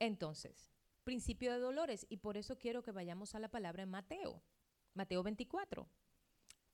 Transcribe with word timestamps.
Entonces, 0.00 0.72
principio 1.04 1.52
de 1.52 1.58
dolores, 1.58 2.06
y 2.08 2.16
por 2.16 2.36
eso 2.36 2.58
quiero 2.58 2.82
que 2.82 2.90
vayamos 2.90 3.34
a 3.34 3.38
la 3.38 3.48
palabra 3.48 3.84
en 3.84 3.90
Mateo, 3.90 4.42
Mateo 4.94 5.22
24. 5.22 5.88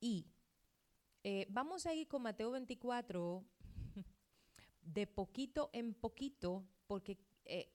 Y 0.00 0.26
eh, 1.24 1.46
vamos 1.50 1.86
a 1.86 1.92
ir 1.92 2.06
con 2.06 2.22
Mateo 2.22 2.52
24 2.52 3.44
de 4.82 5.06
poquito 5.06 5.70
en 5.72 5.92
poquito, 5.92 6.64
porque 6.86 7.18
eh, 7.44 7.72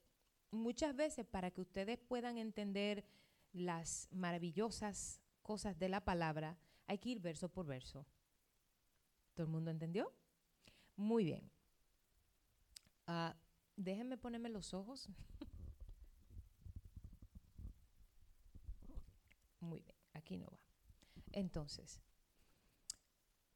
muchas 0.52 0.96
veces 0.96 1.26
para 1.26 1.52
que 1.52 1.62
ustedes 1.62 2.00
puedan 2.00 2.38
entender 2.38 3.06
las 3.52 4.08
maravillosas 4.12 5.22
cosas 5.42 5.78
de 5.78 5.90
la 5.90 6.06
palabra, 6.06 6.58
hay 6.88 6.98
que 6.98 7.10
ir 7.10 7.20
verso 7.20 7.50
por 7.50 7.66
verso. 7.66 8.06
¿Todo 9.34 9.46
el 9.48 9.52
mundo 9.52 9.72
entendió? 9.72 10.14
Muy 10.96 11.26
bien. 11.26 11.52
Ah, 13.08 13.36
déjenme 13.76 14.18
ponerme 14.18 14.50
los 14.50 14.74
ojos. 14.74 15.10
Muy 19.60 19.82
bien, 19.82 19.96
aquí 20.14 20.38
no 20.38 20.48
va. 20.48 20.60
Entonces, 21.32 22.02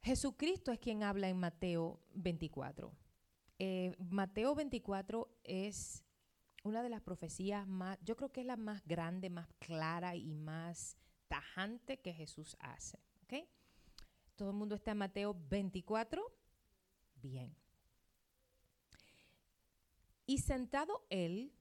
Jesucristo 0.02 0.72
es 0.72 0.78
quien 0.78 1.02
habla 1.02 1.28
en 1.28 1.38
Mateo 1.38 2.00
24. 2.14 2.92
Eh, 3.58 3.96
Mateo 3.98 4.54
24 4.54 5.28
es 5.42 6.04
una 6.62 6.82
de 6.82 6.90
las 6.90 7.00
profecías 7.00 7.66
más, 7.66 7.98
yo 8.02 8.16
creo 8.16 8.30
que 8.30 8.40
es 8.40 8.46
la 8.46 8.56
más 8.56 8.84
grande, 8.86 9.30
más 9.30 9.48
clara 9.58 10.14
y 10.16 10.34
más 10.34 10.96
tajante 11.28 11.98
que 11.98 12.12
Jesús 12.12 12.56
hace. 12.60 12.98
¿ok? 13.24 13.48
¿Todo 14.36 14.50
el 14.50 14.56
mundo 14.56 14.74
está 14.74 14.92
en 14.92 14.98
Mateo 14.98 15.36
24? 15.48 16.22
Bien. 17.16 17.56
Y 20.26 20.38
sentado 20.38 21.06
él, 21.08 21.52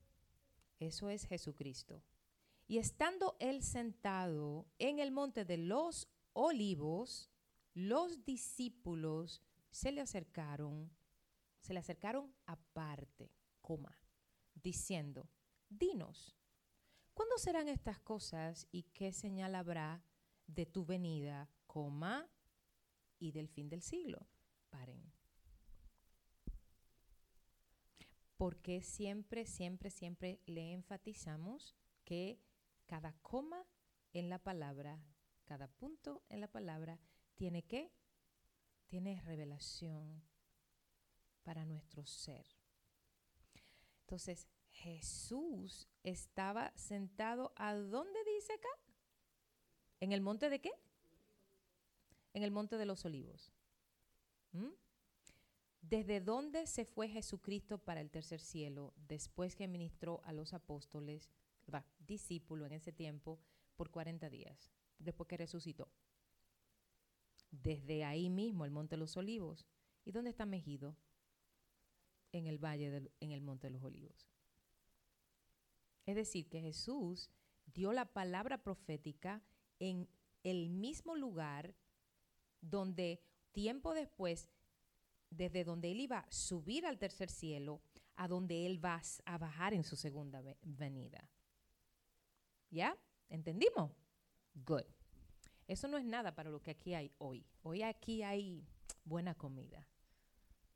eso 0.80 1.10
es 1.10 1.26
Jesucristo, 1.26 2.04
y 2.68 2.80
estando 2.80 3.36
él 3.40 3.62
sentado 3.62 4.66
en 4.80 5.00
el 5.00 5.12
monte 5.12 5.46
de 5.46 5.58
los 5.58 6.10
olivos, 6.34 7.30
los 7.76 8.26
discípulos 8.26 9.44
se 9.70 9.92
le 9.92 10.02
acercaron, 10.02 10.92
se 11.60 11.74
le 11.74 11.80
acercaron 11.80 12.34
aparte, 12.48 13.32
coma, 13.62 13.96
diciendo, 14.56 15.30
dinos, 15.70 16.36
¿cuándo 17.14 17.38
serán 17.38 17.68
estas 17.68 18.00
cosas 18.00 18.68
y 18.72 18.84
qué 18.84 19.12
señal 19.12 19.54
habrá 19.54 20.04
de 20.48 20.66
tu 20.66 20.86
venida, 20.86 21.50
coma, 21.68 22.28
y 23.20 23.32
del 23.32 23.48
fin 23.48 23.70
del 23.70 23.82
siglo? 23.82 24.28
Paren. 24.70 25.15
Porque 28.38 28.82
siempre, 28.82 29.46
siempre, 29.46 29.90
siempre 29.90 30.42
le 30.46 30.74
enfatizamos 30.74 31.76
que 32.04 32.40
cada 32.86 33.14
coma 33.22 33.66
en 34.14 34.30
la 34.30 34.40
palabra, 34.40 35.04
cada 35.46 35.68
punto 35.68 36.24
en 36.30 36.42
la 36.42 36.48
palabra, 36.48 37.00
tiene 37.36 37.64
que, 37.64 37.92
tiene 38.88 39.22
revelación 39.22 40.24
para 41.44 41.66
nuestro 41.66 42.06
ser. 42.06 42.46
Entonces, 44.02 44.48
Jesús 44.70 45.88
estaba 46.04 46.72
sentado, 46.76 47.54
¿a 47.56 47.74
dónde 47.76 48.20
dice 48.36 48.54
acá? 48.54 48.70
¿En 50.00 50.12
el 50.12 50.22
monte 50.22 50.50
de 50.50 50.60
qué? 50.60 50.72
En 52.34 52.44
el 52.44 52.52
monte 52.52 52.78
de 52.78 52.86
los 52.86 53.06
olivos. 53.06 53.54
¿Mm? 54.52 54.70
¿Desde 55.90 56.20
dónde 56.20 56.66
se 56.66 56.84
fue 56.84 57.08
Jesucristo 57.08 57.78
para 57.78 58.02
el 58.02 58.10
tercer 58.10 58.40
cielo 58.40 58.94
después 59.08 59.56
que 59.56 59.68
ministró 59.68 60.22
a 60.24 60.34
los 60.34 60.54
apóstoles, 60.54 61.30
discípulos 62.00 62.68
en 62.68 62.74
ese 62.74 62.92
tiempo, 62.92 63.40
por 63.76 63.92
40 63.92 64.30
días, 64.30 64.72
después 64.98 65.28
que 65.28 65.38
resucitó? 65.38 65.92
Desde 67.52 68.04
ahí 68.04 68.32
mismo, 68.32 68.66
el 68.66 68.72
monte 68.72 68.96
de 68.96 69.00
los 69.00 69.16
olivos. 69.16 69.68
¿Y 70.06 70.12
dónde 70.12 70.32
está 70.32 70.48
Mejido? 70.48 70.98
En 72.32 72.48
el 72.48 72.58
valle, 72.58 73.12
en 73.20 73.32
el 73.32 73.42
monte 73.42 73.68
de 73.68 73.74
los 73.74 73.84
olivos. 73.84 74.28
Es 76.08 76.16
decir, 76.16 76.50
que 76.50 76.62
Jesús 76.62 77.30
dio 77.68 77.94
la 77.94 78.06
palabra 78.06 78.64
profética 78.64 79.44
en 79.80 80.10
el 80.44 80.70
mismo 80.72 81.16
lugar 81.16 81.76
donde 82.62 83.22
tiempo 83.52 83.94
después, 83.94 84.50
desde 85.30 85.64
donde 85.64 85.92
él 85.92 86.02
iba 86.02 86.20
a 86.20 86.32
subir 86.32 86.86
al 86.86 86.98
tercer 86.98 87.30
cielo, 87.30 87.82
a 88.16 88.28
donde 88.28 88.66
él 88.66 88.84
va 88.84 89.02
a 89.26 89.38
bajar 89.38 89.74
en 89.74 89.84
su 89.84 89.96
segunda 89.96 90.42
venida. 90.62 91.30
¿Ya? 92.70 92.98
¿Entendimos? 93.30 93.92
Good. 94.54 94.86
Eso 95.68 95.88
no 95.88 95.98
es 95.98 96.06
nada 96.06 96.36
para 96.36 96.50
lo 96.50 96.62
que 96.62 96.72
aquí 96.72 96.94
hay 96.94 97.12
hoy. 97.18 97.46
Hoy 97.64 97.82
aquí 97.82 98.22
hay 98.22 98.68
buena 99.04 99.36
comida. 99.36 99.88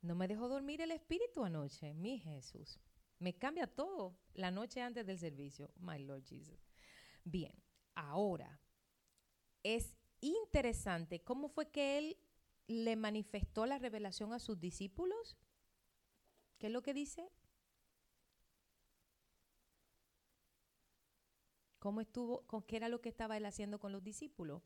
No 0.02 0.14
me 0.14 0.28
dejó 0.28 0.48
dormir 0.48 0.80
el 0.80 0.90
espíritu 0.90 1.44
anoche, 1.44 1.94
mi 1.94 2.18
Jesús. 2.18 2.80
Me 3.18 3.36
cambia 3.36 3.66
todo 3.66 4.16
la 4.32 4.50
noche 4.50 4.80
antes 4.80 5.06
del 5.06 5.18
servicio, 5.18 5.70
my 5.78 5.98
Lord 5.98 6.24
Jesus. 6.24 6.58
Bien, 7.24 7.52
ahora 7.94 8.60
es 9.62 9.94
interesante 10.20 11.22
cómo 11.22 11.48
fue 11.48 11.70
que 11.70 11.98
él 11.98 12.16
le 12.70 12.96
manifestó 12.96 13.66
la 13.66 13.78
revelación 13.78 14.32
a 14.32 14.38
sus 14.38 14.60
discípulos. 14.60 15.36
¿Qué 16.58 16.68
es 16.68 16.72
lo 16.72 16.82
que 16.82 16.94
dice? 16.94 17.30
¿Cómo 21.78 22.00
estuvo, 22.00 22.46
con 22.46 22.62
qué 22.62 22.76
era 22.76 22.88
lo 22.88 23.00
que 23.00 23.08
estaba 23.08 23.36
él 23.36 23.46
haciendo 23.46 23.80
con 23.80 23.90
los 23.90 24.04
discípulos? 24.04 24.62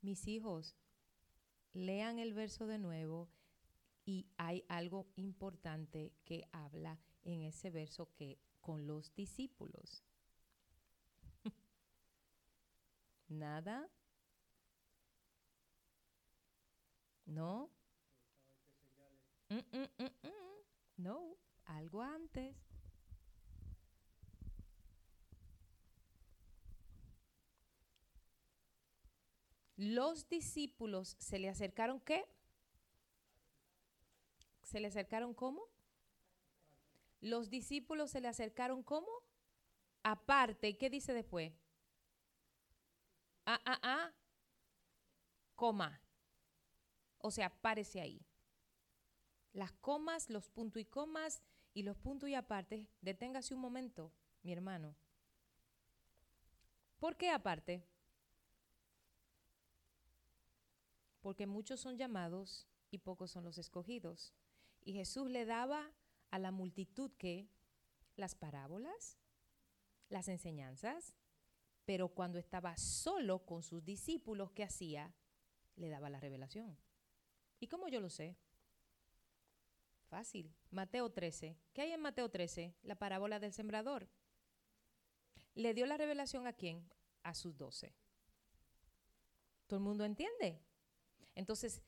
Mis 0.00 0.26
hijos, 0.28 0.76
lean 1.72 2.18
el 2.18 2.32
verso 2.32 2.66
de 2.66 2.78
nuevo 2.78 3.28
y 4.06 4.28
hay 4.38 4.64
algo 4.68 5.08
importante 5.16 6.14
que 6.24 6.48
habla 6.52 6.98
en 7.22 7.42
ese 7.42 7.70
verso 7.70 8.14
que 8.14 8.38
con 8.60 8.86
los 8.86 9.14
discípulos. 9.14 10.04
¿Nada? 13.30 13.88
¿No? 17.26 17.70
Mm, 19.48 19.56
mm, 19.56 20.04
mm, 20.04 20.30
no, 20.96 21.36
algo 21.64 22.02
antes. 22.02 22.56
Los 29.76 30.28
discípulos 30.28 31.16
se 31.18 31.38
le 31.38 31.48
acercaron 31.48 32.00
qué? 32.00 32.26
¿Se 34.62 34.80
le 34.80 34.88
acercaron 34.88 35.34
cómo? 35.34 35.62
Los 37.20 37.48
discípulos 37.48 38.10
se 38.10 38.20
le 38.20 38.28
acercaron 38.28 38.82
cómo? 38.82 39.08
Aparte, 40.02 40.76
¿qué 40.76 40.90
dice 40.90 41.14
después? 41.14 41.52
Ah, 43.52 43.60
ah, 43.64 43.80
ah, 43.82 44.12
coma. 45.56 46.00
O 47.18 47.32
sea, 47.32 47.50
párese 47.50 48.00
ahí. 48.00 48.24
Las 49.52 49.72
comas, 49.72 50.30
los 50.30 50.48
puntos 50.48 50.80
y 50.80 50.84
comas 50.84 51.42
y 51.74 51.82
los 51.82 51.96
puntos 51.96 52.28
y 52.28 52.36
aparte, 52.36 52.88
deténgase 53.00 53.52
un 53.52 53.60
momento, 53.60 54.12
mi 54.44 54.52
hermano. 54.52 54.94
¿Por 57.00 57.16
qué 57.16 57.30
aparte? 57.30 57.84
Porque 61.20 61.48
muchos 61.48 61.80
son 61.80 61.96
llamados 61.96 62.68
y 62.92 62.98
pocos 62.98 63.32
son 63.32 63.42
los 63.42 63.58
escogidos. 63.58 64.32
Y 64.80 64.92
Jesús 64.92 65.28
le 65.28 65.44
daba 65.44 65.90
a 66.30 66.38
la 66.38 66.52
multitud 66.52 67.10
que 67.18 67.48
las 68.14 68.36
parábolas, 68.36 69.18
las 70.08 70.28
enseñanzas, 70.28 71.16
pero 71.84 72.08
cuando 72.08 72.38
estaba 72.38 72.76
solo 72.76 73.44
con 73.44 73.62
sus 73.62 73.84
discípulos, 73.84 74.52
¿qué 74.52 74.64
hacía? 74.64 75.14
Le 75.76 75.88
daba 75.88 76.10
la 76.10 76.20
revelación. 76.20 76.76
¿Y 77.58 77.68
cómo 77.68 77.88
yo 77.88 78.00
lo 78.00 78.10
sé? 78.10 78.36
Fácil. 80.08 80.54
Mateo 80.70 81.10
13. 81.10 81.56
¿Qué 81.72 81.82
hay 81.82 81.92
en 81.92 82.00
Mateo 82.00 82.28
13? 82.28 82.74
La 82.82 82.96
parábola 82.96 83.38
del 83.38 83.52
sembrador. 83.52 84.08
¿Le 85.54 85.74
dio 85.74 85.86
la 85.86 85.96
revelación 85.96 86.46
a 86.46 86.52
quién? 86.52 86.88
A 87.22 87.34
sus 87.34 87.56
doce. 87.56 87.94
¿Todo 89.66 89.78
el 89.78 89.84
mundo 89.84 90.04
entiende? 90.04 90.62
Entonces, 91.34 91.82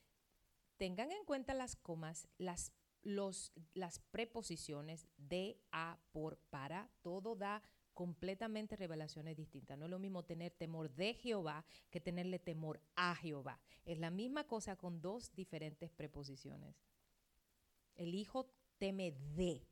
tengan 0.77 1.11
en 1.11 1.25
cuenta 1.25 1.53
las 1.53 1.75
comas, 1.75 2.27
las 2.37 2.73
los, 3.03 3.51
las 3.73 3.99
preposiciones 3.99 5.07
de, 5.17 5.59
a, 5.71 5.99
por, 6.11 6.37
para, 6.49 6.89
todo 7.01 7.35
da 7.35 7.61
completamente 7.93 8.75
revelaciones 8.75 9.35
distintas. 9.35 9.77
No 9.77 9.85
es 9.85 9.91
lo 9.91 9.99
mismo 9.99 10.23
tener 10.23 10.51
temor 10.51 10.93
de 10.93 11.13
Jehová 11.13 11.65
que 11.89 12.01
tenerle 12.01 12.39
temor 12.39 12.81
a 12.95 13.15
Jehová. 13.15 13.59
Es 13.85 13.99
la 13.99 14.09
misma 14.09 14.45
cosa 14.45 14.75
con 14.75 15.01
dos 15.01 15.33
diferentes 15.35 15.91
preposiciones. 15.91 16.75
El 17.95 18.15
hijo 18.15 18.49
teme 18.77 19.11
de, 19.35 19.67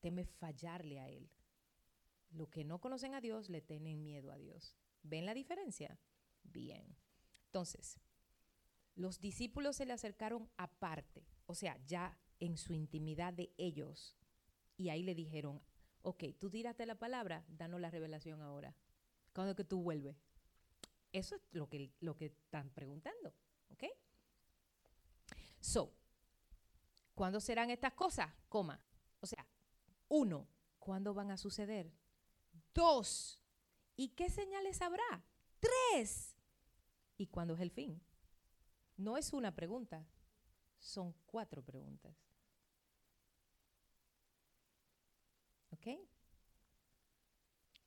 teme 0.00 0.24
fallarle 0.24 1.00
a 1.00 1.08
él. 1.08 1.30
Los 2.30 2.48
que 2.48 2.64
no 2.64 2.80
conocen 2.80 3.14
a 3.14 3.20
Dios 3.20 3.48
le 3.48 3.60
tienen 3.60 4.02
miedo 4.02 4.32
a 4.32 4.36
Dios. 4.36 4.76
¿Ven 5.02 5.24
la 5.24 5.34
diferencia? 5.34 5.98
Bien. 6.42 6.96
Entonces, 7.46 8.00
los 8.96 9.20
discípulos 9.20 9.76
se 9.76 9.86
le 9.86 9.92
acercaron 9.92 10.48
aparte, 10.56 11.26
o 11.46 11.54
sea, 11.54 11.78
ya 11.86 12.18
en 12.40 12.56
su 12.56 12.74
intimidad 12.74 13.32
de 13.32 13.52
ellos. 13.56 14.16
Y 14.76 14.88
ahí 14.88 15.02
le 15.02 15.14
dijeron, 15.14 15.62
ok, 16.04 16.24
tú 16.38 16.50
tiraste 16.50 16.86
la 16.86 16.94
palabra, 16.94 17.44
danos 17.48 17.80
la 17.80 17.90
revelación 17.90 18.42
ahora. 18.42 18.74
¿Cuándo 19.32 19.52
es 19.52 19.56
que 19.56 19.64
tú 19.64 19.82
vuelves? 19.82 20.16
Eso 21.12 21.34
es 21.34 21.42
lo 21.52 21.68
que, 21.68 21.92
lo 22.00 22.14
que 22.14 22.26
están 22.26 22.70
preguntando, 22.70 23.34
¿ok? 23.70 23.84
So, 25.60 25.94
¿cuándo 27.14 27.40
serán 27.40 27.70
estas 27.70 27.94
cosas? 27.94 28.30
Coma. 28.48 28.84
O 29.20 29.26
sea, 29.26 29.46
uno, 30.08 30.46
¿cuándo 30.78 31.14
van 31.14 31.30
a 31.30 31.38
suceder? 31.38 31.90
Dos, 32.74 33.40
¿y 33.96 34.08
qué 34.10 34.28
señales 34.28 34.82
habrá? 34.82 35.24
Tres, 35.58 36.36
¿y 37.16 37.28
cuándo 37.28 37.54
es 37.54 37.60
el 37.60 37.70
fin? 37.70 38.02
No 38.96 39.16
es 39.16 39.32
una 39.32 39.54
pregunta, 39.54 40.06
son 40.78 41.14
cuatro 41.24 41.62
preguntas. 41.62 42.14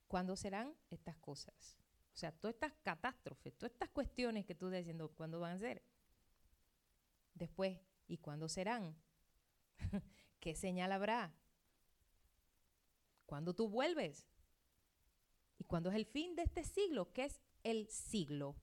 ¿Cuándo 0.07 0.35
serán 0.35 0.75
estas 0.89 1.17
cosas? 1.17 1.77
O 2.13 2.17
sea, 2.17 2.31
todas 2.31 2.55
estas 2.55 2.73
catástrofes, 2.81 3.55
todas 3.57 3.73
estas 3.73 3.89
cuestiones 3.89 4.45
que 4.45 4.55
tú 4.55 4.67
estás 4.67 4.79
diciendo, 4.79 5.09
¿cuándo 5.09 5.39
van 5.39 5.53
a 5.53 5.59
ser? 5.59 5.83
Después, 7.33 7.77
¿y 8.07 8.17
cuándo 8.17 8.49
serán? 8.49 8.95
¿Qué 10.39 10.55
señal 10.55 10.91
habrá? 10.91 11.35
¿Cuándo 13.25 13.53
tú 13.53 13.69
vuelves? 13.69 14.27
¿Y 15.59 15.65
cuándo 15.65 15.89
es 15.89 15.95
el 15.95 16.05
fin 16.05 16.35
de 16.35 16.43
este 16.43 16.63
siglo? 16.63 17.11
¿Qué 17.13 17.25
es 17.25 17.41
el 17.63 17.87
siglo? 17.89 18.55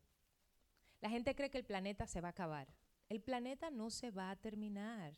La 1.00 1.10
gente 1.10 1.34
cree 1.34 1.50
que 1.50 1.58
el 1.58 1.64
planeta 1.64 2.06
se 2.06 2.20
va 2.20 2.28
a 2.28 2.30
acabar. 2.30 2.74
El 3.08 3.20
planeta 3.20 3.70
no 3.70 3.90
se 3.90 4.10
va 4.10 4.30
a 4.30 4.36
terminar. 4.36 5.14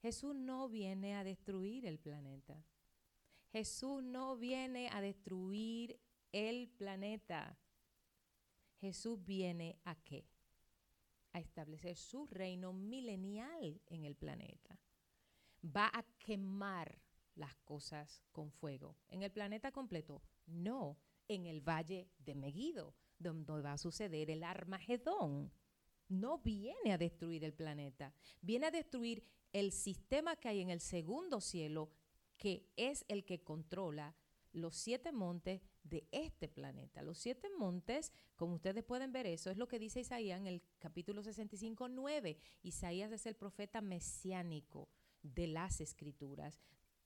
Jesús 0.00 0.34
no 0.34 0.68
viene 0.68 1.14
a 1.14 1.24
destruir 1.24 1.84
el 1.84 1.98
planeta. 1.98 2.64
Jesús 3.52 4.02
no 4.02 4.36
viene 4.36 4.88
a 4.92 5.00
destruir 5.00 6.00
el 6.32 6.68
planeta. 6.68 7.58
Jesús 8.80 9.24
viene 9.24 9.78
a 9.84 9.96
qué? 9.96 10.28
A 11.32 11.40
establecer 11.40 11.96
su 11.96 12.26
reino 12.26 12.72
milenial 12.72 13.80
en 13.86 14.04
el 14.04 14.14
planeta. 14.14 14.78
Va 15.64 15.90
a 15.92 16.04
quemar 16.18 17.00
las 17.34 17.56
cosas 17.56 18.22
con 18.32 18.52
fuego. 18.52 18.96
¿En 19.08 19.22
el 19.22 19.32
planeta 19.32 19.72
completo? 19.72 20.22
No, 20.46 20.98
en 21.28 21.46
el 21.46 21.60
valle 21.60 22.08
de 22.18 22.34
Megiddo, 22.34 22.94
donde 23.18 23.60
va 23.62 23.72
a 23.72 23.78
suceder 23.78 24.30
el 24.30 24.44
Armagedón. 24.44 25.52
No 26.08 26.38
viene 26.38 26.92
a 26.92 26.98
destruir 26.98 27.44
el 27.44 27.52
planeta, 27.52 28.12
viene 28.40 28.66
a 28.66 28.70
destruir 28.70 29.24
el 29.52 29.72
sistema 29.72 30.36
que 30.36 30.48
hay 30.48 30.60
en 30.60 30.70
el 30.70 30.80
segundo 30.80 31.40
cielo 31.40 31.90
que 32.40 32.72
es 32.76 33.04
el 33.08 33.26
que 33.26 33.44
controla 33.44 34.16
los 34.52 34.74
siete 34.74 35.12
montes 35.12 35.60
de 35.84 36.08
este 36.10 36.48
planeta. 36.48 37.02
Los 37.02 37.18
siete 37.18 37.48
montes, 37.58 38.12
como 38.34 38.54
ustedes 38.54 38.82
pueden 38.82 39.12
ver, 39.12 39.26
eso 39.26 39.50
es 39.50 39.58
lo 39.58 39.68
que 39.68 39.78
dice 39.78 40.00
Isaías 40.00 40.40
en 40.40 40.46
el 40.46 40.62
capítulo 40.78 41.22
65, 41.22 41.88
9. 41.90 42.38
Isaías 42.62 43.12
es 43.12 43.26
el 43.26 43.36
profeta 43.36 43.82
mesiánico 43.82 44.88
de 45.22 45.48
las 45.48 45.82
escrituras. 45.82 46.58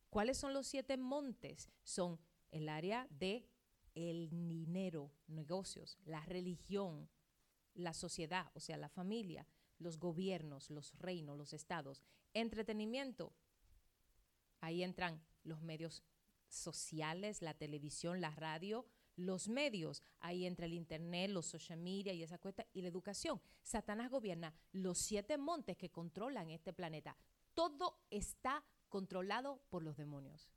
¿Cuáles 0.08 0.38
son 0.38 0.54
los 0.54 0.68
siete 0.68 0.96
montes? 0.96 1.68
Son 1.82 2.20
el 2.52 2.68
área 2.68 3.08
de 3.10 3.50
el 3.96 4.30
dinero, 4.30 5.10
negocios, 5.26 5.98
la 6.04 6.24
religión, 6.26 7.10
la 7.74 7.92
sociedad, 7.92 8.52
o 8.54 8.60
sea, 8.60 8.76
la 8.76 8.88
familia, 8.88 9.48
los 9.78 9.98
gobiernos, 9.98 10.70
los 10.70 10.96
reinos, 10.96 11.36
los 11.36 11.52
estados, 11.52 12.02
entretenimiento, 12.32 13.32
Ahí 14.64 14.82
entran 14.82 15.20
los 15.42 15.60
medios 15.60 16.02
sociales, 16.48 17.42
la 17.42 17.52
televisión, 17.52 18.22
la 18.22 18.30
radio, 18.30 18.86
los 19.14 19.46
medios. 19.48 20.02
Ahí 20.20 20.46
entra 20.46 20.64
el 20.64 20.72
internet, 20.72 21.30
los 21.30 21.44
social 21.44 21.78
media 21.78 22.14
y 22.14 22.22
esa 22.22 22.38
cuesta 22.38 22.66
y 22.72 22.80
la 22.80 22.88
educación. 22.88 23.42
Satanás 23.62 24.10
gobierna 24.10 24.54
los 24.72 24.96
siete 24.96 25.36
montes 25.36 25.76
que 25.76 25.90
controlan 25.90 26.50
este 26.50 26.72
planeta. 26.72 27.14
Todo 27.52 27.98
está 28.10 28.64
controlado 28.88 29.60
por 29.68 29.82
los 29.82 29.98
demonios. 29.98 30.50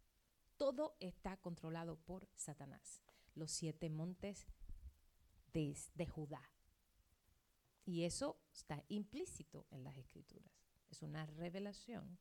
Todo 0.55 0.95
está 1.01 1.35
controlado 1.35 1.97
por 1.97 2.29
Satanás. 2.33 3.03
Los 3.35 3.51
siete 3.51 3.89
montes 3.89 4.47
de, 5.51 6.07
Judá. 6.07 6.41
Y 7.83 8.05
eso 8.05 8.39
está 8.53 8.81
implícito 8.87 9.65
en 9.69 9.83
las 9.83 9.97
escrituras. 9.97 10.51
Es 10.89 11.01
una 11.01 11.25
revelación. 11.25 12.17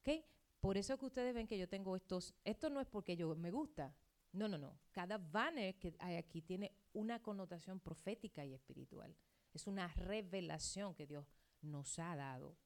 ¿Okay? 0.00 0.24
Por 0.60 0.76
eso 0.76 0.98
que 0.98 1.06
ustedes 1.06 1.34
ven 1.34 1.46
que 1.46 1.58
yo 1.58 1.68
tengo 1.68 1.96
estos, 1.96 2.34
esto 2.44 2.68
no 2.68 2.80
es 2.80 2.86
porque 2.86 3.16
yo 3.16 3.34
me 3.34 3.50
gusta, 3.50 3.94
no, 4.32 4.46
no, 4.46 4.58
no. 4.58 4.78
Cada 4.92 5.18
banner 5.18 5.78
que 5.78 5.94
hay 5.98 6.16
aquí 6.16 6.42
tiene 6.42 6.72
una 6.92 7.20
connotación 7.20 7.80
profética 7.80 8.44
y 8.44 8.54
espiritual. 8.54 9.16
Es 9.52 9.66
una 9.66 9.88
revelación 9.88 10.94
que 10.94 11.06
Dios 11.06 11.26
nos 11.62 11.98
ha 11.98 12.14
dado. 12.14 12.56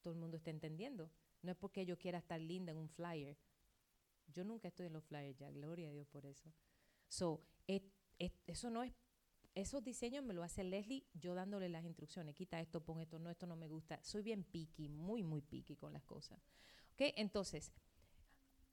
Todo 0.00 0.14
el 0.14 0.20
mundo 0.20 0.36
está 0.36 0.50
entendiendo. 0.50 1.10
No 1.42 1.50
es 1.50 1.56
porque 1.56 1.84
yo 1.84 1.98
quiera 1.98 2.18
estar 2.18 2.40
linda 2.40 2.72
en 2.72 2.78
un 2.78 2.88
flyer. 2.88 3.36
Yo 4.28 4.44
nunca 4.44 4.68
estoy 4.68 4.86
en 4.86 4.92
los 4.92 5.04
flyers 5.04 5.36
ya, 5.38 5.50
gloria 5.50 5.88
a 5.88 5.92
Dios 5.92 6.06
por 6.06 6.24
eso. 6.24 6.52
So, 7.08 7.42
eso 8.46 8.70
no 8.70 8.84
es, 8.84 8.92
esos 9.54 9.82
diseños 9.82 10.22
me 10.22 10.34
lo 10.34 10.44
hace 10.44 10.62
Leslie, 10.62 11.04
yo 11.14 11.34
dándole 11.34 11.68
las 11.68 11.84
instrucciones. 11.84 12.36
Quita 12.36 12.60
esto, 12.60 12.84
pon 12.84 13.00
esto, 13.00 13.18
no, 13.18 13.30
esto 13.30 13.46
no 13.46 13.56
me 13.56 13.66
gusta. 13.66 13.98
Soy 14.04 14.22
bien 14.22 14.44
picky, 14.44 14.88
muy, 14.88 15.24
muy 15.24 15.42
picky 15.42 15.76
con 15.76 15.92
las 15.92 16.04
cosas. 16.04 16.38
Entonces, 16.98 17.72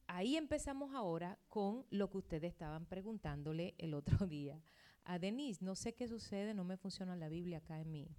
ahí 0.08 0.36
empezamos 0.36 0.94
ahora 0.94 1.40
con 1.48 1.86
lo 1.90 2.10
que 2.10 2.18
ustedes 2.18 2.52
estaban 2.52 2.86
preguntándole 2.86 3.76
el 3.78 3.94
otro 3.94 4.28
día. 4.28 4.62
A 5.04 5.20
Denise, 5.20 5.64
no 5.64 5.76
sé 5.76 5.94
qué 5.94 6.08
sucede, 6.08 6.54
no 6.54 6.64
me 6.64 6.78
funciona 6.78 7.16
la 7.16 7.30
Biblia 7.30 7.60
acá 7.60 7.80
en 7.80 7.92
mí. 7.92 8.10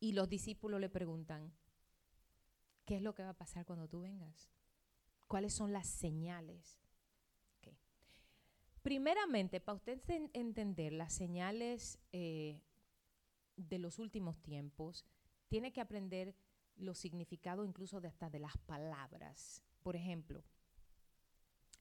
Y 0.00 0.12
los 0.12 0.28
discípulos 0.28 0.80
le 0.80 0.88
preguntan, 0.88 1.52
¿qué 2.84 2.96
es 2.96 3.02
lo 3.02 3.14
que 3.14 3.22
va 3.22 3.30
a 3.30 3.38
pasar 3.38 3.64
cuando 3.64 3.88
tú 3.88 4.00
vengas? 4.00 4.50
¿Cuáles 5.26 5.52
son 5.52 5.72
las 5.72 5.86
señales? 5.86 6.78
Primeramente, 8.82 9.60
para 9.60 9.76
usted 9.76 10.00
entender 10.32 10.92
las 10.92 11.12
señales 11.12 11.98
eh, 12.12 12.62
de 13.56 13.78
los 13.78 13.98
últimos 13.98 14.40
tiempos, 14.40 15.04
tiene 15.48 15.72
que 15.72 15.80
aprender 15.80 16.34
los 16.78 16.98
significados 16.98 17.66
incluso 17.66 18.00
de 18.00 18.08
hasta 18.08 18.30
de 18.30 18.38
las 18.38 18.56
palabras. 18.58 19.62
Por 19.82 19.96
ejemplo, 19.96 20.44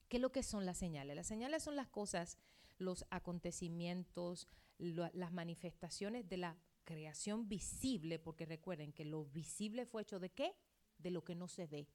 ¿qué 0.10 0.17
es 0.17 0.21
lo 0.21 0.31
que 0.31 0.43
son 0.43 0.65
las 0.65 0.77
señales? 0.77 1.15
Las 1.15 1.27
señales 1.27 1.63
son 1.63 1.75
las 1.75 1.88
cosas, 1.88 2.38
los 2.77 3.05
acontecimientos, 3.10 4.47
las 4.77 5.31
manifestaciones 5.31 6.27
de 6.27 6.38
la 6.38 6.57
creación 6.83 7.49
visible, 7.49 8.19
porque 8.19 8.45
recuerden 8.45 8.93
que 8.93 9.05
lo 9.05 9.25
visible 9.25 9.86
fue 9.86 10.03
hecho 10.03 10.19
de 10.19 10.29
qué? 10.29 10.55
De 10.97 11.12
lo 11.12 11.23
que 11.23 11.36
no 11.36 11.47
se 11.47 11.67
ve. 11.67 11.88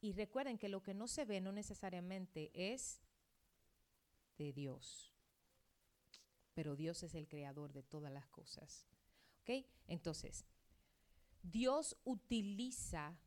Y 0.00 0.12
recuerden 0.12 0.58
que 0.58 0.68
lo 0.68 0.82
que 0.82 0.92
no 0.92 1.08
se 1.08 1.24
ve 1.24 1.40
no 1.40 1.52
necesariamente 1.52 2.50
es 2.54 3.00
de 4.36 4.52
Dios, 4.52 5.14
pero 6.52 6.76
Dios 6.76 7.02
es 7.02 7.14
el 7.14 7.26
creador 7.26 7.72
de 7.72 7.82
todas 7.82 8.12
las 8.12 8.26
cosas. 8.28 8.86
Entonces, 9.86 10.44
Dios 11.42 11.96
utiliza 12.04 13.18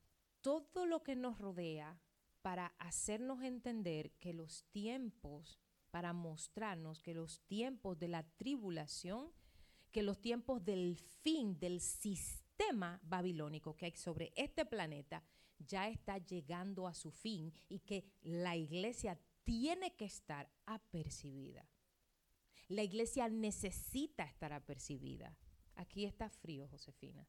todo 0.41 0.85
lo 0.85 1.03
que 1.03 1.15
nos 1.15 1.39
rodea 1.39 1.99
para 2.41 2.67
hacernos 2.79 3.43
entender 3.43 4.11
que 4.19 4.33
los 4.33 4.63
tiempos, 4.71 5.59
para 5.91 6.13
mostrarnos 6.13 7.01
que 7.01 7.13
los 7.13 7.41
tiempos 7.41 7.99
de 7.99 8.07
la 8.07 8.23
tribulación, 8.37 9.31
que 9.91 10.03
los 10.03 10.19
tiempos 10.19 10.63
del 10.63 10.97
fin 10.97 11.59
del 11.59 11.81
sistema 11.81 12.99
babilónico 13.03 13.75
que 13.75 13.85
hay 13.85 13.95
sobre 13.95 14.31
este 14.35 14.65
planeta 14.65 15.23
ya 15.59 15.87
está 15.89 16.17
llegando 16.17 16.87
a 16.87 16.93
su 16.93 17.11
fin 17.11 17.53
y 17.67 17.79
que 17.79 18.05
la 18.21 18.55
iglesia 18.55 19.19
tiene 19.43 19.95
que 19.95 20.05
estar 20.05 20.49
apercibida. 20.65 21.67
La 22.67 22.83
iglesia 22.83 23.29
necesita 23.29 24.23
estar 24.23 24.53
apercibida. 24.53 25.35
Aquí 25.77 26.05
está 26.05 26.29
frío, 26.29 26.67
Josefina. 26.67 27.25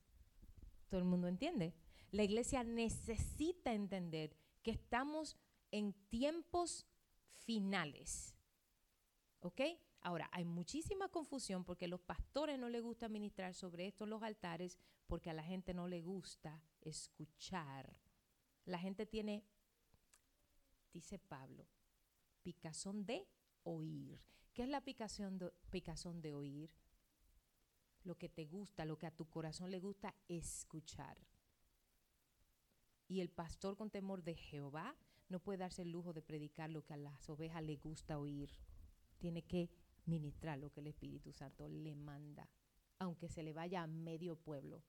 ¿Todo 0.88 1.00
el 1.00 1.06
mundo 1.06 1.28
entiende? 1.28 1.74
La 2.10 2.24
iglesia 2.24 2.64
necesita 2.64 3.72
entender 3.72 4.36
que 4.62 4.70
estamos 4.70 5.36
en 5.70 5.92
tiempos 6.08 6.86
finales. 7.36 8.34
¿Ok? 9.40 9.60
Ahora, 10.00 10.28
hay 10.32 10.44
muchísima 10.44 11.08
confusión 11.08 11.64
porque 11.64 11.88
los 11.88 12.00
pastores 12.00 12.58
no 12.58 12.68
les 12.68 12.82
gusta 12.82 13.08
ministrar 13.08 13.54
sobre 13.54 13.86
esto 13.86 14.04
en 14.04 14.10
los 14.10 14.22
altares 14.22 14.78
porque 15.06 15.30
a 15.30 15.34
la 15.34 15.42
gente 15.42 15.74
no 15.74 15.86
le 15.86 16.00
gusta 16.02 16.62
escuchar. 16.80 18.00
La 18.64 18.78
gente 18.78 19.06
tiene, 19.06 19.44
dice 20.92 21.18
Pablo, 21.18 21.66
picazón 22.42 23.04
de 23.04 23.28
oír. 23.64 24.20
¿Qué 24.54 24.62
es 24.62 24.68
la 24.68 24.82
picazón 24.82 25.38
de, 25.38 25.52
picazón 25.70 26.22
de 26.22 26.34
oír? 26.34 26.70
Lo 28.08 28.16
que 28.16 28.30
te 28.30 28.46
gusta, 28.46 28.86
lo 28.86 28.96
que 28.96 29.06
a 29.06 29.14
tu 29.14 29.26
corazón 29.28 29.70
le 29.70 29.80
gusta 29.80 30.14
escuchar. 30.28 31.18
Y 33.06 33.20
el 33.20 33.28
pastor 33.28 33.76
con 33.76 33.90
temor 33.90 34.22
de 34.22 34.34
Jehová 34.34 34.96
no 35.28 35.40
puede 35.40 35.58
darse 35.58 35.82
el 35.82 35.90
lujo 35.90 36.14
de 36.14 36.22
predicar 36.22 36.70
lo 36.70 36.82
que 36.86 36.94
a 36.94 36.96
las 36.96 37.28
ovejas 37.28 37.62
le 37.62 37.76
gusta 37.76 38.18
oír. 38.18 38.50
Tiene 39.18 39.42
que 39.42 39.68
ministrar 40.06 40.58
lo 40.58 40.72
que 40.72 40.80
el 40.80 40.86
Espíritu 40.86 41.34
Santo 41.34 41.68
le 41.68 41.94
manda, 41.94 42.48
aunque 42.98 43.28
se 43.28 43.42
le 43.42 43.52
vaya 43.52 43.82
a 43.82 43.86
medio 43.86 44.36
pueblo. 44.36 44.82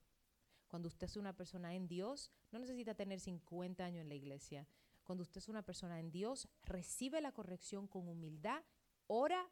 Cuando 0.70 0.88
usted 0.88 1.08
es 1.08 1.18
una 1.18 1.36
persona 1.36 1.76
en 1.76 1.90
Dios, 1.90 2.32
no 2.54 2.60
necesita 2.60 2.96
tener 2.96 3.20
50 3.20 3.84
años 3.84 4.04
en 4.04 4.08
la 4.08 4.16
iglesia. 4.16 4.66
Cuando 5.04 5.24
usted 5.24 5.40
es 5.40 5.50
una 5.50 5.64
persona 5.64 6.00
en 6.00 6.10
Dios, 6.10 6.48
recibe 6.64 7.20
la 7.20 7.34
corrección 7.34 7.86
con 7.86 8.08
humildad, 8.08 8.64
ora 9.08 9.46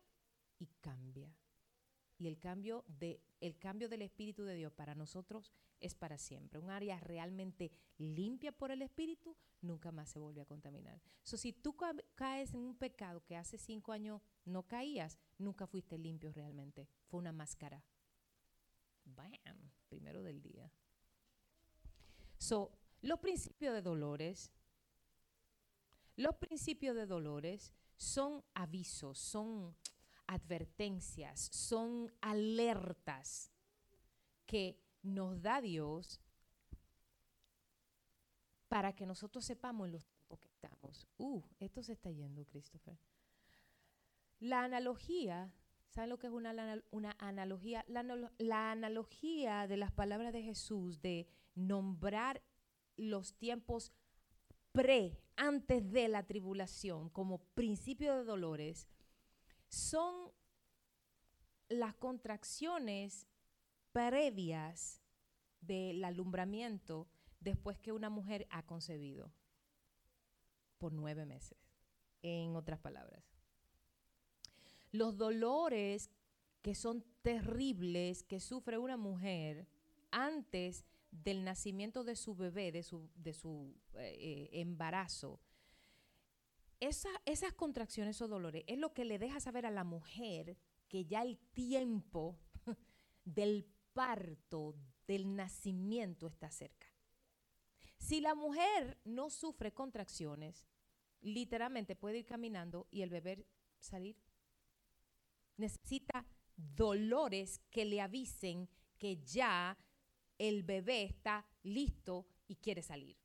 y 0.57 0.67
cambia. 0.79 1.35
Y 2.19 2.27
el 2.27 2.39
cambio, 2.39 2.83
de, 2.87 3.21
el 3.41 3.57
cambio 3.57 3.89
del 3.89 4.01
Espíritu 4.01 4.43
de 4.43 4.55
Dios 4.55 4.73
para 4.73 4.95
nosotros 4.95 5.51
es 5.79 5.93
para 5.93 6.17
siempre. 6.17 6.59
Un 6.59 6.69
área 6.69 6.99
realmente 6.99 7.71
limpia 7.97 8.51
por 8.51 8.71
el 8.71 8.81
Espíritu 8.81 9.35
nunca 9.61 9.91
más 9.91 10.09
se 10.09 10.19
vuelve 10.19 10.41
a 10.41 10.45
contaminar. 10.45 11.01
So, 11.23 11.37
si 11.37 11.53
tú 11.53 11.75
caes 12.15 12.53
en 12.53 12.61
un 12.61 12.75
pecado 12.75 13.23
que 13.23 13.35
hace 13.35 13.57
cinco 13.57 13.91
años 13.91 14.21
no 14.45 14.67
caías, 14.67 15.17
nunca 15.37 15.67
fuiste 15.67 15.97
limpio 15.97 16.31
realmente. 16.31 16.87
Fue 17.07 17.19
una 17.19 17.31
máscara. 17.31 17.83
Bam, 19.05 19.31
primero 19.89 20.23
del 20.23 20.41
día. 20.41 20.71
So, 22.37 22.71
los 23.01 23.19
principios 23.19 23.73
de 23.73 23.81
dolores, 23.81 24.51
los 26.15 26.35
principios 26.35 26.95
de 26.95 27.05
dolores 27.05 27.73
son 27.95 28.43
avisos, 28.53 29.17
son 29.17 29.75
advertencias, 30.27 31.39
son 31.39 32.13
alertas 32.21 33.51
que 34.45 34.79
nos 35.01 35.41
da 35.41 35.61
Dios 35.61 36.21
para 38.67 38.93
que 38.93 39.05
nosotros 39.05 39.45
sepamos 39.45 39.87
en 39.87 39.93
los 39.93 40.05
tiempos 40.05 40.39
que 40.39 40.47
estamos. 40.47 41.07
Uh, 41.17 41.41
esto 41.59 41.81
se 41.81 41.93
está 41.93 42.11
yendo, 42.11 42.45
Christopher. 42.45 42.97
La 44.39 44.63
analogía, 44.63 45.53
¿saben 45.89 46.09
lo 46.09 46.19
que 46.19 46.27
es 46.27 46.33
una, 46.33 46.83
una 46.91 47.15
analogía? 47.19 47.85
La, 47.87 48.03
la 48.37 48.71
analogía 48.71 49.67
de 49.67 49.77
las 49.77 49.91
palabras 49.91 50.33
de 50.33 50.43
Jesús 50.43 51.01
de 51.01 51.27
nombrar 51.55 52.41
los 52.97 53.35
tiempos 53.35 53.91
pre, 54.71 55.17
antes 55.35 55.91
de 55.91 56.07
la 56.07 56.23
tribulación, 56.27 57.09
como 57.09 57.39
principio 57.55 58.15
de 58.15 58.23
dolores, 58.23 58.87
son 59.67 60.31
las 61.69 61.95
contracciones 61.95 63.27
previas 63.91 65.01
del 65.61 66.03
alumbramiento 66.03 67.07
después 67.39 67.77
que 67.79 67.91
una 67.91 68.09
mujer 68.09 68.47
ha 68.49 68.65
concebido 68.65 69.31
por 70.77 70.93
nueve 70.93 71.25
meses, 71.25 71.57
en 72.21 72.55
otras 72.55 72.79
palabras. 72.79 73.23
Los 74.91 75.17
dolores 75.17 76.09
que 76.61 76.75
son 76.75 77.03
terribles 77.21 78.23
que 78.23 78.39
sufre 78.39 78.77
una 78.77 78.97
mujer 78.97 79.67
antes 80.11 80.85
del 81.11 81.43
nacimiento 81.43 82.03
de 82.03 82.15
su 82.15 82.35
bebé, 82.35 82.71
de 82.71 82.83
su, 82.83 83.09
de 83.15 83.33
su 83.33 83.73
eh, 83.95 84.49
eh, 84.51 84.61
esas 86.79 87.53
contracciones 87.53 88.21
o 88.21 88.27
dolores 88.27 88.63
es 88.67 88.77
lo 88.77 88.93
que 88.93 89.05
le 89.05 89.19
deja 89.19 89.39
saber 89.39 89.65
a 89.65 89.71
la 89.71 89.83
mujer 89.83 90.57
que 90.87 91.05
ya 91.05 91.21
el 91.21 91.37
tiempo 91.53 92.39
del 93.25 93.65
parto, 93.93 94.75
del 95.07 95.35
nacimiento 95.35 96.27
está 96.27 96.51
cerca. 96.51 96.87
Si 97.97 98.21
la 98.21 98.35
mujer 98.35 98.99
no 99.05 99.29
sufre 99.29 99.73
contracciones, 99.73 100.67
literalmente 101.21 101.95
puede 101.95 102.19
ir 102.19 102.25
caminando 102.25 102.87
y 102.91 103.01
el 103.01 103.09
bebé 103.09 103.47
salir. 103.79 104.17
Necesita 105.57 106.25
dolores 106.55 107.59
que 107.71 107.85
le 107.85 108.01
avisen 108.01 108.69
que 108.97 109.23
ya 109.23 109.77
el 110.37 110.63
bebé 110.63 111.03
está 111.03 111.45
listo 111.63 112.27
y 112.47 112.55
quiere 112.57 112.81
salir. 112.81 113.17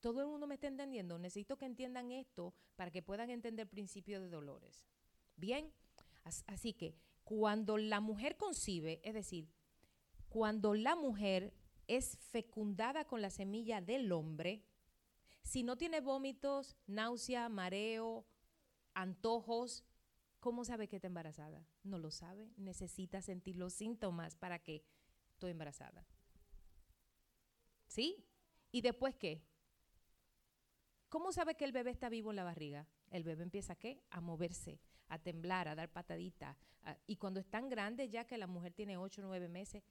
Todo 0.00 0.22
el 0.22 0.26
mundo 0.28 0.46
me 0.46 0.54
está 0.54 0.66
entendiendo. 0.66 1.18
Necesito 1.18 1.56
que 1.56 1.66
entiendan 1.66 2.10
esto 2.10 2.54
para 2.76 2.90
que 2.90 3.02
puedan 3.02 3.30
entender 3.30 3.64
el 3.64 3.70
principio 3.70 4.20
de 4.20 4.28
dolores. 4.28 4.86
Bien, 5.36 5.72
así 6.46 6.72
que 6.72 6.96
cuando 7.24 7.76
la 7.78 8.00
mujer 8.00 8.36
concibe, 8.36 9.00
es 9.04 9.14
decir, 9.14 9.48
cuando 10.28 10.74
la 10.74 10.96
mujer 10.96 11.54
es 11.86 12.18
fecundada 12.18 13.04
con 13.04 13.20
la 13.20 13.30
semilla 13.30 13.80
del 13.80 14.12
hombre, 14.12 14.64
si 15.42 15.62
no 15.62 15.76
tiene 15.76 16.00
vómitos, 16.00 16.76
náusea, 16.86 17.48
mareo, 17.48 18.26
antojos, 18.94 19.84
¿cómo 20.38 20.64
sabe 20.64 20.88
que 20.88 20.96
está 20.96 21.08
embarazada? 21.08 21.66
No 21.82 21.98
lo 21.98 22.10
sabe, 22.10 22.52
necesita 22.56 23.22
sentir 23.22 23.56
los 23.56 23.72
síntomas 23.72 24.36
para 24.36 24.58
que 24.58 24.84
estoy 25.30 25.50
embarazada. 25.50 26.06
¿Sí? 27.86 28.24
¿Y 28.70 28.82
después 28.82 29.16
qué? 29.16 29.42
¿Cómo 31.10 31.32
sabe 31.32 31.56
que 31.56 31.64
el 31.64 31.72
bebé 31.72 31.90
está 31.90 32.08
vivo 32.08 32.30
en 32.30 32.36
la 32.36 32.44
barriga? 32.44 32.86
El 33.10 33.24
bebé 33.24 33.42
empieza 33.42 33.74
qué? 33.74 34.00
A 34.10 34.20
moverse, 34.20 34.80
a 35.08 35.18
temblar, 35.18 35.66
a 35.66 35.74
dar 35.74 35.90
pataditas. 35.90 36.56
y 37.06 37.16
cuando 37.16 37.40
es 37.40 37.50
tan 37.50 37.68
grande, 37.68 38.08
ya 38.08 38.24
que 38.26 38.38
la 38.38 38.46
mujer 38.46 38.72
tiene 38.72 38.96
8 38.96 39.20
o 39.20 39.24
9 39.24 39.48
meses, 39.48 39.82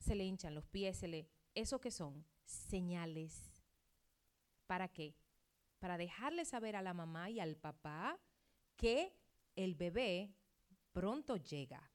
se 0.00 0.16
le 0.16 0.24
hinchan 0.24 0.54
los 0.54 0.66
pies, 0.66 0.98
se 0.98 1.08
le... 1.08 1.30
¿Eso 1.54 1.80
qué 1.80 1.92
son? 1.92 2.26
Señales. 2.44 3.62
¿Para 4.66 4.88
qué? 4.88 5.14
Para 5.78 5.96
dejarle 5.96 6.44
saber 6.44 6.74
a 6.74 6.82
la 6.82 6.94
mamá 6.94 7.30
y 7.30 7.38
al 7.38 7.56
papá 7.56 8.18
que 8.74 9.16
el 9.54 9.76
bebé 9.76 10.34
pronto 10.92 11.36
llega. 11.36 11.92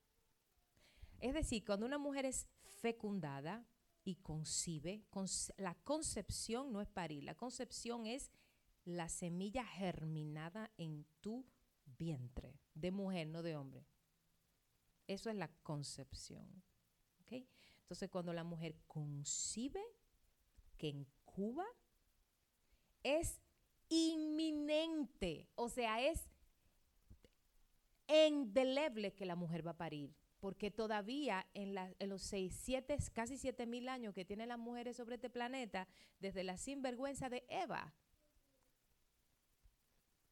Es 1.20 1.34
decir, 1.34 1.66
cuando 1.66 1.86
una 1.86 1.98
mujer 1.98 2.26
es 2.26 2.48
fecundada 2.82 3.66
y 4.06 4.16
concibe, 4.16 5.04
la 5.58 5.76
concepción 5.84 6.72
no 6.72 6.82
es 6.82 6.90
parir, 6.90 7.24
la 7.26 7.36
concepción 7.36 8.08
es 8.08 8.32
la 8.86 9.10
semilla 9.10 9.66
germinada 9.66 10.72
en 10.78 11.06
tu 11.20 11.46
vientre, 11.86 12.60
de 12.74 12.92
mujer, 12.92 13.28
no 13.28 13.44
de 13.44 13.56
hombre. 13.56 13.86
Eso 15.08 15.30
es 15.30 15.36
la 15.36 15.50
concepción. 15.64 16.64
Entonces, 17.92 18.10
cuando 18.10 18.32
la 18.32 18.46
mujer 18.46 18.78
concibe, 18.88 19.82
que 20.78 20.88
incuba, 20.88 21.66
es 23.04 23.42
inminente, 23.90 25.50
o 25.56 25.68
sea, 25.68 26.02
es 26.02 26.30
indeleble 28.08 29.14
que 29.14 29.26
la 29.26 29.36
mujer 29.36 29.68
va 29.68 29.72
a 29.72 29.78
parir, 29.78 30.16
porque 30.40 30.72
todavía 30.72 31.46
en, 31.54 31.76
los 32.08 32.22
seis, 32.22 32.58
siete, 32.64 32.98
casi 33.14 33.38
siete 33.38 33.66
mil 33.66 33.90
años 33.90 34.14
que 34.14 34.24
tienen 34.24 34.48
las 34.48 34.60
mujeres 34.60 34.96
sobre 34.96 35.16
este 35.16 35.30
planeta, 35.30 35.88
desde 36.20 36.46
la 36.46 36.58
sinvergüenza 36.58 37.30
de 37.30 37.46
Eva, 37.50 37.94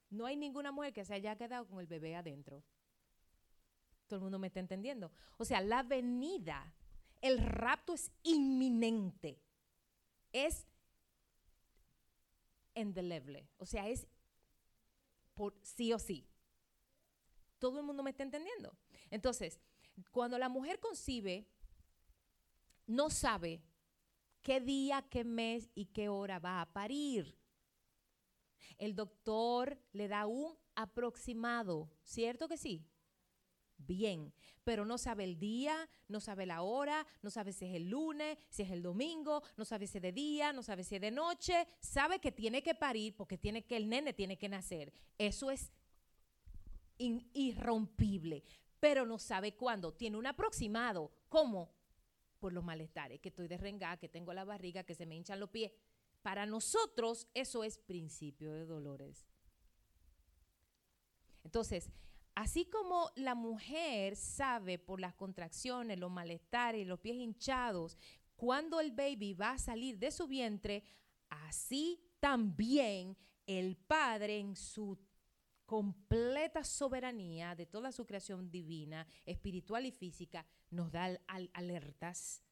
no 0.09 0.25
hay 0.25 0.35
ninguna 0.35 0.71
mujer 0.71 0.93
que 0.93 1.05
se 1.05 1.13
haya 1.13 1.35
quedado 1.35 1.67
con 1.67 1.79
el 1.79 1.87
bebé 1.87 2.15
adentro. 2.15 2.63
Todo 4.07 4.17
el 4.17 4.23
mundo 4.23 4.39
me 4.39 4.47
está 4.47 4.59
entendiendo. 4.59 5.11
O 5.37 5.45
sea, 5.45 5.61
la 5.61 5.83
venida, 5.83 6.73
el 7.21 7.39
rapto 7.39 7.93
es 7.93 8.11
inminente. 8.23 9.39
Es 10.31 10.65
indeleble. 12.73 13.47
O 13.57 13.65
sea, 13.65 13.87
es 13.87 14.07
por 15.35 15.55
sí 15.61 15.93
o 15.93 15.99
sí. 15.99 16.27
Todo 17.59 17.79
el 17.79 17.85
mundo 17.85 18.03
me 18.03 18.09
está 18.09 18.23
entendiendo. 18.23 18.75
Entonces, 19.11 19.59
cuando 20.11 20.37
la 20.37 20.49
mujer 20.49 20.79
concibe, 20.79 21.47
no 22.87 23.09
sabe 23.09 23.61
qué 24.41 24.59
día, 24.59 25.05
qué 25.09 25.23
mes 25.23 25.69
y 25.75 25.85
qué 25.85 26.09
hora 26.09 26.39
va 26.39 26.61
a 26.61 26.73
parir. 26.73 27.38
El 28.77 28.95
doctor 28.95 29.79
le 29.91 30.07
da 30.07 30.25
un 30.25 30.57
aproximado, 30.75 31.91
¿cierto 32.03 32.47
que 32.47 32.57
sí? 32.57 32.85
Bien, 33.77 34.33
pero 34.65 34.85
no 34.85 34.97
sabe 34.97 35.23
el 35.23 35.39
día, 35.39 35.89
no 36.09 36.19
sabe 36.19 36.45
la 36.45 36.61
hora, 36.61 37.07
no 37.21 37.29
sabe 37.29 37.53
si 37.53 37.65
es 37.65 37.75
el 37.75 37.89
lunes, 37.89 38.37
si 38.49 38.63
es 38.63 38.71
el 38.71 38.83
domingo, 38.83 39.41
no 39.55 39.63
sabe 39.63 39.87
si 39.87 39.99
es 39.99 40.01
de 40.01 40.11
día, 40.11 40.51
no 40.51 40.63
sabe 40.63 40.83
si 40.83 40.95
es 40.95 41.01
de 41.01 41.11
noche, 41.11 41.65
sabe 41.79 42.19
que 42.19 42.31
tiene 42.31 42.61
que 42.61 42.75
parir 42.75 43.15
porque 43.15 43.37
tiene 43.37 43.65
que 43.65 43.77
el 43.77 43.87
nene 43.87 44.13
tiene 44.13 44.37
que 44.37 44.49
nacer. 44.49 44.93
Eso 45.17 45.49
es 45.49 45.71
irrompible, 46.97 48.43
pero 48.81 49.05
no 49.05 49.17
sabe 49.17 49.55
cuándo. 49.55 49.93
Tiene 49.93 50.17
un 50.17 50.27
aproximado. 50.27 51.11
¿Cómo? 51.29 51.73
Por 52.39 52.51
los 52.51 52.63
malestares, 52.63 53.21
que 53.21 53.29
estoy 53.29 53.47
derrengada, 53.47 53.97
que 53.97 54.09
tengo 54.09 54.33
la 54.33 54.43
barriga, 54.43 54.83
que 54.83 54.95
se 54.95 55.05
me 55.05 55.15
hinchan 55.15 55.39
los 55.39 55.49
pies. 55.49 55.71
Para 56.21 56.45
nosotros 56.45 57.27
eso 57.33 57.63
es 57.63 57.77
principio 57.77 58.53
de 58.53 58.65
dolores. 58.65 59.27
Entonces, 61.43 61.89
así 62.35 62.65
como 62.65 63.11
la 63.15 63.35
mujer 63.35 64.15
sabe 64.15 64.77
por 64.77 64.99
las 64.99 65.15
contracciones, 65.15 65.97
los 65.97 66.11
malestares, 66.11 66.85
los 66.85 66.99
pies 66.99 67.15
hinchados, 67.15 67.97
cuando 68.35 68.79
el 68.79 68.91
baby 68.91 69.33
va 69.33 69.51
a 69.51 69.57
salir 69.57 69.97
de 69.97 70.11
su 70.11 70.27
vientre, 70.27 70.83
así 71.29 72.01
también 72.19 73.17
el 73.45 73.75
Padre 73.77 74.39
en 74.39 74.55
su 74.55 74.97
completa 75.65 76.63
soberanía 76.63 77.55
de 77.55 77.65
toda 77.65 77.91
su 77.91 78.05
creación 78.05 78.49
divina, 78.49 79.05
espiritual 79.25 79.85
y 79.85 79.91
física, 79.91 80.45
nos 80.71 80.91
da 80.91 81.19
alertas 81.53 82.43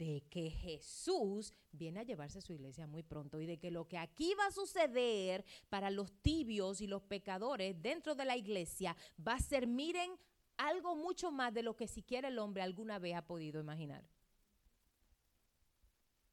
de 0.00 0.22
que 0.30 0.50
Jesús 0.50 1.52
viene 1.72 2.00
a 2.00 2.04
llevarse 2.04 2.38
a 2.38 2.40
su 2.40 2.54
iglesia 2.54 2.86
muy 2.86 3.02
pronto 3.02 3.38
y 3.38 3.44
de 3.44 3.58
que 3.58 3.70
lo 3.70 3.86
que 3.86 3.98
aquí 3.98 4.32
va 4.34 4.46
a 4.46 4.50
suceder 4.50 5.44
para 5.68 5.90
los 5.90 6.10
tibios 6.22 6.80
y 6.80 6.86
los 6.86 7.02
pecadores 7.02 7.82
dentro 7.82 8.14
de 8.14 8.24
la 8.24 8.34
iglesia 8.34 8.96
va 9.26 9.34
a 9.34 9.40
ser, 9.40 9.66
miren, 9.66 10.10
algo 10.56 10.96
mucho 10.96 11.30
más 11.30 11.52
de 11.52 11.62
lo 11.62 11.76
que 11.76 11.86
siquiera 11.86 12.28
el 12.28 12.38
hombre 12.38 12.62
alguna 12.62 12.98
vez 12.98 13.14
ha 13.14 13.26
podido 13.26 13.60
imaginar. 13.60 14.02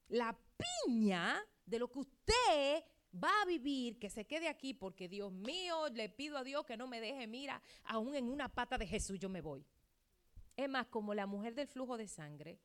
La 0.07 0.39
piña 0.85 1.37
de 1.65 1.79
lo 1.79 1.91
que 1.91 1.99
usted 1.99 2.83
va 3.13 3.41
a 3.41 3.45
vivir, 3.45 3.99
que 3.99 4.09
se 4.09 4.25
quede 4.25 4.47
aquí, 4.47 4.73
porque 4.73 5.09
Dios 5.09 5.33
mío, 5.33 5.89
le 5.89 6.07
pido 6.07 6.37
a 6.37 6.45
Dios 6.45 6.65
que 6.65 6.77
no 6.77 6.87
me 6.87 7.01
deje, 7.01 7.27
mira, 7.27 7.61
aún 7.83 8.15
en 8.15 8.29
una 8.29 8.47
pata 8.47 8.77
de 8.77 8.87
Jesús 8.87 9.19
yo 9.19 9.27
me 9.27 9.41
voy. 9.41 9.65
Es 10.55 10.69
más, 10.69 10.87
como 10.87 11.13
la 11.13 11.27
mujer 11.27 11.53
del 11.53 11.67
flujo 11.67 11.97
de 11.97 12.07
sangre, 12.07 12.61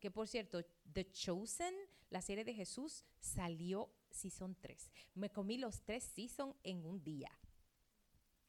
que 0.00 0.10
por 0.10 0.28
cierto, 0.28 0.64
The 0.92 1.10
Chosen, 1.10 1.74
la 2.10 2.22
serie 2.22 2.44
de 2.44 2.54
Jesús, 2.54 3.04
salió 3.20 3.90
season 4.10 4.56
3. 4.60 4.90
Me 5.14 5.30
comí 5.30 5.58
los 5.58 5.82
tres 5.82 6.04
seasons 6.04 6.56
en 6.62 6.84
un 6.86 7.02
día. 7.02 7.30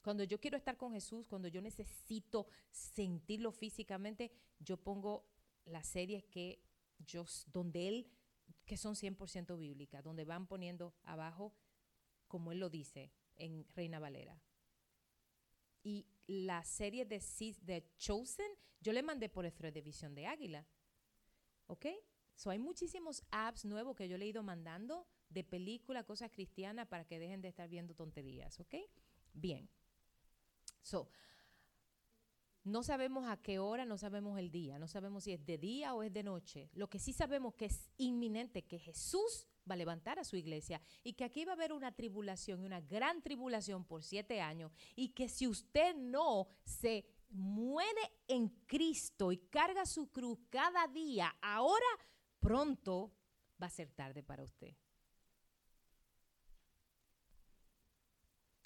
Cuando 0.02 0.24
yo 0.24 0.40
quiero 0.40 0.58
estar 0.58 0.78
con 0.78 0.94
Jesús, 0.94 1.26
cuando 1.28 1.48
yo 1.48 1.62
necesito 1.62 2.48
sentirlo 2.72 3.52
físicamente, 3.52 4.32
yo 4.60 4.78
pongo 4.78 5.26
las 5.66 5.88
series 5.88 6.24
que 6.26 6.64
yo, 7.00 7.26
donde 7.52 7.88
Él 7.88 8.12
que 8.70 8.78
son 8.78 8.94
100% 8.94 9.58
bíblicas, 9.58 10.04
donde 10.04 10.26
van 10.26 10.46
poniendo 10.46 10.94
abajo, 11.04 11.56
como 12.28 12.52
él 12.52 12.60
lo 12.60 12.70
dice, 12.70 13.12
en 13.36 13.68
Reina 13.70 13.98
Valera. 13.98 14.40
Y 15.82 16.06
la 16.28 16.64
serie 16.64 17.04
de, 17.04 17.20
de 17.64 17.96
Chosen, 17.98 18.52
yo 18.80 18.94
le 18.94 19.02
mandé 19.02 19.28
por 19.28 19.48
el 19.48 19.54
thread 19.54 19.74
de 19.74 19.82
Visión 19.82 20.14
de 20.14 20.28
Águila. 20.28 20.68
¿Ok? 21.70 21.86
So 22.36 22.50
hay 22.50 22.58
muchísimos 22.58 23.24
apps 23.32 23.64
nuevos 23.64 23.96
que 23.96 24.08
yo 24.08 24.18
le 24.18 24.26
he 24.26 24.30
ido 24.30 24.42
mandando 24.42 25.08
de 25.30 25.44
películas, 25.44 26.04
cosas 26.06 26.32
cristianas, 26.32 26.88
para 26.88 27.06
que 27.06 27.20
dejen 27.20 27.42
de 27.42 27.50
estar 27.50 27.70
viendo 27.70 27.94
tonterías. 27.94 28.60
¿Ok? 28.60 28.76
Bien. 29.34 29.70
So, 30.82 31.10
no 32.64 32.82
sabemos 32.82 33.28
a 33.28 33.38
qué 33.38 33.60
hora, 33.60 33.86
no 33.86 33.98
sabemos 33.98 34.40
el 34.40 34.50
día, 34.50 34.80
no 34.80 34.88
sabemos 34.88 35.26
si 35.26 35.34
es 35.34 35.46
de 35.46 35.58
día 35.58 35.94
o 35.94 36.02
es 36.02 36.12
de 36.12 36.24
noche. 36.24 36.70
Lo 36.74 36.90
que 36.90 36.98
sí 36.98 37.14
sabemos 37.14 37.54
que 37.54 37.66
es 37.66 37.90
inminente, 37.98 38.64
que 38.64 38.80
Jesús 38.80 39.48
va 39.70 39.76
a 39.76 39.78
levantar 39.78 40.18
a 40.18 40.24
su 40.24 40.36
iglesia 40.36 40.82
y 41.04 41.14
que 41.14 41.24
aquí 41.24 41.46
va 41.46 41.52
a 41.52 41.56
haber 41.56 41.72
una 41.72 41.92
tribulación, 41.92 42.64
una 42.64 42.82
gran 42.82 43.22
tribulación 43.22 43.86
por 43.86 44.04
siete 44.04 44.42
años 44.42 44.72
y 44.96 45.10
que 45.10 45.30
si 45.30 45.48
usted 45.48 45.96
no 45.96 46.48
se 46.64 47.06
muere 47.30 48.02
en 48.28 48.50
Cristo 48.66 49.32
y 49.32 49.38
carga 49.38 49.86
su 49.86 50.12
cruz 50.12 50.40
cada 50.50 50.88
día, 50.88 51.36
ahora 51.42 51.86
pronto 52.40 53.12
va 53.62 53.68
a 53.68 53.72
ser 53.72 53.92
tarde 53.92 54.24
para 54.24 54.44
usted. 54.44 54.76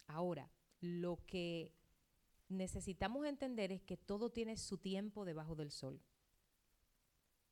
Ahora, 0.07 0.51
lo 0.79 1.17
que 1.25 1.73
necesitamos 2.49 3.25
entender 3.25 3.71
es 3.71 3.81
que 3.81 3.97
todo 3.97 4.31
tiene 4.31 4.57
su 4.57 4.77
tiempo 4.77 5.25
debajo 5.25 5.55
del 5.55 5.71
sol. 5.71 6.01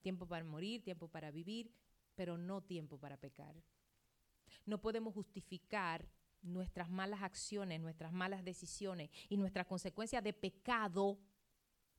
Tiempo 0.01 0.27
para 0.27 0.43
morir, 0.43 0.83
tiempo 0.83 1.07
para 1.07 1.31
vivir, 1.31 1.73
pero 2.15 2.37
no 2.37 2.61
tiempo 2.61 2.99
para 2.99 3.17
pecar. 3.17 3.55
No 4.65 4.81
podemos 4.81 5.13
justificar 5.13 6.07
nuestras 6.41 6.89
malas 6.89 7.21
acciones, 7.21 7.79
nuestras 7.79 8.11
malas 8.11 8.43
decisiones 8.43 9.09
y 9.29 9.37
nuestras 9.37 9.67
consecuencias 9.67 10.23
de 10.23 10.33
pecado 10.33 11.19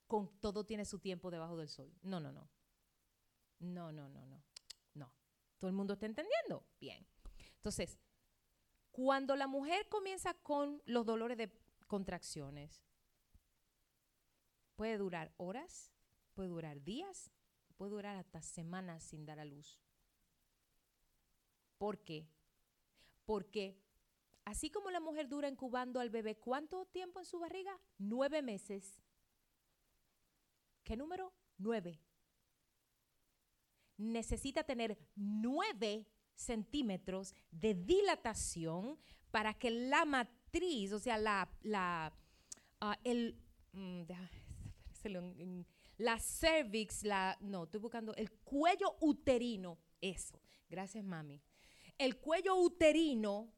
con 0.07 0.29
todo 0.39 0.65
tiene 0.65 0.85
su 0.85 0.99
tiempo 0.99 1.31
debajo 1.31 1.57
del 1.57 1.69
sol. 1.69 1.91
No, 2.01 2.19
no, 2.19 2.31
no. 2.31 2.49
No, 3.59 3.91
no, 3.91 4.09
no, 4.09 4.25
no. 4.25 4.43
No. 4.93 5.13
¿Todo 5.57 5.69
el 5.69 5.75
mundo 5.75 5.93
está 5.93 6.05
entendiendo? 6.05 6.65
Bien. 6.79 7.05
Entonces, 7.55 7.97
cuando 8.91 9.35
la 9.35 9.47
mujer 9.47 9.87
comienza 9.89 10.33
con 10.33 10.81
los 10.85 11.05
dolores 11.05 11.37
de 11.37 11.51
contracciones, 11.87 12.83
Puede 14.75 14.97
durar 14.97 15.31
horas, 15.37 15.91
puede 16.33 16.49
durar 16.49 16.83
días, 16.83 17.31
puede 17.77 17.91
durar 17.91 18.17
hasta 18.17 18.41
semanas 18.41 19.03
sin 19.03 19.25
dar 19.25 19.39
a 19.39 19.45
luz. 19.45 19.79
¿Por 21.77 22.03
qué? 22.03 22.27
Porque 23.25 23.77
así 24.45 24.69
como 24.69 24.91
la 24.91 24.99
mujer 24.99 25.27
dura 25.27 25.47
incubando 25.47 25.99
al 25.99 26.09
bebé, 26.09 26.35
¿cuánto 26.35 26.85
tiempo 26.85 27.19
en 27.19 27.25
su 27.25 27.39
barriga? 27.39 27.71
Nueve 27.97 28.41
meses. 28.41 29.01
¿Qué 30.83 30.97
número? 30.97 31.33
Nueve. 31.57 31.99
Necesita 33.97 34.63
tener 34.63 34.97
nueve 35.15 36.07
centímetros 36.35 37.33
de 37.51 37.73
dilatación 37.73 38.99
para 39.31 39.53
que 39.53 39.71
la 39.71 40.05
matriz, 40.05 40.91
o 40.93 40.99
sea, 40.99 41.17
la, 41.17 41.49
la, 41.61 42.13
ah, 42.81 42.99
el, 43.03 43.39
mm, 43.71 44.01
la 45.97 46.19
cervix, 46.19 47.03
la, 47.03 47.37
no, 47.41 47.63
estoy 47.63 47.79
buscando 47.79 48.13
el 48.15 48.31
cuello 48.31 48.97
uterino, 48.99 49.79
eso, 50.01 50.41
gracias 50.69 51.03
mami. 51.03 51.41
El 51.97 52.17
cuello 52.17 52.55
uterino 52.55 53.53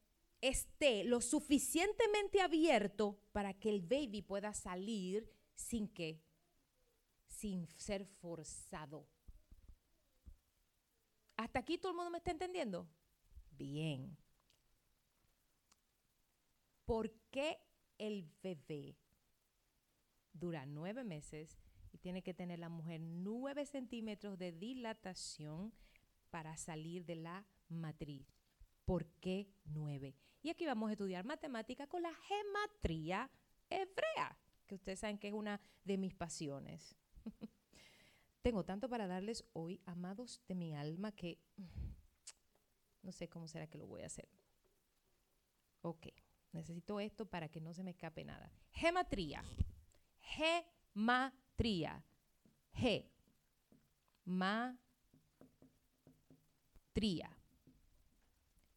esté 0.49 1.03
lo 1.03 1.21
suficientemente 1.21 2.41
abierto 2.41 3.19
para 3.31 3.53
que 3.53 3.69
el 3.69 3.81
baby 3.81 4.21
pueda 4.21 4.53
salir 4.53 5.31
sin 5.55 5.87
que, 5.87 6.21
sin 7.27 7.67
ser 7.77 8.05
forzado. 8.05 9.07
¿Hasta 11.37 11.59
aquí 11.59 11.77
todo 11.77 11.91
el 11.91 11.97
mundo 11.97 12.11
me 12.11 12.19
está 12.19 12.31
entendiendo? 12.31 12.87
Bien. 13.51 14.17
¿Por 16.85 17.11
qué 17.31 17.57
el 17.97 18.29
bebé 18.43 18.95
dura 20.33 20.65
nueve 20.65 21.03
meses 21.03 21.57
y 21.91 21.97
tiene 21.97 22.21
que 22.21 22.33
tener 22.33 22.59
la 22.59 22.69
mujer 22.69 23.01
nueve 23.01 23.65
centímetros 23.65 24.37
de 24.37 24.51
dilatación 24.51 25.73
para 26.29 26.57
salir 26.57 27.05
de 27.05 27.15
la 27.15 27.45
matriz. 27.69 28.44
¿Por 28.85 29.05
qué 29.19 29.49
nueve? 29.65 30.15
Y 30.41 30.49
aquí 30.49 30.65
vamos 30.65 30.89
a 30.89 30.93
estudiar 30.93 31.25
matemática 31.25 31.87
con 31.87 32.03
la 32.03 32.13
gematría 32.13 33.29
hebrea, 33.69 34.37
que 34.67 34.75
ustedes 34.75 34.99
saben 34.99 35.17
que 35.17 35.27
es 35.29 35.33
una 35.33 35.59
de 35.83 35.97
mis 35.97 36.13
pasiones. 36.13 36.95
Tengo 38.41 38.63
tanto 38.63 38.87
para 38.87 39.07
darles 39.07 39.43
hoy, 39.53 39.81
amados 39.85 40.41
de 40.47 40.55
mi 40.55 40.75
alma, 40.75 41.11
que 41.11 41.39
no 43.01 43.11
sé 43.11 43.27
cómo 43.27 43.47
será 43.47 43.67
que 43.67 43.77
lo 43.77 43.87
voy 43.87 44.03
a 44.03 44.07
hacer. 44.07 44.29
Ok, 45.81 46.07
necesito 46.51 46.99
esto 46.99 47.25
para 47.25 47.49
que 47.49 47.61
no 47.61 47.73
se 47.73 47.83
me 47.83 47.91
escape 47.91 48.23
nada. 48.23 48.51
Gematría 48.71 49.43
gematría. 50.35 52.03
G. 52.73 53.05
Ma. 54.25 54.77
Tría. 56.93 57.34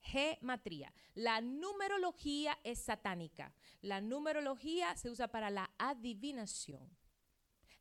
Gematría. 0.09 0.93
La 1.15 1.41
numerología 1.41 2.59
es 2.65 2.79
satánica. 2.79 3.53
La 3.83 4.01
numerología 4.01 4.97
se 4.97 5.11
usa 5.11 5.29
para 5.29 5.51
la 5.51 5.71
adivinación. 5.77 6.89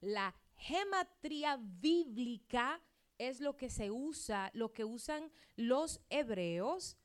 La 0.02 0.36
gematría 0.58 1.58
bíblica 1.58 2.82
es 3.18 3.40
lo 3.40 3.56
que 3.56 3.70
se 3.70 3.92
usa, 3.92 4.52
lo 4.54 4.74
que 4.74 4.84
usan 4.84 5.32
los 5.56 6.02
hebreos 6.10 6.98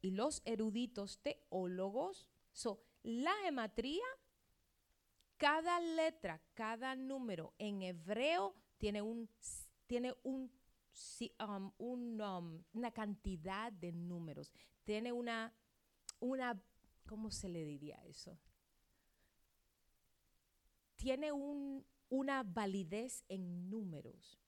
y 0.00 0.12
los 0.12 0.40
eruditos 0.46 1.18
teólogos. 1.18 2.26
So, 2.52 2.82
la 3.02 3.34
gematría 3.44 4.04
cada 5.36 5.80
letra, 5.80 6.40
cada 6.54 6.96
número 6.96 7.52
en 7.58 7.82
hebreo 7.82 8.54
tiene 8.78 9.02
un 9.02 9.28
tiene 9.86 10.14
un, 10.24 10.50
Um, 11.38 11.72
um, 11.78 12.64
una 12.72 12.90
cantidad 12.90 13.70
de 13.70 13.92
números, 13.92 14.50
tiene 14.84 15.12
una, 15.12 15.52
una, 16.20 16.58
¿cómo 17.06 17.30
se 17.30 17.50
le 17.50 17.64
diría 17.64 17.96
eso? 18.06 18.38
Tiene 20.96 21.32
un, 21.32 21.86
una 22.08 22.42
validez 22.42 23.24
en 23.28 23.68
números. 23.68 24.40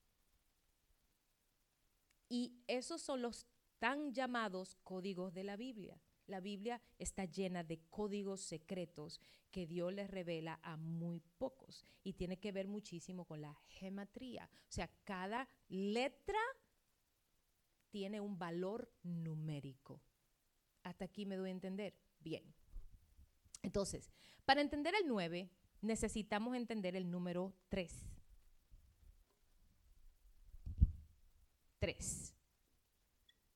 Y 2.31 2.55
esos 2.67 3.03
son 3.03 3.21
los 3.21 3.47
tan 3.79 4.15
llamados 4.15 4.75
códigos 4.85 5.35
de 5.35 5.45
la 5.45 5.57
Biblia. 5.57 6.01
La 6.29 6.41
Biblia 6.41 6.81
está 6.99 7.25
llena 7.25 7.64
de 7.64 7.81
códigos 7.88 8.43
secretos 8.43 9.21
que 9.51 9.67
Dios 9.67 9.93
les 9.95 10.11
revela 10.11 10.61
a 10.62 10.77
muy 10.77 11.21
pocos 11.38 11.85
y 12.05 12.12
tiene 12.12 12.38
que 12.38 12.53
ver 12.53 12.69
muchísimo 12.69 13.25
con 13.25 13.41
la 13.41 13.59
gematría. 13.67 14.49
O 14.53 14.71
sea, 14.73 14.91
cada 15.05 15.49
letra 15.69 16.38
tiene 17.91 18.21
un 18.21 18.38
valor 18.38 18.93
numérico. 19.03 20.03
Hasta 20.83 21.07
aquí 21.07 21.25
me 21.25 21.37
doy 21.37 21.49
a 21.49 21.53
entender. 21.53 21.95
Bien. 22.21 22.45
Entonces, 23.62 24.12
para 24.45 24.61
entender 24.61 24.95
el 25.01 25.09
9, 25.09 25.51
necesitamos 25.81 26.55
entender 26.57 26.95
el 26.95 27.11
número 27.11 27.55
3. 27.71 28.07
3. 31.79 32.35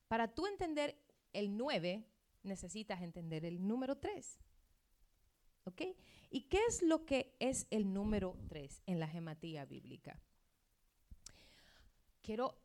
Para 0.07 0.33
tú 0.33 0.47
entender 0.47 0.97
el 1.33 1.55
9, 1.55 2.03
necesitas 2.43 3.01
entender 3.01 3.45
el 3.45 3.65
número 3.65 3.97
3. 3.97 4.39
¿Ok? 5.65 5.81
¿Y 6.29 6.41
qué 6.49 6.59
es 6.67 6.81
lo 6.81 7.05
que 7.05 7.35
es 7.39 7.67
el 7.69 7.93
número 7.93 8.37
3 8.49 8.83
en 8.85 8.99
la 8.99 9.07
gematría 9.07 9.65
bíblica? 9.65 10.19
Quiero, 12.21 12.61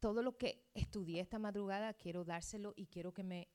todo 0.00 0.22
lo 0.22 0.36
que 0.36 0.68
estudié 0.74 1.20
esta 1.20 1.38
madrugada, 1.38 1.94
quiero 1.94 2.24
dárselo 2.24 2.74
y 2.76 2.86
quiero 2.86 3.12
que 3.12 3.22
me... 3.22 3.48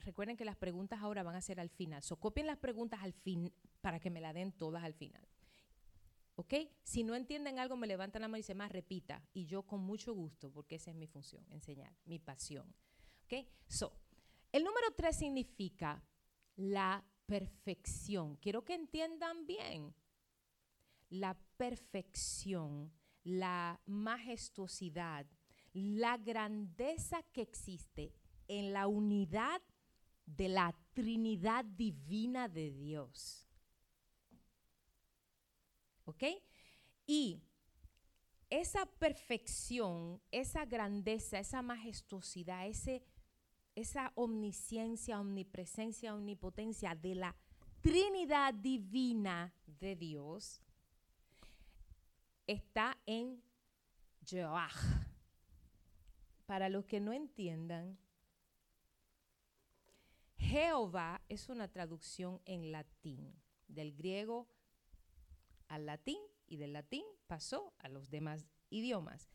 Recuerden 0.00 0.36
que 0.36 0.44
las 0.44 0.56
preguntas 0.56 1.00
ahora 1.00 1.22
van 1.22 1.36
a 1.36 1.40
ser 1.40 1.60
al 1.60 1.70
final. 1.70 2.02
So, 2.02 2.16
copien 2.16 2.46
las 2.46 2.58
preguntas 2.58 3.00
al 3.02 3.12
fin 3.12 3.52
para 3.80 4.00
que 4.00 4.10
me 4.10 4.20
la 4.20 4.32
den 4.32 4.52
todas 4.52 4.84
al 4.84 4.94
final. 4.94 5.26
¿Ok? 6.36 6.54
Si 6.82 7.04
no 7.04 7.14
entienden 7.14 7.58
algo, 7.58 7.76
me 7.76 7.86
levantan 7.86 8.22
la 8.22 8.28
mano 8.28 8.38
y 8.38 8.40
dicen 8.40 8.56
más, 8.56 8.72
repita. 8.72 9.22
Y 9.32 9.46
yo 9.46 9.62
con 9.62 9.80
mucho 9.80 10.12
gusto, 10.12 10.50
porque 10.50 10.76
esa 10.76 10.90
es 10.90 10.96
mi 10.96 11.06
función, 11.06 11.46
enseñar, 11.50 11.94
mi 12.04 12.18
pasión. 12.18 12.74
¿Ok? 13.24 13.46
So, 13.68 13.92
el 14.54 14.62
número 14.62 14.86
tres 14.96 15.16
significa 15.16 16.00
la 16.54 17.04
perfección. 17.26 18.36
Quiero 18.36 18.64
que 18.64 18.74
entiendan 18.74 19.44
bien. 19.46 19.92
La 21.08 21.34
perfección, 21.56 22.92
la 23.24 23.80
majestuosidad, 23.84 25.26
la 25.72 26.18
grandeza 26.18 27.20
que 27.32 27.42
existe 27.42 28.14
en 28.46 28.72
la 28.72 28.86
unidad 28.86 29.60
de 30.24 30.48
la 30.48 30.72
Trinidad 30.92 31.64
divina 31.64 32.48
de 32.48 32.70
Dios. 32.70 33.48
¿Ok? 36.04 36.22
Y 37.08 37.42
esa 38.50 38.86
perfección, 38.86 40.22
esa 40.30 40.64
grandeza, 40.64 41.40
esa 41.40 41.60
majestuosidad, 41.60 42.68
ese 42.68 43.02
esa 43.74 44.12
omnisciencia, 44.14 45.20
omnipresencia, 45.20 46.14
omnipotencia 46.14 46.94
de 46.94 47.14
la 47.14 47.36
Trinidad 47.80 48.54
divina 48.54 49.52
de 49.66 49.94
Dios 49.96 50.60
está 52.46 52.96
en 53.04 53.42
Jehová. 54.24 54.70
Para 56.46 56.68
los 56.68 56.84
que 56.84 57.00
no 57.00 57.12
entiendan, 57.12 57.98
Jehová 60.36 61.20
es 61.28 61.48
una 61.48 61.68
traducción 61.68 62.40
en 62.44 62.72
latín, 62.72 63.34
del 63.68 63.94
griego 63.94 64.46
al 65.68 65.86
latín 65.86 66.18
y 66.46 66.56
del 66.56 66.72
latín 66.72 67.04
pasó 67.26 67.72
a 67.78 67.88
los 67.88 68.10
demás 68.10 68.46
idiomas. 68.70 69.30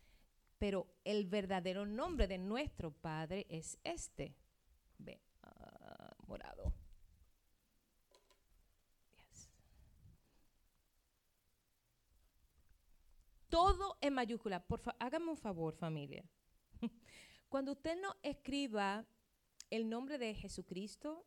Pero 0.60 0.88
el 1.06 1.26
verdadero 1.26 1.86
nombre 1.86 2.28
de 2.28 2.38
nuestro 2.38 2.92
Padre 2.92 3.48
es 3.50 3.80
este. 3.84 4.36
Ve, 4.98 5.22
ah, 5.42 6.14
morado. 6.28 6.74
Todo 13.48 13.98
en 14.02 14.14
mayúscula. 14.14 14.60
Por 14.64 14.80
favor, 14.80 14.98
hágame 15.00 15.32
un 15.32 15.38
favor, 15.38 15.74
familia. 15.74 16.24
Cuando 17.50 17.72
usted 17.72 18.00
no 18.00 18.16
escriba 18.22 19.08
el 19.70 19.90
nombre 19.90 20.18
de 20.18 20.36
Jesucristo, 20.36 21.26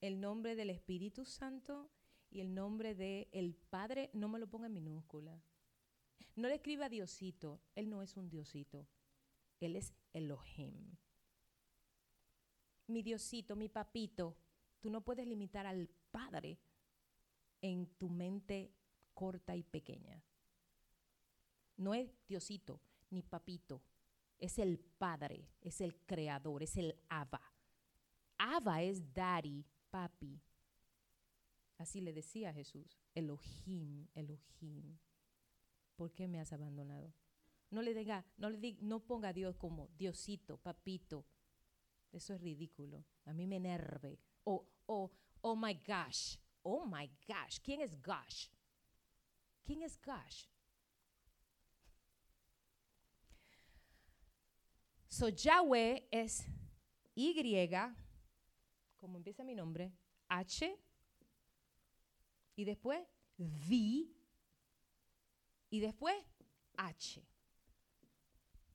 el 0.00 0.20
nombre 0.20 0.56
del 0.56 0.70
Espíritu 0.70 1.24
Santo 1.24 1.90
y 2.30 2.40
el 2.40 2.54
nombre 2.54 2.94
del 2.94 3.28
el 3.32 3.54
Padre, 3.54 4.10
no 4.14 4.28
me 4.28 4.38
lo 4.38 4.46
ponga 4.48 4.66
en 4.66 4.72
minúscula. 4.72 5.40
No 6.36 6.48
le 6.48 6.56
escriba 6.56 6.88
Diosito, 6.88 7.60
Él 7.74 7.88
no 7.88 8.02
es 8.02 8.16
un 8.16 8.28
Diosito, 8.28 8.86
Él 9.60 9.76
es 9.76 9.94
Elohim. 10.12 10.96
Mi 12.88 13.02
Diosito, 13.02 13.56
mi 13.56 13.68
papito, 13.68 14.36
tú 14.80 14.90
no 14.90 15.02
puedes 15.02 15.26
limitar 15.26 15.66
al 15.66 15.88
Padre 16.10 16.58
en 17.62 17.86
tu 17.98 18.08
mente 18.08 18.72
corta 19.14 19.56
y 19.56 19.62
pequeña. 19.62 20.22
No 21.78 21.94
es 21.94 22.10
Diosito 22.28 22.80
ni 23.10 23.22
papito, 23.22 23.82
es 24.38 24.58
el 24.58 24.78
Padre, 24.78 25.48
es 25.60 25.80
el 25.80 25.96
Creador, 26.04 26.62
es 26.62 26.76
el 26.76 26.94
Abba. 27.08 27.42
Abba 28.38 28.82
es 28.82 29.12
Daddy, 29.12 29.64
papi. 29.90 30.40
Así 31.78 32.00
le 32.00 32.12
decía 32.12 32.52
Jesús, 32.52 32.98
Elohim, 33.14 34.06
Elohim. 34.14 34.98
¿Por 35.96 36.12
qué 36.12 36.28
me 36.28 36.40
has 36.40 36.52
abandonado? 36.52 37.12
No 37.70 37.82
le 37.82 37.94
diga, 37.94 38.24
no 38.36 38.48
le 38.48 38.58
diga, 38.58 38.78
no 38.82 39.00
ponga 39.00 39.30
a 39.30 39.32
Dios 39.32 39.56
como 39.56 39.88
Diosito, 39.98 40.58
papito. 40.58 41.26
Eso 42.12 42.34
es 42.34 42.40
ridículo. 42.40 43.04
A 43.24 43.32
mí 43.32 43.46
me 43.46 43.56
enerve. 43.56 44.20
O, 44.44 44.68
oh, 44.86 45.10
oh 45.40 45.56
my 45.56 45.74
gosh. 45.74 46.36
Oh 46.62 46.86
my 46.86 47.10
gosh. 47.26 47.58
¿Quién 47.62 47.80
es 47.80 48.00
gosh? 48.00 48.48
¿Quién 49.64 49.82
es 49.82 50.00
gosh? 50.00 50.46
So 55.08 55.28
Yahweh 55.28 56.08
es 56.10 56.46
Y, 57.14 57.34
como 58.96 59.16
empieza 59.16 59.44
mi 59.44 59.54
nombre, 59.54 59.92
H, 60.28 60.78
y 62.56 62.64
después 62.64 63.00
V, 63.38 64.15
y 65.70 65.80
después 65.80 66.16
H. 66.76 67.22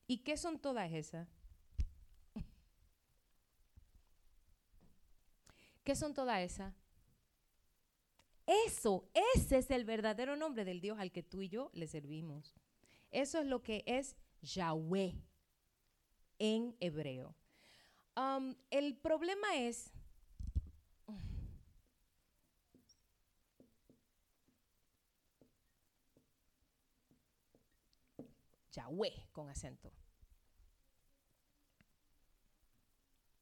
¿Y 0.08 0.18
qué 0.20 0.38
son 0.38 0.60
todas 0.60 0.92
esas? 0.92 1.28
¿Qué 5.84 5.96
son 5.96 6.14
todas 6.14 6.42
esas? 6.42 6.74
Eso, 8.68 9.10
ese 9.36 9.60
es 9.60 9.72
el 9.72 9.86
verdadero 9.86 10.36
nombre 10.36 10.66
del 10.66 10.82
Dios 10.82 11.00
al 11.00 11.12
que 11.12 11.24
tú 11.24 11.42
y 11.42 11.48
yo 11.48 11.70
le 11.74 11.88
servimos. 11.88 12.54
Eso 13.12 13.40
es 13.40 13.46
lo 13.46 13.62
que 13.62 13.84
es 13.86 14.18
Yahweh 14.42 15.16
en 16.40 16.76
hebreo. 16.80 17.36
Um, 18.18 18.56
el 18.70 18.98
problema 18.98 19.56
es 19.56 19.94
Yahweh 28.72 29.30
con 29.32 29.50
acento. 29.50 29.92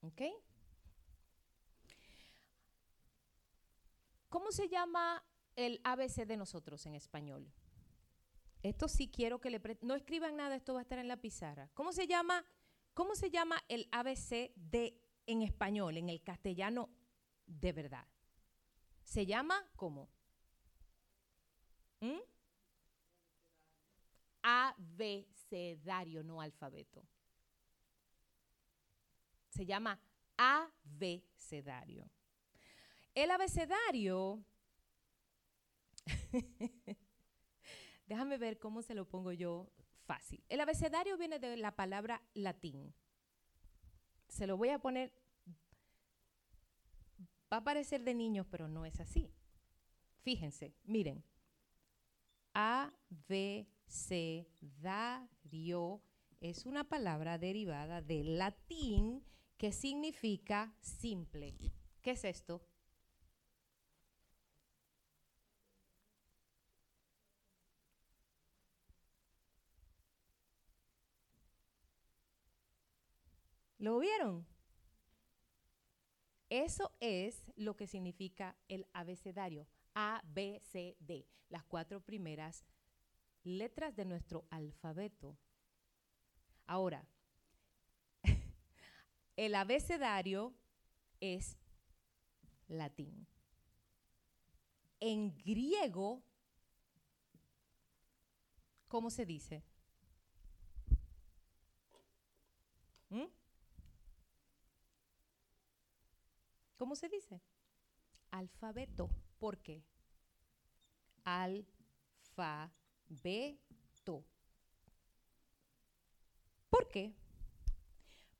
¿Ok? 0.01 0.21
¿Cómo 4.29 4.51
se 4.51 4.69
llama 4.69 5.23
el 5.55 5.81
ABC 5.83 6.25
de 6.25 6.37
nosotros 6.37 6.85
en 6.85 6.95
español? 6.95 7.51
Esto 8.61 8.87
sí 8.87 9.09
quiero 9.09 9.39
que 9.39 9.49
le 9.49 9.61
no 9.81 9.95
escriban 9.95 10.35
nada, 10.35 10.55
esto 10.55 10.73
va 10.73 10.79
a 10.79 10.83
estar 10.83 10.99
en 10.99 11.07
la 11.07 11.17
pizarra. 11.17 11.69
¿Cómo 11.73 11.91
se 11.93 12.07
llama? 12.07 12.45
¿Cómo 12.93 13.15
se 13.15 13.31
llama 13.31 13.63
el 13.69 13.87
ABC 13.91 14.53
de 14.55 15.01
en 15.25 15.41
español, 15.41 15.97
en 15.97 16.09
el 16.09 16.21
castellano 16.21 16.89
de 17.45 17.71
verdad? 17.71 18.05
Se 19.03 19.25
llama 19.25 19.67
¿cómo? 19.75 20.09
¿Mm? 22.01 22.19
Abecedario, 24.41 26.23
no 26.23 26.41
alfabeto. 26.41 27.05
Se 29.49 29.65
llama 29.65 29.99
abecedario. 30.37 32.09
El 33.15 33.31
abecedario, 33.31 34.43
déjame 38.07 38.37
ver 38.37 38.59
cómo 38.59 38.81
se 38.81 38.93
lo 38.93 39.05
pongo 39.05 39.31
yo 39.31 39.71
fácil. 40.05 40.43
El 40.47 40.61
abecedario 40.61 41.17
viene 41.17 41.39
de 41.39 41.57
la 41.57 41.75
palabra 41.75 42.21
latín. 42.33 42.93
Se 44.27 44.47
lo 44.47 44.57
voy 44.57 44.69
a 44.69 44.79
poner, 44.79 45.11
va 47.51 47.57
a 47.57 47.63
parecer 47.63 48.03
de 48.03 48.13
niños, 48.13 48.47
pero 48.49 48.67
no 48.67 48.85
es 48.85 48.99
así. 48.99 49.33
Fíjense, 50.21 50.73
miren, 50.83 51.23
Abecedario 53.89 54.53
es 56.41 56.67
una 56.67 56.83
palabra 56.83 57.39
derivada 57.39 58.03
del 58.03 58.37
latín 58.37 59.25
que 59.57 59.71
significa 59.71 60.75
simple. 60.79 61.55
¿Qué 62.03 62.11
es 62.11 62.23
esto? 62.23 62.61
¿Lo 73.79 73.97
vieron? 73.97 74.45
Eso 76.49 76.91
es 76.99 77.51
lo 77.55 77.75
que 77.75 77.87
significa 77.87 78.55
el 78.67 78.85
abecedario. 78.93 79.65
A, 79.95 80.21
B, 80.27 80.59
C, 80.61 80.95
D. 80.99 81.25
Las 81.49 81.65
cuatro 81.65 82.01
primeras 82.01 82.63
letras 83.57 83.95
de 83.95 84.05
nuestro 84.05 84.45
alfabeto. 84.49 85.37
Ahora, 86.67 87.05
el 89.35 89.55
abecedario 89.55 90.53
es 91.19 91.57
latín. 92.67 93.27
En 94.99 95.35
griego, 95.43 96.21
¿cómo 98.87 99.09
se 99.09 99.25
dice? 99.25 99.63
¿Mm? 103.09 103.25
¿Cómo 106.77 106.95
se 106.95 107.09
dice? 107.09 107.41
Alfabeto. 108.31 109.09
¿Por 109.39 109.57
qué? 109.57 109.83
Alfabeto. 111.23 112.78
¿Por 116.69 116.87
qué? 116.87 117.13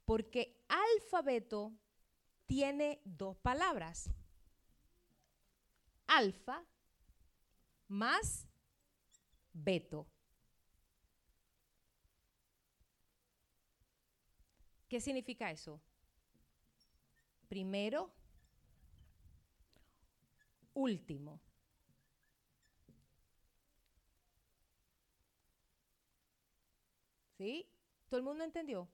Porque 0.05 0.63
alfabeto 0.67 1.73
tiene 2.45 3.01
dos 3.03 3.37
palabras. 3.37 4.09
Alfa 6.07 6.63
más 7.87 8.47
beto. 9.53 10.07
¿Qué 14.87 14.99
significa 14.99 15.51
eso? 15.51 15.81
Primero, 17.47 18.11
último. 20.73 21.39
¿Sí? 27.39 27.71
¿Todo 28.09 28.17
el 28.17 28.25
mundo 28.25 28.43
entendió? 28.43 28.89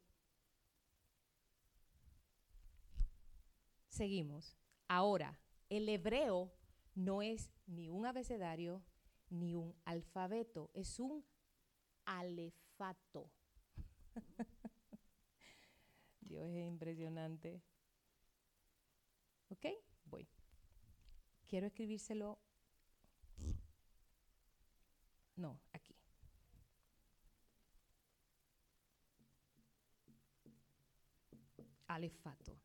Seguimos. 3.88 4.56
Ahora, 4.88 5.40
el 5.68 5.90
hebreo 5.90 6.54
no 6.94 7.24
es 7.24 7.52
ni 7.66 7.90
un 7.90 8.06
abecedario 8.06 8.84
ni 9.32 9.56
un 9.56 9.76
alfabeto, 9.84 10.70
es 10.76 11.00
un 11.00 11.26
alefato. 12.06 13.32
Dios 16.22 16.48
es 16.48 16.68
impresionante. 16.68 17.64
¿Ok? 19.50 19.66
Voy. 20.04 20.30
Quiero 21.48 21.66
escribírselo. 21.66 22.38
No, 25.36 25.60
aquí. 25.74 25.85
Alefato. 31.88 32.58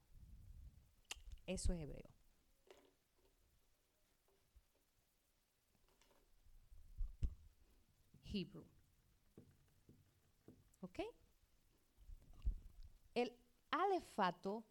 Eso 1.47 1.73
es 1.73 1.81
hebreo. 1.81 2.11
Hebrew. 8.33 8.64
¿Ok? 10.81 11.01
El 13.14 13.37
alefato 13.71 14.64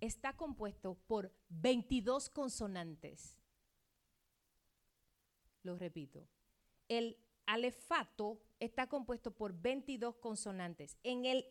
está 0.00 0.36
compuesto 0.36 0.94
por 1.06 1.32
22 1.48 2.30
consonantes. 2.30 3.36
Lo 5.62 5.76
repito. 5.76 6.28
El 6.88 7.18
alefato 7.46 8.40
está 8.60 8.88
compuesto 8.88 9.30
por 9.32 9.52
22 9.52 10.16
consonantes. 10.18 10.96
En 11.02 11.24
el 11.24 11.44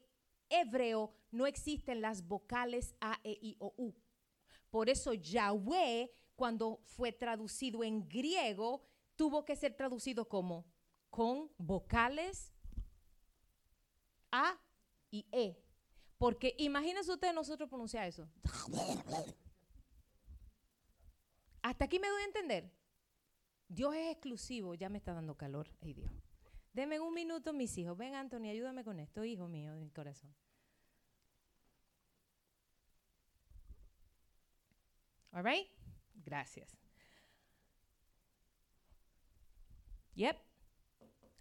hebreo 0.62 1.12
no 1.32 1.48
existen 1.48 2.02
las 2.02 2.28
vocales 2.28 2.96
A, 3.02 3.20
E, 3.24 3.38
I, 3.42 3.56
O, 3.60 3.74
U. 3.78 3.94
Por 4.70 4.90
eso 4.90 5.14
Yahweh, 5.14 6.12
cuando 6.36 6.82
fue 6.86 7.12
traducido 7.12 7.84
en 7.84 8.08
griego, 8.08 8.84
tuvo 9.16 9.46
que 9.46 9.56
ser 9.56 9.76
traducido 9.76 10.28
como 10.28 10.66
con 11.10 11.52
vocales 11.58 12.52
A 14.32 14.60
y 15.12 15.26
E. 15.32 15.60
Porque 16.18 16.56
imagínense 16.58 17.12
ustedes 17.12 17.34
nosotros 17.34 17.70
pronunciar 17.70 18.08
eso. 18.08 18.28
Hasta 21.62 21.86
aquí 21.86 22.00
me 22.00 22.08
doy 22.10 22.22
a 22.22 22.26
entender. 22.26 22.72
Dios 23.68 23.96
es 23.96 24.12
exclusivo, 24.12 24.76
ya 24.76 24.90
me 24.90 24.98
está 24.98 25.14
dando 25.14 25.36
calor. 25.36 25.70
Ay 25.82 25.94
Dios. 25.94 26.12
Denme 26.74 27.00
un 27.00 27.14
minuto, 27.14 27.54
mis 27.54 27.78
hijos. 27.78 27.96
Ven, 27.96 28.16
Anthony, 28.16 28.50
ayúdame 28.50 28.84
con 28.84 29.00
esto, 29.00 29.24
hijo 29.24 29.48
mío 29.48 29.74
de 29.74 29.80
mi 29.80 29.92
corazón. 29.92 30.34
All 35.34 35.44
right? 35.44 35.68
Gracias. 36.24 36.78
Yep. 40.16 40.38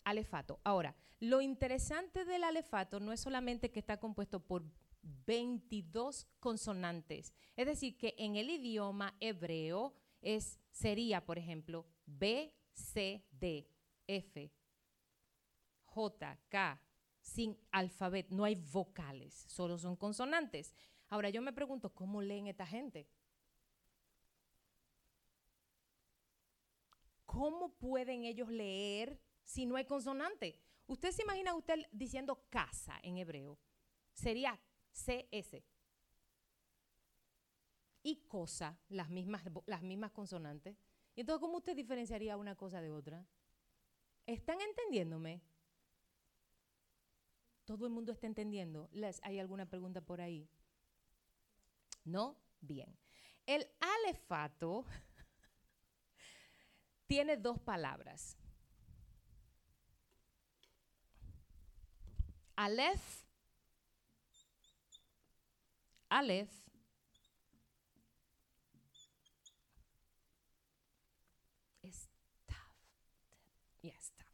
Alefato. 0.04 0.58
Ahora, 0.64 0.96
lo 1.20 1.40
interesante 1.40 2.24
del 2.24 2.42
alefato 2.42 2.98
no 2.98 3.12
es 3.12 3.20
solamente 3.20 3.70
que 3.70 3.78
está 3.78 4.00
compuesto 4.00 4.40
por 4.40 4.64
22 5.26 6.26
consonantes. 6.40 7.32
Es 7.56 7.66
decir, 7.66 7.96
que 7.96 8.14
en 8.18 8.36
el 8.36 8.50
idioma 8.50 9.14
hebreo 9.20 9.94
es, 10.20 10.58
sería, 10.70 11.24
por 11.24 11.38
ejemplo, 11.38 11.86
B, 12.06 12.52
C, 12.72 13.24
D, 13.30 13.68
F, 14.06 14.50
J, 15.84 16.38
K, 16.48 16.80
sin 17.20 17.56
alfabeto, 17.70 18.34
no 18.34 18.44
hay 18.44 18.56
vocales, 18.56 19.44
solo 19.48 19.78
son 19.78 19.96
consonantes. 19.96 20.74
Ahora 21.08 21.30
yo 21.30 21.42
me 21.42 21.52
pregunto, 21.52 21.94
¿cómo 21.94 22.22
leen 22.22 22.46
esta 22.48 22.66
gente? 22.66 23.06
¿Cómo 27.42 27.70
pueden 27.70 28.22
ellos 28.22 28.48
leer 28.50 29.18
si 29.42 29.66
no 29.66 29.74
hay 29.74 29.84
consonante? 29.84 30.60
Usted 30.86 31.10
se 31.10 31.22
imagina 31.22 31.56
usted 31.56 31.74
diciendo 31.90 32.46
casa 32.48 33.00
en 33.02 33.18
hebreo. 33.18 33.58
Sería 34.12 34.56
CS. 34.92 35.60
Y 38.04 38.28
cosa, 38.28 38.78
las 38.88 39.10
mismas, 39.10 39.42
las 39.66 39.82
mismas 39.82 40.12
consonantes. 40.12 40.76
Y 41.16 41.22
entonces, 41.22 41.40
¿cómo 41.40 41.56
usted 41.56 41.74
diferenciaría 41.74 42.36
una 42.36 42.54
cosa 42.54 42.80
de 42.80 42.92
otra? 42.92 43.26
¿Están 44.24 44.60
entendiéndome? 44.60 45.42
¿Todo 47.64 47.86
el 47.86 47.92
mundo 47.92 48.12
está 48.12 48.28
entendiendo? 48.28 48.88
Les, 48.92 49.18
¿Hay 49.24 49.40
alguna 49.40 49.68
pregunta 49.68 50.00
por 50.00 50.20
ahí? 50.20 50.48
¿No? 52.04 52.36
Bien. 52.60 52.96
El 53.46 53.66
alefato 53.80 54.84
tiene 57.12 57.36
dos 57.36 57.58
palabras. 57.60 58.38
Aleph, 62.56 63.26
Aleph 66.08 66.50
es 71.82 72.08
taf. 72.46 72.56
Yes, 73.82 74.12
taf. 74.16 74.26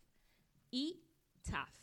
Y 0.70 1.03
taf. 1.43 1.74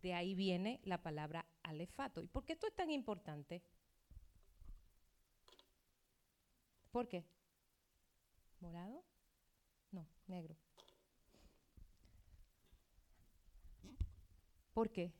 De 0.00 0.14
ahí 0.14 0.34
viene 0.34 0.80
la 0.84 0.96
palabra 1.02 1.44
alefato. 1.62 2.22
¿Y 2.22 2.26
por 2.28 2.46
qué 2.46 2.54
esto 2.54 2.68
es 2.68 2.74
tan 2.74 2.88
importante? 2.88 3.62
¿Por 6.90 7.06
qué? 7.06 7.33
¿Morado? 8.64 9.04
No, 9.90 10.08
negro. 10.26 10.56
¿Por 14.72 14.90
qué? 14.90 15.12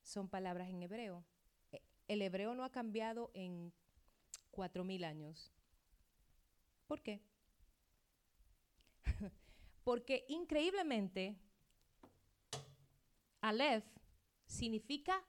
Son 0.00 0.26
palabras 0.26 0.70
en 0.70 0.82
hebreo. 0.82 1.22
E, 1.70 1.82
el 2.08 2.22
hebreo 2.22 2.54
no 2.54 2.64
ha 2.64 2.72
cambiado 2.72 3.30
en 3.34 3.74
cuatro 4.50 4.84
mil 4.84 5.04
años. 5.04 5.52
¿Por 6.86 7.02
qué? 7.02 7.20
Porque 9.84 10.24
increíblemente, 10.30 11.36
Aleph 13.42 13.84
significa 14.46 15.22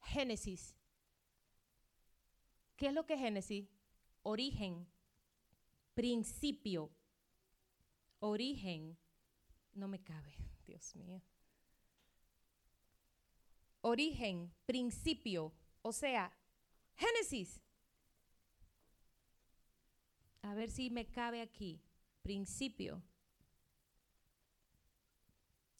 Génesis. 0.00 0.76
¿Qué 2.76 2.86
es 2.86 2.92
lo 2.92 3.04
que 3.04 3.14
es 3.14 3.20
Génesis? 3.20 3.68
Origen, 4.22 4.86
principio, 5.96 6.92
origen. 8.20 8.96
No 9.72 9.88
me 9.88 9.98
cabe, 9.98 10.36
Dios 10.66 10.94
mío. 10.94 11.20
Origen, 13.80 14.52
principio, 14.66 15.52
o 15.82 15.92
sea, 15.92 16.32
Génesis. 16.96 17.60
A 20.42 20.54
ver 20.54 20.70
si 20.70 20.90
me 20.90 21.06
cabe 21.06 21.40
aquí. 21.40 21.80
Principio. 22.22 23.02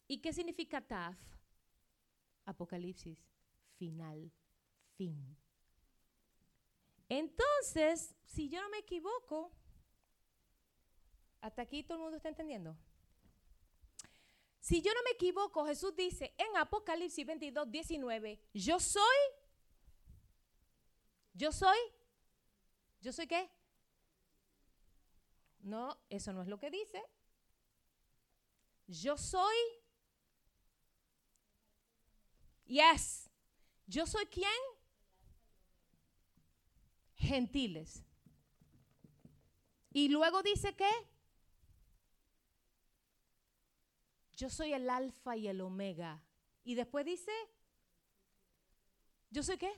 ¿Y 0.07 0.19
qué 0.19 0.31
significa 0.31 0.81
Taf? 0.81 1.17
Apocalipsis. 2.45 3.19
Final. 3.77 4.31
Fin. 4.95 5.37
Entonces, 7.09 8.15
si 8.25 8.49
yo 8.49 8.61
no 8.61 8.69
me 8.69 8.79
equivoco, 8.79 9.51
hasta 11.47 11.61
aquí 11.61 11.83
todo 11.83 11.97
el 11.97 12.03
mundo 12.03 12.17
está 12.17 12.29
entendiendo. 12.29 12.77
Si 14.59 14.81
yo 14.81 14.93
no 14.93 15.01
me 15.03 15.11
equivoco, 15.11 15.65
Jesús 15.65 15.95
dice 15.95 16.35
en 16.37 16.57
Apocalipsis 16.57 17.25
22, 17.25 17.71
19, 17.71 18.39
yo 18.53 18.79
soy, 18.81 19.17
yo 21.33 21.53
soy, 21.53 21.77
yo 22.99 23.13
soy 23.13 23.27
qué? 23.27 23.49
No, 25.59 25.97
eso 26.09 26.33
no 26.33 26.41
es 26.41 26.49
lo 26.49 26.59
que 26.59 26.69
dice. 26.69 27.01
Yo 28.87 29.17
soy, 29.17 29.55
yes, 32.65 33.29
yo 33.85 34.05
soy 34.05 34.25
quién? 34.25 34.61
Gentiles. 37.15 38.03
Y 39.91 40.09
luego 40.09 40.43
dice 40.43 40.75
que 40.75 40.89
yo 44.37 44.49
soy 44.49 44.73
el 44.73 44.89
alfa 44.89 45.35
y 45.35 45.47
el 45.47 45.59
omega. 45.61 46.23
Y 46.63 46.75
después 46.75 47.05
dice, 47.05 47.31
¿yo 49.31 49.41
soy 49.41 49.57
qué? 49.57 49.71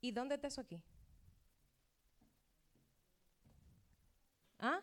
¿Y 0.00 0.10
dónde 0.10 0.34
está 0.34 0.48
eso 0.48 0.60
aquí? 0.60 0.82
¿Ah? 4.58 4.82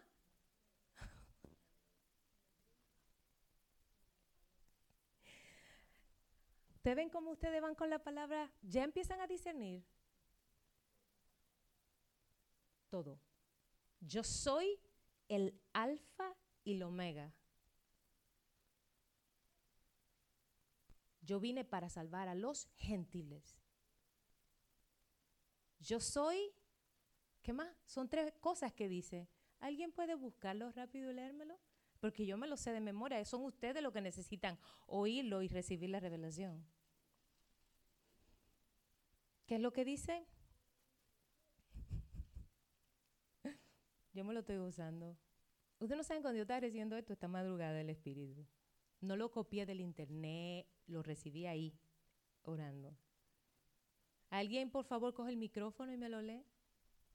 ¿Ustedes 6.75 6.95
ven 6.95 7.09
cómo 7.09 7.31
ustedes 7.31 7.61
van 7.61 7.75
con 7.75 7.89
la 7.89 7.99
palabra? 7.99 8.49
Ya 8.61 8.85
empiezan 8.85 9.19
a 9.19 9.27
discernir 9.27 9.83
todo. 12.89 13.19
Yo 13.99 14.23
soy 14.23 14.79
el 15.27 15.59
alfa 15.73 16.33
y 16.63 16.75
el 16.75 16.83
omega. 16.83 17.33
Yo 21.21 21.39
vine 21.39 21.63
para 21.63 21.89
salvar 21.89 22.27
a 22.27 22.35
los 22.35 22.67
gentiles. 22.77 23.57
Yo 25.79 25.99
soy, 25.99 26.53
¿qué 27.41 27.53
más? 27.53 27.75
Son 27.85 28.09
tres 28.09 28.33
cosas 28.39 28.73
que 28.73 28.87
dice. 28.87 29.29
¿Alguien 29.59 29.91
puede 29.91 30.15
buscarlo 30.15 30.71
rápido 30.71 31.11
y 31.11 31.13
leérmelo? 31.13 31.59
Porque 31.99 32.25
yo 32.25 32.37
me 32.37 32.47
lo 32.47 32.57
sé 32.57 32.71
de 32.71 32.81
memoria. 32.81 33.23
Son 33.25 33.43
ustedes 33.43 33.81
los 33.83 33.93
que 33.93 34.01
necesitan 34.01 34.57
oírlo 34.87 35.43
y 35.43 35.47
recibir 35.47 35.91
la 35.91 35.99
revelación. 35.99 36.65
¿Qué 39.45 39.55
es 39.55 39.61
lo 39.61 39.71
que 39.71 39.85
dice? 39.85 40.25
Yo 44.13 44.23
me 44.23 44.33
lo 44.33 44.39
estoy 44.39 44.57
usando. 44.57 45.17
Ustedes 45.79 45.97
no 45.97 46.03
saben 46.03 46.21
cuando 46.21 46.37
yo 46.37 46.43
estaba 46.43 46.59
recibiendo 46.59 46.95
esto 46.95 47.11
esta 47.11 47.27
madrugada 47.27 47.73
del 47.73 47.89
Espíritu. 47.89 48.45
No 49.01 49.15
lo 49.15 49.31
copié 49.31 49.65
del 49.65 49.79
internet, 49.81 50.67
lo 50.87 51.01
recibí 51.03 51.47
ahí, 51.47 51.73
orando. 52.43 52.95
¿Alguien, 54.29 54.69
por 54.69 54.85
favor, 54.85 55.13
coge 55.13 55.31
el 55.31 55.37
micrófono 55.37 55.91
y 55.91 55.97
me 55.97 56.07
lo 56.07 56.21
lee? 56.21 56.45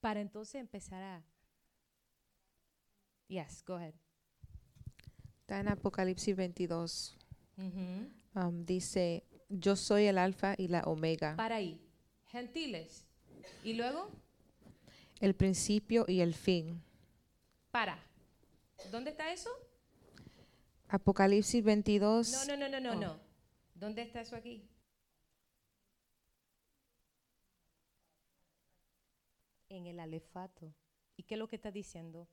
Para 0.01 0.21
entonces 0.21 0.61
empezar 0.61 1.03
a... 1.03 1.25
Yes, 3.29 3.65
go 3.65 3.75
ahead. 3.75 3.95
Está 5.41 5.61
en 5.61 5.69
Apocalipsis 5.69 6.37
22. 6.37 7.17
Um, 8.35 8.65
dice, 8.65 9.25
yo 9.49 9.77
soy 9.77 10.05
el 10.07 10.19
alfa 10.19 10.55
y 10.59 10.69
la 10.69 10.83
omega, 10.83 11.37
Para 11.37 11.57
ahí. 11.57 11.81
Gentiles. 12.27 13.07
Y 13.65 13.75
luego, 13.75 14.11
el 15.21 15.35
principio 15.35 16.05
y 16.09 16.21
el 16.21 16.35
fin. 16.35 16.83
para. 17.71 17.99
¿Dónde 18.91 19.11
está 19.11 19.33
eso? 19.33 19.49
Apocalipsis 20.89 21.63
22. 21.65 22.33
No, 22.33 22.45
no, 22.45 22.57
no, 22.57 22.69
no, 22.69 22.81
no, 22.81 22.93
Oh. 22.93 23.01
no. 23.01 23.21
¿Dónde 23.75 24.03
está 24.03 24.21
eso 24.21 24.37
aquí? 24.37 24.69
En 29.69 29.87
el 29.87 30.01
alefato. 30.01 30.75
¿Y 31.17 31.25
qué 31.25 31.35
es 31.35 31.39
lo 31.39 31.49
que 31.49 31.57
está 31.57 31.71
diciendo? 31.71 32.29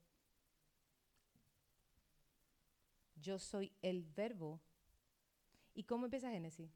Yo 3.16 3.38
soy 3.38 3.72
el 3.82 4.02
verbo. 4.04 4.60
¿Y 5.74 5.84
cómo 5.84 6.04
empieza 6.06 6.30
Génesis? 6.30 6.70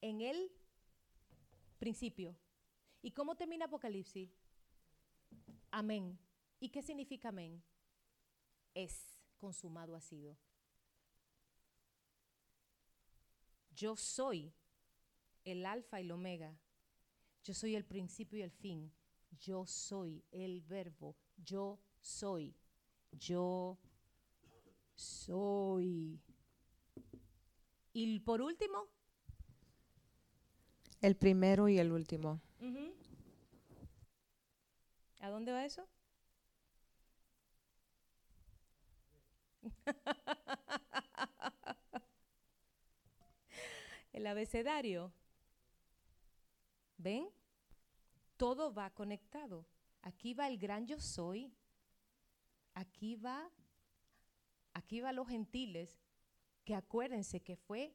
En 0.00 0.20
el 0.22 0.50
principio. 1.78 2.36
¿Y 3.02 3.10
cómo 3.12 3.36
termina 3.36 3.66
Apocalipsis? 3.66 4.30
Amén. 5.70 6.18
¿Y 6.58 6.70
qué 6.70 6.82
significa 6.82 7.28
amén? 7.28 7.62
Es 8.74 9.19
consumado 9.40 9.96
ha 9.96 10.00
sido. 10.00 10.36
Yo 13.74 13.96
soy 13.96 14.52
el 15.44 15.64
alfa 15.66 16.00
y 16.00 16.04
el 16.04 16.10
omega. 16.12 16.56
Yo 17.42 17.54
soy 17.54 17.74
el 17.74 17.84
principio 17.84 18.38
y 18.38 18.42
el 18.42 18.50
fin. 18.50 18.92
Yo 19.40 19.66
soy 19.66 20.22
el 20.30 20.60
verbo. 20.60 21.16
Yo 21.38 21.80
soy. 22.00 22.54
Yo 23.12 23.78
soy. 24.94 26.20
Y 27.92 28.20
por 28.20 28.40
último, 28.42 28.86
El 31.00 31.16
primero 31.16 31.68
y 31.68 31.78
el 31.78 31.90
último. 31.92 32.40
ujú. 32.60 32.94
¿a 35.20 35.28
dónde 35.30 35.52
va 35.52 35.64
eso? 35.64 35.86
el 44.12 44.26
abecedario. 44.26 45.12
¿Ven? 46.98 47.28
Todo 48.36 48.72
va 48.72 48.90
conectado. 48.90 49.66
Aquí 50.02 50.34
va 50.34 50.48
el 50.48 50.58
gran 50.58 50.86
yo 50.86 51.00
soy. 51.00 51.52
Aquí 52.74 53.16
va, 53.16 53.50
aquí 54.72 55.00
va 55.00 55.12
los 55.12 55.28
gentiles, 55.28 56.00
que 56.64 56.74
acuérdense 56.74 57.40
que 57.40 57.56
fue, 57.56 57.94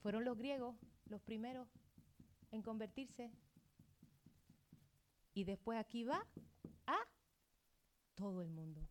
fueron 0.00 0.24
los 0.24 0.38
griegos 0.38 0.76
los 1.10 1.20
primeros 1.22 1.68
en 2.50 2.62
convertirse. 2.62 3.30
Y 5.34 5.44
después 5.44 5.78
aquí 5.78 6.04
va 6.04 6.26
a 6.86 6.98
todo 8.14 8.42
el 8.42 8.50
mundo. 8.50 8.86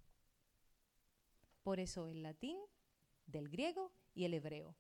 Por 1.68 1.82
eso 1.82 2.07
el 2.07 2.24
latín 2.24 2.57
del 3.26 3.49
griego 3.49 3.91
y 4.13 4.24
el 4.24 4.34
hebreo. 4.34 4.78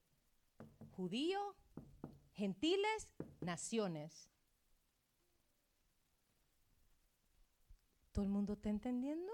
Judío, 0.95 1.57
gentiles, 2.31 3.09
naciones. 3.41 4.29
¿Todo 8.13 8.23
el 8.23 8.31
mundo 8.31 8.53
está 8.53 8.69
entendiendo? 8.69 9.33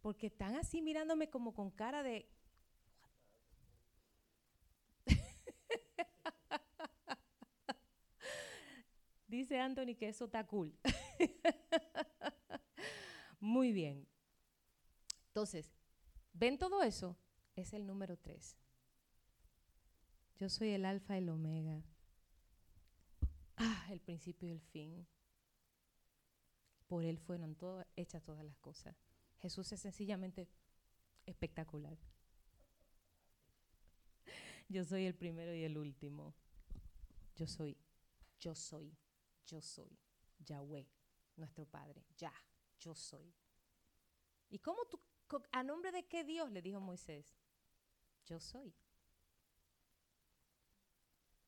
Porque 0.00 0.28
están 0.28 0.54
así 0.54 0.80
mirándome 0.80 1.28
como 1.28 1.54
con 1.54 1.72
cara 1.72 2.04
de... 2.04 2.30
Dice 9.26 9.58
Anthony 9.58 9.96
que 9.98 10.08
eso 10.08 10.26
está 10.26 10.46
cool. 10.46 10.72
Muy 13.40 13.72
bien. 13.72 14.06
Entonces, 15.26 15.79
¿ven 16.32 16.58
todo 16.58 16.82
eso? 16.82 17.16
Es 17.56 17.72
el 17.72 17.86
número 17.86 18.16
tres. 18.16 18.56
Yo 20.38 20.48
soy 20.48 20.70
el 20.70 20.84
alfa 20.84 21.14
y 21.14 21.18
el 21.18 21.28
omega. 21.28 21.82
Ah, 23.56 23.86
el 23.90 24.00
principio 24.00 24.48
y 24.48 24.52
el 24.52 24.60
fin. 24.60 25.06
Por 26.86 27.04
él 27.04 27.18
fueron 27.18 27.56
hechas 27.96 28.22
todas 28.22 28.44
las 28.44 28.56
cosas. 28.58 28.96
Jesús 29.38 29.70
es 29.72 29.80
sencillamente 29.80 30.48
Espectacular. 31.26 31.96
Yo 34.68 34.84
soy 34.84 35.06
el 35.06 35.14
primero 35.14 35.54
y 35.54 35.62
el 35.62 35.78
último. 35.78 36.34
Yo 37.36 37.46
soy, 37.46 37.78
yo 38.38 38.54
soy, 38.54 38.98
yo 39.46 39.62
soy. 39.62 39.96
Yahweh, 40.40 40.88
nuestro 41.36 41.66
Padre. 41.66 42.04
Ya, 42.16 42.32
yo 42.78 42.94
soy. 42.94 43.32
¿Y 44.48 44.58
cómo 44.58 44.84
tú, 44.86 45.00
a 45.52 45.62
nombre 45.62 45.92
de 45.92 46.04
qué 46.06 46.24
Dios 46.24 46.50
le 46.50 46.62
dijo 46.62 46.80
Moisés? 46.80 47.36
Yo 48.26 48.40
soy. 48.40 48.74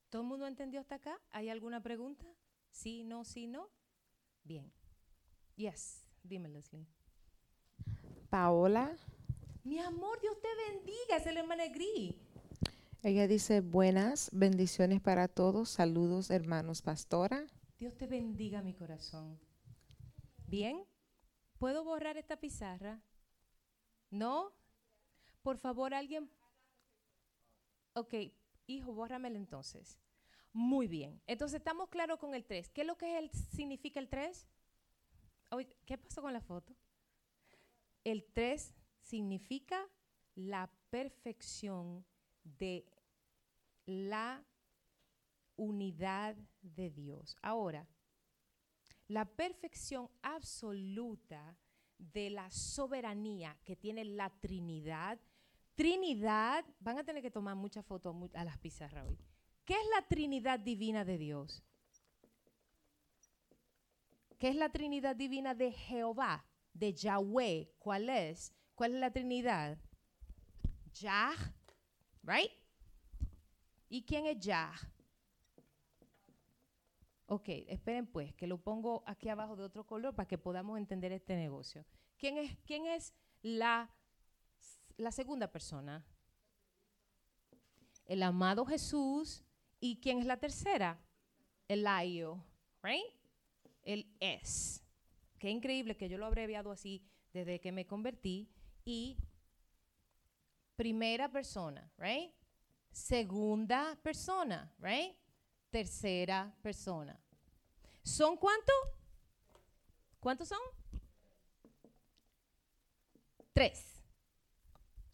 ¿Todo 0.08 0.22
el 0.22 0.28
mundo 0.28 0.46
entendió 0.46 0.80
hasta 0.80 0.96
acá? 0.96 1.18
¿Hay 1.30 1.48
alguna 1.48 1.82
pregunta? 1.82 2.26
Sí, 2.70 3.02
no, 3.04 3.24
sí, 3.24 3.46
no. 3.46 3.70
Bien. 4.44 4.72
Yes, 5.56 6.06
dime 6.22 6.48
Leslie. 6.48 6.86
Paola. 8.28 8.96
Mi 9.64 9.78
amor, 9.78 10.20
Dios 10.20 10.36
te 10.40 10.48
bendiga, 10.70 11.16
es 11.16 11.26
el 11.26 11.36
hermano 11.36 11.62
Gris. 11.72 12.14
Ella 13.02 13.26
dice 13.26 13.60
buenas 13.60 14.30
bendiciones 14.32 15.00
para 15.00 15.28
todos. 15.28 15.68
Saludos, 15.68 16.30
hermanos 16.30 16.82
pastora. 16.82 17.46
Dios 17.78 17.96
te 17.96 18.06
bendiga 18.06 18.62
mi 18.62 18.74
corazón. 18.74 19.40
Bien, 20.46 20.84
¿puedo 21.58 21.84
borrar 21.84 22.16
esta 22.16 22.36
pizarra? 22.38 23.02
¿No? 24.12 24.52
Por 25.42 25.56
favor, 25.56 25.94
alguien. 25.94 26.30
Ok, 27.94 28.14
hijo, 28.66 28.92
bórramelo 28.92 29.36
entonces. 29.36 29.98
Muy 30.52 30.86
bien. 30.86 31.20
Entonces, 31.26 31.58
estamos 31.58 31.88
claros 31.88 32.18
con 32.18 32.34
el 32.34 32.44
3. 32.44 32.68
¿Qué 32.68 32.82
es 32.82 32.86
lo 32.86 32.98
que 32.98 33.18
el, 33.18 33.30
significa 33.30 33.98
el 33.98 34.08
3? 34.08 34.46
¿Qué 35.86 35.96
pasó 35.96 36.20
con 36.20 36.34
la 36.34 36.42
foto? 36.42 36.76
El 38.04 38.24
3 38.34 38.74
significa 39.00 39.88
la 40.34 40.70
perfección 40.90 42.04
de 42.44 42.86
la 43.86 44.44
unidad 45.56 46.36
de 46.60 46.90
Dios. 46.90 47.34
Ahora, 47.40 47.88
la 49.08 49.24
perfección 49.24 50.10
absoluta 50.20 51.56
de 52.12 52.30
la 52.30 52.50
soberanía 52.50 53.56
que 53.64 53.76
tiene 53.76 54.04
la 54.04 54.30
Trinidad. 54.30 55.18
Trinidad, 55.74 56.64
van 56.80 56.98
a 56.98 57.04
tener 57.04 57.22
que 57.22 57.30
tomar 57.30 57.56
muchas 57.56 57.84
fotos 57.84 58.14
a 58.34 58.44
las 58.44 58.58
pizarras 58.58 59.06
hoy. 59.08 59.18
¿Qué 59.64 59.74
es 59.74 59.86
la 59.94 60.02
Trinidad 60.06 60.58
divina 60.58 61.04
de 61.04 61.18
Dios? 61.18 61.62
¿Qué 64.38 64.48
es 64.48 64.56
la 64.56 64.70
Trinidad 64.70 65.14
divina 65.14 65.54
de 65.54 65.70
Jehová, 65.70 66.44
de 66.74 66.92
Yahweh? 66.92 67.70
¿Cuál 67.78 68.08
es? 68.08 68.52
¿Cuál 68.74 68.94
es 68.94 69.00
la 69.00 69.12
Trinidad? 69.12 69.78
Yah, 70.94 71.34
right? 72.24 72.50
¿Y 73.88 74.02
quién 74.02 74.26
es 74.26 74.40
Yah? 74.40 74.72
Ok, 77.32 77.48
esperen 77.48 78.06
pues, 78.06 78.34
que 78.34 78.46
lo 78.46 78.58
pongo 78.58 79.02
aquí 79.06 79.30
abajo 79.30 79.56
de 79.56 79.62
otro 79.62 79.86
color 79.86 80.14
para 80.14 80.28
que 80.28 80.36
podamos 80.36 80.76
entender 80.76 81.12
este 81.12 81.34
negocio. 81.34 81.82
¿Quién 82.18 82.36
es, 82.36 82.58
quién 82.66 82.84
es 82.84 83.14
la, 83.40 83.90
la 84.98 85.10
segunda 85.12 85.50
persona? 85.50 86.04
El 88.04 88.22
amado 88.22 88.66
Jesús. 88.66 89.42
¿Y 89.80 89.96
quién 89.96 90.18
es 90.18 90.26
la 90.26 90.36
tercera? 90.36 91.00
El 91.68 91.86
ayo, 91.86 92.36
right? 92.82 93.06
El 93.82 94.14
es. 94.20 94.84
Qué 95.38 95.48
increíble 95.48 95.96
que 95.96 96.10
yo 96.10 96.18
lo 96.18 96.26
abreviado 96.26 96.70
así 96.70 97.02
desde 97.32 97.60
que 97.60 97.72
me 97.72 97.86
convertí. 97.86 98.46
Y 98.84 99.16
primera 100.76 101.30
persona, 101.30 101.90
right? 101.96 102.30
Segunda 102.90 103.98
persona, 104.02 104.70
right? 104.80 105.16
tercera 105.72 106.54
persona. 106.62 107.18
¿Son 108.02 108.36
cuántos? 108.36 108.74
¿Cuántos 110.20 110.48
son? 110.48 110.58
Tres. 113.52 114.00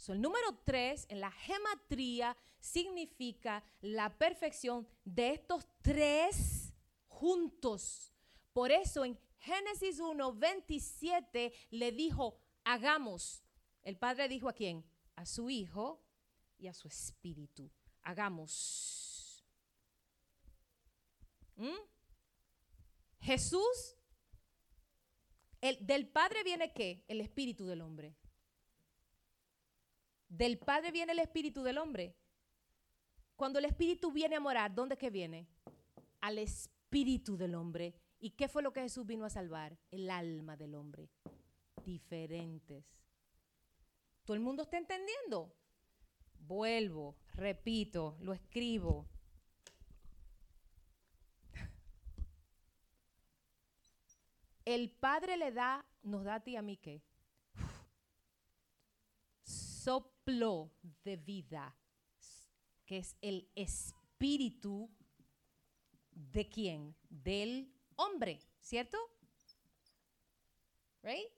el 0.09 0.21
número 0.23 0.59
tres 0.65 1.05
en 1.11 1.21
la 1.21 1.31
gematría 1.31 2.35
significa 2.59 3.63
la 3.83 4.17
perfección 4.17 4.89
de 5.05 5.33
estos 5.33 5.67
tres 5.83 6.73
juntos. 7.09 8.15
Por 8.53 8.73
eso 8.73 9.05
en 9.05 9.19
Génesis 9.39 10.01
1, 10.01 10.33
27 10.35 11.53
le 11.71 11.93
dijo, 11.93 12.41
hagamos. 12.65 13.43
El 13.83 13.97
padre 13.97 14.29
dijo 14.29 14.49
a 14.49 14.53
quién? 14.53 14.85
A 15.17 15.27
su 15.27 15.51
hijo 15.51 16.03
y 16.59 16.69
a 16.69 16.75
su 16.75 16.89
espíritu. 16.89 17.71
Hagamos. 18.03 19.45
¿Mm? 21.57 21.98
Jesús, 23.21 23.97
el, 25.61 25.85
del 25.87 26.09
Padre 26.09 26.43
viene 26.45 26.73
qué? 26.73 27.05
El 27.09 27.21
espíritu 27.21 27.67
del 27.67 27.81
hombre. 27.81 28.17
Del 30.29 30.59
Padre 30.59 30.93
viene 30.93 31.13
el 31.13 31.19
espíritu 31.19 31.63
del 31.63 31.79
hombre. 31.79 32.15
Cuando 33.37 33.59
el 33.59 33.65
espíritu 33.65 34.13
viene 34.13 34.37
a 34.37 34.41
morar, 34.41 34.75
¿dónde 34.75 34.99
que 34.99 35.11
viene? 35.11 35.49
Al 36.21 36.39
espíritu 36.39 37.37
del 37.37 37.55
hombre. 37.55 37.95
¿Y 38.21 38.31
qué 38.31 38.49
fue 38.49 38.63
lo 38.63 38.73
que 38.73 38.83
Jesús 38.83 39.07
vino 39.07 39.25
a 39.25 39.31
salvar? 39.31 39.79
El 39.91 40.11
alma 40.11 40.57
del 40.57 40.75
hombre. 40.75 41.09
Diferentes. 41.85 42.85
¿Todo 44.25 44.35
el 44.35 44.43
mundo 44.43 44.63
está 44.63 44.77
entendiendo? 44.77 45.55
Vuelvo, 46.41 47.17
repito, 47.35 48.17
lo 48.21 48.33
escribo. 48.33 49.09
El 54.75 54.91
Padre 54.91 55.39
le 55.39 55.51
da, 55.51 55.83
nos 56.03 56.25
da 56.25 56.35
a 56.35 56.41
ti 56.41 56.55
a 56.55 56.61
mí 56.61 56.77
qué? 56.77 57.03
Soplo 59.43 60.71
de 61.05 61.17
vida, 61.17 61.75
que 62.85 62.99
es 62.99 63.17
el 63.23 63.49
espíritu 63.55 64.91
de 66.11 66.51
quién? 66.51 66.95
Del 67.09 67.73
hombre, 67.97 68.41
¿cierto? 68.61 68.99
Right? 71.03 71.33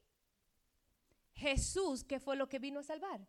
Jesús, 1.33 2.03
¿qué 2.03 2.19
fue 2.19 2.35
lo 2.35 2.49
que 2.49 2.59
vino 2.59 2.81
a 2.81 2.83
salvar? 2.83 3.25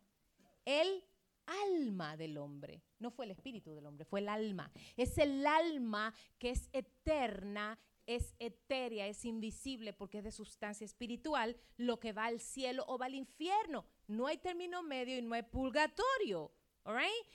El 0.65 1.05
alma 1.45 2.17
del 2.17 2.37
hombre. 2.37 2.83
No 2.99 3.09
fue 3.09 3.23
el 3.23 3.31
espíritu 3.31 3.73
del 3.73 3.85
hombre, 3.85 4.03
fue 4.03 4.19
el 4.19 4.27
alma. 4.27 4.69
Es 4.97 5.17
el 5.17 5.47
alma 5.47 6.13
que 6.37 6.49
es 6.49 6.69
eterna 6.73 7.79
es 8.05 8.35
etérea, 8.39 9.07
es 9.07 9.25
invisible 9.25 9.93
porque 9.93 10.19
es 10.19 10.23
de 10.23 10.31
sustancia 10.31 10.85
espiritual, 10.85 11.57
lo 11.77 11.99
que 11.99 12.13
va 12.13 12.25
al 12.25 12.39
cielo 12.39 12.83
o 12.87 12.97
va 12.97 13.05
al 13.07 13.15
infierno. 13.15 13.85
No 14.07 14.27
hay 14.27 14.37
término 14.37 14.83
medio 14.83 15.17
y 15.17 15.21
no 15.21 15.33
hay 15.35 15.43
purgatorio. 15.43 16.51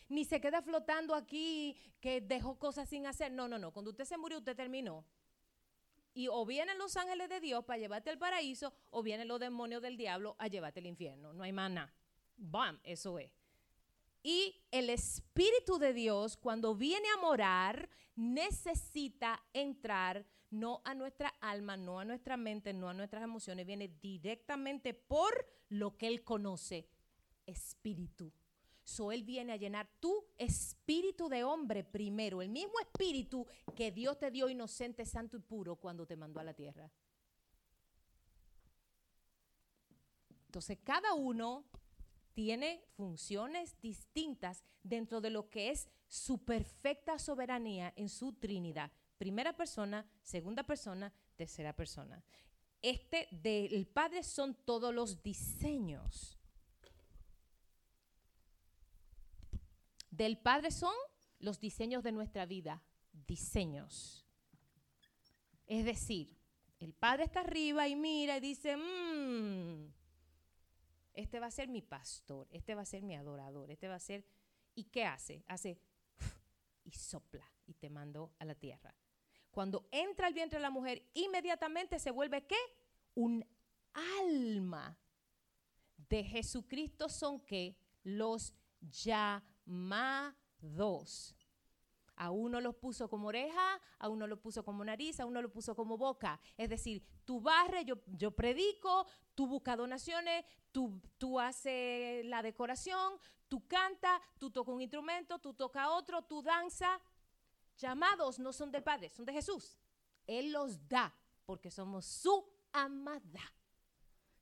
Ni 0.08 0.24
se 0.24 0.40
queda 0.40 0.62
flotando 0.62 1.14
aquí 1.14 1.76
que 2.00 2.20
dejó 2.20 2.58
cosas 2.58 2.88
sin 2.88 3.06
hacer. 3.06 3.32
No, 3.32 3.48
no, 3.48 3.58
no. 3.58 3.72
Cuando 3.72 3.90
usted 3.90 4.04
se 4.04 4.18
murió, 4.18 4.38
usted 4.38 4.56
terminó. 4.56 5.04
Y 6.14 6.28
o 6.28 6.44
vienen 6.44 6.78
los 6.78 6.96
ángeles 6.96 7.28
de 7.28 7.40
Dios 7.40 7.64
para 7.64 7.78
llevarte 7.78 8.10
al 8.10 8.18
paraíso, 8.18 8.72
o 8.90 9.02
vienen 9.02 9.28
los 9.28 9.38
demonios 9.38 9.82
del 9.82 9.96
diablo 9.96 10.34
a 10.38 10.48
llevarte 10.48 10.80
al 10.80 10.86
infierno. 10.86 11.32
No 11.32 11.44
hay 11.44 11.52
nada. 11.52 11.92
Bam, 12.36 12.80
eso 12.82 13.18
es. 13.18 13.30
Y 14.22 14.60
el 14.70 14.90
Espíritu 14.90 15.78
de 15.78 15.92
Dios, 15.92 16.36
cuando 16.36 16.74
viene 16.74 17.08
a 17.08 17.20
morar, 17.20 17.88
necesita 18.16 19.42
entrar 19.52 20.26
no 20.50 20.80
a 20.84 20.94
nuestra 20.94 21.28
alma, 21.40 21.76
no 21.76 21.98
a 21.98 22.04
nuestra 22.04 22.36
mente, 22.36 22.72
no 22.72 22.88
a 22.88 22.94
nuestras 22.94 23.22
emociones, 23.22 23.66
viene 23.66 23.88
directamente 24.00 24.94
por 24.94 25.46
lo 25.68 25.96
que 25.96 26.06
Él 26.06 26.24
conoce, 26.24 26.88
espíritu. 27.46 28.32
So 28.82 29.12
Él 29.12 29.22
viene 29.22 29.52
a 29.52 29.56
llenar 29.56 29.88
tu 30.00 30.26
espíritu 30.38 31.28
de 31.28 31.44
hombre 31.44 31.84
primero, 31.84 32.40
el 32.40 32.48
mismo 32.48 32.80
espíritu 32.80 33.46
que 33.76 33.92
Dios 33.92 34.18
te 34.18 34.30
dio 34.30 34.48
inocente, 34.48 35.04
santo 35.04 35.36
y 35.36 35.40
puro 35.40 35.76
cuando 35.76 36.06
te 36.06 36.16
mandó 36.16 36.40
a 36.40 36.44
la 36.44 36.54
tierra. 36.54 36.90
Entonces, 40.46 40.78
cada 40.82 41.12
uno 41.12 41.66
tiene 42.32 42.82
funciones 42.96 43.78
distintas 43.82 44.64
dentro 44.82 45.20
de 45.20 45.28
lo 45.28 45.50
que 45.50 45.70
es 45.70 45.90
su 46.06 46.42
perfecta 46.42 47.18
soberanía 47.18 47.92
en 47.96 48.08
su 48.08 48.32
Trinidad 48.32 48.90
primera 49.18 49.52
persona, 49.52 50.06
segunda 50.22 50.62
persona, 50.62 51.12
tercera 51.36 51.72
persona. 51.74 52.22
Este 52.80 53.28
del 53.32 53.86
Padre 53.86 54.22
son 54.22 54.54
todos 54.54 54.94
los 54.94 55.22
diseños. 55.22 56.38
Del 60.10 60.38
Padre 60.38 60.70
son 60.70 60.94
los 61.40 61.60
diseños 61.60 62.02
de 62.02 62.12
nuestra 62.12 62.46
vida, 62.46 62.82
diseños. 63.12 64.24
Es 65.66 65.84
decir, 65.84 66.36
el 66.78 66.94
Padre 66.94 67.24
está 67.24 67.40
arriba 67.40 67.88
y 67.88 67.96
mira 67.96 68.36
y 68.36 68.40
dice, 68.40 68.76
mmm, 68.76 69.92
Este 71.12 71.40
va 71.40 71.46
a 71.46 71.50
ser 71.50 71.68
mi 71.68 71.82
pastor, 71.82 72.46
este 72.52 72.74
va 72.76 72.82
a 72.82 72.86
ser 72.86 73.02
mi 73.02 73.16
adorador, 73.16 73.70
este 73.70 73.88
va 73.88 73.96
a 73.96 74.00
ser... 74.00 74.24
¿Y 74.74 74.84
qué 74.84 75.04
hace? 75.04 75.44
Hace 75.48 75.80
y 76.84 76.92
sopla 76.92 77.44
y 77.66 77.74
te 77.74 77.90
mando 77.90 78.32
a 78.38 78.44
la 78.44 78.54
tierra. 78.54 78.94
Cuando 79.58 79.88
entra 79.90 80.28
al 80.28 80.34
vientre 80.34 80.60
de 80.60 80.62
la 80.62 80.70
mujer, 80.70 81.02
inmediatamente 81.14 81.98
se 81.98 82.12
vuelve 82.12 82.46
qué? 82.46 82.54
Un 83.16 83.44
alma 84.22 84.96
de 85.96 86.22
Jesucristo 86.22 87.08
son 87.08 87.40
que 87.40 87.76
los 88.04 88.54
llamados. 88.80 90.36
A 92.14 92.30
uno 92.30 92.60
los 92.60 92.76
puso 92.76 93.10
como 93.10 93.26
oreja, 93.26 93.80
a 93.98 94.08
uno 94.08 94.28
lo 94.28 94.40
puso 94.40 94.64
como 94.64 94.84
nariz, 94.84 95.18
a 95.18 95.26
uno 95.26 95.42
lo 95.42 95.50
puso 95.50 95.74
como 95.74 95.98
boca. 95.98 96.40
Es 96.56 96.68
decir, 96.68 97.02
tú 97.24 97.40
barres, 97.40 97.84
yo, 97.84 97.96
yo 98.06 98.30
predico, 98.30 99.08
tú 99.34 99.48
buscas 99.48 99.76
donaciones, 99.76 100.44
tú, 100.70 101.02
tú 101.18 101.40
haces 101.40 102.24
la 102.26 102.42
decoración, 102.42 103.14
tú 103.48 103.66
cantas, 103.66 104.20
tú 104.38 104.52
tocas 104.52 104.72
un 104.72 104.82
instrumento, 104.82 105.40
tú 105.40 105.52
tocas 105.52 105.88
otro, 105.88 106.22
tú 106.22 106.42
danza. 106.42 107.00
Llamados 107.78 108.38
no 108.38 108.52
son 108.52 108.70
del 108.70 108.82
Padre, 108.82 109.08
son 109.08 109.24
de 109.24 109.32
Jesús. 109.32 109.78
Él 110.26 110.52
los 110.52 110.88
da 110.88 111.14
porque 111.46 111.70
somos 111.70 112.04
su 112.04 112.44
amada. 112.72 113.40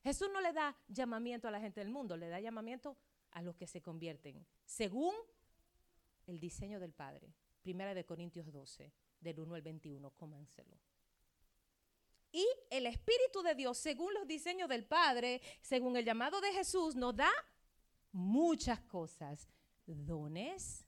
Jesús 0.03 0.29
no 0.33 0.41
le 0.41 0.53
da 0.53 0.75
llamamiento 0.87 1.47
a 1.47 1.51
la 1.51 1.59
gente 1.59 1.79
del 1.79 1.89
mundo, 1.89 2.17
le 2.17 2.29
da 2.29 2.39
llamamiento 2.39 2.97
a 3.31 3.41
los 3.41 3.55
que 3.55 3.67
se 3.67 3.81
convierten, 3.81 4.45
según 4.65 5.13
el 6.25 6.39
diseño 6.39 6.79
del 6.79 6.93
Padre. 6.93 7.33
Primera 7.61 7.93
de 7.93 8.05
Corintios 8.05 8.51
12, 8.51 8.91
del 9.19 9.39
1 9.39 9.55
al 9.55 9.61
21, 9.61 10.09
cómanselo. 10.11 10.77
Y 12.31 12.45
el 12.69 12.85
Espíritu 12.85 13.41
de 13.41 13.55
Dios, 13.55 13.77
según 13.77 14.13
los 14.13 14.27
diseños 14.27 14.69
del 14.69 14.85
Padre, 14.85 15.41
según 15.61 15.97
el 15.97 16.05
llamado 16.05 16.39
de 16.41 16.51
Jesús, 16.53 16.95
nos 16.95 17.15
da 17.15 17.31
muchas 18.11 18.79
cosas. 18.81 19.47
Dones, 19.85 20.86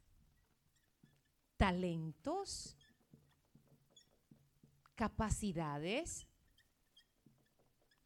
talentos, 1.59 2.77
capacidades, 4.95 6.25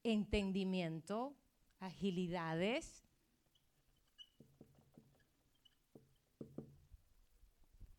entendimiento, 0.02 1.36
agilidades. 1.80 3.04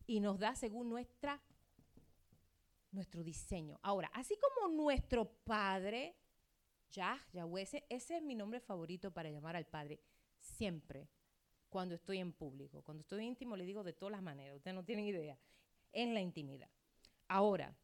Y 0.05 0.19
nos 0.19 0.37
da 0.39 0.55
según 0.55 0.89
nuestra, 0.89 1.41
nuestro 2.91 3.23
diseño. 3.23 3.79
Ahora, 3.81 4.11
así 4.13 4.37
como 4.37 4.75
nuestro 4.75 5.25
Padre, 5.45 6.17
ya, 6.91 7.17
Yahweh, 7.31 7.63
ese 7.63 7.85
es 7.89 8.21
mi 8.21 8.35
nombre 8.35 8.59
favorito 8.59 9.09
para 9.09 9.29
llamar 9.29 9.55
al 9.55 9.65
Padre, 9.65 10.01
siempre, 10.37 11.09
cuando 11.69 11.95
estoy 11.95 12.19
en 12.19 12.33
público. 12.33 12.81
Cuando 12.81 13.01
estoy 13.01 13.25
íntimo 13.25 13.55
le 13.55 13.65
digo 13.65 13.83
de 13.83 13.93
todas 13.93 14.11
las 14.11 14.21
maneras, 14.21 14.57
ustedes 14.57 14.75
no 14.75 14.83
tienen 14.83 15.05
idea, 15.05 15.37
en 15.91 16.13
la 16.13 16.21
intimidad. 16.21 16.69
Ahora, 17.27 17.75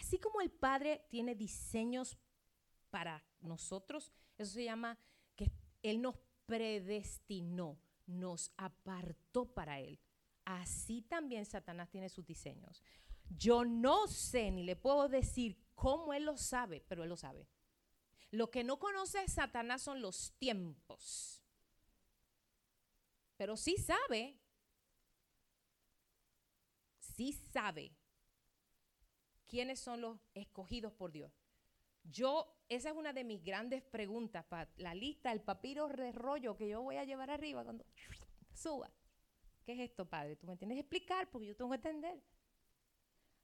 Así 0.00 0.18
como 0.18 0.40
el 0.40 0.50
Padre 0.50 1.04
tiene 1.08 1.34
diseños 1.34 2.16
para 2.90 3.22
nosotros, 3.40 4.12
eso 4.38 4.52
se 4.54 4.64
llama 4.64 4.98
que 5.36 5.52
Él 5.82 6.00
nos 6.00 6.16
predestinó, 6.46 7.78
nos 8.06 8.50
apartó 8.56 9.52
para 9.52 9.78
Él. 9.78 10.00
Así 10.44 11.02
también 11.02 11.44
Satanás 11.44 11.90
tiene 11.90 12.08
sus 12.08 12.26
diseños. 12.26 12.82
Yo 13.28 13.64
no 13.64 14.08
sé 14.08 14.50
ni 14.50 14.64
le 14.64 14.74
puedo 14.74 15.08
decir 15.08 15.62
cómo 15.74 16.14
Él 16.14 16.24
lo 16.24 16.36
sabe, 16.36 16.82
pero 16.88 17.02
Él 17.02 17.10
lo 17.10 17.16
sabe. 17.16 17.46
Lo 18.30 18.50
que 18.50 18.64
no 18.64 18.78
conoce 18.78 19.28
Satanás 19.28 19.82
son 19.82 20.00
los 20.00 20.32
tiempos. 20.38 21.39
Pero 23.40 23.56
sí 23.56 23.74
sabe, 23.78 24.38
sí 26.98 27.32
sabe 27.32 27.90
¿Quiénes 29.46 29.80
son 29.80 30.02
los 30.02 30.18
escogidos 30.34 30.92
por 30.92 31.10
Dios? 31.10 31.32
Yo, 32.04 32.54
esa 32.68 32.90
es 32.90 32.94
una 32.94 33.14
de 33.14 33.24
mis 33.24 33.42
grandes 33.42 33.82
preguntas 33.82 34.44
para 34.44 34.70
la 34.76 34.94
lista, 34.94 35.32
el 35.32 35.40
papiro 35.40 35.88
de 35.88 36.12
rollo 36.12 36.54
que 36.54 36.68
yo 36.68 36.82
voy 36.82 36.96
a 36.96 37.04
llevar 37.04 37.30
arriba 37.30 37.64
cuando 37.64 37.86
suba. 38.52 38.92
¿Qué 39.64 39.72
es 39.72 39.80
esto, 39.80 40.04
Padre? 40.04 40.36
Tú 40.36 40.46
me 40.46 40.58
tienes 40.58 40.76
que 40.76 40.80
explicar 40.80 41.30
porque 41.30 41.46
yo 41.46 41.56
tengo 41.56 41.70
que 41.70 41.76
entender. 41.76 42.22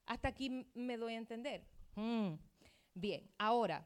Hasta 0.05 0.29
aquí 0.29 0.69
me 0.75 0.99
doy 0.99 1.15
a 1.15 1.19
entender. 1.19 1.67
Mm. 1.95 2.35
Bien, 2.93 3.33
ahora, 3.39 3.83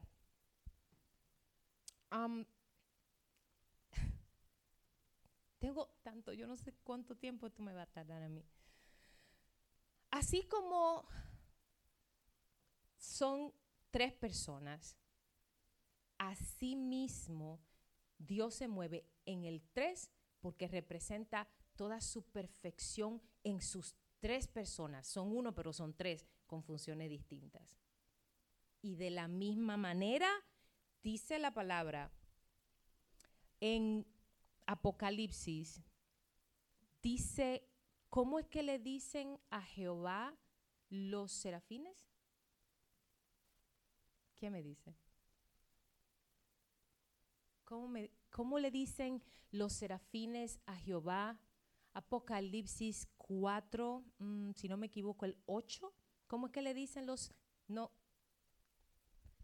tengo 5.61 5.93
tanto, 6.01 6.33
yo 6.33 6.47
no 6.47 6.57
sé 6.57 6.73
cuánto 6.83 7.15
tiempo 7.15 7.45
esto 7.45 7.61
me 7.61 7.71
va 7.71 7.83
a 7.83 7.85
tardar 7.85 8.23
a 8.23 8.29
mí. 8.29 8.43
Así 10.09 10.43
como 10.47 11.07
son 12.97 13.53
tres 13.91 14.11
personas. 14.11 14.97
Asimismo, 16.17 17.59
Dios 18.17 18.55
se 18.55 18.67
mueve 18.67 19.05
en 19.25 19.45
el 19.45 19.61
tres 19.71 20.09
porque 20.39 20.67
representa 20.67 21.47
toda 21.75 22.01
su 22.01 22.23
perfección 22.23 23.21
en 23.43 23.61
sus 23.61 23.95
tres 24.19 24.47
personas. 24.47 25.05
Son 25.05 25.31
uno, 25.31 25.53
pero 25.53 25.73
son 25.73 25.93
tres 25.93 26.27
con 26.47 26.63
funciones 26.63 27.07
distintas. 27.07 27.77
Y 28.81 28.95
de 28.95 29.11
la 29.11 29.27
misma 29.27 29.77
manera, 29.77 30.27
dice 31.03 31.37
la 31.37 31.53
palabra 31.53 32.11
en 33.59 34.10
Apocalipsis, 34.71 35.81
dice, 37.01 37.67
¿cómo 38.09 38.39
es 38.39 38.47
que 38.47 38.63
le 38.63 38.79
dicen 38.79 39.37
a 39.49 39.61
Jehová 39.61 40.33
los 40.89 41.33
serafines? 41.33 42.07
¿Qué 44.37 44.49
me 44.49 44.63
dice? 44.63 44.95
¿Cómo, 47.65 48.59
le 48.59 48.71
dicen 48.71 49.21
los 49.51 49.73
serafines 49.73 50.61
a 50.65 50.77
Jehová? 50.77 51.37
Apocalipsis 51.93 53.09
4, 53.17 54.05
mm, 54.19 54.51
si 54.51 54.69
no 54.69 54.77
me 54.77 54.87
equivoco, 54.87 55.25
el 55.25 55.37
8. 55.47 55.93
¿Cómo 56.27 56.47
es 56.47 56.53
que 56.53 56.61
le 56.61 56.73
dicen 56.73 57.05
los, 57.05 57.33
no, 57.67 57.91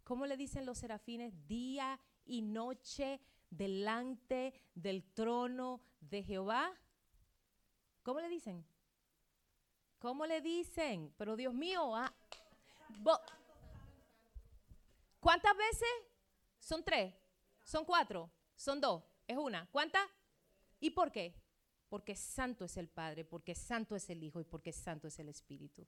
cómo 0.06 0.26
le 0.26 0.38
dicen 0.38 0.66
los 0.66 0.78
serafines 0.78 1.34
día 1.48 2.00
y 2.26 2.42
noche 2.42 3.20
delante 3.50 4.54
del 4.76 5.04
trono 5.14 5.82
de 6.00 6.24
Jehová? 6.24 6.72
¿Cómo 8.04 8.20
le 8.20 8.30
dicen? 8.30 8.66
¿Cómo 10.00 10.26
le 10.26 10.42
dicen? 10.42 11.14
Pero 11.18 11.36
Dios 11.36 11.54
mío, 11.54 11.96
ah, 11.96 12.14
¿Cuántas 15.20 15.58
veces? 15.58 15.90
Son 16.60 16.84
tres, 16.84 17.14
son 17.64 17.86
cuatro, 17.86 18.32
son 18.56 18.80
dos, 18.80 19.04
es 19.28 19.38
una. 19.38 19.70
¿Cuántas? 19.72 20.08
¿Y 20.80 20.92
por 20.92 21.12
qué? 21.12 21.36
Porque 21.90 22.16
santo 22.16 22.66
es 22.66 22.78
el 22.78 22.88
Padre, 22.88 23.26
porque 23.26 23.56
santo 23.56 23.96
es 23.96 24.10
el 24.10 24.24
Hijo 24.24 24.40
y 24.40 24.46
porque 24.46 24.72
santo 24.72 25.08
es 25.08 25.20
el 25.20 25.30
Espíritu. 25.30 25.88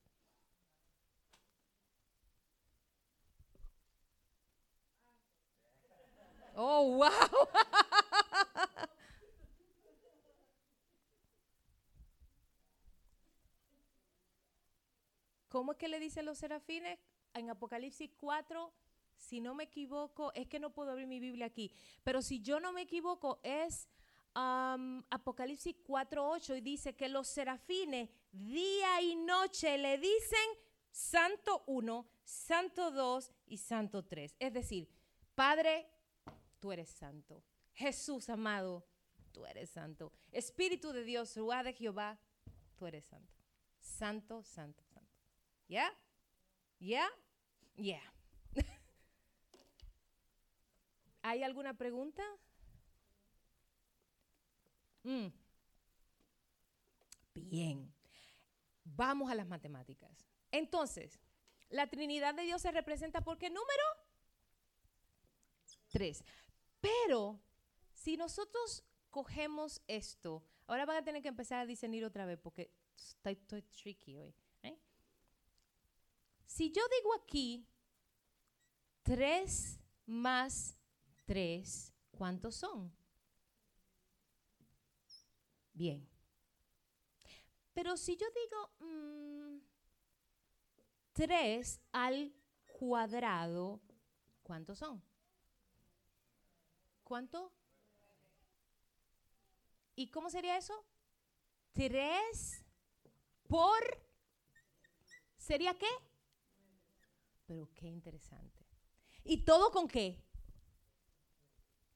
Oh, 6.54 6.96
wow. 6.96 7.10
¿Cómo 15.48 15.72
es 15.72 15.78
que 15.78 15.88
le 15.88 15.98
dicen 15.98 16.26
los 16.26 16.38
serafines? 16.38 16.98
En 17.34 17.50
Apocalipsis 17.50 18.10
4, 18.16 18.72
si 19.16 19.40
no 19.40 19.54
me 19.54 19.64
equivoco, 19.64 20.32
es 20.34 20.46
que 20.48 20.58
no 20.58 20.72
puedo 20.72 20.90
abrir 20.90 21.06
mi 21.06 21.20
Biblia 21.20 21.46
aquí, 21.46 21.72
pero 22.02 22.22
si 22.22 22.40
yo 22.40 22.60
no 22.60 22.72
me 22.72 22.82
equivoco, 22.82 23.40
es 23.42 23.88
Apocalipsis 24.34 25.76
4.8 25.84 26.58
y 26.58 26.60
dice 26.60 26.94
que 26.94 27.08
los 27.08 27.28
serafines 27.28 28.08
día 28.32 29.00
y 29.02 29.16
noche 29.16 29.76
le 29.78 29.98
dicen 29.98 30.38
Santo 30.90 31.64
1, 31.66 32.06
Santo 32.22 32.90
2 32.90 33.32
y 33.46 33.58
Santo 33.58 34.04
3. 34.04 34.36
Es 34.38 34.52
decir, 34.52 34.88
Padre, 35.34 35.88
tú 36.60 36.72
eres 36.72 36.90
santo. 36.90 37.42
Jesús 37.72 38.28
amado, 38.28 38.86
tú 39.32 39.46
eres 39.46 39.70
santo. 39.70 40.12
Espíritu 40.30 40.92
de 40.92 41.02
Dios, 41.02 41.36
Ruá 41.36 41.62
de 41.62 41.72
Jehová, 41.72 42.18
tú 42.76 42.86
eres 42.86 43.06
santo. 43.06 43.32
Santo, 43.80 44.42
santo, 44.44 44.84
santo. 44.84 45.18
¿Ya? 45.66 45.92
¿Ya? 46.78 47.08
¿Ya? 47.76 48.02
¿Hay 51.22 51.42
alguna 51.42 51.74
pregunta? 51.74 52.22
Mm. 55.02 55.28
Bien. 57.34 57.92
Vamos 58.84 59.30
a 59.30 59.34
las 59.34 59.46
matemáticas. 59.46 60.26
Entonces, 60.50 61.18
la 61.70 61.86
Trinidad 61.88 62.34
de 62.34 62.42
Dios 62.42 62.60
se 62.62 62.72
representa 62.72 63.22
por 63.22 63.38
qué 63.38 63.48
número? 63.48 63.84
Tres. 65.90 66.24
Pero 66.80 67.40
si 67.92 68.16
nosotros 68.16 68.84
cogemos 69.10 69.82
esto, 69.86 70.44
ahora 70.66 70.86
van 70.86 70.98
a 70.98 71.04
tener 71.04 71.22
que 71.22 71.28
empezar 71.28 71.60
a 71.60 71.66
discernir 71.66 72.04
otra 72.04 72.24
vez 72.24 72.38
porque 72.38 72.72
estoy, 73.24 73.62
tricky 73.62 74.16
hoy. 74.16 74.34
¿eh? 74.62 74.78
Si 76.46 76.70
yo 76.70 76.82
digo 76.98 77.14
aquí 77.14 77.66
3 79.02 79.80
más 80.06 80.76
3, 81.26 81.94
¿cuántos 82.10 82.56
son? 82.56 82.92
Bien. 85.72 86.08
Pero 87.72 87.96
si 87.96 88.16
yo 88.16 88.26
digo 88.30 88.70
3 91.12 91.78
mm, 91.78 91.82
al 91.92 92.34
cuadrado, 92.66 93.80
¿cuántos 94.42 94.78
son? 94.78 95.09
¿Cuánto? 97.10 97.52
¿Y 99.96 100.12
cómo 100.12 100.30
sería 100.30 100.56
eso? 100.56 100.86
3 101.72 102.64
por... 103.48 103.82
¿Sería 105.36 105.76
qué? 105.76 105.88
Pero 107.46 107.68
qué 107.74 107.88
interesante. 107.88 108.64
¿Y 109.24 109.44
todo 109.44 109.72
con 109.72 109.88
qué? 109.88 110.22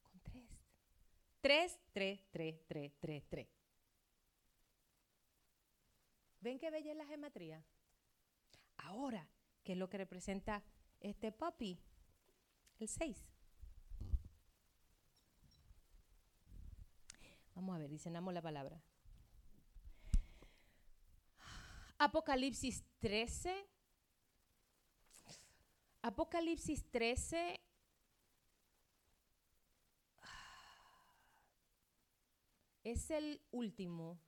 Con 0.03 0.19
3. 0.23 0.59
3, 1.43 1.81
3, 1.93 2.31
3, 2.33 2.67
3, 2.67 2.93
3, 2.99 3.29
3. 3.29 3.49
¿Ven 6.41 6.59
qué 6.59 6.73
bella 6.73 6.91
es 6.91 6.97
la 6.97 7.07
geometría? 7.07 7.65
Ahora, 8.79 9.31
¿qué 9.63 9.75
es 9.75 9.79
lo 9.79 9.89
que 9.89 9.99
representa 9.99 10.65
este 10.99 11.31
puppy? 11.31 11.81
El 12.81 12.89
6. 12.89 13.34
Vamos 17.55 17.75
a 17.75 17.79
ver, 17.79 17.91
diseñamos 17.91 18.35
la 18.35 18.43
palabra. 18.43 18.83
Apocalipsis 21.99 22.85
13. 22.99 23.67
Apocalipsis 26.03 26.91
13. 26.91 27.61
Es 32.83 33.11
el 33.11 33.41
último 33.51 34.19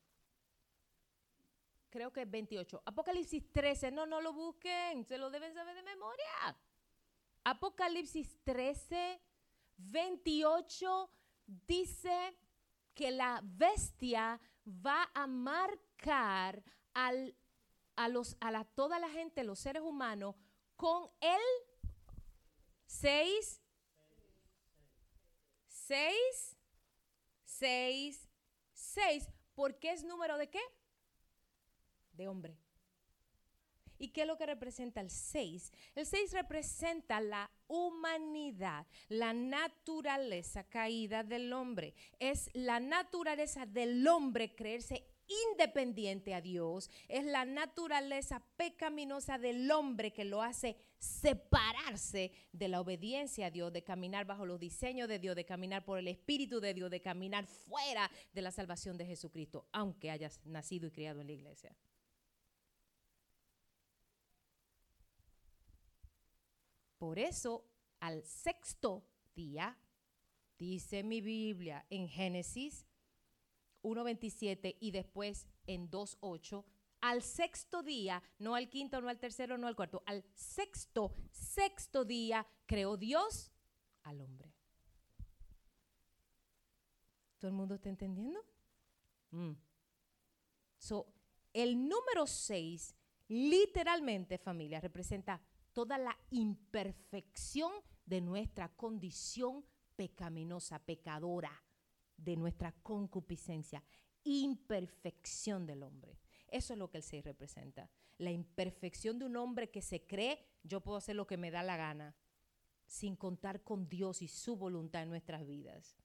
creo 1.96 2.12
que 2.12 2.20
es 2.20 2.30
28. 2.30 2.82
Apocalipsis 2.84 3.50
13, 3.52 3.90
no, 3.90 4.04
no 4.04 4.20
lo 4.20 4.34
busquen, 4.34 5.02
se 5.06 5.16
lo 5.16 5.30
deben 5.30 5.54
saber 5.54 5.74
de 5.74 5.82
memoria. 5.82 6.54
Apocalipsis 7.42 8.38
13, 8.44 9.18
28 9.78 11.10
dice 11.46 12.36
que 12.96 13.12
la 13.12 13.40
bestia 13.44 14.40
va 14.66 15.08
a 15.14 15.28
marcar 15.28 16.64
al, 16.94 17.36
a, 17.94 18.08
los, 18.08 18.36
a 18.40 18.50
la, 18.50 18.64
toda 18.64 18.98
la 18.98 19.08
gente, 19.10 19.44
los 19.44 19.60
seres 19.60 19.82
humanos, 19.82 20.34
con 20.74 21.08
el 21.20 21.40
6, 22.86 23.62
6, 25.68 26.56
6, 27.44 28.28
6, 28.72 29.28
porque 29.54 29.92
es 29.92 30.02
número 30.02 30.36
de 30.36 30.50
qué? 30.50 30.60
de 32.16 32.28
hombre. 32.28 32.56
¿Y 33.98 34.08
qué 34.08 34.22
es 34.22 34.26
lo 34.26 34.36
que 34.36 34.46
representa 34.46 35.00
el 35.00 35.10
6? 35.10 35.72
El 35.94 36.06
6 36.06 36.32
representa 36.32 37.20
la 37.20 37.50
humanidad, 37.66 38.86
la 39.08 39.32
naturaleza 39.32 40.64
caída 40.64 41.22
del 41.22 41.52
hombre. 41.52 41.94
Es 42.18 42.50
la 42.54 42.80
naturaleza 42.80 43.66
del 43.66 44.06
hombre 44.06 44.54
creerse 44.54 45.06
independiente 45.52 46.34
a 46.34 46.40
Dios. 46.40 46.90
Es 47.08 47.24
la 47.24 47.44
naturaleza 47.44 48.42
pecaminosa 48.56 49.38
del 49.38 49.70
hombre 49.70 50.12
que 50.12 50.24
lo 50.24 50.42
hace 50.42 50.76
separarse 50.98 52.32
de 52.52 52.68
la 52.68 52.80
obediencia 52.80 53.46
a 53.46 53.50
Dios, 53.50 53.72
de 53.72 53.82
caminar 53.82 54.24
bajo 54.24 54.46
los 54.46 54.60
diseños 54.60 55.08
de 55.08 55.18
Dios, 55.18 55.36
de 55.36 55.44
caminar 55.44 55.84
por 55.84 55.98
el 55.98 56.08
Espíritu 56.08 56.60
de 56.60 56.74
Dios, 56.74 56.90
de 56.90 57.00
caminar 57.00 57.46
fuera 57.46 58.10
de 58.32 58.42
la 58.42 58.50
salvación 58.50 58.96
de 58.96 59.06
Jesucristo, 59.06 59.66
aunque 59.72 60.10
hayas 60.10 60.40
nacido 60.44 60.86
y 60.86 60.90
criado 60.90 61.20
en 61.20 61.26
la 61.26 61.32
iglesia. 61.32 61.76
Por 67.06 67.20
eso, 67.20 67.64
al 68.00 68.24
sexto 68.24 69.06
día, 69.36 69.78
dice 70.58 71.04
mi 71.04 71.20
Biblia 71.20 71.86
en 71.88 72.08
Génesis 72.08 72.84
1.27 73.84 74.76
y 74.80 74.90
después 74.90 75.46
en 75.68 75.88
2.8, 75.88 76.64
al 77.02 77.22
sexto 77.22 77.84
día, 77.84 78.20
no 78.40 78.56
al 78.56 78.68
quinto, 78.68 79.00
no 79.00 79.08
al 79.08 79.20
tercero, 79.20 79.56
no 79.56 79.68
al 79.68 79.76
cuarto, 79.76 80.02
al 80.04 80.24
sexto, 80.34 81.14
sexto 81.30 82.04
día 82.04 82.44
creó 82.66 82.96
Dios 82.96 83.52
al 84.02 84.20
hombre. 84.20 84.52
¿Todo 87.38 87.48
el 87.48 87.56
mundo 87.56 87.76
está 87.76 87.88
entendiendo? 87.88 88.44
Mm. 89.30 89.52
So, 90.76 91.06
el 91.52 91.88
número 91.88 92.26
6, 92.26 92.96
literalmente, 93.28 94.38
familia, 94.38 94.80
representa 94.80 95.40
toda 95.76 95.98
la 95.98 96.18
imperfección 96.30 97.70
de 98.06 98.22
nuestra 98.22 98.74
condición 98.76 99.62
pecaminosa, 99.94 100.78
pecadora, 100.78 101.52
de 102.16 102.34
nuestra 102.34 102.72
concupiscencia, 102.82 103.84
imperfección 104.24 105.66
del 105.66 105.82
hombre. 105.82 106.18
Eso 106.48 106.72
es 106.72 106.78
lo 106.78 106.90
que 106.90 106.96
el 106.96 107.02
6 107.02 107.26
representa. 107.26 107.90
La 108.16 108.30
imperfección 108.30 109.18
de 109.18 109.26
un 109.26 109.36
hombre 109.36 109.68
que 109.68 109.82
se 109.82 110.06
cree, 110.06 110.42
yo 110.62 110.80
puedo 110.80 110.96
hacer 110.96 111.14
lo 111.14 111.26
que 111.26 111.36
me 111.36 111.50
da 111.50 111.62
la 111.62 111.76
gana, 111.76 112.16
sin 112.86 113.14
contar 113.14 113.62
con 113.62 113.86
Dios 113.86 114.22
y 114.22 114.28
su 114.28 114.56
voluntad 114.56 115.02
en 115.02 115.10
nuestras 115.10 115.46
vidas. 115.46 115.98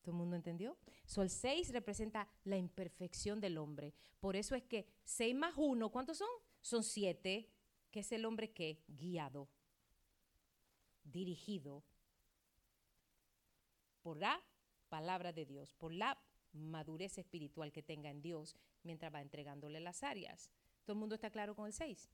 ¿Todo 0.00 0.12
el 0.12 0.16
mundo 0.20 0.36
entendió? 0.36 0.78
So, 1.04 1.20
el 1.20 1.28
6 1.28 1.70
representa 1.74 2.26
la 2.44 2.56
imperfección 2.56 3.42
del 3.42 3.58
hombre. 3.58 3.92
Por 4.20 4.36
eso 4.36 4.54
es 4.54 4.62
que 4.62 4.86
6 5.04 5.34
más 5.34 5.52
1, 5.58 5.90
¿cuántos 5.90 6.16
son? 6.16 6.30
Son 6.62 6.82
7 6.82 7.57
que 7.90 8.00
es 8.00 8.12
el 8.12 8.24
hombre 8.24 8.50
que 8.50 8.82
guiado, 8.88 9.48
dirigido 11.04 11.82
por 14.02 14.18
la 14.18 14.42
palabra 14.88 15.32
de 15.32 15.46
Dios, 15.46 15.74
por 15.74 15.92
la 15.92 16.18
madurez 16.52 17.18
espiritual 17.18 17.72
que 17.72 17.82
tenga 17.82 18.10
en 18.10 18.22
Dios 18.22 18.56
mientras 18.82 19.12
va 19.14 19.20
entregándole 19.20 19.80
las 19.80 20.02
áreas. 20.02 20.50
¿Todo 20.84 20.94
el 20.94 21.00
mundo 21.00 21.14
está 21.14 21.30
claro 21.30 21.54
con 21.54 21.66
el 21.66 21.72
6? 21.72 22.10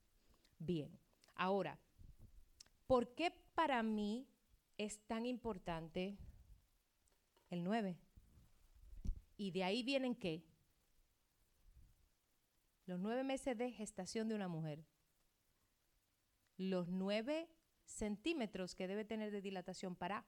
Bien, 0.58 0.98
ahora, 1.34 1.78
¿por 2.86 3.14
qué 3.14 3.30
para 3.54 3.82
mí 3.82 4.26
es 4.76 4.98
tan 5.06 5.26
importante 5.26 6.16
el 7.50 7.62
9? 7.62 7.96
Y 9.36 9.50
de 9.50 9.64
ahí 9.64 9.82
vienen 9.82 10.14
qué? 10.14 10.44
Los 12.86 13.00
nueve 13.00 13.24
meses 13.24 13.56
de 13.56 13.72
gestación 13.72 14.28
de 14.28 14.34
una 14.34 14.46
mujer 14.46 14.84
los 16.56 16.88
nueve 16.88 17.48
centímetros 17.84 18.74
que 18.74 18.88
debe 18.88 19.04
tener 19.04 19.30
de 19.30 19.42
dilatación 19.42 19.94
para 19.96 20.24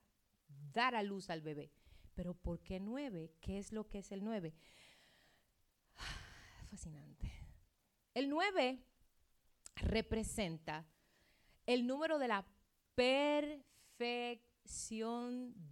dar 0.73 0.95
a 0.95 1.03
luz 1.03 1.29
al 1.29 1.41
bebé. 1.41 1.71
Pero 2.13 2.33
¿por 2.33 2.61
qué 2.61 2.79
nueve? 2.79 3.33
¿Qué 3.41 3.59
es 3.59 3.71
lo 3.71 3.87
que 3.87 3.99
es 3.99 4.11
el 4.11 4.23
nueve? 4.23 4.55
Fascinante. 6.69 7.31
El 8.13 8.29
nueve 8.29 8.83
representa 9.75 10.85
el 11.65 11.85
número 11.85 12.17
de 12.17 12.27
la 12.27 12.45
perfección 12.95 14.33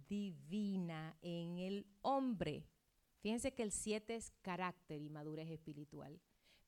divina 0.06 1.16
en 1.22 1.58
el 1.58 1.86
hombre. 2.02 2.68
Fíjense 3.20 3.52
que 3.54 3.62
el 3.64 3.72
siete 3.72 4.14
es 4.14 4.30
carácter 4.42 5.02
y 5.02 5.10
madurez 5.10 5.50
espiritual, 5.50 6.20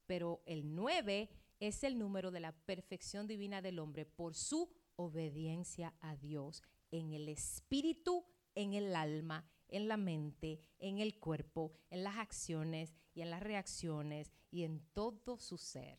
pero 0.06 0.42
el 0.46 0.74
nueve 0.74 1.30
es 1.60 1.84
el 1.84 1.98
número 1.98 2.30
de 2.30 2.40
la 2.40 2.52
perfección 2.52 3.26
divina 3.26 3.62
del 3.62 3.78
hombre 3.78 4.04
por 4.04 4.34
su 4.34 4.70
obediencia 4.96 5.94
a 6.00 6.16
Dios 6.16 6.62
en 6.90 7.12
el 7.12 7.28
espíritu, 7.28 8.24
en 8.54 8.74
el 8.74 8.94
alma, 8.94 9.48
en 9.68 9.88
la 9.88 9.96
mente, 9.96 10.60
en 10.78 10.98
el 10.98 11.18
cuerpo, 11.18 11.72
en 11.90 12.04
las 12.04 12.16
acciones 12.16 12.94
y 13.14 13.22
en 13.22 13.30
las 13.30 13.42
reacciones 13.42 14.32
y 14.50 14.64
en 14.64 14.80
todo 14.92 15.38
su 15.38 15.58
ser. 15.58 15.98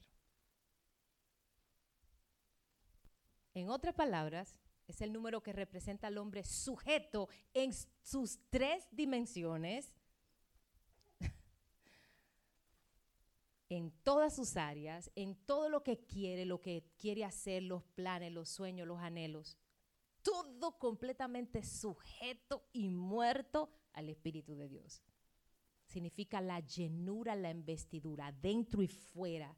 En 3.53 3.69
otras 3.69 3.93
palabras, 3.93 4.59
es 4.87 5.01
el 5.01 5.13
número 5.13 5.43
que 5.43 5.53
representa 5.53 6.07
al 6.07 6.17
hombre 6.17 6.43
sujeto 6.43 7.29
en 7.53 7.71
sus 8.01 8.39
tres 8.49 8.87
dimensiones 8.91 9.93
en 13.69 13.91
todas 14.03 14.35
sus 14.35 14.57
áreas, 14.57 15.11
en 15.15 15.35
todo 15.45 15.69
lo 15.69 15.83
que 15.83 16.03
quiere, 16.05 16.45
lo 16.45 16.59
que 16.59 16.83
quiere 16.97 17.23
hacer, 17.23 17.63
los 17.63 17.83
planes, 17.83 18.31
los 18.31 18.49
sueños, 18.49 18.87
los 18.87 18.99
anhelos. 18.99 19.57
todo 20.21 20.77
completamente 20.77 21.63
sujeto 21.63 22.67
y 22.73 22.89
muerto 22.89 23.71
al 23.93 24.09
Espíritu 24.09 24.53
de 24.55 24.67
Dios. 24.67 25.01
Significa 25.85 26.41
la 26.41 26.59
llenura, 26.59 27.35
la 27.35 27.49
investidura, 27.51 28.31
dentro 28.31 28.81
y 28.81 28.87
fuera. 28.87 29.55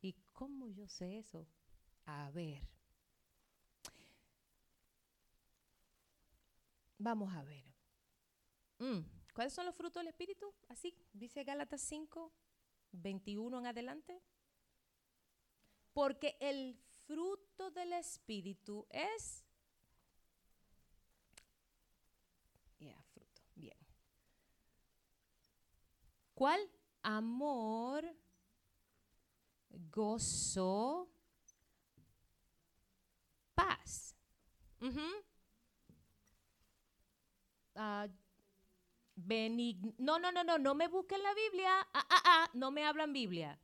¿Y 0.00 0.14
cómo 0.32 0.68
yo 0.68 0.86
sé 0.88 1.18
eso? 1.18 1.46
A 2.06 2.30
ver. 2.30 2.62
Vamos 6.98 7.34
a 7.34 7.42
ver. 7.42 7.64
Mm, 8.78 9.17
¿Cuáles 9.38 9.52
son 9.52 9.66
los 9.66 9.76
frutos 9.76 10.00
del 10.00 10.08
Espíritu? 10.08 10.52
Así, 10.68 10.92
dice 11.12 11.44
Gálatas 11.44 11.80
5, 11.82 12.32
21 12.90 13.60
en 13.60 13.66
adelante. 13.68 14.20
Porque 15.92 16.36
el 16.40 16.76
fruto 17.06 17.70
del 17.70 17.92
Espíritu 17.92 18.84
es... 18.90 19.44
Ya, 22.80 23.00
fruto. 23.12 23.42
Bien. 23.54 23.78
¿Cuál? 26.34 26.68
Amor, 27.04 28.12
gozo, 29.70 31.08
paz. 33.54 34.16
No, 39.98 40.18
no, 40.18 40.30
no, 40.30 40.44
no, 40.44 40.58
no 40.58 40.74
me 40.74 40.88
busquen 40.88 41.22
la 41.22 41.34
Biblia. 41.34 41.80
Ah, 41.92 42.06
ah, 42.08 42.22
ah, 42.24 42.50
no 42.54 42.70
me 42.70 42.84
hablan 42.84 43.12
Biblia. 43.12 43.58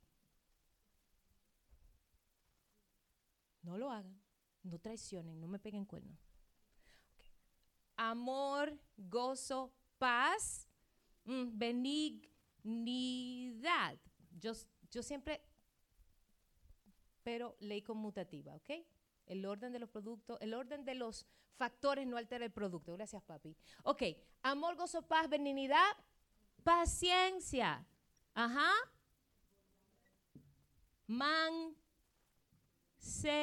No 3.63 3.77
lo 3.77 3.89
hagan. 3.89 4.21
No 4.63 4.79
traicionen, 4.79 5.39
no 5.39 5.47
me 5.47 5.59
peguen 5.59 5.85
cuernos. 5.85 6.19
Amor, 7.95 8.77
gozo, 8.97 9.71
paz, 9.97 10.67
mm, 11.23 11.57
benignidad. 11.57 12.27
Yo, 14.39 14.51
yo 14.91 15.01
siempre, 15.01 15.41
pero 17.23 17.55
ley 17.59 17.81
conmutativa, 17.81 18.55
¿ok? 18.55 18.71
El 19.25 19.45
orden 19.45 19.73
de 19.73 19.79
los 19.79 19.89
productos, 19.89 20.37
el 20.41 20.53
orden 20.53 20.85
de 20.85 20.95
los 20.95 21.25
factores 21.57 22.07
no 22.07 22.17
altera 22.17 22.45
el 22.45 22.51
producto. 22.51 22.93
Gracias, 22.93 23.23
papi. 23.23 23.55
Ok, 23.83 24.03
amor, 24.43 24.75
gozo, 24.75 25.01
paz, 25.01 25.27
benignidad, 25.29 25.91
paciencia. 26.63 27.85
Ajá. 28.33 28.71
Man, 31.07 31.75
sedumbre. 32.97 33.41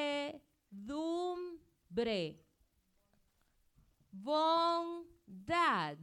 Bondad. 4.11 5.99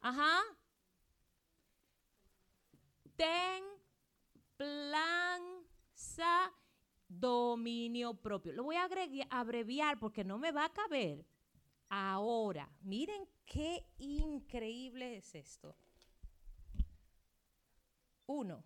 Ajá. 0.00 0.40
Templanza 4.56 5.04
dominio 7.20 8.14
propio. 8.14 8.52
Lo 8.52 8.64
voy 8.64 8.76
a 8.76 8.88
abreviar 9.30 9.98
porque 9.98 10.24
no 10.24 10.38
me 10.38 10.52
va 10.52 10.66
a 10.66 10.72
caber. 10.72 11.26
Ahora, 11.88 12.70
miren 12.82 13.28
qué 13.44 13.86
increíble 13.98 15.16
es 15.16 15.34
esto. 15.34 15.76
Uno, 18.26 18.64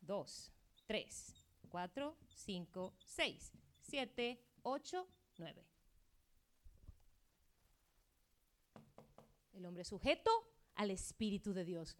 dos, 0.00 0.52
tres, 0.86 1.34
cuatro, 1.68 2.16
cinco, 2.28 2.94
seis, 3.04 3.52
siete, 3.80 4.40
ocho, 4.62 5.08
nueve. 5.38 5.66
El 9.52 9.66
hombre 9.66 9.84
sujeto 9.84 10.30
al 10.74 10.90
Espíritu 10.90 11.52
de 11.52 11.64
Dios 11.64 11.96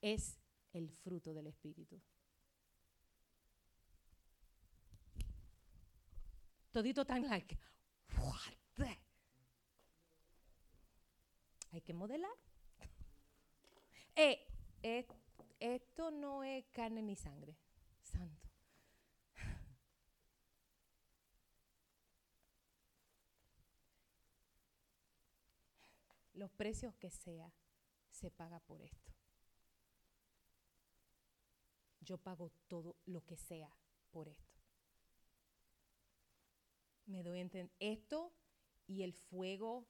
es 0.00 0.38
el 0.72 0.90
fruto 0.90 1.34
del 1.34 1.46
Espíritu. 1.46 2.00
Todito 6.72 7.04
tan 7.04 7.28
like, 7.28 7.58
what? 8.16 8.60
Hay 11.72 11.80
que 11.82 11.94
modelar. 11.94 12.30
Eh, 14.16 14.44
eh, 14.82 15.06
esto 15.60 16.10
no 16.10 16.42
es 16.42 16.66
carne 16.72 17.00
ni 17.00 17.14
sangre, 17.16 17.56
santo. 18.02 18.50
Los 26.34 26.50
precios 26.50 26.94
que 26.96 27.08
sea, 27.08 27.50
se 28.10 28.30
paga 28.30 28.60
por 28.60 28.82
esto. 28.82 29.14
Yo 32.00 32.18
pago 32.18 32.52
todo 32.68 32.98
lo 33.06 33.24
que 33.24 33.38
sea 33.38 33.74
por 34.10 34.28
esto 34.28 34.49
me 37.10 37.22
doy 37.22 37.40
entender, 37.40 37.74
esto 37.80 38.32
y 38.86 39.02
el 39.02 39.12
fuego 39.12 39.86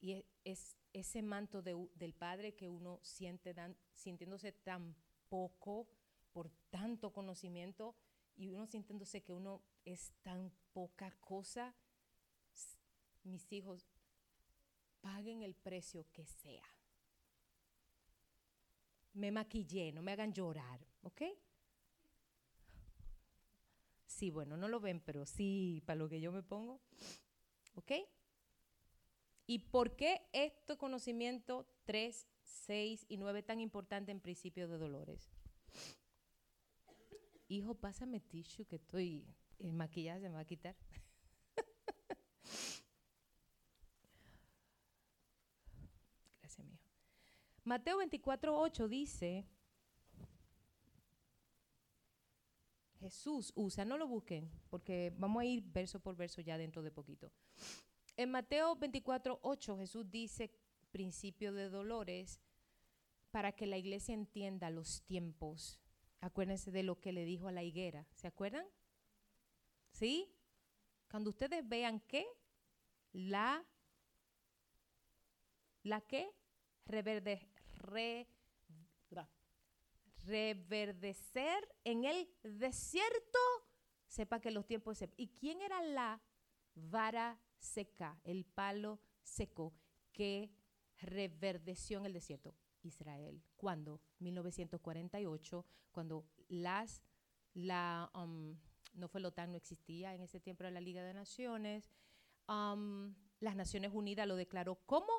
y 0.00 0.12
e, 0.12 0.26
es, 0.44 0.76
ese 0.92 1.22
manto 1.22 1.62
del 1.62 2.14
Padre 2.14 2.54
que 2.54 2.68
uno 2.68 3.00
siente 3.02 3.54
sintiéndose 3.92 4.52
tan 4.52 4.94
poco 5.28 5.88
por 6.32 6.50
tanto 6.70 7.12
conocimiento 7.12 7.96
y 8.36 8.48
uno 8.48 8.66
sintiéndose 8.66 9.22
que 9.22 9.32
uno 9.32 9.62
es 9.84 10.12
tan 10.22 10.52
poca 10.72 11.10
cosa, 11.20 11.74
mis 13.22 13.52
hijos, 13.52 13.86
paguen 15.00 15.42
el 15.42 15.54
precio 15.54 16.06
que 16.12 16.26
sea. 16.26 16.64
Me 19.12 19.30
maquillé, 19.30 19.92
no 19.92 20.02
me 20.02 20.12
hagan 20.12 20.32
llorar, 20.32 20.84
¿ok? 21.02 21.22
Sí, 24.14 24.30
bueno, 24.30 24.56
no 24.56 24.68
lo 24.68 24.78
ven, 24.78 25.00
pero 25.00 25.26
sí, 25.26 25.82
para 25.86 25.96
lo 25.96 26.08
que 26.08 26.20
yo 26.20 26.30
me 26.30 26.44
pongo. 26.44 26.80
¿Ok? 27.74 27.90
¿Y 29.44 29.58
por 29.58 29.96
qué 29.96 30.22
este 30.32 30.76
conocimiento 30.76 31.66
3, 31.84 32.28
6 32.42 33.06
y 33.08 33.16
9 33.16 33.42
tan 33.42 33.58
importante 33.58 34.12
en 34.12 34.20
principio 34.20 34.68
de 34.68 34.78
dolores? 34.78 35.32
Hijo, 37.48 37.74
pásame 37.74 38.20
tissue 38.20 38.64
que 38.64 38.76
estoy, 38.76 39.26
el 39.58 39.72
maquillaje 39.72 40.20
se 40.20 40.28
me 40.28 40.36
va 40.36 40.42
a 40.42 40.44
quitar. 40.44 40.76
Gracias, 46.40 46.64
mi 46.64 46.74
hijo. 46.74 46.88
Mateo 47.64 47.96
24, 47.98 48.56
8 48.60 48.86
dice, 48.86 49.44
Jesús 53.04 53.52
usa, 53.54 53.84
no 53.84 53.98
lo 53.98 54.08
busquen, 54.08 54.50
porque 54.70 55.12
vamos 55.18 55.42
a 55.42 55.44
ir 55.44 55.62
verso 55.62 56.00
por 56.00 56.16
verso 56.16 56.40
ya 56.40 56.56
dentro 56.56 56.82
de 56.82 56.90
poquito. 56.90 57.30
En 58.16 58.30
Mateo 58.30 58.76
24, 58.76 59.40
8 59.42 59.76
Jesús 59.76 60.10
dice 60.10 60.50
principio 60.90 61.52
de 61.52 61.68
dolores 61.68 62.40
para 63.30 63.52
que 63.52 63.66
la 63.66 63.76
iglesia 63.76 64.14
entienda 64.14 64.70
los 64.70 65.02
tiempos. 65.02 65.78
Acuérdense 66.22 66.70
de 66.70 66.82
lo 66.82 66.98
que 66.98 67.12
le 67.12 67.26
dijo 67.26 67.46
a 67.46 67.52
la 67.52 67.62
higuera, 67.62 68.06
¿se 68.14 68.26
acuerdan? 68.26 68.64
¿Sí? 69.90 70.32
Cuando 71.10 71.28
ustedes 71.28 71.68
vean 71.68 72.00
que 72.00 72.26
la, 73.12 73.62
la 75.82 76.00
que 76.00 76.30
reverde, 76.86 77.50
re, 77.76 78.26
reverdecer 80.26 81.68
en 81.84 82.04
el 82.04 82.28
desierto, 82.42 83.38
sepa 84.06 84.40
que 84.40 84.50
los 84.50 84.66
tiempos. 84.66 85.02
¿Y 85.16 85.28
quién 85.28 85.60
era 85.60 85.82
la 85.82 86.20
vara 86.74 87.38
seca, 87.58 88.18
el 88.24 88.44
palo 88.44 89.00
seco 89.22 89.72
que 90.12 90.50
reverdeció 90.98 91.98
en 91.98 92.06
el 92.06 92.12
desierto? 92.12 92.54
Israel. 92.84 93.42
¿Cuándo? 93.56 94.00
1948, 94.20 95.64
cuando 95.90 96.26
las, 96.48 97.02
la, 97.54 98.10
um, 98.14 98.56
no 98.94 99.08
fue 99.08 99.20
la 99.20 99.28
OTAN, 99.28 99.52
no 99.52 99.56
existía 99.56 100.14
en 100.14 100.20
ese 100.20 100.40
tiempo, 100.40 100.64
la 100.64 100.80
Liga 100.80 101.02
de 101.02 101.14
Naciones. 101.14 101.90
Um, 102.48 103.14
las 103.40 103.56
Naciones 103.56 103.92
Unidas 103.92 104.28
lo 104.28 104.36
declaró 104.36 104.76
como 104.86 105.12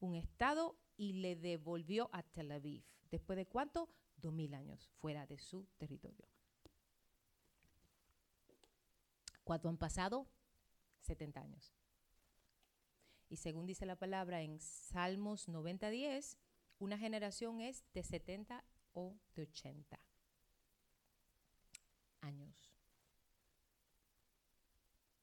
un 0.00 0.14
Estado 0.14 0.76
y 0.96 1.14
le 1.14 1.36
devolvió 1.36 2.08
a 2.12 2.22
Tel 2.22 2.52
Aviv. 2.52 2.84
¿Después 3.10 3.36
de 3.36 3.46
cuánto? 3.46 3.88
Dos 4.20 4.32
mil 4.32 4.54
años 4.54 4.88
fuera 5.00 5.26
de 5.26 5.38
su 5.38 5.66
territorio. 5.78 6.26
¿Cuánto 9.44 9.68
han 9.68 9.78
pasado? 9.78 10.28
70 11.02 11.40
años. 11.40 11.74
Y 13.30 13.36
según 13.36 13.66
dice 13.66 13.86
la 13.86 13.96
palabra 13.96 14.42
en 14.42 14.60
Salmos 14.60 15.48
90-10, 15.48 16.36
una 16.78 16.98
generación 16.98 17.60
es 17.60 17.84
de 17.92 18.02
70 18.02 18.64
o 18.92 19.16
de 19.34 19.42
80 19.42 19.98
años. 22.20 22.72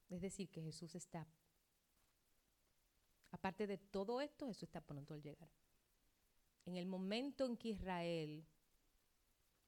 Es 0.10 0.22
decir, 0.22 0.50
que 0.50 0.62
Jesús 0.62 0.96
está, 0.96 1.28
aparte 3.32 3.68
de 3.68 3.78
todo 3.78 4.22
esto, 4.22 4.48
Jesús 4.48 4.64
está 4.64 4.82
pronto 4.82 5.14
al 5.14 5.22
llegar. 5.22 5.50
En 6.66 6.78
el 6.78 6.86
momento 6.86 7.46
en 7.46 7.58
que 7.58 7.70
Israel, 7.70 8.46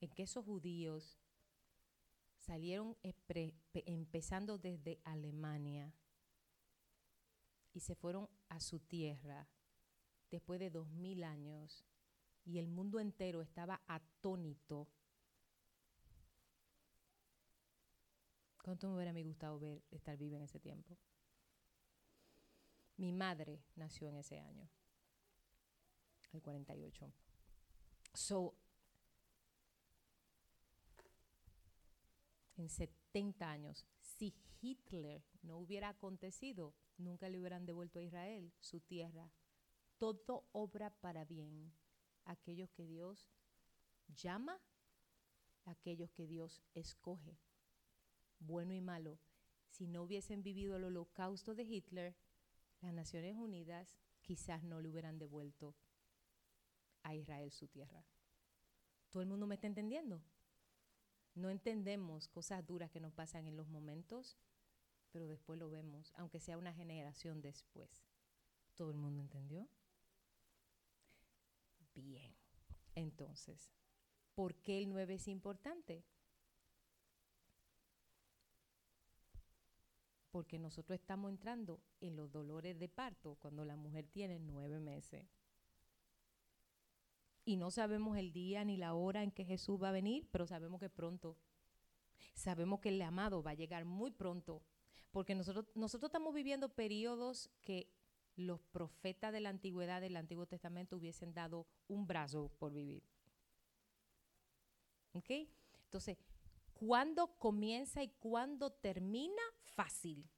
en 0.01 0.09
que 0.09 0.23
esos 0.23 0.45
judíos 0.45 1.17
salieron 2.37 2.97
empezando 3.73 4.57
desde 4.57 4.99
Alemania 5.03 5.93
y 7.73 7.79
se 7.79 7.95
fueron 7.95 8.29
a 8.49 8.59
su 8.59 8.79
tierra 8.79 9.47
después 10.31 10.59
de 10.59 10.69
dos 10.69 10.89
mil 10.89 11.23
años 11.23 11.85
y 12.45 12.59
el 12.59 12.67
mundo 12.67 12.99
entero 12.99 13.41
estaba 13.41 13.81
atónito. 13.87 14.87
¿Cuánto 18.63 18.87
me 18.87 18.95
hubiera 18.95 19.13
gustado 19.21 19.59
ver 19.59 19.83
estar 19.91 20.17
viva 20.17 20.37
en 20.37 20.43
ese 20.43 20.59
tiempo? 20.59 20.97
Mi 22.97 23.11
madre 23.11 23.61
nació 23.75 24.07
en 24.07 24.15
ese 24.15 24.39
año, 24.39 24.67
el 26.31 26.41
48. 26.41 27.13
So, 28.13 28.55
en 32.57 32.69
70 32.69 33.49
años, 33.49 33.85
si 34.01 34.33
Hitler 34.61 35.23
no 35.43 35.57
hubiera 35.57 35.89
acontecido, 35.89 36.75
nunca 36.97 37.29
le 37.29 37.39
hubieran 37.39 37.65
devuelto 37.65 37.99
a 37.99 38.03
Israel 38.03 38.51
su 38.59 38.81
tierra. 38.81 39.31
Todo 39.97 40.47
obra 40.51 40.89
para 40.89 41.23
bien. 41.25 41.71
Aquellos 42.25 42.71
que 42.71 42.85
Dios 42.85 43.31
llama, 44.07 44.59
aquellos 45.65 46.11
que 46.11 46.27
Dios 46.27 46.61
escoge, 46.73 47.37
bueno 48.39 48.73
y 48.73 48.81
malo. 48.81 49.19
Si 49.69 49.87
no 49.87 50.03
hubiesen 50.03 50.43
vivido 50.43 50.75
el 50.77 50.85
holocausto 50.85 51.55
de 51.55 51.63
Hitler, 51.63 52.15
las 52.81 52.93
Naciones 52.93 53.35
Unidas 53.35 53.97
quizás 54.21 54.63
no 54.63 54.81
le 54.81 54.89
hubieran 54.89 55.19
devuelto 55.19 55.75
a 57.03 57.15
Israel 57.15 57.51
su 57.51 57.67
tierra. 57.67 58.05
¿Todo 59.09 59.23
el 59.23 59.29
mundo 59.29 59.47
me 59.47 59.55
está 59.55 59.67
entendiendo? 59.67 60.21
No 61.37 61.51
entendemos 61.51 62.27
cosas 62.27 62.65
duras 62.65 62.89
que 62.89 62.99
nos 62.99 63.13
pasan 63.13 63.45
en 63.45 63.55
los 63.55 63.69
momentos, 63.69 64.39
pero 65.11 65.27
después 65.27 65.59
lo 65.59 65.69
vemos, 65.69 66.11
aunque 66.15 66.39
sea 66.39 66.57
una 66.57 66.73
generación 66.73 67.41
después. 67.41 68.07
¿Todo 68.73 68.89
el 68.89 68.97
mundo 68.97 69.21
entendió? 69.21 69.69
Bien. 71.93 72.35
Entonces, 72.95 73.71
¿por 74.33 74.55
qué 74.55 74.79
el 74.79 74.89
9 74.89 75.13
es 75.13 75.27
importante? 75.27 76.03
Porque 80.31 80.57
nosotros 80.57 80.99
estamos 80.99 81.29
entrando 81.29 81.83
en 82.01 82.15
los 82.15 82.31
dolores 82.31 82.79
de 82.79 82.89
parto 82.89 83.35
cuando 83.35 83.63
la 83.63 83.75
mujer 83.75 84.07
tiene 84.07 84.39
nueve 84.39 84.79
meses 84.79 85.27
y 87.47 87.55
no 87.55 87.71
sabemos 87.71 88.17
el 88.17 88.33
día 88.33 88.65
ni 88.65 88.75
la 88.75 88.93
hora 88.93 89.23
en 89.23 89.31
que 89.31 89.45
Jesús 89.45 89.81
va 89.81 89.87
a 89.87 89.93
venir, 89.93 90.27
pero 90.31 90.45
sabemos 90.45 90.81
que 90.81 90.89
pronto. 90.89 91.37
Sabemos 92.33 92.81
que 92.81 92.89
el 92.89 93.01
amado 93.01 93.41
va 93.41 93.51
a 93.51 93.53
llegar 93.53 93.85
muy 93.85 94.11
pronto, 94.11 94.61
porque 95.11 95.33
nosotros, 95.33 95.65
nosotros 95.73 96.09
estamos 96.09 96.33
viviendo 96.33 96.67
periodos 96.75 97.49
que 97.63 97.89
los 98.35 98.59
profetas 98.59 99.31
de 99.31 99.39
la 99.39 99.47
antigüedad 99.47 100.01
del 100.01 100.17
Antiguo 100.17 100.45
Testamento 100.45 100.97
hubiesen 100.97 101.33
dado 101.33 101.65
un 101.87 102.05
brazo 102.05 102.51
por 102.59 102.73
vivir. 102.73 103.01
¿Ok? 105.13 105.31
Entonces, 105.85 106.17
¿cuándo 106.73 107.27
comienza 107.39 108.03
y 108.03 108.09
cuándo 108.09 108.73
termina? 108.73 109.41
Fácil. 109.63 110.29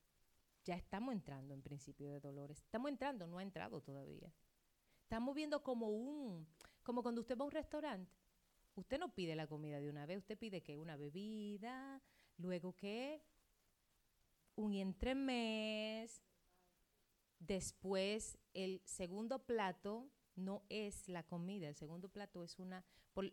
Ya 0.64 0.76
estamos 0.76 1.12
entrando 1.14 1.56
en 1.56 1.64
principio 1.64 2.12
de 2.12 2.20
dolores. 2.20 2.60
Estamos 2.60 2.92
entrando, 2.92 3.26
no 3.26 3.40
ha 3.40 3.42
entrado 3.42 3.82
todavía. 3.82 4.32
Estamos 5.02 5.34
viendo 5.34 5.64
como 5.64 5.90
un, 5.90 6.48
como 6.90 7.04
cuando 7.04 7.22
usted 7.22 7.38
va 7.38 7.44
a 7.44 7.46
un 7.46 7.52
restaurante, 7.52 8.12
usted 8.74 8.98
no 8.98 9.14
pide 9.14 9.36
la 9.36 9.46
comida 9.46 9.80
de 9.80 9.92
una 9.92 10.08
vez, 10.08 10.18
usted 10.18 10.40
pide 10.40 10.64
que 10.64 10.76
una 10.76 10.98
bebida, 10.98 12.02
luego 12.38 12.76
que 12.76 13.22
un 14.56 14.74
entremés, 14.74 16.24
después 17.38 18.40
el 18.56 18.82
segundo 18.86 19.46
plato 19.46 20.10
no 20.36 20.64
es 20.68 21.08
la 21.08 21.22
comida, 21.22 21.68
el 21.68 21.76
segundo 21.76 22.10
plato 22.10 22.44
es 22.44 22.58
una, 22.58 22.84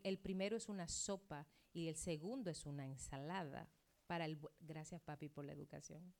el 0.02 0.18
primero 0.18 0.58
es 0.58 0.68
una 0.68 0.86
sopa 0.86 1.46
y 1.72 1.88
el 1.88 1.96
segundo 1.96 2.50
es 2.50 2.66
una 2.66 2.84
ensalada. 2.84 3.70
Para 4.06 4.26
gracias 4.60 5.00
papi 5.00 5.30
por 5.30 5.46
la 5.46 5.54
educación. 5.54 6.12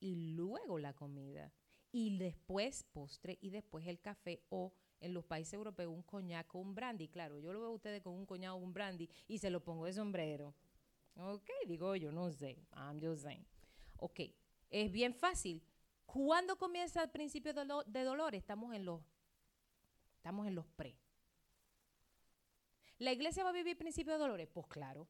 Y 0.00 0.32
luego 0.34 0.80
la 0.80 0.94
comida. 0.94 1.52
Y 1.92 2.18
después 2.18 2.82
postre 2.82 3.38
y 3.40 3.50
después 3.50 3.86
el 3.86 4.00
café 4.00 4.42
o 4.48 4.74
en 5.00 5.14
los 5.14 5.24
países 5.24 5.54
europeos 5.54 5.92
un 5.92 6.02
coñac 6.02 6.54
o 6.54 6.58
un 6.58 6.74
brandy. 6.74 7.08
Claro, 7.08 7.38
yo 7.38 7.52
lo 7.52 7.60
veo 7.60 7.68
a 7.68 7.72
ustedes 7.72 8.02
con 8.02 8.14
un 8.14 8.26
coñac 8.26 8.52
o 8.52 8.56
un 8.56 8.72
brandy 8.72 9.08
y 9.26 9.38
se 9.38 9.50
lo 9.50 9.62
pongo 9.62 9.86
de 9.86 9.92
sombrero. 9.92 10.54
Ok, 11.16 11.50
digo 11.66 11.96
yo, 11.96 12.12
no 12.12 12.30
sé. 12.30 12.64
I'm 12.76 13.00
just 13.00 13.22
saying. 13.22 13.46
Ok, 13.96 14.20
es 14.70 14.92
bien 14.92 15.14
fácil. 15.14 15.62
¿Cuándo 16.06 16.56
comienza 16.56 17.02
el 17.02 17.10
principio 17.10 17.52
de, 17.52 17.66
de 17.86 18.02
dolor? 18.02 18.34
Estamos 18.34 18.74
en 18.74 18.84
los, 18.84 19.02
estamos 20.16 20.46
en 20.46 20.54
los 20.54 20.66
pre. 20.66 20.96
¿La 22.98 23.12
iglesia 23.12 23.44
va 23.44 23.50
a 23.50 23.52
vivir 23.52 23.76
principio 23.76 24.12
de 24.14 24.18
dolores? 24.18 24.48
Pues 24.48 24.66
claro. 24.66 25.08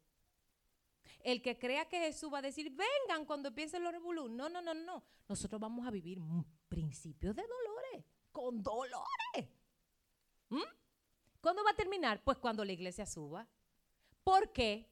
El 1.20 1.42
que 1.42 1.58
crea 1.58 1.88
que 1.88 1.98
Jesús 1.98 2.32
va 2.32 2.38
a 2.38 2.42
decir, 2.42 2.70
vengan 2.70 3.24
cuando 3.24 3.48
empiecen 3.48 3.82
los 3.82 3.92
revolú. 3.92 4.28
No, 4.28 4.48
no, 4.48 4.60
no, 4.60 4.74
no. 4.74 5.02
Nosotros 5.28 5.60
vamos 5.60 5.86
a 5.86 5.90
vivir 5.90 6.18
principios 6.68 7.34
de 7.34 7.42
dolores, 7.42 8.04
con 8.30 8.62
dolores. 8.62 9.48
¿Mm? 10.48 10.62
¿Cuándo 11.40 11.64
va 11.64 11.70
a 11.70 11.76
terminar? 11.76 12.22
Pues 12.22 12.38
cuando 12.38 12.64
la 12.64 12.72
iglesia 12.72 13.06
suba. 13.06 13.48
¿Por 14.24 14.52
qué? 14.52 14.90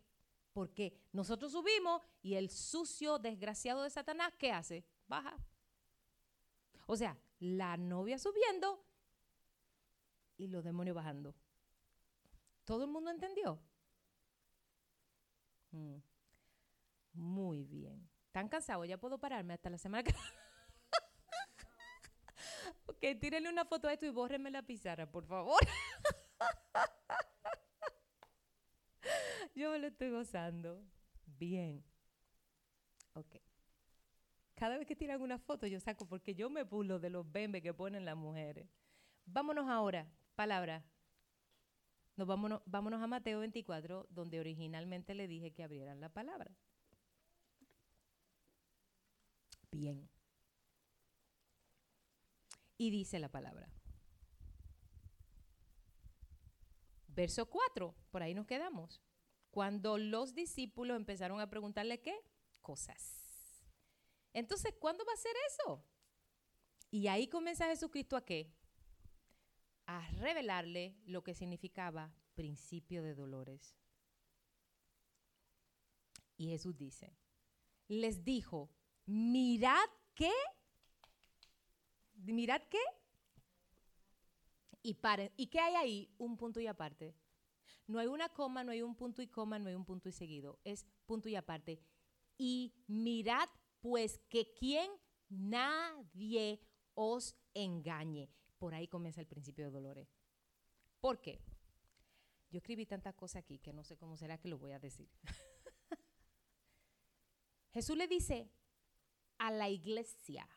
Porque 0.52 0.98
nosotros 1.12 1.52
subimos 1.52 2.02
y 2.22 2.34
el 2.34 2.50
sucio 2.50 3.18
desgraciado 3.18 3.82
de 3.82 3.90
Satanás, 3.90 4.32
¿qué 4.38 4.52
hace? 4.52 4.84
Baja. 5.06 5.36
O 6.86 6.96
sea, 6.96 7.18
la 7.40 7.76
novia 7.76 8.18
subiendo 8.18 8.82
y 10.38 10.46
los 10.46 10.64
demonios 10.64 10.96
bajando. 10.96 11.34
¿Todo 12.64 12.84
el 12.84 12.90
mundo 12.90 13.10
entendió? 13.10 13.60
Mm. 15.72 15.96
Muy 17.12 17.64
bien. 17.64 18.08
¿Están 18.26 18.48
cansados? 18.48 18.86
Ya 18.86 18.98
puedo 18.98 19.18
pararme 19.18 19.54
hasta 19.54 19.70
la 19.70 19.78
semana 19.78 20.02
que 20.02 20.14
Ok, 22.86 23.04
tírenle 23.20 23.48
una 23.48 23.64
foto 23.64 23.88
a 23.88 23.92
esto 23.92 24.06
y 24.06 24.10
bórrenme 24.10 24.50
la 24.50 24.62
pizarra, 24.62 25.10
por 25.10 25.26
favor. 25.26 25.60
Yo 29.54 29.70
me 29.70 29.78
lo 29.78 29.86
estoy 29.88 30.10
gozando. 30.10 30.82
Bien. 31.24 31.82
Ok. 33.14 33.36
Cada 34.54 34.78
vez 34.78 34.86
que 34.86 34.96
tiran 34.96 35.20
una 35.22 35.38
foto 35.38 35.66
yo 35.66 35.80
saco 35.80 36.06
porque 36.06 36.34
yo 36.34 36.48
me 36.48 36.64
pulo 36.64 36.98
de 36.98 37.10
los 37.10 37.30
bembes 37.30 37.62
que 37.62 37.74
ponen 37.74 38.04
las 38.04 38.16
mujeres. 38.16 38.68
Vámonos 39.26 39.68
ahora. 39.68 40.10
Palabra. 40.34 40.84
Nos 42.16 42.26
vámonos, 42.26 42.62
vámonos 42.64 43.02
a 43.02 43.06
Mateo 43.06 43.40
24, 43.40 44.06
donde 44.10 44.40
originalmente 44.40 45.14
le 45.14 45.28
dije 45.28 45.52
que 45.52 45.62
abrieran 45.62 46.00
la 46.00 46.08
palabra. 46.08 46.50
Bien. 49.70 50.08
Y 52.78 52.90
dice 52.90 53.18
la 53.18 53.30
palabra. 53.30 53.70
Verso 57.08 57.48
4, 57.48 57.94
por 58.10 58.22
ahí 58.22 58.34
nos 58.34 58.46
quedamos. 58.46 59.00
Cuando 59.50 59.96
los 59.96 60.34
discípulos 60.34 60.96
empezaron 60.96 61.40
a 61.40 61.48
preguntarle 61.48 62.02
qué 62.02 62.14
cosas. 62.60 63.64
Entonces, 64.34 64.74
¿cuándo 64.78 65.04
va 65.06 65.14
a 65.14 65.16
ser 65.16 65.32
eso? 65.48 65.82
Y 66.90 67.08
ahí 67.08 67.26
comienza 67.26 67.66
Jesucristo 67.68 68.16
a 68.16 68.24
qué? 68.24 68.52
A 69.86 70.06
revelarle 70.10 70.98
lo 71.06 71.24
que 71.24 71.34
significaba 71.34 72.14
principio 72.34 73.02
de 73.02 73.14
dolores. 73.14 73.74
Y 76.36 76.48
Jesús 76.48 76.76
dice, 76.76 77.16
les 77.88 78.24
dijo, 78.24 78.70
mirad 79.06 79.88
qué 80.14 80.32
mirad 82.16 82.62
qué. 82.70 82.82
Y 84.82 84.94
paren. 84.94 85.32
¿Y 85.36 85.48
qué 85.48 85.60
hay 85.60 85.74
ahí? 85.74 86.14
Un 86.18 86.36
punto 86.36 86.60
y 86.60 86.66
aparte. 86.66 87.14
No 87.86 87.98
hay 87.98 88.06
una 88.06 88.28
coma, 88.28 88.64
no 88.64 88.72
hay 88.72 88.82
un 88.82 88.96
punto 88.96 89.22
y 89.22 89.28
coma, 89.28 89.58
no 89.58 89.68
hay 89.68 89.74
un 89.74 89.84
punto 89.84 90.08
y 90.08 90.12
seguido. 90.12 90.58
Es 90.64 90.86
punto 91.06 91.28
y 91.28 91.36
aparte. 91.36 91.80
Y 92.38 92.74
mirad 92.86 93.48
pues 93.80 94.18
que 94.28 94.52
quien 94.54 94.90
nadie 95.28 96.60
os 96.94 97.36
engañe. 97.54 98.30
Por 98.58 98.74
ahí 98.74 98.88
comienza 98.88 99.20
el 99.20 99.26
principio 99.26 99.66
de 99.66 99.70
dolores. 99.70 100.08
¿Por 101.00 101.20
qué? 101.20 101.40
Yo 102.50 102.58
escribí 102.58 102.86
tantas 102.86 103.14
cosas 103.14 103.42
aquí 103.42 103.58
que 103.58 103.72
no 103.72 103.84
sé 103.84 103.96
cómo 103.96 104.16
será 104.16 104.38
que 104.38 104.48
lo 104.48 104.58
voy 104.58 104.72
a 104.72 104.78
decir. 104.78 105.10
Jesús 107.72 107.96
le 107.96 108.08
dice, 108.08 108.50
a 109.38 109.50
la 109.50 109.68
iglesia. 109.68 110.48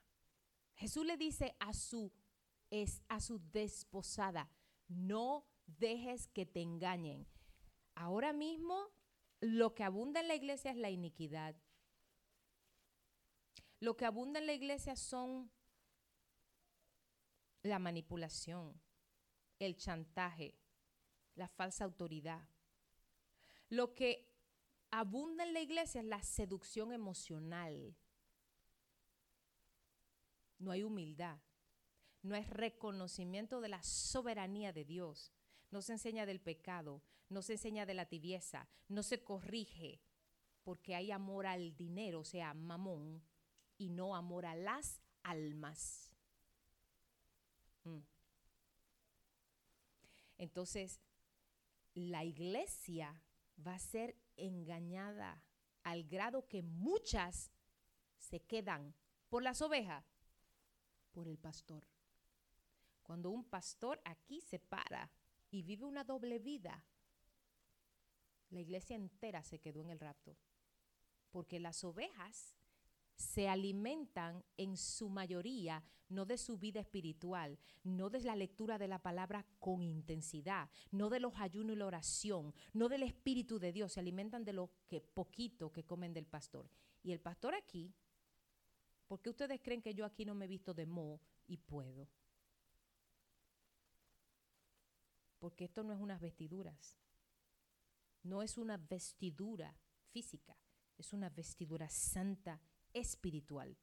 Jesús 0.80 1.06
le 1.06 1.18
dice 1.18 1.57
a 1.60 1.73
su, 1.73 2.10
a 3.10 3.19
su 3.19 3.39
desposada, 3.51 4.49
no 4.88 5.45
dejes 5.65 6.30
que 6.30 6.45
te 6.45 6.61
engañen. 6.61 7.27
Ahora 7.95 8.31
mismo 8.31 8.88
lo 9.41 9.76
que 9.76 9.84
abunda 9.84 10.22
en 10.22 10.30
la 10.30 10.35
iglesia 10.35 10.72
es 10.72 10.77
la 10.77 10.89
iniquidad. 10.89 11.53
Lo 13.81 13.97
que 13.97 14.06
abunda 14.06 14.39
en 14.39 14.45
la 14.45 14.53
iglesia 14.53 14.95
son 14.95 15.51
la 17.61 17.77
manipulación, 17.77 18.81
el 19.60 19.76
chantaje, 19.76 20.56
la 21.35 21.49
falsa 21.49 21.84
autoridad. 21.84 22.47
Lo 23.68 23.95
que 23.95 24.34
abunda 24.91 25.43
en 25.43 25.53
la 25.53 25.60
iglesia 25.60 25.99
es 25.99 26.07
la 26.07 26.23
seducción 26.23 26.93
emocional. 26.93 27.97
No 30.60 30.72
hay 30.72 30.84
humildad, 30.84 31.40
no 32.22 32.36
hay 32.36 32.44
reconocimiento 32.44 33.61
de 33.61 33.69
la 33.69 33.81
soberanía 33.81 34.72
de 34.73 34.86
Dios. 34.86 35.31
No 35.72 35.81
se 35.81 35.94
enseña 35.94 36.26
del 36.26 36.40
pecado, 36.40 37.02
no 37.30 37.41
se 37.41 37.53
enseña 37.53 37.86
de 37.86 37.94
la 37.94 38.06
tibieza, 38.07 38.68
no 38.88 39.03
se 39.03 39.23
corrige 39.23 40.02
porque 40.64 40.95
hay 40.95 41.11
amor 41.11 41.48
al 41.48 41.76
dinero, 41.76 42.19
o 42.19 42.26
sea, 42.26 42.53
mamón, 42.53 43.23
y 43.77 43.90
no 43.90 44.15
amor 44.15 44.45
a 44.45 44.56
las 44.56 45.02
almas. 45.23 46.11
Mm. 47.86 47.99
Entonces, 50.38 50.99
la 51.94 52.23
iglesia 52.23 53.22
va 53.65 53.76
a 53.76 53.80
ser 53.80 54.15
engañada 54.38 55.44
al 55.84 56.03
grado 56.03 56.48
que 56.48 56.61
muchas 56.61 57.52
se 58.18 58.41
quedan 58.41 58.94
por 59.30 59.44
las 59.44 59.61
ovejas, 59.61 60.06
por 61.11 61.27
el 61.27 61.38
pastor. 61.38 61.84
Cuando 63.03 63.30
un 63.30 63.44
pastor 63.44 63.99
aquí 64.06 64.41
se 64.41 64.60
para 64.60 65.10
y 65.52 65.64
vive 65.64 65.86
una 65.86 66.03
doble 66.03 66.40
vida, 66.40 66.84
la 68.49 68.60
iglesia 68.60 68.95
entera 68.95 69.44
se 69.44 69.60
quedó 69.60 69.81
en 69.81 69.90
el 69.90 69.99
rapto. 69.99 70.36
Porque 71.31 71.60
las 71.60 71.84
ovejas 71.84 72.56
se 73.15 73.49
alimentan 73.49 74.44
en 74.57 74.77
su 74.77 75.10
mayoría 75.10 75.84
no 76.10 76.26
de 76.26 76.38
su 76.38 76.57
vida 76.57 76.80
espiritual, 76.80 77.57
no 77.84 78.10
de 78.10 78.22
la 78.22 78.36
lectura 78.36 78.77
de 78.77 78.88
la 78.88 78.99
palabra 78.99 79.45
con 79.60 79.84
intensidad, 79.84 80.69
no 80.91 81.10
de 81.10 81.19
los 81.19 81.36
ayunos 81.40 81.76
y 81.76 81.80
la 81.80 81.86
oración, 81.86 82.53
no 82.73 82.90
del 82.90 83.03
Espíritu 83.03 83.60
de 83.60 83.72
Dios, 83.72 83.94
se 83.94 83.99
alimentan 83.99 84.44
de 84.44 84.53
lo 84.53 84.72
que 84.88 85.02
poquito 85.02 85.72
que 85.72 85.86
comen 85.86 86.14
del 86.14 86.26
pastor. 86.26 86.69
Y 87.03 87.11
el 87.11 87.19
pastor 87.19 87.53
aquí, 87.53 87.94
¿por 89.10 89.19
qué 89.22 89.31
ustedes 89.31 89.60
creen 89.60 89.81
que 89.81 89.95
yo 89.95 90.06
aquí 90.06 90.23
no 90.23 90.36
me 90.36 90.45
he 90.45 90.48
visto 90.48 90.73
de 90.73 90.86
mo 90.86 91.19
y 91.48 91.57
puedo? 91.57 92.07
Porque 95.40 95.65
esto 95.65 95.84
no 95.84 95.94
es 95.94 95.99
unas 95.99 96.22
vestiduras, 96.22 96.95
no 98.22 98.44
es 98.44 98.57
una 98.57 98.77
vestidura 98.77 99.76
física, 100.11 100.56
es 100.95 101.11
una 101.11 101.30
vestidura 101.30 101.90
santa 101.90 102.61
espiritual. 102.94 103.76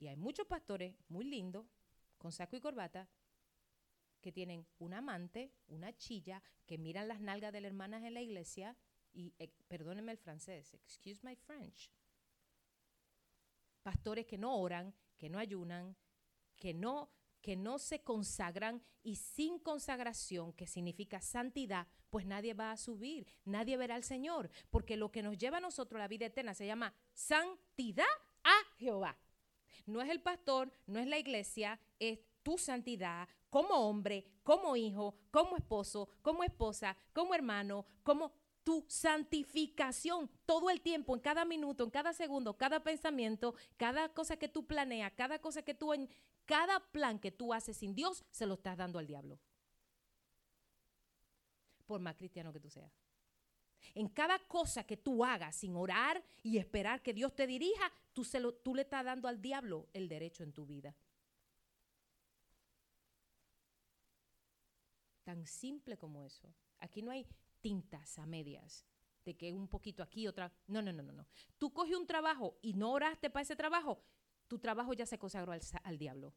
Y 0.00 0.08
hay 0.08 0.16
muchos 0.16 0.48
pastores 0.48 0.96
muy 1.08 1.24
lindos, 1.24 1.66
con 2.18 2.32
saco 2.32 2.56
y 2.56 2.60
corbata, 2.60 3.08
que 4.20 4.32
tienen 4.32 4.66
un 4.78 4.94
amante, 4.94 5.52
una 5.68 5.96
chilla, 5.96 6.42
que 6.66 6.78
miran 6.78 7.06
las 7.06 7.20
nalgas 7.20 7.52
de 7.52 7.60
las 7.60 7.68
hermanas 7.68 8.02
en 8.02 8.14
la 8.14 8.22
iglesia 8.22 8.76
y, 9.12 9.34
eh, 9.38 9.52
perdónenme 9.68 10.10
el 10.10 10.18
francés, 10.18 10.74
excuse 10.74 11.20
my 11.22 11.36
French. 11.36 11.92
Pastores 13.82 14.26
que 14.26 14.38
no 14.38 14.56
oran, 14.56 14.94
que 15.18 15.28
no 15.28 15.38
ayunan, 15.38 15.96
que 16.56 16.74
no, 16.74 17.10
que 17.40 17.56
no 17.56 17.78
se 17.78 18.02
consagran 18.02 18.82
y 19.02 19.16
sin 19.16 19.58
consagración, 19.58 20.52
que 20.52 20.66
significa 20.66 21.20
santidad, 21.20 21.88
pues 22.10 22.24
nadie 22.26 22.54
va 22.54 22.70
a 22.70 22.76
subir, 22.76 23.26
nadie 23.44 23.76
verá 23.76 23.96
al 23.96 24.04
Señor, 24.04 24.50
porque 24.70 24.96
lo 24.96 25.10
que 25.10 25.22
nos 25.22 25.38
lleva 25.38 25.56
a 25.56 25.60
nosotros 25.60 25.98
la 25.98 26.08
vida 26.08 26.26
eterna 26.26 26.54
se 26.54 26.66
llama 26.66 26.94
santidad 27.12 28.04
a 28.44 28.54
Jehová. 28.78 29.18
No 29.86 30.00
es 30.00 30.10
el 30.10 30.20
pastor, 30.20 30.72
no 30.86 31.00
es 31.00 31.06
la 31.06 31.18
iglesia, 31.18 31.80
es 31.98 32.20
tu 32.42 32.58
santidad 32.58 33.28
como 33.50 33.74
hombre, 33.74 34.24
como 34.42 34.76
hijo, 34.76 35.16
como 35.30 35.56
esposo, 35.56 36.08
como 36.22 36.44
esposa, 36.44 36.96
como 37.12 37.34
hermano, 37.34 37.86
como 38.02 38.32
tu 38.64 38.84
santificación 38.88 40.30
todo 40.46 40.70
el 40.70 40.80
tiempo, 40.80 41.14
en 41.14 41.20
cada 41.20 41.44
minuto, 41.44 41.84
en 41.84 41.90
cada 41.90 42.12
segundo, 42.12 42.56
cada 42.56 42.82
pensamiento, 42.82 43.54
cada 43.76 44.08
cosa 44.08 44.36
que 44.36 44.48
tú 44.48 44.66
planeas, 44.66 45.12
cada 45.12 45.38
cosa 45.40 45.62
que 45.62 45.74
tú, 45.74 45.92
cada 46.44 46.80
plan 46.92 47.18
que 47.18 47.30
tú 47.30 47.52
haces 47.52 47.76
sin 47.76 47.94
Dios, 47.94 48.24
se 48.30 48.46
lo 48.46 48.54
estás 48.54 48.76
dando 48.76 48.98
al 48.98 49.06
diablo 49.06 49.38
por 51.92 52.00
más 52.00 52.16
cristiano 52.16 52.54
que 52.54 52.60
tú 52.60 52.70
seas. 52.70 52.90
En 53.94 54.08
cada 54.08 54.38
cosa 54.48 54.84
que 54.84 54.96
tú 54.96 55.26
hagas 55.26 55.56
sin 55.56 55.76
orar 55.76 56.24
y 56.42 56.56
esperar 56.56 57.02
que 57.02 57.12
Dios 57.12 57.34
te 57.34 57.46
dirija, 57.46 57.92
tú, 58.14 58.24
se 58.24 58.40
lo, 58.40 58.54
tú 58.54 58.74
le 58.74 58.80
estás 58.80 59.04
dando 59.04 59.28
al 59.28 59.42
diablo 59.42 59.88
el 59.92 60.08
derecho 60.08 60.42
en 60.42 60.54
tu 60.54 60.64
vida. 60.64 60.96
Tan 65.24 65.46
simple 65.46 65.98
como 65.98 66.24
eso. 66.24 66.54
Aquí 66.80 67.02
no 67.02 67.10
hay 67.10 67.26
tintas 67.62 68.18
a 68.18 68.26
medias, 68.26 68.84
de 69.24 69.36
que 69.36 69.52
un 69.52 69.68
poquito 69.68 70.02
aquí, 70.02 70.28
otra. 70.28 70.52
No, 70.66 70.82
no, 70.82 70.92
no, 70.92 71.02
no, 71.02 71.12
no. 71.12 71.26
Tú 71.56 71.72
coges 71.72 71.96
un 71.96 72.06
trabajo 72.06 72.58
y 72.60 72.74
no 72.74 72.92
oraste 72.92 73.30
para 73.30 73.42
ese 73.42 73.56
trabajo, 73.56 74.04
tu 74.48 74.58
trabajo 74.58 74.92
ya 74.92 75.06
se 75.06 75.18
consagró 75.18 75.52
al, 75.52 75.62
al 75.84 75.98
diablo. 75.98 76.34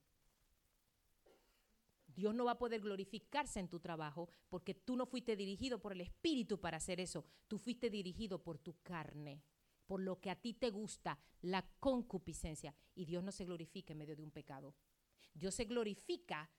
Dios 2.07 2.34
no 2.34 2.45
va 2.45 2.52
a 2.52 2.57
poder 2.57 2.80
glorificarse 2.80 3.60
en 3.60 3.68
tu 3.68 3.81
trabajo 3.81 4.30
porque 4.47 4.73
tú 4.73 4.95
no 4.95 5.06
fuiste 5.06 5.35
dirigido 5.35 5.81
por 5.81 5.91
el 5.91 5.99
Espíritu 5.99 6.61
para 6.61 6.77
hacer 6.77 7.02
eso. 7.02 7.26
Tú 7.49 7.57
fuiste 7.57 7.89
dirigido 7.89 8.41
por 8.41 8.57
tu 8.57 8.80
carne, 8.81 9.43
por 9.85 9.99
lo 9.99 10.22
que 10.22 10.30
a 10.30 10.35
ti 10.35 10.53
te 10.53 10.69
gusta, 10.69 11.19
la 11.41 11.68
concupiscencia. 11.80 12.73
Y 12.93 13.03
Dios 13.03 13.22
no 13.22 13.34
se 13.34 13.43
glorifica 13.43 13.91
en 13.91 13.99
medio 13.99 14.15
de 14.15 14.23
un 14.23 14.31
pecado. 14.31 14.76
Dios 15.34 15.53
se 15.56 15.65
glorifica 15.65 16.49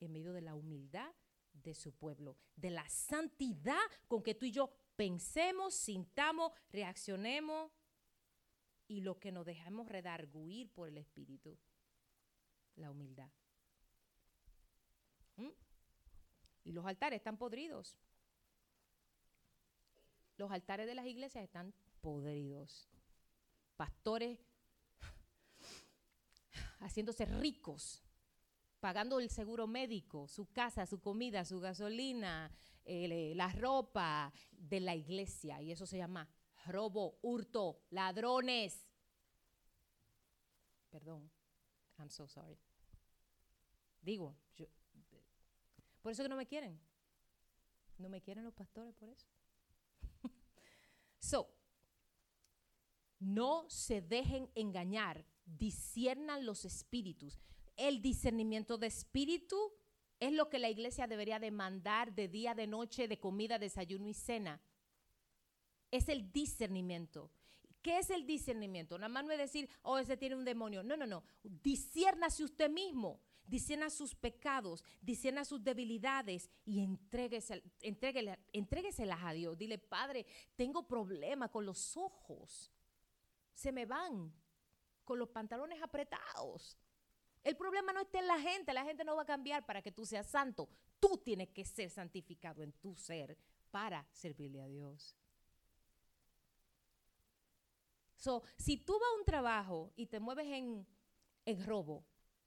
en 0.00 0.12
medio 0.12 0.34
de 0.34 0.42
la 0.42 0.54
humildad 0.54 1.14
de 1.54 1.74
su 1.74 1.92
pueblo, 1.92 2.36
de 2.56 2.70
la 2.70 2.88
santidad 2.88 3.78
con 4.08 4.22
que 4.22 4.34
tú 4.34 4.46
y 4.46 4.52
yo 4.52 4.70
pensemos, 4.96 5.74
sintamos, 5.74 6.52
reaccionemos 6.70 7.70
y 8.86 9.00
lo 9.00 9.18
que 9.18 9.32
nos 9.32 9.46
dejamos 9.46 9.88
redarguir 9.88 10.70
por 10.70 10.88
el 10.88 10.98
Espíritu, 10.98 11.58
la 12.76 12.90
humildad. 12.90 13.30
¿Mm? 15.36 15.50
Y 16.64 16.72
los 16.72 16.86
altares 16.86 17.18
están 17.18 17.36
podridos. 17.36 17.96
Los 20.36 20.50
altares 20.50 20.86
de 20.86 20.94
las 20.94 21.06
iglesias 21.06 21.44
están 21.44 21.72
podridos. 22.00 22.88
Pastores 23.76 24.38
haciéndose 26.80 27.24
ricos, 27.24 28.03
pagando 28.84 29.18
el 29.18 29.30
seguro 29.30 29.66
médico, 29.66 30.28
su 30.28 30.52
casa, 30.52 30.84
su 30.84 31.00
comida, 31.00 31.46
su 31.46 31.58
gasolina, 31.58 32.52
la 32.84 33.48
ropa 33.48 34.30
de 34.50 34.78
la 34.78 34.94
iglesia. 34.94 35.62
Y 35.62 35.72
eso 35.72 35.86
se 35.86 35.96
llama 35.96 36.28
robo, 36.66 37.18
hurto, 37.22 37.80
ladrones. 37.88 38.86
Perdón, 40.90 41.30
I'm 41.96 42.10
so 42.10 42.28
sorry. 42.28 42.58
Digo, 44.02 44.36
por 46.02 46.12
eso 46.12 46.22
que 46.22 46.28
no 46.28 46.36
me 46.36 46.44
quieren. 46.44 46.78
No 47.96 48.10
me 48.10 48.20
quieren 48.20 48.44
los 48.44 48.52
pastores 48.52 48.94
por 48.96 49.08
eso. 49.08 49.26
so, 51.18 51.48
no 53.18 53.64
se 53.70 54.02
dejen 54.02 54.50
engañar, 54.54 55.24
disciernan 55.46 56.44
los 56.44 56.66
espíritus. 56.66 57.40
El 57.76 58.00
discernimiento 58.00 58.78
de 58.78 58.86
espíritu 58.86 59.72
es 60.20 60.32
lo 60.32 60.48
que 60.48 60.58
la 60.58 60.70
iglesia 60.70 61.06
debería 61.06 61.38
demandar 61.38 62.14
de 62.14 62.28
día, 62.28 62.54
de 62.54 62.66
noche, 62.66 63.08
de 63.08 63.18
comida, 63.18 63.58
desayuno 63.58 64.08
y 64.08 64.14
cena. 64.14 64.60
Es 65.90 66.08
el 66.08 66.32
discernimiento. 66.32 67.30
¿Qué 67.82 67.98
es 67.98 68.10
el 68.10 68.26
discernimiento? 68.26 68.96
Nada 68.96 69.10
más 69.10 69.24
no 69.24 69.32
es 69.32 69.38
decir, 69.38 69.68
oh, 69.82 69.98
ese 69.98 70.16
tiene 70.16 70.36
un 70.36 70.44
demonio. 70.44 70.82
No, 70.82 70.96
no, 70.96 71.06
no. 71.06 71.22
Disciernase 71.42 72.42
usted 72.42 72.70
mismo 72.70 73.20
a 73.82 73.90
sus 73.90 74.14
pecados, 74.14 74.82
a 75.36 75.44
sus 75.44 75.62
debilidades 75.62 76.50
y 76.64 76.80
entrégueselas 76.80 79.22
a 79.22 79.32
Dios. 79.32 79.56
Dile, 79.56 79.78
Padre, 79.78 80.26
tengo 80.56 80.86
problema 80.86 81.48
con 81.48 81.66
los 81.66 81.96
ojos. 81.96 82.72
Se 83.52 83.70
me 83.70 83.86
van 83.86 84.32
con 85.04 85.18
los 85.18 85.28
pantalones 85.28 85.82
apretados. 85.82 86.76
El 87.44 87.56
problema 87.56 87.92
no 87.92 88.00
está 88.00 88.18
en 88.18 88.26
la 88.26 88.40
gente, 88.40 88.72
la 88.72 88.84
gente 88.84 89.04
no 89.04 89.16
va 89.16 89.22
a 89.22 89.26
cambiar 89.26 89.66
para 89.66 89.82
que 89.82 89.92
tú 89.92 90.06
seas 90.06 90.26
santo. 90.26 90.68
Tú 90.98 91.18
tienes 91.18 91.50
que 91.50 91.64
ser 91.64 91.90
santificado 91.90 92.62
en 92.62 92.72
tu 92.72 92.96
ser 92.96 93.36
para 93.70 94.06
servirle 94.10 94.62
a 94.62 94.66
Dios. 94.66 95.14
So, 98.16 98.42
si 98.56 98.78
tú 98.78 98.94
vas 98.94 99.10
a 99.12 99.18
un 99.18 99.24
trabajo 99.26 99.92
y 99.94 100.06
te 100.06 100.18
mueves 100.18 100.46
en, 100.46 100.86
en 101.44 101.66
robo 101.66 102.06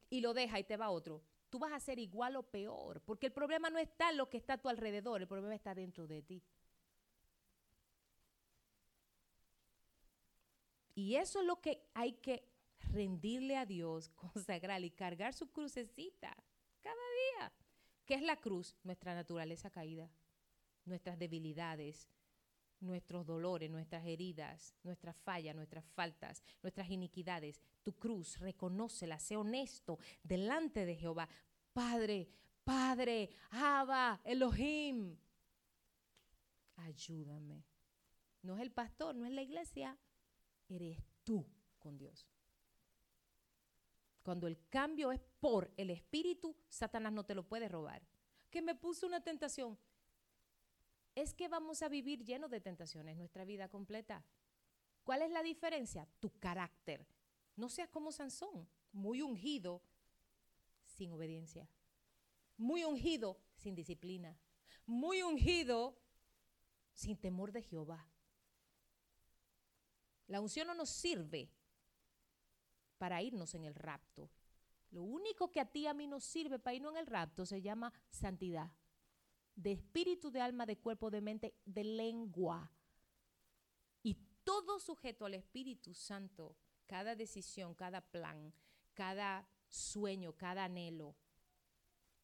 y 0.09 0.21
lo 0.21 0.33
dejas 0.33 0.61
y 0.61 0.63
te 0.63 0.77
va 0.77 0.89
otro, 0.89 1.21
tú 1.51 1.59
vas 1.59 1.71
a 1.71 1.79
ser 1.79 1.99
igual 1.99 2.35
o 2.35 2.41
peor, 2.41 2.99
porque 3.01 3.27
el 3.27 3.33
problema 3.33 3.69
no 3.69 3.77
está 3.77 4.09
en 4.09 4.17
lo 4.17 4.27
que 4.27 4.37
está 4.37 4.53
a 4.53 4.57
tu 4.57 4.69
alrededor, 4.69 5.21
el 5.21 5.27
problema 5.27 5.53
está 5.53 5.75
dentro 5.75 6.07
de 6.07 6.23
ti. 6.23 6.43
Y 10.95 11.15
eso 11.15 11.41
es 11.41 11.45
lo 11.45 11.61
que 11.61 11.87
hay 11.93 12.13
que 12.13 12.56
rendirle 12.79 13.57
a 13.57 13.65
Dios, 13.65 14.09
consagrarle 14.15 14.87
y 14.87 14.91
cargar 14.91 15.33
su 15.33 15.51
crucecita 15.51 16.35
cada 16.81 16.95
día. 16.95 17.53
¿Qué 18.05 18.15
es 18.15 18.21
la 18.21 18.37
cruz? 18.37 18.75
Nuestra 18.83 19.13
naturaleza 19.13 19.69
caída, 19.69 20.09
nuestras 20.85 21.19
debilidades, 21.19 22.07
nuestros 22.79 23.25
dolores, 23.25 23.69
nuestras 23.69 24.05
heridas, 24.05 24.73
nuestras 24.83 25.15
fallas, 25.17 25.55
nuestras 25.55 25.85
faltas, 25.85 26.43
nuestras 26.61 26.89
iniquidades. 26.89 27.61
Tu 27.83 27.93
cruz, 27.93 28.39
reconócela, 28.39 29.19
sé 29.19 29.35
honesto 29.35 29.99
delante 30.23 30.85
de 30.85 30.95
Jehová. 30.95 31.27
Padre, 31.73 32.29
Padre, 32.63 33.29
Abba, 33.51 34.19
Elohim, 34.23 35.17
ayúdame. 36.77 37.63
No 38.41 38.55
es 38.55 38.61
el 38.61 38.71
pastor, 38.71 39.15
no 39.15 39.25
es 39.25 39.31
la 39.31 39.41
iglesia, 39.41 39.97
eres 40.69 41.03
tú 41.23 41.45
con 41.79 41.97
Dios. 41.97 42.27
Cuando 44.27 44.47
el 44.47 44.59
cambio 44.67 45.13
es 45.13 45.21
por 45.39 45.71
el 45.77 45.89
Espíritu, 45.89 46.53
Satanás 46.67 47.13
no 47.13 47.23
te 47.23 47.33
lo 47.33 47.47
puede 47.47 47.69
robar. 47.69 48.05
Que 48.49 48.61
me 48.61 48.75
puso 48.75 49.07
una 49.07 49.23
tentación. 49.23 49.79
Es 51.15 51.33
que 51.33 51.47
vamos 51.47 51.81
a 51.81 51.87
vivir 51.87 52.25
llenos 52.25 52.51
de 52.51 52.59
tentaciones 52.59 53.15
nuestra 53.15 53.45
vida 53.45 53.69
completa. 53.69 54.25
¿Cuál 55.05 55.21
es 55.21 55.31
la 55.31 55.41
diferencia? 55.43 56.09
Tu 56.19 56.29
carácter. 56.39 57.07
No 57.55 57.69
seas 57.69 57.87
como 57.87 58.11
Sansón, 58.11 58.67
muy 58.91 59.21
ungido 59.21 59.81
sin 60.83 61.13
obediencia. 61.13 61.69
Muy 62.57 62.83
ungido 62.83 63.39
sin 63.55 63.75
disciplina. 63.75 64.37
Muy 64.85 65.23
ungido 65.23 65.97
sin 66.91 67.15
temor 67.15 67.53
de 67.53 67.61
Jehová. 67.61 68.05
La 70.27 70.41
unción 70.41 70.67
no 70.67 70.73
nos 70.73 70.89
sirve 70.89 71.49
para 72.97 73.21
irnos 73.21 73.53
en 73.55 73.63
el 73.63 73.75
rapto. 73.75 74.29
Lo 74.91 75.03
único 75.03 75.51
que 75.51 75.59
a 75.59 75.65
ti 75.65 75.87
a 75.87 75.93
mí 75.93 76.07
nos 76.07 76.23
sirve 76.23 76.59
para 76.59 76.75
irnos 76.75 76.93
en 76.93 76.99
el 76.99 77.07
rapto 77.07 77.45
se 77.45 77.61
llama 77.61 77.93
santidad. 78.09 78.71
De 79.55 79.71
espíritu, 79.71 80.31
de 80.31 80.41
alma, 80.41 80.65
de 80.65 80.77
cuerpo, 80.77 81.09
de 81.09 81.21
mente, 81.21 81.55
de 81.65 81.83
lengua. 81.83 82.71
Y 84.03 84.15
todo 84.43 84.79
sujeto 84.79 85.25
al 85.25 85.33
Espíritu 85.33 85.93
Santo, 85.93 86.55
cada 86.85 87.15
decisión, 87.15 87.73
cada 87.73 88.01
plan, 88.01 88.53
cada 88.93 89.47
sueño, 89.67 90.33
cada 90.33 90.65
anhelo, 90.65 91.15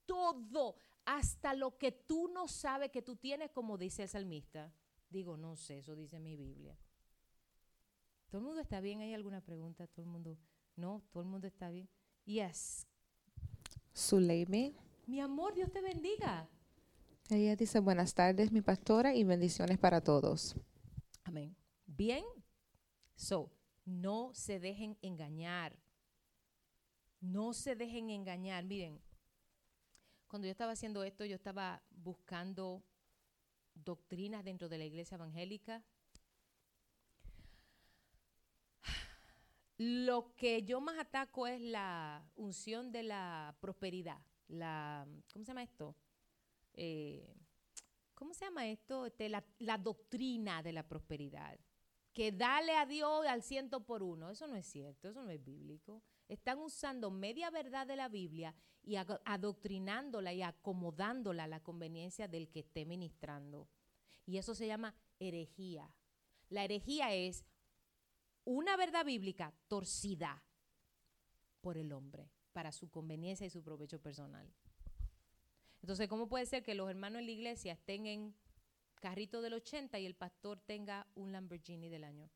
todo, 0.06 0.76
hasta 1.06 1.54
lo 1.54 1.78
que 1.78 1.92
tú 1.92 2.28
no 2.28 2.48
sabes 2.48 2.92
que 2.92 3.02
tú 3.02 3.16
tienes, 3.16 3.52
como 3.52 3.78
dice 3.78 4.04
el 4.04 4.10
salmista. 4.10 4.74
Digo, 5.10 5.38
no 5.38 5.56
sé, 5.56 5.80
eso 5.80 5.96
dice 5.96 6.20
mi 6.20 6.36
Biblia. 6.36 6.78
¿Todo 8.28 8.40
el 8.40 8.46
mundo 8.46 8.62
está 8.62 8.80
bien? 8.80 9.02
¿Hay 9.02 9.14
alguna 9.14 9.42
pregunta? 9.42 9.88
¿Todo 9.88 10.02
el 10.04 10.12
mundo? 10.12 10.38
No, 10.76 11.04
todo 11.12 11.24
el 11.24 11.30
mundo 11.30 11.48
está 11.48 11.70
bien. 11.70 11.90
Yes. 12.26 12.88
Suleime. 13.94 14.74
Mi 15.06 15.20
amor, 15.20 15.54
Dios 15.54 15.72
te 15.72 15.82
bendiga. 15.82 16.50
Ella 17.30 17.56
dice, 17.56 17.80
buenas 17.80 18.14
tardes, 18.14 18.52
mi 18.52 18.62
pastora, 18.62 19.14
y 19.14 19.24
bendiciones 19.24 19.78
para 19.78 20.02
todos. 20.02 20.56
Amén. 21.24 21.56
Bien. 21.86 22.24
So, 23.16 23.52
no 23.86 24.34
se 24.34 24.60
dejen 24.60 24.98
engañar. 25.02 25.78
No 27.22 27.54
se 27.54 27.76
dejen 27.76 28.10
engañar. 28.10 28.66
Miren, 28.66 29.00
cuando 30.28 30.48
yo 30.48 30.52
estaba 30.52 30.74
haciendo 30.74 31.04
esto, 31.04 31.26
yo 31.26 31.36
estaba 31.36 31.84
buscando 31.92 32.84
doctrinas 33.76 34.44
dentro 34.44 34.70
de 34.70 34.78
la 34.78 34.86
iglesia 34.86 35.16
evangélica 35.16 35.84
Lo 39.78 40.36
que 40.36 40.64
yo 40.64 40.82
más 40.82 41.00
ataco 41.00 41.48
es 41.48 41.60
la 41.60 42.24
unción 42.36 42.92
de 42.92 43.04
la 43.04 43.56
prosperidad. 43.60 44.20
La, 44.48 45.08
¿Cómo 45.32 45.46
se 45.46 45.50
llama 45.50 45.64
esto? 45.64 45.96
Eh, 46.74 47.36
¿Cómo 48.14 48.34
se 48.34 48.46
llama 48.46 48.68
esto? 48.68 49.08
Este, 49.08 49.30
la, 49.30 49.44
la, 49.60 49.78
doctrina 49.78 50.62
de 50.62 50.74
la 50.74 50.88
prosperidad. 50.88 51.60
Que 52.14 52.32
dale 52.32 52.74
a 52.74 52.86
Dios 52.86 53.26
al 53.26 53.42
ciento 53.42 53.84
por 53.84 54.04
uno. 54.04 54.30
Eso 54.30 54.48
no 54.48 54.56
es 54.56 54.68
cierto, 54.68 55.10
eso 55.10 55.24
no 55.24 55.32
es 55.32 55.44
bíblico. 55.44 56.04
Están 56.28 56.60
usando 56.60 57.10
media 57.10 57.50
verdad 57.50 57.88
de 57.88 57.96
la 57.96 58.10
Biblia 58.10 58.56
y 58.84 58.96
adoctrinándola 58.96 60.34
y 60.34 60.44
acomodándola 60.44 61.46
a 61.46 61.48
la 61.48 61.62
conveniencia 61.62 62.28
del 62.28 62.50
que 62.50 62.60
esté 62.60 62.86
ministrando. 62.86 63.68
Y 64.26 64.38
eso 64.38 64.54
se 64.54 64.68
llama 64.68 64.96
herejía. 65.20 65.90
La 66.50 66.64
herejía 66.64 67.14
es 67.14 67.46
una 68.46 68.76
verdad 68.78 69.06
bíblica 69.06 69.54
torcida 69.68 70.44
por 71.62 71.78
el 71.78 71.94
hombre 71.94 72.30
para 72.52 72.72
su 72.72 72.90
conveniencia 72.90 73.48
y 73.48 73.50
su 73.50 73.64
provecho 73.64 74.00
personal. 74.00 74.52
Entonces, 75.82 76.08
¿cómo 76.08 76.28
puede 76.28 76.46
ser 76.46 76.64
que 76.64 76.76
los 76.76 76.90
hermanos 76.90 77.20
en 77.20 77.26
la 77.26 77.32
iglesia 77.32 77.74
estén 77.74 78.06
en 78.06 78.36
carrito 79.02 79.42
del 79.42 79.54
80 79.54 80.00
y 80.00 80.06
el 80.06 80.16
pastor 80.16 80.60
tenga 80.62 81.08
un 81.16 81.32
Lamborghini 81.32 81.90
del 81.90 82.04
año? 82.04 82.30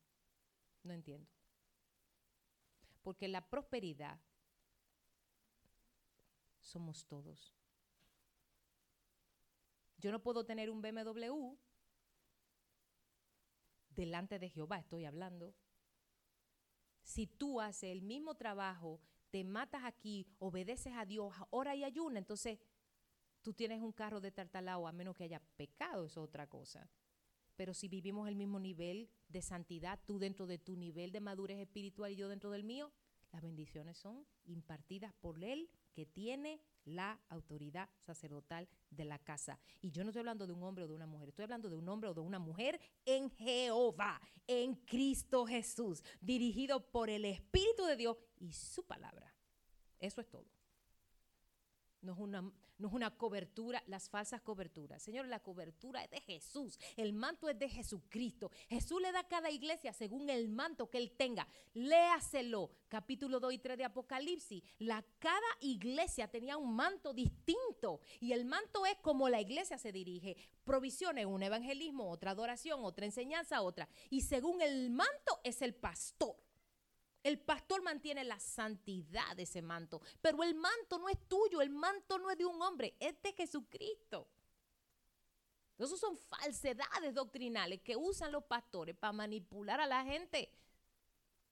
No 0.82 0.92
entiendo. 0.92 1.30
Porque 3.02 3.28
la 3.28 3.48
prosperidad 3.48 4.20
somos 6.60 7.06
todos. 7.06 7.54
Yo 9.98 10.12
no 10.12 10.22
puedo 10.22 10.44
tener 10.44 10.70
un 10.70 10.82
BMW 10.82 11.56
delante 13.90 14.38
de 14.38 14.48
Jehová, 14.48 14.78
estoy 14.78 15.06
hablando, 15.06 15.54
si 17.08 17.26
tú 17.26 17.58
haces 17.58 17.90
el 17.90 18.02
mismo 18.02 18.34
trabajo, 18.34 19.00
te 19.30 19.42
matas 19.42 19.82
aquí, 19.84 20.26
obedeces 20.38 20.92
a 20.92 21.06
Dios, 21.06 21.32
ora 21.48 21.74
y 21.74 21.82
ayuna, 21.82 22.18
entonces 22.18 22.58
tú 23.40 23.54
tienes 23.54 23.80
un 23.80 23.92
carro 23.92 24.20
de 24.20 24.30
tartalao, 24.30 24.86
a 24.86 24.92
menos 24.92 25.16
que 25.16 25.24
haya 25.24 25.40
pecado, 25.56 26.04
eso 26.04 26.20
es 26.22 26.28
otra 26.28 26.46
cosa. 26.46 26.90
Pero 27.56 27.72
si 27.72 27.88
vivimos 27.88 28.28
el 28.28 28.36
mismo 28.36 28.60
nivel 28.60 29.08
de 29.26 29.40
santidad, 29.40 29.98
tú 30.04 30.18
dentro 30.18 30.46
de 30.46 30.58
tu 30.58 30.76
nivel 30.76 31.10
de 31.10 31.20
madurez 31.20 31.58
espiritual 31.58 32.12
y 32.12 32.16
yo 32.16 32.28
dentro 32.28 32.50
del 32.50 32.62
mío, 32.62 32.92
las 33.32 33.40
bendiciones 33.40 33.96
son 33.96 34.26
impartidas 34.44 35.14
por 35.14 35.42
Él 35.42 35.70
que 35.94 36.04
tiene 36.04 36.60
la 36.88 37.20
autoridad 37.28 37.88
sacerdotal 38.00 38.68
de 38.90 39.04
la 39.04 39.18
casa. 39.18 39.58
Y 39.80 39.90
yo 39.90 40.02
no 40.02 40.10
estoy 40.10 40.20
hablando 40.20 40.46
de 40.46 40.52
un 40.52 40.62
hombre 40.62 40.84
o 40.84 40.88
de 40.88 40.94
una 40.94 41.06
mujer, 41.06 41.28
estoy 41.28 41.44
hablando 41.44 41.68
de 41.68 41.76
un 41.76 41.88
hombre 41.88 42.10
o 42.10 42.14
de 42.14 42.20
una 42.20 42.38
mujer 42.38 42.80
en 43.04 43.30
Jehová, 43.30 44.20
en 44.46 44.74
Cristo 44.74 45.46
Jesús, 45.46 46.02
dirigido 46.20 46.90
por 46.90 47.10
el 47.10 47.24
Espíritu 47.24 47.84
de 47.84 47.96
Dios 47.96 48.16
y 48.38 48.52
su 48.52 48.84
palabra. 48.84 49.34
Eso 49.98 50.20
es 50.20 50.28
todo. 50.28 50.46
No 52.00 52.12
es 52.12 52.18
una, 52.18 52.52
no 52.78 52.88
es 52.88 52.94
una 52.94 53.10
cobertura, 53.10 53.82
las 53.86 54.08
falsas 54.08 54.40
coberturas. 54.40 55.02
Señor, 55.02 55.26
la 55.26 55.40
cobertura 55.40 56.04
es 56.04 56.10
de 56.10 56.20
Jesús. 56.20 56.78
El 56.96 57.12
manto 57.12 57.48
es 57.48 57.58
de 57.58 57.68
Jesucristo. 57.68 58.50
Jesús 58.68 59.02
le 59.02 59.12
da 59.12 59.20
a 59.20 59.28
cada 59.28 59.50
iglesia 59.50 59.92
según 59.92 60.30
el 60.30 60.48
manto 60.48 60.88
que 60.88 60.98
él 60.98 61.12
tenga. 61.16 61.46
Léaselo. 61.74 62.70
Capítulo 62.88 63.40
2 63.40 63.52
y 63.52 63.58
3 63.58 63.78
de 63.78 63.84
Apocalipsis. 63.84 64.62
La, 64.78 65.04
cada 65.18 65.46
iglesia 65.60 66.28
tenía 66.28 66.56
un 66.56 66.74
manto 66.74 67.12
distinto. 67.12 68.00
Y 68.20 68.32
el 68.32 68.44
manto 68.44 68.86
es 68.86 68.96
como 68.98 69.28
la 69.28 69.40
iglesia 69.40 69.76
se 69.76 69.92
dirige. 69.92 70.36
Provisiones, 70.64 71.26
un 71.26 71.42
evangelismo, 71.42 72.08
otra 72.08 72.30
adoración, 72.30 72.84
otra 72.84 73.06
enseñanza, 73.06 73.62
otra. 73.62 73.88
Y 74.10 74.22
según 74.22 74.62
el 74.62 74.90
manto 74.90 75.40
es 75.42 75.62
el 75.62 75.74
pastor. 75.74 76.36
El 77.28 77.38
pastor 77.38 77.82
mantiene 77.82 78.24
la 78.24 78.40
santidad 78.40 79.36
de 79.36 79.42
ese 79.42 79.60
manto, 79.60 80.00
pero 80.22 80.42
el 80.42 80.54
manto 80.54 80.98
no 80.98 81.10
es 81.10 81.28
tuyo, 81.28 81.60
el 81.60 81.68
manto 81.68 82.16
no 82.16 82.30
es 82.30 82.38
de 82.38 82.46
un 82.46 82.62
hombre, 82.62 82.96
es 82.98 83.20
de 83.20 83.34
Jesucristo. 83.34 84.26
Esos 85.76 86.00
son 86.00 86.16
falsedades 86.16 87.12
doctrinales 87.12 87.82
que 87.82 87.96
usan 87.96 88.32
los 88.32 88.44
pastores 88.44 88.96
para 88.96 89.12
manipular 89.12 89.78
a 89.78 89.86
la 89.86 90.06
gente. 90.06 90.50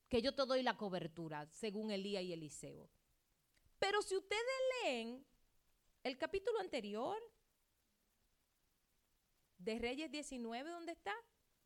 Que 0.08 0.22
yo 0.22 0.34
te 0.34 0.46
doy 0.46 0.62
la 0.62 0.78
cobertura, 0.78 1.46
según 1.52 1.90
Elías 1.90 2.22
y 2.22 2.32
Eliseo. 2.32 2.88
Pero 3.78 4.00
si 4.00 4.16
ustedes 4.16 4.42
leen 4.82 5.26
el 6.04 6.16
capítulo 6.16 6.58
anterior 6.58 7.18
de 9.58 9.78
Reyes 9.78 10.10
19, 10.10 10.70
¿dónde 10.70 10.92
está? 10.92 11.14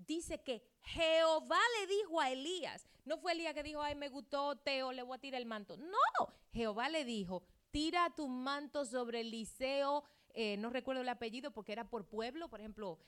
Dice 0.06 0.42
que 0.42 0.62
Jehová 0.82 1.60
le 1.80 1.86
dijo 1.86 2.20
a 2.20 2.30
Elías, 2.30 2.88
no 3.04 3.18
fue 3.18 3.32
Elías 3.32 3.54
que 3.54 3.62
dijo, 3.62 3.82
ay, 3.82 3.94
me 3.94 4.08
gustó 4.08 4.56
Teo, 4.56 4.92
le 4.92 5.02
voy 5.02 5.16
a 5.16 5.20
tirar 5.20 5.40
el 5.40 5.46
manto. 5.46 5.76
No, 5.76 6.34
Jehová 6.52 6.88
le 6.88 7.04
dijo, 7.04 7.42
tira 7.70 8.12
tu 8.14 8.28
manto 8.28 8.84
sobre 8.84 9.20
Eliseo, 9.20 10.04
eh, 10.32 10.56
no 10.56 10.70
recuerdo 10.70 11.02
el 11.02 11.08
apellido 11.08 11.50
porque 11.52 11.72
era 11.72 11.88
por 11.88 12.06
pueblo, 12.06 12.48
por 12.48 12.60
ejemplo, 12.60 12.98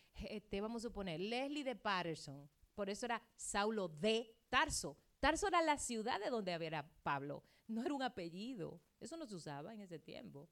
te 0.51 0.61
vamos 0.61 0.83
a 0.83 0.89
suponer, 0.89 1.21
Leslie 1.21 1.65
de 1.65 1.77
Patterson. 1.77 2.49
Por 2.75 2.89
eso 2.89 3.07
era 3.07 3.23
Saulo 3.37 3.89
de 3.89 4.35
Tarso. 4.49 4.97
Tarso 5.21 5.47
era 5.47 5.63
la 5.63 5.77
ciudad 5.77 6.19
de 6.21 6.31
donde 6.31 6.53
había 6.53 6.89
Pablo. 7.03 7.45
No 7.69 7.85
era 7.85 7.95
un 7.95 8.03
apellido. 8.03 8.81
Eso 8.99 9.17
no 9.17 9.27
se 9.27 9.35
usaba 9.35 9.73
en 9.73 9.81
ese 9.81 9.99
tiempo. 9.99 10.49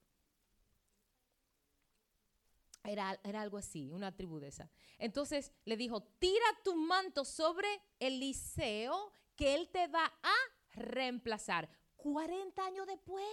Era, 2.82 3.20
era, 3.24 3.42
algo 3.42 3.58
así, 3.58 3.90
una 3.90 4.16
tribu 4.16 4.38
de 4.38 4.48
esa. 4.48 4.70
Entonces 4.98 5.52
le 5.64 5.76
dijo, 5.76 6.02
tira 6.18 6.46
tu 6.64 6.76
manto 6.76 7.24
sobre 7.24 7.68
Eliseo, 7.98 9.12
que 9.36 9.54
él 9.54 9.68
te 9.68 9.86
va 9.88 10.04
a 10.04 10.34
reemplazar. 10.74 11.68
40 11.96 12.64
años 12.64 12.86
después. 12.86 13.24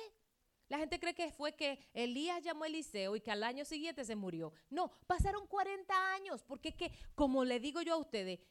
La 0.70 0.78
gente 0.78 1.00
cree 1.00 1.16
que 1.16 1.32
fue 1.32 1.56
que 1.56 1.80
Elías 1.94 2.44
llamó 2.44 2.66
a 2.66 2.68
Eliseo 2.68 3.16
y 3.16 3.22
que 3.22 3.32
al 3.32 3.44
año 3.44 3.64
siguiente 3.64 4.04
se 4.04 4.18
murió. 4.18 4.52
No, 4.70 4.92
pasaron 5.08 5.48
40 5.48 6.14
años, 6.14 6.44
porque 6.44 6.70
es 6.70 6.76
que, 6.76 6.92
como 7.16 7.46
le 7.46 7.62
digo 7.62 7.82
yo 7.82 7.94
a 7.94 7.98
ustedes, 7.98 8.42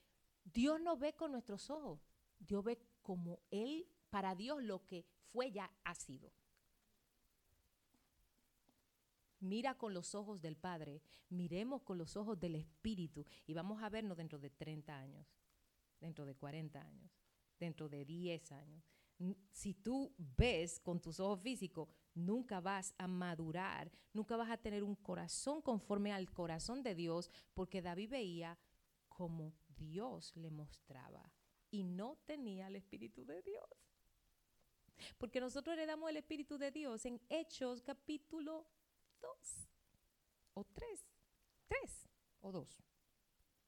Dios 0.44 0.80
no 0.80 0.96
ve 0.96 1.14
con 1.14 1.32
nuestros 1.32 1.68
ojos. 1.68 2.00
Dios 2.38 2.64
ve 2.64 2.78
como 3.02 3.40
Él, 3.50 3.86
para 4.08 4.34
Dios, 4.34 4.62
lo 4.62 4.86
que 4.86 5.04
fue 5.30 5.50
ya 5.50 5.70
ha 5.84 5.94
sido. 5.94 6.32
Mira 9.40 9.76
con 9.76 9.92
los 9.92 10.14
ojos 10.14 10.40
del 10.40 10.56
Padre, 10.56 11.02
miremos 11.28 11.82
con 11.82 11.98
los 11.98 12.16
ojos 12.16 12.38
del 12.38 12.54
Espíritu 12.54 13.26
y 13.46 13.54
vamos 13.54 13.82
a 13.82 13.88
vernos 13.88 14.16
dentro 14.16 14.38
de 14.38 14.50
30 14.50 14.96
años, 14.96 15.26
dentro 16.00 16.24
de 16.24 16.34
40 16.34 16.80
años, 16.80 17.10
dentro 17.58 17.88
de 17.88 18.04
10 18.04 18.52
años. 18.52 18.84
Si 19.50 19.74
tú 19.74 20.14
ves 20.18 20.78
con 20.80 21.00
tus 21.00 21.20
ojos 21.20 21.40
físicos, 21.40 21.88
nunca 22.14 22.60
vas 22.60 22.94
a 22.98 23.06
madurar, 23.06 23.90
nunca 24.12 24.36
vas 24.36 24.50
a 24.50 24.58
tener 24.58 24.82
un 24.82 24.94
corazón 24.94 25.62
conforme 25.62 26.12
al 26.12 26.30
corazón 26.30 26.82
de 26.82 26.94
Dios, 26.94 27.30
porque 27.54 27.80
David 27.82 28.10
veía 28.10 28.58
como 29.08 29.54
Dios 29.68 30.36
le 30.36 30.50
mostraba 30.50 31.32
y 31.70 31.84
no 31.84 32.18
tenía 32.26 32.68
el 32.68 32.76
Espíritu 32.76 33.24
de 33.24 33.42
Dios. 33.42 33.64
Porque 35.18 35.40
nosotros 35.40 35.74
heredamos 35.74 36.08
el 36.10 36.16
Espíritu 36.16 36.58
de 36.58 36.70
Dios 36.70 37.04
en 37.04 37.20
Hechos 37.28 37.82
capítulo 37.82 38.66
2 39.20 39.68
o 40.54 40.64
3. 40.64 41.06
3 41.68 42.08
o 42.40 42.52
2. 42.52 42.82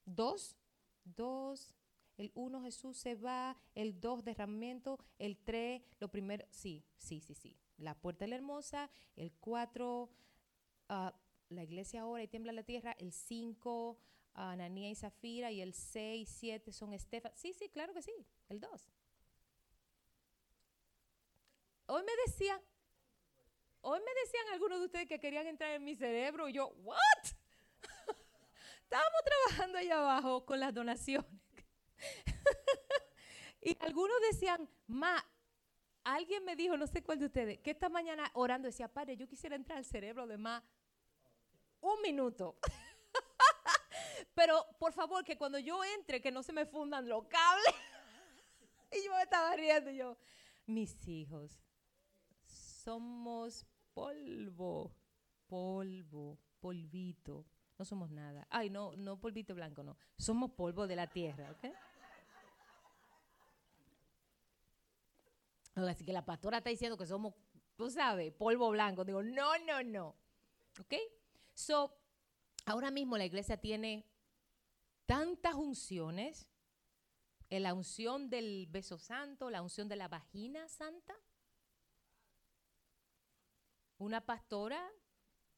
2, 0.07 0.57
2, 1.05 1.75
el 2.17 2.33
1 2.35 2.63
Jesús 2.63 2.97
se 2.97 3.15
va, 3.15 3.57
el 3.75 4.01
2 4.01 4.25
derramamiento, 4.25 4.99
el 5.19 5.37
3 5.37 5.83
lo 6.01 6.09
primero, 6.09 6.47
sí, 6.51 6.85
sí, 6.97 7.21
sí, 7.21 7.35
sí. 7.35 7.57
La 7.77 7.95
puerta 7.95 8.25
de 8.25 8.31
la 8.31 8.37
hermosa, 8.37 8.91
el 9.17 9.33
4 9.33 10.11
ah, 10.89 11.15
la 11.51 11.63
iglesia 11.63 12.03
ahora 12.03 12.23
y 12.23 12.29
tiembla 12.29 12.53
la 12.53 12.63
tierra, 12.63 12.93
el 12.99 13.13
5 13.13 13.99
Ananía 14.35 14.91
y 14.91 14.95
Zafira 14.95 15.51
y 15.51 15.61
el 15.61 15.75
6, 15.75 16.29
7 16.29 16.73
son 16.73 16.93
Estefan. 16.93 17.33
Sí, 17.35 17.53
sí, 17.53 17.69
claro 17.69 17.93
que 17.93 18.03
sí, 18.03 18.27
el 18.49 18.61
2. 18.61 18.89
Hoy 21.87 22.03
me 22.03 22.13
decían, 22.27 22.61
hoy 23.81 24.01
me 24.01 24.21
decían 24.23 24.49
algunos 24.53 24.79
de 24.81 24.87
ustedes 24.87 25.07
que 25.07 25.21
querían 25.21 25.47
entrar 25.47 25.73
en 25.73 25.85
mi 25.85 25.95
cerebro 25.95 26.49
y 26.49 26.55
yo, 26.55 26.69
¿what? 26.83 26.99
Estábamos 28.83 29.21
trabajando 29.25 29.79
allá 29.79 29.99
abajo 29.99 30.45
con 30.45 30.61
las 30.61 30.75
donaciones. 30.75 31.31
y 33.63 33.77
algunos 33.81 34.17
decían, 34.31 34.69
ma, 34.87 35.25
alguien 36.05 36.45
me 36.45 36.57
dijo, 36.57 36.77
no 36.77 36.87
sé 36.87 37.03
cuál 37.03 37.19
de 37.19 37.27
ustedes, 37.27 37.59
que 37.59 37.73
esta 37.73 37.89
mañana 37.89 38.31
orando 38.35 38.67
decía, 38.67 38.89
padre, 38.89 39.17
yo 39.17 39.29
quisiera 39.29 39.57
entrar 39.57 39.79
al 39.79 39.85
cerebro 39.85 40.27
de 40.27 40.39
ma 40.39 40.65
un 41.81 42.01
minuto. 42.03 42.59
Pero 44.35 44.67
por 44.79 44.93
favor, 44.93 45.25
que 45.25 45.37
cuando 45.37 45.59
yo 45.59 45.83
entre, 45.85 46.21
que 46.21 46.31
no 46.31 46.43
se 46.43 46.53
me 46.53 46.67
fundan 46.67 47.09
los 47.09 47.27
cables. 47.27 47.75
y 48.93 49.05
yo 49.05 49.13
me 49.13 49.23
estaba 49.23 49.55
riendo 49.57 49.91
yo. 49.91 50.17
Mis 50.67 51.07
hijos, 51.09 51.59
somos 52.89 53.67
polvo, 53.93 54.91
polvo, 55.47 56.39
polvito. 56.59 57.45
No 57.77 57.85
somos 57.85 58.11
nada. 58.11 58.47
Ay, 58.49 58.71
no, 58.71 58.97
no 58.97 59.21
polvito 59.21 59.55
blanco, 59.55 59.83
no. 59.83 59.95
Somos 60.17 60.53
polvo 60.53 60.87
de 60.87 60.97
la 60.97 61.07
tierra, 61.07 61.51
¿ok? 61.51 61.67
Así 65.75 66.03
que 66.03 66.15
la 66.15 66.25
pastora 66.25 66.59
está 66.59 66.71
diciendo 66.71 66.97
que 66.97 67.05
somos, 67.05 67.35
tú 67.77 67.91
sabes, 67.91 68.33
polvo 68.33 68.71
blanco. 68.71 69.05
Digo, 69.05 69.23
no, 69.23 69.59
no, 69.67 69.83
no. 69.83 70.17
¿Ok? 70.81 70.95
So, 71.53 71.95
ahora 72.65 72.91
mismo 72.91 73.19
la 73.19 73.27
iglesia 73.27 73.59
tiene 73.59 74.07
tantas 75.05 75.55
unciones, 75.57 76.49
la 77.51 77.75
unción 77.75 78.31
del 78.31 78.67
beso 78.67 78.97
santo, 78.97 79.51
la 79.51 79.61
unción 79.61 79.89
de 79.89 79.97
la 79.97 80.09
vagina 80.09 80.67
santa. 80.69 81.15
Una 83.99 84.25
pastora, 84.25 84.81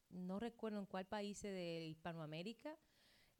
no 0.09 0.39
recuerdo 0.39 0.79
en 0.79 0.85
cuál 0.85 1.05
país 1.05 1.41
de 1.41 1.85
Hispanoamérica, 1.87 2.77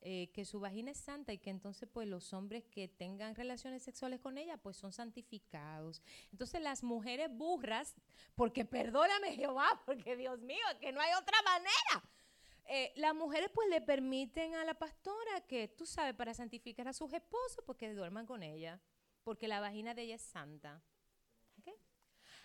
eh, 0.04 0.32
que 0.34 0.46
su 0.46 0.60
vagina 0.60 0.92
es 0.92 0.98
santa 0.98 1.34
y 1.34 1.38
que 1.38 1.52
entonces 1.52 1.88
pues 1.92 2.08
los 2.08 2.34
hombres 2.34 2.64
que 2.66 2.88
tengan 2.88 3.36
relaciones 3.36 3.84
sexuales 3.84 4.20
con 4.20 4.38
ella 4.38 4.58
pues 4.58 4.78
son 4.78 4.94
santificados. 4.94 6.02
Entonces 6.32 6.62
las 6.62 6.84
mujeres 6.84 7.30
burras, 7.32 7.96
porque 8.36 8.66
perdóname 8.66 9.36
Jehová, 9.36 9.68
porque 9.86 10.16
Dios 10.16 10.40
mío, 10.42 10.66
que 10.80 10.92
no 10.92 11.02
hay 11.02 11.12
otra 11.14 11.38
manera 11.44 12.10
eh, 12.74 12.94
las 12.96 13.14
mujeres 13.14 13.50
pues 13.54 13.68
le 13.70 13.82
permiten 13.82 14.56
a 14.56 14.64
la 14.64 14.74
pastora 14.74 15.42
que, 15.48 15.68
tú 15.68 15.86
sabes, 15.86 16.14
para 16.14 16.34
santificar 16.34 16.88
a 16.88 16.94
sus 16.94 17.12
esposos, 17.12 17.64
porque 17.66 17.88
pues, 17.88 17.98
duerman 17.98 18.26
con 18.26 18.44
ella, 18.44 18.80
porque 19.24 19.50
la 19.50 19.60
vagina 19.60 19.94
de 19.94 20.04
ella 20.04 20.16
es 20.16 20.22
santa. 20.22 20.82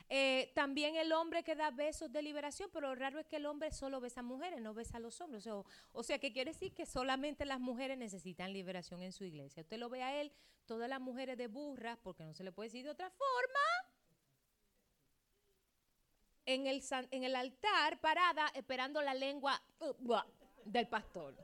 Eh, 0.09 0.53
también 0.55 0.95
el 0.97 1.13
hombre 1.13 1.43
que 1.43 1.57
da 1.57 1.71
besos 1.71 2.13
de 2.13 2.23
liberación, 2.23 2.71
pero 2.73 2.89
lo 2.89 2.95
raro 2.95 3.19
es 3.19 3.27
que 3.27 3.37
el 3.37 3.47
hombre 3.47 3.73
solo 3.73 4.01
besa 4.01 4.21
a 4.21 4.23
mujeres, 4.23 4.61
no 4.61 4.73
besa 4.73 4.99
a 4.99 5.01
los 5.01 5.21
hombres. 5.21 5.47
O, 5.47 6.03
sea, 6.03 6.19
que 6.19 6.33
quiere 6.33 6.53
decir 6.53 6.73
que 6.73 6.87
solamente 6.87 7.45
las 7.45 7.59
mujeres 7.59 7.99
necesitan 7.99 8.53
liberación 8.53 9.03
en 9.03 9.13
su 9.13 9.25
iglesia. 9.25 9.63
Usted 9.63 9.79
lo 9.79 9.89
ve 9.89 10.03
a 10.03 10.21
él, 10.21 10.33
todas 10.65 10.89
las 10.89 11.01
mujeres 11.01 11.37
de 11.37 11.49
burras, 11.49 11.99
porque 12.03 12.25
no 12.25 12.35
se 12.35 12.45
le 12.45 12.53
puede 12.53 12.69
decir 12.69 12.85
de 12.85 12.91
otra 12.91 13.11
forma, 13.11 13.61
en 16.45 16.69
el, 16.69 16.85
en 17.11 17.25
el 17.25 17.35
altar 17.35 18.01
parada 18.01 18.47
esperando 18.55 19.03
la 19.03 19.15
lengua 19.15 19.61
uh, 19.81 20.21
del 20.65 20.87
pastor. 20.87 21.35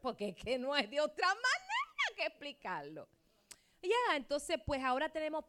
Porque 0.00 0.28
es 0.28 0.36
que 0.36 0.58
no 0.58 0.72
hay 0.72 0.86
de 0.86 1.00
otra 1.00 1.26
manera 1.26 2.16
que 2.16 2.26
explicarlo. 2.26 3.08
Ya, 3.82 4.16
entonces 4.16 4.58
pues 4.64 4.80
ahora 4.84 5.08
tenemos, 5.08 5.44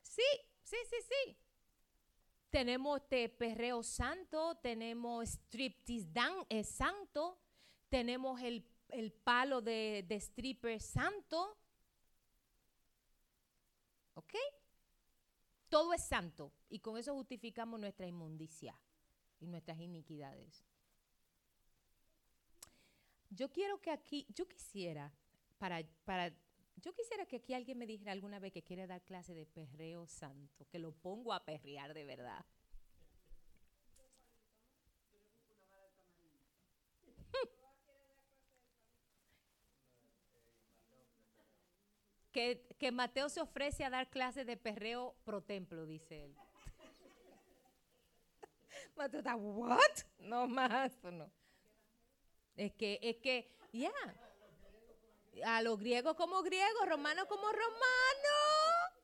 sí, 0.00 0.22
sí, 0.62 0.76
sí, 0.88 0.96
sí. 1.08 1.36
Tenemos 2.54 3.00
este 3.00 3.28
perreo 3.28 3.82
santo, 3.82 4.54
tenemos 4.62 5.28
striptease 5.28 6.06
dan, 6.12 6.34
eh, 6.48 6.62
santo, 6.62 7.36
tenemos 7.88 8.40
el, 8.40 8.64
el 8.90 9.10
palo 9.10 9.60
de, 9.60 10.04
de 10.06 10.14
stripper 10.20 10.80
santo. 10.80 11.58
¿Ok? 14.14 14.34
Todo 15.68 15.94
es 15.94 16.04
santo 16.04 16.52
y 16.68 16.78
con 16.78 16.96
eso 16.96 17.12
justificamos 17.14 17.80
nuestra 17.80 18.06
inmundicia 18.06 18.80
y 19.40 19.48
nuestras 19.48 19.80
iniquidades. 19.80 20.64
Yo 23.30 23.50
quiero 23.50 23.80
que 23.80 23.90
aquí, 23.90 24.28
yo 24.28 24.46
quisiera, 24.46 25.12
para, 25.58 25.82
para, 26.04 26.32
yo 26.76 26.92
quisiera 26.92 27.26
que 27.26 27.36
aquí 27.36 27.54
alguien 27.54 27.78
me 27.78 27.86
dijera 27.86 28.12
alguna 28.12 28.38
vez 28.38 28.52
que 28.52 28.62
quiere 28.62 28.86
dar 28.86 29.02
clase 29.02 29.32
de 29.34 29.46
perreo 29.46 30.06
santo, 30.06 30.66
que 30.68 30.78
lo 30.78 30.92
pongo 30.92 31.32
a 31.32 31.44
perrear 31.44 31.94
de 31.94 32.04
verdad. 32.04 32.44
que, 42.32 42.92
Mateo 42.92 43.28
se 43.28 43.40
ofrece 43.40 43.84
a 43.84 43.90
dar 43.90 44.08
clases 44.10 44.46
de 44.46 44.56
perreo 44.56 45.16
pro 45.24 45.42
templo, 45.42 45.86
dice 45.86 46.24
él. 46.24 46.36
Mateo 48.96 49.20
está, 49.20 49.36
¿what? 49.36 49.78
No 50.18 50.48
más, 50.48 50.92
no. 51.04 51.30
Es 52.56 52.72
que, 52.72 52.98
es 53.02 53.16
que, 53.16 53.50
ya. 53.72 53.92
A 55.44 55.62
los 55.62 55.78
griegos 55.78 56.14
como 56.14 56.42
griegos, 56.42 56.88
romanos 56.88 57.26
como 57.28 57.50
romanos, 57.50 58.94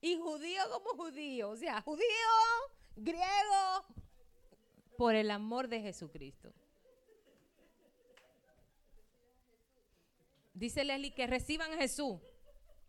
y 0.00 0.16
judíos 0.16 0.66
como 0.68 0.90
judíos. 0.90 1.52
O 1.52 1.56
sea, 1.56 1.80
judío, 1.82 2.04
griego, 2.96 3.86
por 4.96 5.14
el 5.14 5.30
amor 5.30 5.68
de 5.68 5.80
Jesucristo. 5.80 6.52
Dice 10.54 10.82
Leslie 10.82 11.14
que 11.14 11.28
reciban 11.28 11.72
a 11.72 11.76
Jesús 11.76 12.18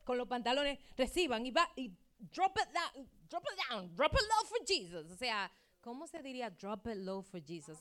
con 0.03 0.17
los 0.17 0.27
pantalones, 0.27 0.79
reciban 0.97 1.45
y 1.45 1.51
va 1.51 1.69
y 1.75 1.91
drop 2.17 2.57
it 2.57 2.73
down, 2.73 3.07
drop 3.29 3.43
it 3.43 3.69
down, 3.69 3.95
drop 3.95 4.13
it 4.13 4.21
low 4.21 4.45
for 4.47 4.65
Jesus. 4.65 5.11
O 5.11 5.15
sea, 5.15 5.51
¿cómo 5.81 6.07
se 6.07 6.23
diría 6.23 6.49
drop 6.49 6.87
it 6.87 6.97
low 6.97 7.21
for 7.21 7.39
Jesus? 7.45 7.77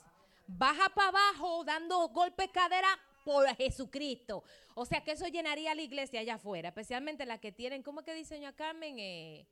Baja 0.46 0.90
para 0.90 1.08
abajo 1.08 1.64
dando 1.64 2.08
golpes 2.08 2.50
cadera 2.52 2.88
por 3.28 3.46
Jesucristo. 3.56 4.42
O 4.74 4.86
sea 4.86 5.04
que 5.04 5.10
eso 5.10 5.26
llenaría 5.26 5.74
la 5.74 5.82
iglesia 5.82 6.20
allá 6.20 6.36
afuera, 6.36 6.70
especialmente 6.70 7.26
la 7.26 7.38
que 7.38 7.52
tienen, 7.52 7.82
¿cómo 7.82 8.00
es 8.00 8.06
que 8.06 8.14
dice 8.14 8.36
doña 8.36 8.56
Carmen? 8.56 8.98
Eh, 8.98 9.46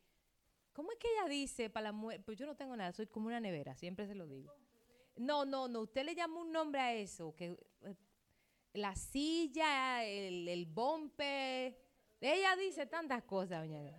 ¿Cómo 0.73 0.93
es 0.93 0.98
que 0.98 1.09
ella 1.12 1.28
dice 1.28 1.69
para 1.69 1.89
la 1.89 1.93
mujer? 1.93 2.24
Pues 2.24 2.39
yo 2.39 2.47
no 2.47 2.57
tengo 2.57 2.74
nada, 2.74 2.93
soy 2.93 3.07
como 3.07 3.27
una 3.27 3.39
nevera, 3.39 3.77
siempre 3.77 4.07
se 4.07 4.15
lo 4.15 4.27
digo. 4.27 4.51
No, 5.16 5.44
no, 5.44 5.69
no, 5.69 5.81
usted 5.81 6.07
le 6.07 6.15
llama 6.15 6.40
un 6.40 6.53
nombre 6.53 6.81
a 6.81 6.94
eso, 6.94 7.35
que 7.36 7.55
eh, 7.82 7.94
la 8.73 8.97
silla, 8.97 10.03
el, 10.05 10.48
el 10.48 10.65
bumper. 10.65 11.78
Ella 12.19 12.57
dice 12.57 12.86
tantas 12.86 13.24
cosas, 13.24 13.61
doña. 13.61 13.93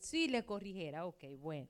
Sí, 0.00 0.28
le 0.28 0.46
corrigiera, 0.46 1.04
ok, 1.04 1.24
bueno. 1.36 1.68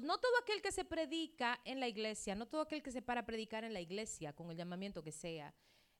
no 0.00 0.16
todo 0.16 0.38
aquel 0.40 0.62
que 0.62 0.72
se 0.72 0.86
predica 0.86 1.60
en 1.66 1.80
la 1.80 1.88
iglesia, 1.88 2.34
no 2.34 2.46
todo 2.46 2.62
aquel 2.62 2.82
que 2.82 2.92
se 2.92 3.02
para 3.02 3.20
a 3.20 3.26
predicar 3.26 3.62
en 3.64 3.74
la 3.74 3.82
iglesia, 3.82 4.32
con 4.32 4.50
el 4.50 4.56
llamamiento 4.56 5.02
que 5.02 5.12
sea, 5.12 5.54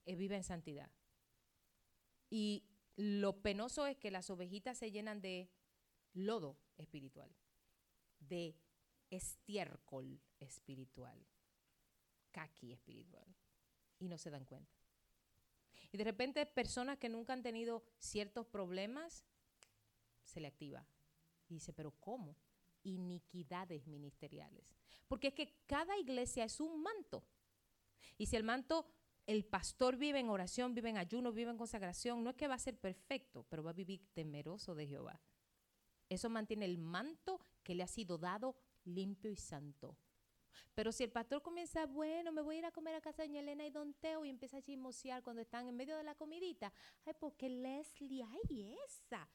eh, 0.05 0.15
vive 0.17 0.37
en 0.37 0.45
santidad. 0.45 0.91
Y 2.31 2.65
lo 2.97 3.43
penoso 3.43 3.87
es 3.87 3.97
que 3.97 4.11
las 4.11 4.31
ovejitas 4.31 4.79
se 4.79 4.91
llenan 4.91 5.21
de 5.21 5.51
lodo 6.13 6.59
espiritual, 6.77 7.35
de 8.21 8.57
estiércol 9.11 10.21
espiritual, 10.39 11.27
caqui 12.31 12.73
espiritual, 12.73 13.35
y 13.99 14.09
no 14.09 14.19
se 14.19 14.31
dan 14.31 14.45
cuenta. 14.45 14.75
Y 15.93 15.97
de 15.97 16.05
repente 16.05 16.45
personas 16.47 16.99
que 16.99 17.09
nunca 17.09 17.33
han 17.33 17.43
tenido 17.43 17.85
ciertos 17.99 18.47
problemas, 18.47 19.25
se 20.25 20.41
le 20.41 20.49
activa. 20.49 20.87
Y 21.49 21.55
dice, 21.55 21.73
pero 21.73 21.93
¿cómo? 21.93 22.37
Iniquidades 22.83 23.87
ministeriales. 23.87 24.75
Porque 25.07 25.29
es 25.29 25.35
que 25.35 25.55
cada 25.67 25.97
iglesia 25.99 26.45
es 26.45 26.61
un 26.61 26.83
manto. 26.83 27.25
Y 28.19 28.27
si 28.27 28.37
el 28.37 28.43
manto, 28.43 28.91
el 29.27 29.45
pastor 29.45 29.97
vive 29.97 30.19
en 30.19 30.29
oración, 30.29 30.75
vive 30.75 30.91
en 30.91 30.99
ayuno, 30.99 31.33
vive 31.33 31.51
en 31.51 31.57
consagración, 31.57 32.23
no 32.23 32.31
es 32.31 32.37
que 32.37 32.49
va 32.49 32.55
a 32.55 32.59
ser 32.59 32.79
perfecto, 32.79 33.47
pero 33.49 33.63
va 33.63 33.71
a 33.71 33.75
vivir 33.75 34.07
temeroso 34.13 34.75
de 34.75 34.87
Jehová. 34.87 35.21
Eso 36.09 36.29
mantiene 36.29 36.67
el 36.67 36.79
manto 36.79 37.41
que 37.63 37.75
le 37.75 37.83
ha 37.83 37.89
sido 37.89 38.19
dado 38.19 38.57
limpio 38.85 39.31
y 39.31 39.37
santo. 39.37 39.97
Pero 40.75 40.93
si 40.93 41.05
el 41.05 41.11
pastor 41.11 41.41
comienza, 41.43 41.87
bueno, 41.87 42.33
me 42.33 42.43
voy 42.43 42.57
a 42.57 42.59
ir 42.59 42.67
a 42.67 42.73
comer 42.73 42.95
a 42.95 43.01
casa 43.01 43.23
de 43.23 43.29
doña 43.29 43.41
Elena 43.41 43.67
y 43.67 43.71
don 43.71 43.95
Teo 43.95 44.25
y 44.25 44.29
empieza 44.29 44.59
a 44.59 44.63
chismosear 44.63 45.23
cuando 45.23 45.41
están 45.41 45.67
en 45.69 45.77
medio 45.77 45.97
de 45.97 46.05
la 46.05 46.15
comidita, 46.15 46.73
ay, 47.05 47.15
porque 47.19 47.49
Leslie, 47.49 48.23
ay, 48.23 48.77
esa. 48.85 49.29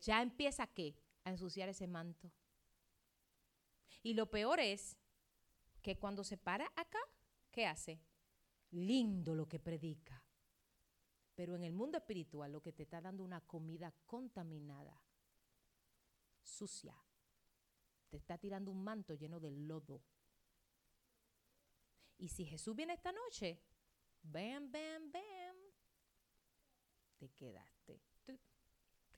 Ya 0.00 0.22
empieza 0.22 0.66
qué? 0.66 0.96
A 1.24 1.30
ensuciar 1.30 1.68
ese 1.68 1.86
manto. 1.86 2.32
Y 4.02 4.14
lo 4.14 4.30
peor 4.30 4.58
es 4.60 4.96
que 5.82 5.98
cuando 5.98 6.24
se 6.24 6.36
para 6.36 6.66
acá, 6.74 6.98
¿qué 7.50 7.66
hace? 7.66 8.00
Lindo 8.72 9.34
lo 9.34 9.48
que 9.48 9.58
predica. 9.58 10.22
Pero 11.34 11.54
en 11.54 11.64
el 11.64 11.72
mundo 11.72 11.98
espiritual 11.98 12.52
lo 12.52 12.60
que 12.60 12.72
te 12.72 12.82
está 12.82 13.00
dando 13.00 13.24
una 13.24 13.40
comida 13.40 13.92
contaminada 14.04 15.00
sucia. 16.42 16.94
Te 18.08 18.18
está 18.18 18.36
tirando 18.36 18.70
un 18.70 18.82
manto 18.82 19.14
lleno 19.14 19.40
de 19.40 19.50
lodo. 19.50 20.02
Y 22.18 22.28
si 22.28 22.44
Jesús 22.44 22.76
viene 22.76 22.92
esta 22.92 23.12
noche, 23.12 23.60
bam, 24.22 24.70
bam, 24.70 25.10
bam, 25.10 25.56
te 27.18 27.30
quedaste. 27.30 28.00
Te, 28.24 28.40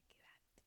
quedaste. 0.08 0.62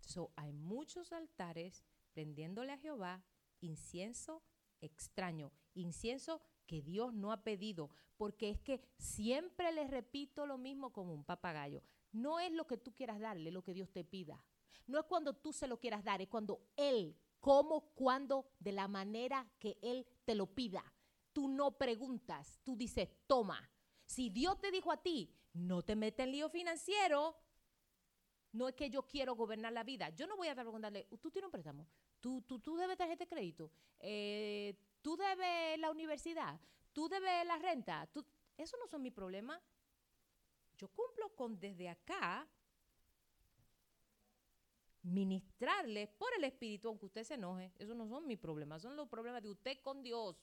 So, 0.00 0.32
hay 0.36 0.52
muchos 0.52 1.12
altares 1.12 1.82
prendiéndole 2.12 2.72
a 2.72 2.78
Jehová 2.78 3.24
incienso 3.60 4.42
extraño, 4.80 5.52
incienso 5.74 6.42
que 6.72 6.80
Dios 6.80 7.12
no 7.12 7.32
ha 7.32 7.44
pedido, 7.44 7.90
porque 8.16 8.48
es 8.48 8.58
que 8.58 8.80
siempre 8.96 9.70
le 9.72 9.86
repito 9.86 10.46
lo 10.46 10.56
mismo 10.56 10.90
como 10.90 11.12
un 11.12 11.22
papagayo. 11.22 11.82
No 12.12 12.40
es 12.40 12.50
lo 12.50 12.66
que 12.66 12.78
tú 12.78 12.94
quieras 12.94 13.20
darle, 13.20 13.50
lo 13.50 13.62
que 13.62 13.74
Dios 13.74 13.90
te 13.92 14.04
pida. 14.04 14.42
No 14.86 14.98
es 14.98 15.04
cuando 15.04 15.34
tú 15.34 15.52
se 15.52 15.68
lo 15.68 15.78
quieras 15.78 16.02
dar, 16.02 16.22
es 16.22 16.28
cuando 16.28 16.62
Él, 16.76 17.14
cómo, 17.40 17.92
cuándo, 17.94 18.46
de 18.58 18.72
la 18.72 18.88
manera 18.88 19.46
que 19.58 19.76
Él 19.82 20.06
te 20.24 20.34
lo 20.34 20.46
pida. 20.46 20.82
Tú 21.34 21.46
no 21.46 21.72
preguntas, 21.76 22.58
tú 22.64 22.74
dices, 22.74 23.10
toma. 23.26 23.70
Si 24.06 24.30
Dios 24.30 24.58
te 24.58 24.70
dijo 24.70 24.90
a 24.90 25.02
ti, 25.02 25.30
no 25.52 25.82
te 25.82 25.94
metas 25.94 26.24
en 26.24 26.32
lío 26.32 26.48
financiero, 26.48 27.36
no 28.52 28.66
es 28.66 28.74
que 28.74 28.88
yo 28.88 29.06
quiero 29.06 29.36
gobernar 29.36 29.74
la 29.74 29.84
vida. 29.84 30.08
Yo 30.08 30.26
no 30.26 30.38
voy 30.38 30.48
a 30.48 30.54
preguntarle, 30.54 31.06
tú 31.20 31.30
tienes 31.30 31.48
un 31.48 31.52
préstamo, 31.52 31.86
tú, 32.18 32.40
tú, 32.40 32.60
tú 32.60 32.76
debes 32.76 32.96
tarjeta 32.96 33.24
de 33.24 33.28
crédito, 33.28 33.70
eh, 33.98 34.74
tú 35.02 35.16
debes 35.16 35.78
la 35.78 35.90
universidad, 35.90 36.58
tú 36.92 37.08
debes 37.08 37.46
la 37.46 37.58
renta. 37.58 38.08
Tú, 38.12 38.24
eso 38.56 38.76
no 38.78 38.86
son 38.86 39.02
mi 39.02 39.10
problema. 39.10 39.60
Yo 40.78 40.88
cumplo 40.88 41.34
con 41.34 41.58
desde 41.58 41.88
acá 41.88 42.48
ministrarle 45.02 46.06
por 46.06 46.32
el 46.36 46.44
Espíritu, 46.44 46.88
aunque 46.88 47.06
usted 47.06 47.24
se 47.24 47.34
enoje. 47.34 47.72
Eso 47.78 47.94
no 47.94 48.06
son 48.08 48.26
mis 48.26 48.38
problemas, 48.38 48.82
son 48.82 48.96
los 48.96 49.08
problemas 49.08 49.42
de 49.42 49.50
usted 49.50 49.78
con 49.82 50.02
Dios. 50.02 50.36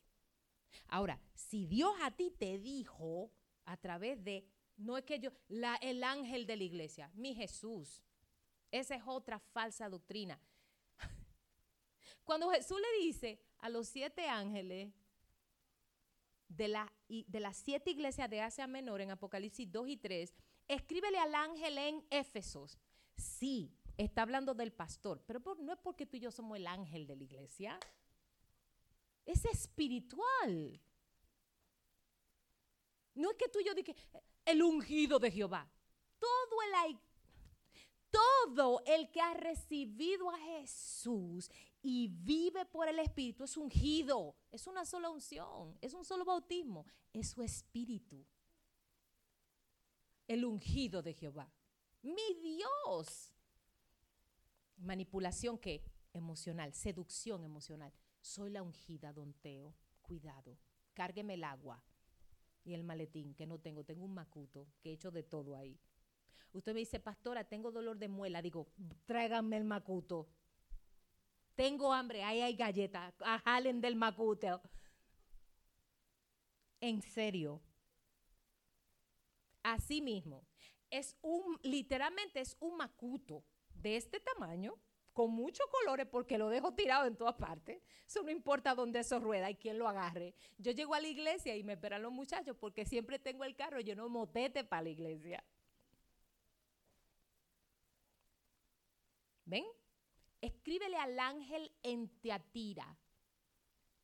Ahora, 0.88 1.19
si 1.34 1.65
Dios 1.65 1.94
a 2.02 2.11
ti 2.11 2.31
te 2.31 2.60
dijo 2.60 3.31
a 3.65 3.77
través 3.77 4.23
de, 4.23 4.48
no 4.77 4.98
es 4.98 5.03
que 5.03 5.19
yo, 5.19 5.31
la, 5.48 5.76
el 5.77 6.03
ángel 6.03 6.45
de 6.45 6.57
la 6.57 6.64
iglesia, 6.64 7.11
mi 7.15 7.34
Jesús, 7.34 8.03
esa 8.72 8.95
es 8.95 9.03
otra 9.06 9.40
falsa 9.40 9.90
doctrina. 9.90 10.40
Cuando 12.30 12.51
Jesús 12.51 12.77
le 12.80 13.06
dice 13.06 13.39
a 13.57 13.69
los 13.69 13.88
siete 13.88 14.27
ángeles 14.27 14.93
de, 16.47 16.68
la, 16.68 16.93
de 17.07 17.39
las 17.39 17.57
siete 17.57 17.89
iglesias 17.89 18.30
de 18.30 18.39
Asia 18.39 18.68
Menor 18.68 19.01
en 19.01 19.10
Apocalipsis 19.10 19.72
2 19.72 19.88
y 19.88 19.97
3, 19.97 20.35
escríbele 20.68 21.18
al 21.18 21.34
ángel 21.34 21.80
en 21.80 22.06
Éfesos. 22.11 22.77
Sí, 23.18 23.73
está 23.97 24.22
hablando 24.22 24.53
del 24.53 24.72
pastor, 24.72 25.23
pero 25.26 25.41
no 25.60 25.73
es 25.73 25.80
porque 25.80 26.06
tú 26.06 26.18
y 26.18 26.19
yo 26.19 26.30
somos 26.30 26.56
el 26.56 26.68
ángel 26.68 27.07
de 27.07 27.15
la 27.15 27.23
iglesia. 27.23 27.80
Es 29.26 29.43
espiritual. 29.45 30.80
No 33.15 33.31
es 33.31 33.38
que 33.38 33.49
tú 33.49 33.60
y 33.60 33.65
yo 33.65 33.73
dije, 33.73 33.95
el 34.45 34.61
ungido 34.61 35.18
de 35.18 35.31
Jehová. 35.31 35.68
Todo 36.19 36.61
el, 36.61 36.99
todo 38.11 38.84
el 38.85 39.10
que 39.10 39.19
ha 39.19 39.34
recibido 39.34 40.30
a 40.30 40.38
Jesús 40.38 41.49
y 41.81 42.10
vive 42.10 42.65
por 42.65 42.88
el 42.88 42.99
Espíritu 42.99 43.43
es 43.43 43.56
ungido. 43.57 44.35
Es 44.51 44.68
una 44.68 44.85
sola 44.85 45.10
unción, 45.10 45.77
es 45.81 45.93
un 45.93 46.03
solo 46.03 46.26
bautismo, 46.26 46.85
es 47.14 47.30
su 47.30 47.41
Espíritu. 47.41 48.26
El 50.27 50.45
ungido 50.45 51.01
de 51.01 51.14
Jehová. 51.14 51.51
Mi 52.01 52.34
Dios. 52.41 53.34
Manipulación 54.77 55.57
que 55.57 55.84
emocional, 56.14 56.73
seducción 56.73 57.43
emocional. 57.43 57.93
Soy 58.22 58.51
la 58.51 58.61
ungida, 58.61 59.14
don 59.14 59.34
Teo. 59.34 59.76
Cuidado. 60.01 60.57
Cárgueme 60.93 61.35
el 61.35 61.43
agua 61.43 61.84
y 62.64 62.73
el 62.73 62.84
maletín 62.84 63.34
que 63.34 63.47
no 63.47 63.60
tengo. 63.60 63.84
Tengo 63.84 64.06
un 64.06 64.14
macuto 64.14 64.68
que 64.81 64.89
he 64.89 64.93
hecho 64.93 65.11
de 65.11 65.23
todo 65.23 65.56
ahí. 65.56 65.80
Usted 66.51 66.73
me 66.73 66.80
dice, 66.80 66.99
pastora, 66.99 67.43
tengo 67.43 67.72
dolor 67.72 67.97
de 67.97 68.07
muela. 68.07 68.41
Digo, 68.41 68.68
tráiganme 69.06 69.57
el 69.57 69.65
macuto. 69.65 70.27
Tengo 71.60 71.91
hambre, 71.91 72.23
ahí 72.23 72.40
hay 72.40 72.56
galletas. 72.56 73.14
Jalen 73.44 73.81
del 73.81 73.98
macuto. 73.98 74.61
En 76.80 77.02
serio. 77.02 77.61
Así 79.61 80.02
mismo. 80.02 80.48
Es 80.90 81.18
un, 81.22 81.60
literalmente 81.61 82.40
es 82.40 82.56
un 82.61 82.77
macuto 82.77 83.44
de 83.73 83.98
este 83.98 84.22
tamaño, 84.22 84.80
con 85.11 85.31
muchos 85.31 85.68
colores, 85.68 86.07
porque 86.10 86.38
lo 86.38 86.48
dejo 86.48 86.73
tirado 86.76 87.06
en 87.06 87.18
todas 87.18 87.36
partes. 87.36 87.84
Eso 88.07 88.23
no 88.23 88.31
importa 88.31 88.73
dónde 88.73 88.99
eso 88.99 89.19
rueda 89.19 89.52
y 89.52 89.56
quién 89.56 89.77
lo 89.80 89.90
agarre. 89.90 90.36
Yo 90.57 90.72
llego 90.72 90.95
a 90.95 91.02
la 91.02 91.10
iglesia 91.10 91.57
y 91.57 91.65
me 91.65 91.73
esperan 91.73 92.03
los 92.03 92.14
muchachos 92.14 92.56
porque 92.57 92.86
siempre 92.86 93.19
tengo 93.19 93.44
el 93.44 93.57
carro 93.57 93.81
yo 93.81 93.98
no 93.98 94.07
motete 94.07 94.64
para 94.64 94.84
la 94.84 94.90
iglesia. 94.91 95.44
¿Ven? 99.44 99.65
Escríbele 100.60 100.98
al 100.98 101.18
ángel 101.18 101.72
en 101.84 102.10
Teatira. 102.19 102.98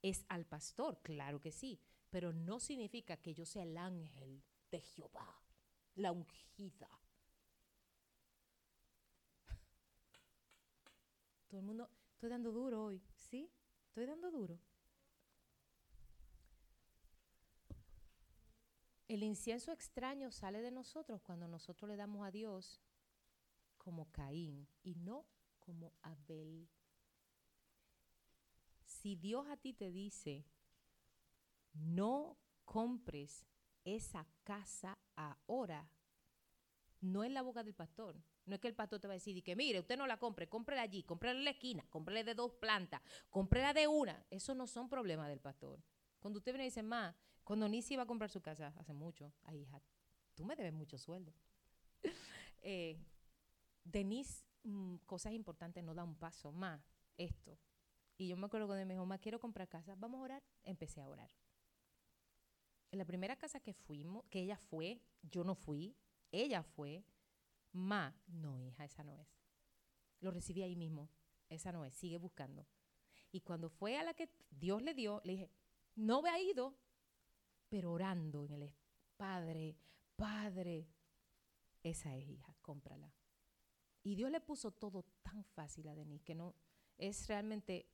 Es 0.01 0.23
al 0.29 0.45
pastor, 0.45 1.01
claro 1.01 1.41
que 1.41 1.51
sí, 1.51 1.81
pero 2.09 2.31
no 2.31 2.61
significa 2.61 3.17
que 3.17 3.33
yo 3.33 3.45
sea 3.45 3.63
el 3.63 3.77
ángel 3.77 4.41
de 4.71 4.79
Jehová, 4.79 5.43
la 5.95 6.13
ungida. 6.13 6.89
Todo 11.49 11.59
el 11.59 11.65
mundo, 11.65 11.89
estoy 12.13 12.29
dando 12.29 12.53
duro 12.53 12.85
hoy, 12.85 13.03
¿sí? 13.17 13.51
Estoy 13.87 14.05
dando 14.05 14.31
duro. 14.31 14.57
El 19.09 19.23
incienso 19.23 19.73
extraño 19.73 20.31
sale 20.31 20.61
de 20.61 20.71
nosotros 20.71 21.21
cuando 21.21 21.49
nosotros 21.49 21.89
le 21.89 21.97
damos 21.97 22.25
a 22.25 22.31
Dios 22.31 22.79
como 23.77 24.09
Caín 24.13 24.69
y 24.83 24.95
no 24.95 25.25
como 25.65 25.93
Abel. 26.01 26.67
Si 28.85 29.15
Dios 29.15 29.47
a 29.49 29.57
ti 29.57 29.73
te 29.73 29.91
dice, 29.91 30.45
no 31.73 32.37
compres 32.63 33.45
esa 33.83 34.25
casa 34.43 34.97
ahora. 35.15 35.89
No 37.01 37.23
es 37.23 37.31
la 37.31 37.41
boca 37.41 37.63
del 37.63 37.73
pastor. 37.73 38.15
No 38.45 38.55
es 38.55 38.61
que 38.61 38.67
el 38.67 38.75
pastor 38.75 38.99
te 38.99 39.07
va 39.07 39.13
a 39.13 39.15
decir 39.15 39.43
que 39.43 39.55
mire, 39.55 39.79
usted 39.79 39.97
no 39.97 40.05
la 40.05 40.17
compre, 40.17 40.47
cómprela 40.47 40.83
allí, 40.83 41.03
cómprela 41.03 41.37
en 41.37 41.45
la 41.45 41.51
esquina, 41.51 41.85
cómprela 41.89 42.23
de 42.23 42.35
dos 42.35 42.53
plantas, 42.53 43.01
cómprela 43.29 43.73
de 43.73 43.87
una. 43.87 44.23
Eso 44.29 44.53
no 44.53 44.67
son 44.67 44.87
problemas 44.87 45.27
del 45.29 45.39
pastor. 45.39 45.79
Cuando 46.19 46.39
usted 46.39 46.51
viene 46.51 46.65
y 46.65 46.67
dice, 46.67 46.83
ma, 46.83 47.15
cuando 47.43 47.67
Nisi 47.67 47.95
iba 47.95 48.03
a 48.03 48.07
comprar 48.07 48.29
su 48.29 48.41
casa 48.41 48.73
hace 48.77 48.93
mucho, 48.93 49.33
ay 49.43 49.61
hija, 49.61 49.81
tú 50.35 50.45
me 50.45 50.55
debes 50.55 50.73
mucho 50.73 50.97
sueldo. 50.97 51.33
eh, 52.61 52.99
Denise, 53.83 54.45
mm, 54.65 54.97
cosas 55.05 55.33
importantes, 55.33 55.83
no 55.83 55.93
da 55.93 56.03
un 56.03 56.15
paso, 56.15 56.51
más 56.51 56.81
esto. 57.17 57.57
Y 58.17 58.27
yo 58.27 58.37
me 58.37 58.45
acuerdo 58.45 58.67
cuando 58.67 58.85
me 58.85 58.93
dijo, 58.93 59.05
ma, 59.05 59.17
quiero 59.17 59.39
comprar 59.39 59.67
casa, 59.67 59.95
vamos 59.95 60.19
a 60.19 60.23
orar. 60.23 60.43
Empecé 60.63 61.01
a 61.01 61.07
orar. 61.07 61.31
En 62.91 62.99
la 62.99 63.05
primera 63.05 63.35
casa 63.35 63.59
que 63.59 63.73
fuimos, 63.73 64.25
que 64.29 64.41
ella 64.41 64.57
fue, 64.57 65.01
yo 65.21 65.43
no 65.43 65.55
fui, 65.55 65.95
ella 66.31 66.63
fue, 66.63 67.05
Ma, 67.75 68.15
no, 68.27 68.57
hija, 68.61 68.85
esa 68.85 69.03
no 69.03 69.17
es. 69.17 69.27
Lo 70.21 70.31
recibí 70.31 70.61
ahí 70.61 70.77
mismo. 70.77 71.09
Esa 71.49 71.73
no 71.73 71.83
es, 71.83 71.93
sigue 71.93 72.17
buscando. 72.17 72.65
Y 73.33 73.41
cuando 73.41 73.69
fue 73.69 73.97
a 73.97 74.03
la 74.03 74.13
que 74.13 74.29
Dios 74.49 74.81
le 74.81 74.93
dio, 74.93 75.19
le 75.25 75.33
dije, 75.33 75.51
no 75.95 76.21
me 76.21 76.29
ha 76.29 76.39
ido, 76.39 76.73
pero 77.67 77.91
orando 77.91 78.45
en 78.45 78.51
el 78.53 78.73
Padre, 79.17 79.75
Padre, 80.15 80.87
esa 81.83 82.15
es 82.15 82.29
hija, 82.29 82.55
cómprala. 82.61 83.13
Y 84.05 84.13
Dios 84.13 84.29
le 84.29 84.39
puso 84.39 84.69
todo 84.69 85.03
tan 85.23 85.43
fácil 85.43 85.87
a 85.87 85.95
Denise 85.95 86.23
que 86.23 86.35
no, 86.35 86.53
es 86.97 87.27
realmente 87.27 87.87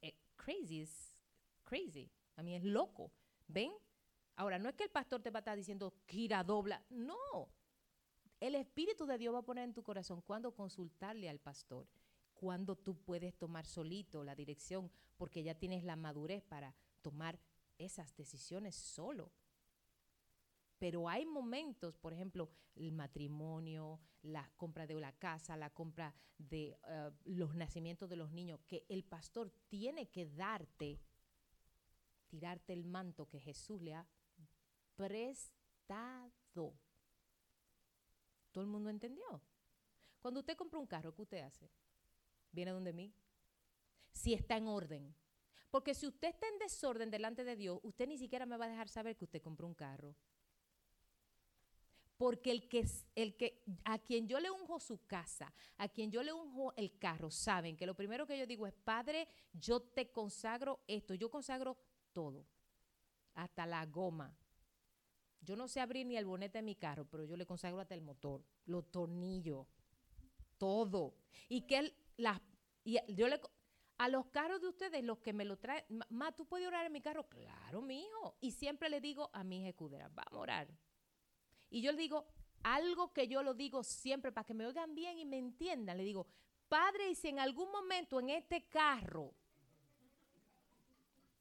eh, 0.00 0.14
crazy, 0.34 0.80
es 0.80 1.22
crazy. 1.62 2.10
A 2.36 2.42
mí 2.42 2.54
es 2.54 2.64
loco. 2.64 3.12
¿Ven? 3.46 3.70
Ahora, 4.34 4.58
no 4.58 4.70
es 4.70 4.74
que 4.74 4.84
el 4.84 4.90
pastor 4.90 5.20
te 5.20 5.30
va 5.30 5.38
a 5.38 5.40
estar 5.40 5.56
diciendo, 5.56 5.92
gira, 6.06 6.42
dobla. 6.42 6.82
No, 6.88 7.50
el 8.40 8.54
Espíritu 8.54 9.04
de 9.04 9.18
Dios 9.18 9.34
va 9.34 9.40
a 9.40 9.44
poner 9.44 9.64
en 9.64 9.74
tu 9.74 9.82
corazón 9.82 10.22
cuando 10.22 10.54
consultarle 10.54 11.28
al 11.28 11.38
pastor, 11.38 11.86
cuando 12.32 12.74
tú 12.74 12.96
puedes 12.96 13.34
tomar 13.36 13.66
solito 13.66 14.24
la 14.24 14.34
dirección, 14.34 14.90
porque 15.18 15.42
ya 15.42 15.54
tienes 15.54 15.84
la 15.84 15.96
madurez 15.96 16.42
para 16.42 16.74
tomar 17.02 17.38
esas 17.76 18.16
decisiones 18.16 18.74
solo. 18.74 19.30
Pero 20.78 21.08
hay 21.08 21.24
momentos, 21.24 21.96
por 21.96 22.12
ejemplo, 22.12 22.50
el 22.74 22.92
matrimonio, 22.92 23.98
la 24.22 24.50
compra 24.56 24.86
de 24.86 24.94
la 24.94 25.12
casa, 25.12 25.56
la 25.56 25.70
compra 25.70 26.14
de 26.38 26.76
eh, 26.86 27.10
los 27.24 27.54
nacimientos 27.54 28.10
de 28.10 28.16
los 28.16 28.30
niños, 28.30 28.60
que 28.66 28.84
el 28.88 29.04
pastor 29.04 29.50
tiene 29.68 30.08
que 30.10 30.26
darte, 30.26 31.00
tirarte 32.28 32.72
el 32.72 32.84
manto 32.84 33.28
que 33.28 33.40
Jesús 33.40 33.80
le 33.80 33.94
ha 33.94 34.06
prestado. 34.96 36.74
¿Todo 38.52 38.64
el 38.64 38.70
mundo 38.70 38.90
entendió? 38.90 39.40
Cuando 40.20 40.40
usted 40.40 40.56
compra 40.56 40.80
un 40.80 40.86
carro, 40.86 41.14
¿qué 41.14 41.22
usted 41.22 41.42
hace? 41.42 41.70
Viene 42.52 42.72
donde 42.72 42.92
mí. 42.92 43.14
Si 44.12 44.34
está 44.34 44.56
en 44.56 44.66
orden. 44.66 45.14
Porque 45.70 45.94
si 45.94 46.06
usted 46.06 46.28
está 46.28 46.48
en 46.48 46.58
desorden 46.58 47.10
delante 47.10 47.44
de 47.44 47.54
Dios, 47.54 47.78
usted 47.82 48.08
ni 48.08 48.18
siquiera 48.18 48.46
me 48.46 48.56
va 48.56 48.64
a 48.64 48.70
dejar 48.70 48.88
saber 48.88 49.16
que 49.16 49.24
usted 49.24 49.42
compró 49.42 49.66
un 49.66 49.74
carro. 49.74 50.16
Porque 52.16 52.50
el 52.50 52.68
que, 52.68 52.86
el 53.14 53.36
que, 53.36 53.62
a 53.84 53.98
quien 53.98 54.26
yo 54.26 54.40
le 54.40 54.50
unjo 54.50 54.80
su 54.80 55.06
casa, 55.06 55.52
a 55.76 55.88
quien 55.88 56.10
yo 56.10 56.22
le 56.22 56.32
unjo 56.32 56.72
el 56.76 56.98
carro, 56.98 57.30
saben 57.30 57.76
que 57.76 57.86
lo 57.86 57.94
primero 57.94 58.26
que 58.26 58.38
yo 58.38 58.46
digo 58.46 58.66
es, 58.66 58.74
Padre, 58.74 59.28
yo 59.52 59.80
te 59.80 60.10
consagro 60.10 60.80
esto, 60.86 61.14
yo 61.14 61.30
consagro 61.30 61.76
todo, 62.12 62.46
hasta 63.34 63.66
la 63.66 63.84
goma, 63.84 64.34
yo 65.46 65.56
no 65.56 65.68
sé 65.68 65.80
abrir 65.80 66.06
ni 66.06 66.16
el 66.16 66.24
bonete 66.24 66.58
de 66.58 66.62
mi 66.62 66.74
carro, 66.74 67.04
pero 67.04 67.24
yo 67.24 67.36
le 67.36 67.46
consagro 67.46 67.80
hasta 67.80 67.94
el 67.94 68.02
motor, 68.02 68.44
los 68.64 68.90
tornillos, 68.90 69.66
todo. 70.58 71.14
Y 71.48 71.62
que 71.62 71.78
él, 71.78 71.96
las, 72.16 72.40
y 72.82 72.98
yo 73.14 73.28
le, 73.28 73.40
a 73.98 74.08
los 74.08 74.26
carros 74.26 74.60
de 74.60 74.68
ustedes, 74.68 75.04
los 75.04 75.18
que 75.18 75.32
me 75.32 75.44
lo 75.44 75.56
traen, 75.56 75.84
ma, 76.10 76.32
¿tú 76.32 76.46
puedes 76.46 76.66
orar 76.66 76.84
en 76.86 76.92
mi 76.92 77.00
carro? 77.00 77.28
Claro, 77.28 77.80
mi 77.80 78.02
hijo. 78.02 78.36
Y 78.40 78.50
siempre 78.50 78.88
le 78.88 79.00
digo 79.00 79.30
a 79.32 79.44
mis 79.44 79.66
escuderas, 79.66 80.12
vamos 80.12 80.32
a 80.32 80.38
orar. 80.38 80.68
Y 81.70 81.82
yo 81.82 81.92
le 81.92 81.98
digo, 81.98 82.26
algo 82.62 83.12
que 83.12 83.28
yo 83.28 83.42
lo 83.42 83.54
digo 83.54 83.82
siempre 83.82 84.32
para 84.32 84.44
que 84.44 84.54
me 84.54 84.66
oigan 84.66 84.94
bien 84.94 85.18
y 85.18 85.24
me 85.24 85.38
entiendan, 85.38 85.96
le 85.96 86.04
digo, 86.04 86.26
Padre, 86.68 87.10
y 87.10 87.14
si 87.14 87.28
en 87.28 87.38
algún 87.38 87.70
momento 87.70 88.18
en 88.18 88.30
este 88.30 88.66
carro 88.68 89.32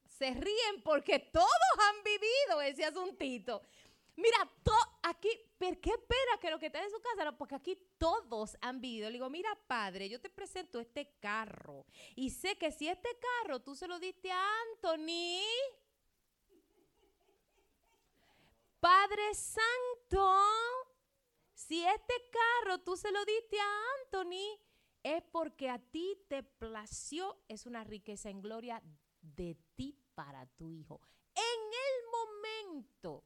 se 0.05 0.31
ríen 0.33 0.81
porque 0.83 1.19
todos 1.19 1.49
han 1.89 2.03
vivido 2.03 2.61
ese 2.61 2.85
asuntito. 2.85 3.61
Mira, 4.15 4.49
aquí, 5.01 5.29
¿por 5.57 5.77
qué 5.79 5.89
espera 5.89 6.37
que 6.39 6.49
lo 6.49 6.59
que 6.59 6.67
está 6.67 6.81
en 6.81 6.89
su 6.89 7.01
casa? 7.01 7.31
porque 7.33 7.55
aquí 7.55 7.77
todos 7.97 8.55
han 8.61 8.79
vivido. 8.79 9.09
Le 9.09 9.13
digo, 9.13 9.29
mira, 9.29 9.57
padre, 9.67 10.07
yo 10.07 10.21
te 10.21 10.29
presento 10.29 10.79
este 10.79 11.17
carro. 11.19 11.85
Y 12.15 12.29
sé 12.29 12.57
que 12.57 12.71
si 12.71 12.87
este 12.87 13.09
carro 13.19 13.59
tú 13.61 13.75
se 13.75 13.87
lo 13.87 13.99
diste 13.99 14.31
a 14.31 14.41
Anthony, 14.71 15.41
Padre 18.85 19.33
Santo, 19.33 20.31
si 21.55 21.83
este 21.83 22.13
carro 22.29 22.77
tú 22.83 22.95
se 22.95 23.11
lo 23.11 23.25
diste 23.25 23.59
a 23.59 23.79
Anthony, 24.03 24.59
es 25.01 25.23
porque 25.31 25.71
a 25.71 25.79
ti 25.79 26.23
te 26.27 26.43
plació, 26.43 27.35
es 27.47 27.65
una 27.65 27.83
riqueza 27.83 28.29
en 28.29 28.43
gloria 28.43 28.83
de 29.23 29.57
ti 29.75 29.99
para 30.13 30.45
tu 30.45 30.69
hijo. 30.69 31.01
En 31.33 31.61
el 31.63 32.11
momento 32.11 33.23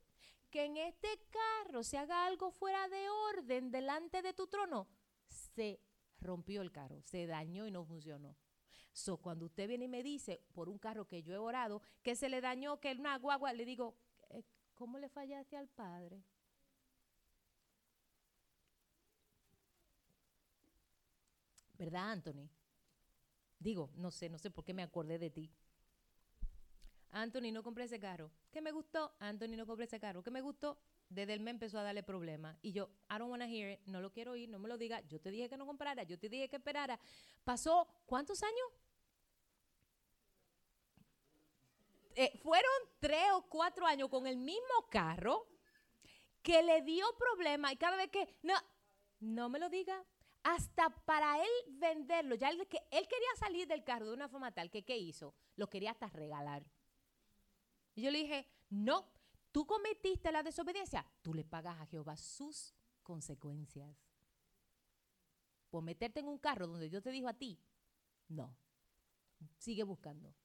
que 0.49 0.63
en 0.63 0.77
este 0.77 1.27
carro 1.29 1.83
se 1.83 1.97
haga 1.97 2.25
algo 2.25 2.51
fuera 2.51 2.87
de 2.87 3.09
orden 3.09 3.69
delante 3.69 4.21
de 4.21 4.31
tu 4.31 4.47
trono, 4.47 4.87
se 5.27 5.81
rompió 6.21 6.61
el 6.61 6.71
carro, 6.71 7.01
se 7.01 7.27
dañó 7.27 7.67
y 7.67 7.71
no 7.71 7.83
funcionó. 7.83 8.37
So, 8.93 9.17
cuando 9.17 9.47
usted 9.47 9.67
viene 9.67 9.85
y 9.85 9.89
me 9.89 10.03
dice 10.03 10.41
por 10.53 10.69
un 10.69 10.79
carro 10.79 11.05
que 11.05 11.21
yo 11.21 11.33
he 11.33 11.37
orado, 11.37 11.81
que 12.01 12.15
se 12.15 12.29
le 12.29 12.39
dañó, 12.39 12.79
que 12.79 12.93
una 12.93 13.17
guagua, 13.17 13.51
le 13.51 13.65
digo, 13.65 13.97
¿cómo 14.79 14.97
le 14.97 15.09
fallaste 15.09 15.57
al 15.57 15.67
padre? 15.67 16.23
¿Verdad, 21.77 22.11
Anthony? 22.11 22.49
Digo, 23.59 23.91
no 23.95 24.09
sé, 24.09 24.29
no 24.29 24.37
sé 24.37 24.49
por 24.49 24.63
qué 24.63 24.73
me 24.73 24.81
acordé 24.81 25.19
de 25.19 25.29
ti. 25.29 25.51
Anthony, 27.11 27.51
no 27.51 27.61
compré 27.61 27.85
ese 27.85 27.99
carro. 27.99 28.31
¿Qué 28.51 28.61
me 28.61 28.71
gustó? 28.71 29.13
Anthony, 29.19 29.57
no 29.57 29.65
compré 29.65 29.85
ese 29.85 29.99
carro. 29.99 30.23
¿Qué 30.23 30.31
me 30.31 30.41
gustó? 30.41 30.77
Desde 31.09 31.33
él 31.33 31.41
me 31.41 31.51
empezó 31.51 31.77
a 31.79 31.83
darle 31.83 32.03
problemas. 32.03 32.57
Y 32.61 32.71
yo, 32.71 32.89
I 33.09 33.17
don't 33.17 33.29
want 33.29 33.43
to 33.43 33.49
hear 33.49 33.73
it, 33.73 33.79
no 33.85 33.99
lo 33.99 34.11
quiero 34.11 34.31
oír, 34.31 34.47
no 34.47 34.59
me 34.59 34.69
lo 34.69 34.77
diga. 34.77 35.01
Yo 35.07 35.19
te 35.19 35.29
dije 35.29 35.49
que 35.49 35.57
no 35.57 35.65
comprara, 35.65 36.03
yo 36.03 36.17
te 36.17 36.29
dije 36.29 36.47
que 36.47 36.55
esperara. 36.55 36.99
Pasó, 37.43 37.87
¿cuántos 38.05 38.43
años? 38.43 38.67
Eh, 42.21 42.37
fueron 42.39 42.69
tres 42.99 43.31
o 43.31 43.43
cuatro 43.43 43.85
años 43.85 44.09
con 44.09 44.27
el 44.27 44.35
mismo 44.35 44.89
carro 44.91 45.47
que 46.41 46.61
le 46.61 46.81
dio 46.81 47.05
problemas 47.17 47.71
y 47.71 47.77
cada 47.77 47.95
vez 47.95 48.09
que, 48.09 48.37
no, 48.43 48.55
no 49.21 49.47
me 49.47 49.57
lo 49.57 49.69
diga, 49.69 50.03
hasta 50.43 50.89
para 51.05 51.41
él 51.41 51.49
venderlo, 51.69 52.35
ya 52.35 52.49
él, 52.49 52.59
él 52.59 53.07
quería 53.07 53.35
salir 53.37 53.69
del 53.69 53.85
carro 53.85 54.07
de 54.07 54.15
una 54.15 54.27
forma 54.27 54.51
tal 54.51 54.69
que, 54.69 54.83
¿qué 54.83 54.97
hizo? 54.97 55.33
Lo 55.55 55.69
quería 55.69 55.91
hasta 55.91 56.07
regalar. 56.07 56.65
Y 57.95 58.01
yo 58.01 58.11
le 58.11 58.17
dije, 58.19 58.45
no, 58.69 59.07
tú 59.53 59.65
cometiste 59.65 60.29
la 60.33 60.43
desobediencia, 60.43 61.09
tú 61.21 61.33
le 61.33 61.45
pagas 61.45 61.79
a 61.79 61.85
Jehová 61.85 62.17
sus 62.17 62.75
consecuencias. 63.01 63.95
Por 65.69 65.83
meterte 65.83 66.19
en 66.19 66.27
un 66.27 66.37
carro 66.37 66.67
donde 66.67 66.89
Dios 66.89 67.01
te 67.01 67.11
dijo 67.11 67.29
a 67.29 67.33
ti, 67.33 67.57
no, 68.27 68.53
sigue 69.57 69.83
buscando. 69.83 70.35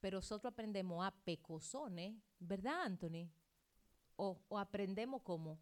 Pero 0.00 0.18
nosotros 0.18 0.52
aprendemos 0.52 1.04
a 1.04 1.10
pecosones, 1.10 2.14
¿verdad, 2.38 2.82
Anthony? 2.82 3.28
O, 4.16 4.40
o 4.48 4.58
aprendemos 4.58 5.22
como 5.22 5.58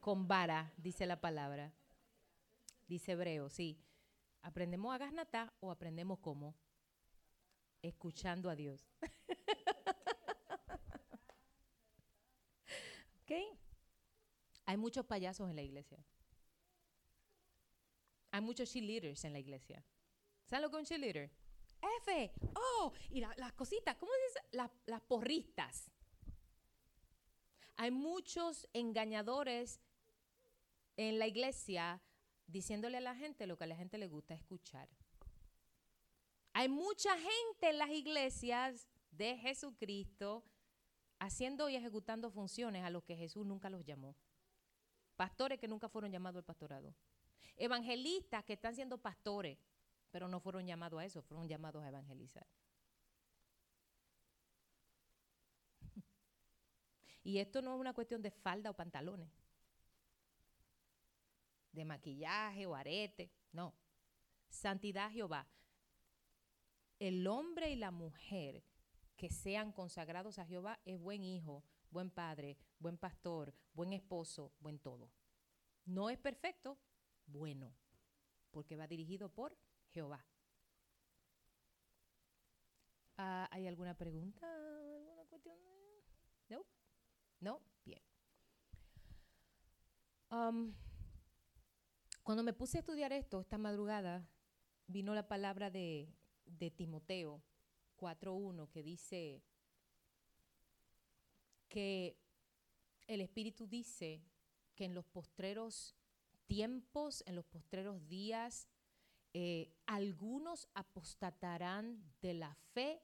con 0.00 0.28
vara, 0.28 0.72
dice 0.76 1.06
la 1.06 1.20
palabra. 1.20 1.72
Dice 2.86 3.12
hebreo, 3.12 3.48
sí. 3.48 3.80
¿Aprendemos 4.42 4.94
a 4.94 4.98
gasnatá 4.98 5.52
o 5.60 5.70
aprendemos 5.70 6.18
cómo? 6.20 6.54
escuchando 7.88 8.50
a 8.50 8.56
Dios. 8.56 8.88
¿Ok? 13.22 13.32
Hay 14.64 14.76
muchos 14.76 15.06
payasos 15.06 15.48
en 15.48 15.56
la 15.56 15.62
iglesia. 15.62 16.04
Hay 18.30 18.40
muchos 18.40 18.70
cheerleaders 18.70 19.24
en 19.24 19.32
la 19.32 19.38
iglesia. 19.38 19.84
¿Saben 20.46 20.62
lo 20.62 20.70
que? 20.70 21.30
F, 22.02 22.32
oh, 22.54 22.92
y 23.10 23.20
las 23.20 23.52
cositas, 23.52 23.96
¿cómo 23.96 24.12
se 24.12 24.38
dice? 24.38 24.70
las 24.86 25.00
porristas. 25.02 25.90
Hay 27.76 27.90
muchos 27.90 28.66
engañadores 28.72 29.80
en 30.96 31.18
la 31.18 31.26
iglesia 31.26 32.00
diciéndole 32.46 32.98
a 32.98 33.00
la 33.00 33.14
gente 33.14 33.46
lo 33.46 33.58
que 33.58 33.64
a 33.64 33.66
la 33.66 33.76
gente 33.76 33.98
le 33.98 34.06
gusta 34.06 34.34
escuchar. 34.34 34.88
Hay 36.52 36.68
mucha 36.68 37.14
gente 37.18 37.68
en 37.68 37.78
las 37.78 37.90
iglesias 37.90 38.88
de 39.10 39.36
Jesucristo 39.36 40.42
haciendo 41.18 41.68
y 41.68 41.76
ejecutando 41.76 42.30
funciones 42.30 42.84
a 42.84 42.90
los 42.90 43.04
que 43.04 43.16
Jesús 43.16 43.44
nunca 43.44 43.68
los 43.68 43.84
llamó. 43.84 44.16
Pastores 45.16 45.58
que 45.58 45.68
nunca 45.68 45.88
fueron 45.88 46.12
llamados 46.12 46.40
al 46.40 46.44
pastorado. 46.44 46.94
Evangelistas 47.56 48.44
que 48.44 48.54
están 48.54 48.74
siendo 48.74 48.98
pastores, 48.98 49.58
pero 50.16 50.28
no 50.28 50.40
fueron 50.40 50.64
llamados 50.64 50.98
a 50.98 51.04
eso, 51.04 51.20
fueron 51.20 51.46
llamados 51.46 51.84
a 51.84 51.88
evangelizar. 51.88 52.46
Y 57.22 57.36
esto 57.36 57.60
no 57.60 57.74
es 57.74 57.80
una 57.80 57.92
cuestión 57.92 58.22
de 58.22 58.30
falda 58.30 58.70
o 58.70 58.74
pantalones, 58.74 59.28
de 61.70 61.84
maquillaje 61.84 62.64
o 62.64 62.74
arete, 62.74 63.30
no. 63.52 63.74
Santidad 64.48 65.10
Jehová. 65.10 65.46
El 66.98 67.26
hombre 67.26 67.70
y 67.70 67.76
la 67.76 67.90
mujer 67.90 68.64
que 69.18 69.28
sean 69.28 69.70
consagrados 69.70 70.38
a 70.38 70.46
Jehová 70.46 70.80
es 70.86 70.98
buen 70.98 71.24
hijo, 71.24 71.62
buen 71.90 72.10
padre, 72.10 72.56
buen 72.78 72.96
pastor, 72.96 73.52
buen 73.74 73.92
esposo, 73.92 74.54
buen 74.60 74.78
todo. 74.78 75.10
No 75.84 76.08
es 76.08 76.16
perfecto, 76.16 76.78
bueno, 77.26 77.74
porque 78.50 78.76
va 78.76 78.86
dirigido 78.86 79.28
por 79.28 79.54
Jehová. 79.92 80.24
Ah, 83.16 83.48
¿Hay 83.50 83.66
alguna 83.66 83.96
pregunta? 83.96 84.46
¿Alguna 84.46 85.24
cuestión? 85.24 85.56
¿No? 86.48 86.66
¿No? 87.40 87.62
Bien. 87.84 88.02
Cuando 92.22 92.42
me 92.42 92.52
puse 92.52 92.78
a 92.78 92.80
estudiar 92.80 93.12
esto 93.12 93.40
esta 93.40 93.56
madrugada, 93.56 94.28
vino 94.86 95.14
la 95.14 95.28
palabra 95.28 95.70
de, 95.70 96.12
de 96.44 96.70
Timoteo 96.70 97.42
4.1 97.96 98.68
que 98.68 98.82
dice 98.82 99.42
que 101.68 102.18
el 103.06 103.20
Espíritu 103.20 103.66
dice 103.66 104.22
que 104.74 104.84
en 104.84 104.94
los 104.94 105.06
postreros 105.06 105.96
tiempos, 106.46 107.22
en 107.26 107.36
los 107.36 107.46
postreros 107.46 108.06
días, 108.08 108.68
eh, 109.38 109.70
algunos 109.84 110.66
apostatarán 110.72 112.02
de 112.22 112.32
la 112.32 112.54
fe 112.72 113.02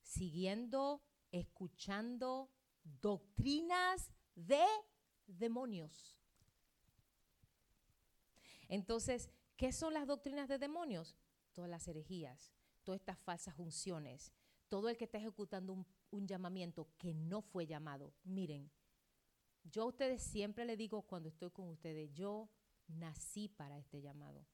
siguiendo, 0.00 1.02
escuchando 1.32 2.52
doctrinas 2.84 4.12
de 4.36 4.64
demonios. 5.26 6.16
Entonces, 8.68 9.28
¿qué 9.56 9.72
son 9.72 9.92
las 9.94 10.06
doctrinas 10.06 10.48
de 10.48 10.58
demonios? 10.58 11.16
Todas 11.52 11.68
las 11.68 11.88
herejías, 11.88 12.52
todas 12.84 13.00
estas 13.00 13.18
falsas 13.18 13.58
unciones, 13.58 14.32
todo 14.68 14.88
el 14.88 14.96
que 14.96 15.06
está 15.06 15.18
ejecutando 15.18 15.72
un, 15.72 15.84
un 16.12 16.28
llamamiento 16.28 16.92
que 16.96 17.12
no 17.12 17.42
fue 17.42 17.66
llamado. 17.66 18.14
Miren, 18.22 18.70
yo 19.64 19.82
a 19.82 19.86
ustedes 19.86 20.22
siempre 20.22 20.64
le 20.64 20.76
digo 20.76 21.02
cuando 21.02 21.28
estoy 21.28 21.50
con 21.50 21.70
ustedes, 21.70 22.14
yo 22.14 22.48
nací 22.86 23.48
para 23.48 23.78
este 23.78 24.00
llamado. 24.00 24.46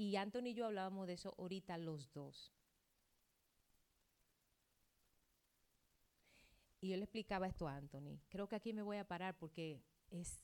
Y 0.00 0.16
Anthony 0.16 0.46
y 0.46 0.54
yo 0.54 0.64
hablábamos 0.64 1.06
de 1.06 1.12
eso 1.12 1.34
ahorita 1.36 1.76
los 1.76 2.10
dos. 2.14 2.54
Y 6.80 6.88
yo 6.88 6.96
le 6.96 7.02
explicaba 7.02 7.46
esto 7.46 7.68
a 7.68 7.76
Anthony. 7.76 8.18
Creo 8.30 8.48
que 8.48 8.56
aquí 8.56 8.72
me 8.72 8.80
voy 8.80 8.96
a 8.96 9.06
parar 9.06 9.36
porque 9.36 9.84
es, 10.08 10.42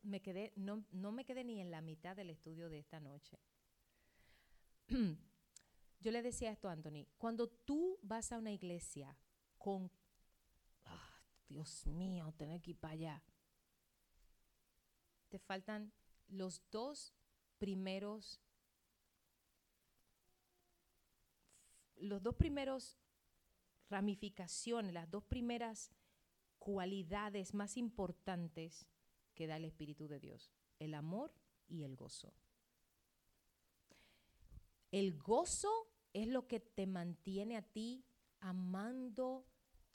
me 0.00 0.22
quedé, 0.22 0.54
no, 0.56 0.86
no 0.90 1.12
me 1.12 1.26
quedé 1.26 1.44
ni 1.44 1.60
en 1.60 1.70
la 1.70 1.82
mitad 1.82 2.16
del 2.16 2.30
estudio 2.30 2.70
de 2.70 2.78
esta 2.78 2.98
noche. 2.98 3.38
yo 6.00 6.10
le 6.10 6.22
decía 6.22 6.50
esto 6.50 6.70
a 6.70 6.72
Anthony. 6.72 7.04
Cuando 7.18 7.46
tú 7.46 7.98
vas 8.00 8.32
a 8.32 8.38
una 8.38 8.52
iglesia 8.52 9.14
con, 9.58 9.90
ah, 10.86 11.20
Dios 11.46 11.86
mío, 11.86 12.32
tener 12.38 12.62
que 12.62 12.70
ir 12.70 12.78
para 12.78 12.94
allá, 12.94 13.22
te 15.28 15.38
faltan 15.38 15.92
los 16.26 16.62
dos 16.70 17.12
primeros, 17.58 18.40
los 22.04 22.22
dos 22.22 22.34
primeros 22.36 22.98
ramificaciones, 23.88 24.92
las 24.92 25.10
dos 25.10 25.24
primeras 25.24 25.90
cualidades 26.58 27.54
más 27.54 27.76
importantes 27.76 28.86
que 29.34 29.46
da 29.46 29.56
el 29.56 29.64
Espíritu 29.64 30.08
de 30.08 30.20
Dios, 30.20 30.50
el 30.78 30.94
amor 30.94 31.34
y 31.68 31.82
el 31.82 31.96
gozo. 31.96 32.32
El 34.90 35.18
gozo 35.18 35.72
es 36.12 36.28
lo 36.28 36.46
que 36.46 36.60
te 36.60 36.86
mantiene 36.86 37.56
a 37.56 37.62
ti 37.62 38.04
amando 38.40 39.46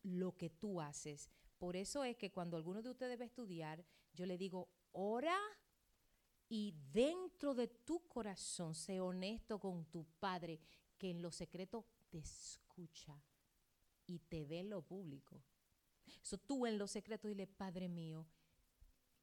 lo 0.03 0.35
que 0.35 0.49
tú 0.49 0.81
haces. 0.81 1.29
Por 1.57 1.75
eso 1.75 2.03
es 2.03 2.17
que 2.17 2.31
cuando 2.31 2.57
alguno 2.57 2.81
de 2.81 2.89
ustedes 2.89 3.19
va 3.19 3.23
a 3.23 3.27
estudiar, 3.27 3.85
yo 4.13 4.25
le 4.25 4.37
digo, 4.37 4.69
ora 4.91 5.37
y 6.49 6.75
dentro 6.91 7.53
de 7.53 7.67
tu 7.67 8.07
corazón 8.07 8.73
sé 8.73 8.99
honesto 8.99 9.59
con 9.59 9.85
tu 9.85 10.05
Padre, 10.19 10.59
que 10.97 11.11
en 11.11 11.21
lo 11.21 11.31
secreto 11.31 11.85
te 12.09 12.19
escucha 12.19 13.21
y 14.05 14.19
te 14.19 14.45
ve 14.45 14.63
lo 14.63 14.81
público. 14.81 15.43
Eso 16.23 16.37
tú 16.37 16.65
en 16.65 16.77
lo 16.77 16.87
secreto 16.87 17.27
dile, 17.27 17.47
Padre 17.47 17.87
mío, 17.87 18.27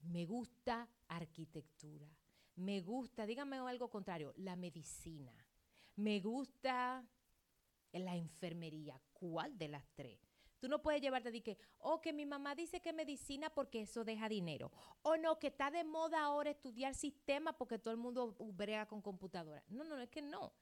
me 0.00 0.24
gusta 0.24 0.88
arquitectura, 1.08 2.08
me 2.54 2.80
gusta, 2.80 3.26
dígame 3.26 3.58
algo 3.58 3.90
contrario, 3.90 4.32
la 4.36 4.56
medicina, 4.56 5.32
me 5.96 6.20
gusta 6.20 7.04
la 7.92 8.16
enfermería. 8.16 9.00
¿Cuál 9.12 9.56
de 9.58 9.68
las 9.68 9.84
tres? 9.94 10.18
Tú 10.58 10.68
no 10.68 10.80
puedes 10.80 11.02
llevarte 11.02 11.30
de 11.30 11.42
que, 11.42 11.58
oh, 11.78 12.00
que 12.00 12.12
mi 12.12 12.24
mamá 12.24 12.54
dice 12.54 12.80
que 12.80 12.92
medicina 12.92 13.50
porque 13.50 13.82
eso 13.82 14.04
deja 14.04 14.28
dinero. 14.28 14.72
O 15.02 15.16
no, 15.16 15.38
que 15.38 15.48
está 15.48 15.70
de 15.70 15.84
moda 15.84 16.22
ahora 16.22 16.50
estudiar 16.50 16.94
sistemas 16.94 17.54
porque 17.58 17.78
todo 17.78 17.92
el 17.92 17.98
mundo 17.98 18.36
brega 18.54 18.86
con 18.86 19.02
computadora. 19.02 19.62
No, 19.68 19.84
no, 19.84 19.98
es 19.98 20.08
que 20.08 20.22
no. 20.22 20.52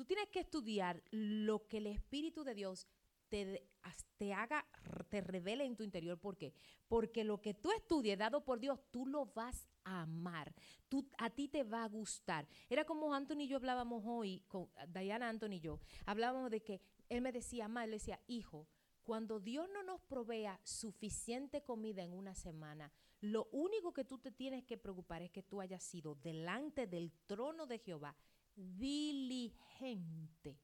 Tú 0.00 0.06
tienes 0.06 0.30
que 0.30 0.40
estudiar 0.40 1.02
lo 1.10 1.68
que 1.68 1.76
el 1.76 1.86
Espíritu 1.86 2.42
de 2.42 2.54
Dios 2.54 2.86
te, 3.28 3.68
te, 4.16 4.32
haga, 4.32 4.66
te 5.10 5.20
revele 5.20 5.66
en 5.66 5.76
tu 5.76 5.82
interior. 5.82 6.18
¿Por 6.18 6.38
qué? 6.38 6.54
Porque 6.88 7.22
lo 7.22 7.42
que 7.42 7.52
tú 7.52 7.70
estudies 7.72 8.16
dado 8.16 8.42
por 8.42 8.60
Dios, 8.60 8.80
tú 8.90 9.04
lo 9.04 9.26
vas 9.26 9.68
a 9.84 10.00
amar. 10.00 10.54
Tú, 10.88 11.06
a 11.18 11.28
ti 11.28 11.48
te 11.48 11.64
va 11.64 11.84
a 11.84 11.88
gustar. 11.88 12.48
Era 12.70 12.86
como 12.86 13.12
Anthony 13.12 13.40
y 13.40 13.48
yo 13.48 13.58
hablábamos 13.58 14.02
hoy, 14.06 14.42
con 14.48 14.70
Diana 14.88 15.28
Anthony 15.28 15.56
y 15.56 15.60
yo, 15.60 15.80
hablábamos 16.06 16.50
de 16.50 16.62
que 16.62 16.80
él 17.10 17.20
me 17.20 17.30
decía, 17.30 17.68
mamá, 17.68 17.84
él 17.84 17.90
decía, 17.90 18.18
hijo, 18.26 18.68
cuando 19.02 19.38
Dios 19.38 19.68
no 19.70 19.82
nos 19.82 20.00
provea 20.00 20.58
suficiente 20.64 21.62
comida 21.62 22.02
en 22.02 22.14
una 22.14 22.34
semana, 22.34 22.90
lo 23.20 23.50
único 23.52 23.92
que 23.92 24.06
tú 24.06 24.16
te 24.16 24.32
tienes 24.32 24.64
que 24.64 24.78
preocupar 24.78 25.20
es 25.20 25.30
que 25.30 25.42
tú 25.42 25.60
hayas 25.60 25.82
sido 25.82 26.14
delante 26.14 26.86
del 26.86 27.12
trono 27.26 27.66
de 27.66 27.80
Jehová 27.80 28.16
diligente. 28.54 30.60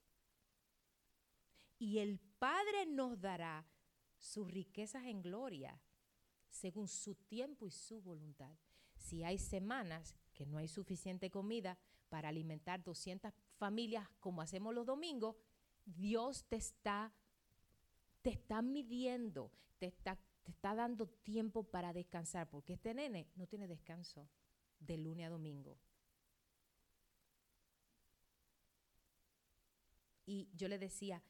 Y 1.79 1.99
el 1.99 2.19
Padre 2.39 2.87
nos 2.87 3.21
dará 3.21 3.67
sus 4.19 4.51
riquezas 4.51 5.05
en 5.05 5.23
gloria, 5.23 5.81
según 6.49 6.89
su 6.89 7.15
tiempo 7.15 7.67
y 7.67 7.71
su 7.71 8.01
voluntad. 8.01 8.57
Si 8.97 9.25
hay 9.25 9.39
semanas 9.39 10.17
que 10.33 10.47
no 10.47 10.59
hay 10.59 10.69
suficiente 10.69 11.31
comida 11.31 11.79
para 12.09 12.29
alimentar 12.29 12.83
200 12.83 13.33
familias 13.57 14.09
como 14.21 14.43
hacemos 14.43 14.75
los 14.75 14.87
domingos, 14.87 15.37
Dios 15.85 16.45
te 16.49 16.57
está, 16.57 17.13
te 18.23 18.31
está 18.31 18.63
midiendo, 18.63 19.53
te 19.79 19.87
está, 19.87 20.19
te 20.43 20.51
está 20.51 20.75
dando 20.75 21.07
tiempo 21.07 21.65
para 21.65 21.93
descansar, 21.93 22.49
porque 22.49 22.75
este 22.75 22.95
nene 22.95 23.29
no 23.37 23.47
tiene 23.47 23.69
descanso 23.69 24.29
de 24.81 24.99
lunes 24.99 25.27
a 25.27 25.31
domingo. 25.31 25.79
Y 30.27 30.51
yo 30.55 30.69
le 30.69 30.78
decía, 30.78 31.23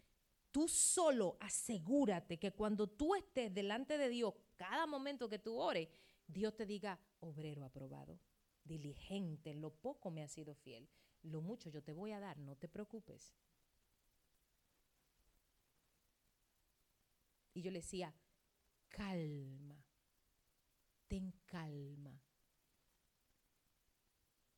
tú 0.51 0.66
solo 0.68 1.36
asegúrate 1.40 2.39
que 2.39 2.52
cuando 2.52 2.89
tú 2.89 3.14
estés 3.14 3.52
delante 3.52 3.98
de 3.98 4.09
Dios, 4.09 4.35
cada 4.56 4.86
momento 4.86 5.28
que 5.28 5.39
tú 5.39 5.59
ores, 5.59 5.89
Dios 6.27 6.56
te 6.56 6.66
diga, 6.66 6.98
obrero 7.20 7.64
aprobado, 7.64 8.18
diligente, 8.64 9.55
lo 9.55 9.70
poco 9.70 10.10
me 10.10 10.23
ha 10.23 10.28
sido 10.28 10.55
fiel, 10.55 10.89
lo 11.23 11.43
mucho 11.43 11.70
yo 11.70 11.82
te 11.82 11.93
voy 11.93 12.12
a 12.12 12.20
dar, 12.20 12.39
no 12.39 12.56
te 12.56 12.68
preocupes. 12.68 13.35
Y 17.52 17.62
yo 17.62 17.70
le 17.70 17.78
decía, 17.81 18.14
calma, 18.89 19.82
ten 21.09 21.32
calma. 21.47 22.20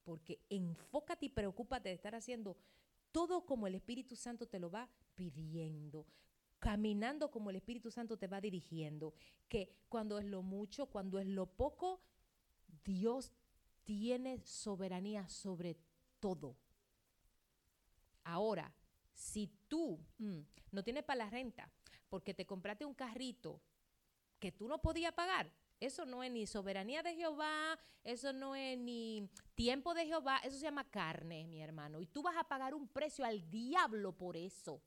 Porque 0.02 0.40
enfócate 0.48 1.26
y 1.26 1.28
preocúpate 1.28 1.90
de 1.90 1.94
estar 1.94 2.14
haciendo 2.14 2.56
todo 3.12 3.44
como 3.44 3.66
el 3.66 3.74
Espíritu 3.74 4.16
Santo 4.16 4.46
te 4.46 4.58
lo 4.58 4.70
va 4.70 4.88
pidiendo, 5.14 6.06
caminando 6.58 7.30
como 7.30 7.50
el 7.50 7.56
Espíritu 7.56 7.90
Santo 7.90 8.16
te 8.16 8.26
va 8.26 8.40
dirigiendo, 8.40 9.14
que 9.48 9.74
cuando 9.88 10.18
es 10.18 10.24
lo 10.24 10.42
mucho, 10.42 10.86
cuando 10.86 11.18
es 11.18 11.26
lo 11.26 11.46
poco, 11.46 12.00
Dios 12.84 13.32
tiene 13.84 14.40
soberanía 14.44 15.28
sobre 15.28 15.76
todo. 16.20 16.56
Ahora, 18.24 18.74
si 19.14 19.50
tú 19.68 19.98
mm, 20.18 20.40
no 20.72 20.84
tienes 20.84 21.04
para 21.04 21.24
la 21.24 21.30
renta, 21.30 21.70
porque 22.08 22.34
te 22.34 22.46
compraste 22.46 22.84
un 22.84 22.94
carrito 22.94 23.60
que 24.38 24.52
tú 24.52 24.68
no 24.68 24.80
podías 24.80 25.12
pagar, 25.12 25.50
eso 25.80 26.04
no 26.04 26.22
es 26.22 26.30
ni 26.30 26.46
soberanía 26.46 27.02
de 27.02 27.14
Jehová, 27.14 27.78
eso 28.02 28.32
no 28.32 28.54
es 28.54 28.76
ni 28.78 29.28
tiempo 29.54 29.94
de 29.94 30.06
Jehová, 30.06 30.38
eso 30.38 30.56
se 30.56 30.64
llama 30.64 30.90
carne, 30.90 31.46
mi 31.46 31.62
hermano. 31.62 32.00
Y 32.00 32.06
tú 32.06 32.22
vas 32.22 32.36
a 32.36 32.44
pagar 32.44 32.74
un 32.74 32.88
precio 32.88 33.24
al 33.24 33.48
diablo 33.48 34.12
por 34.12 34.36
eso. 34.36 34.82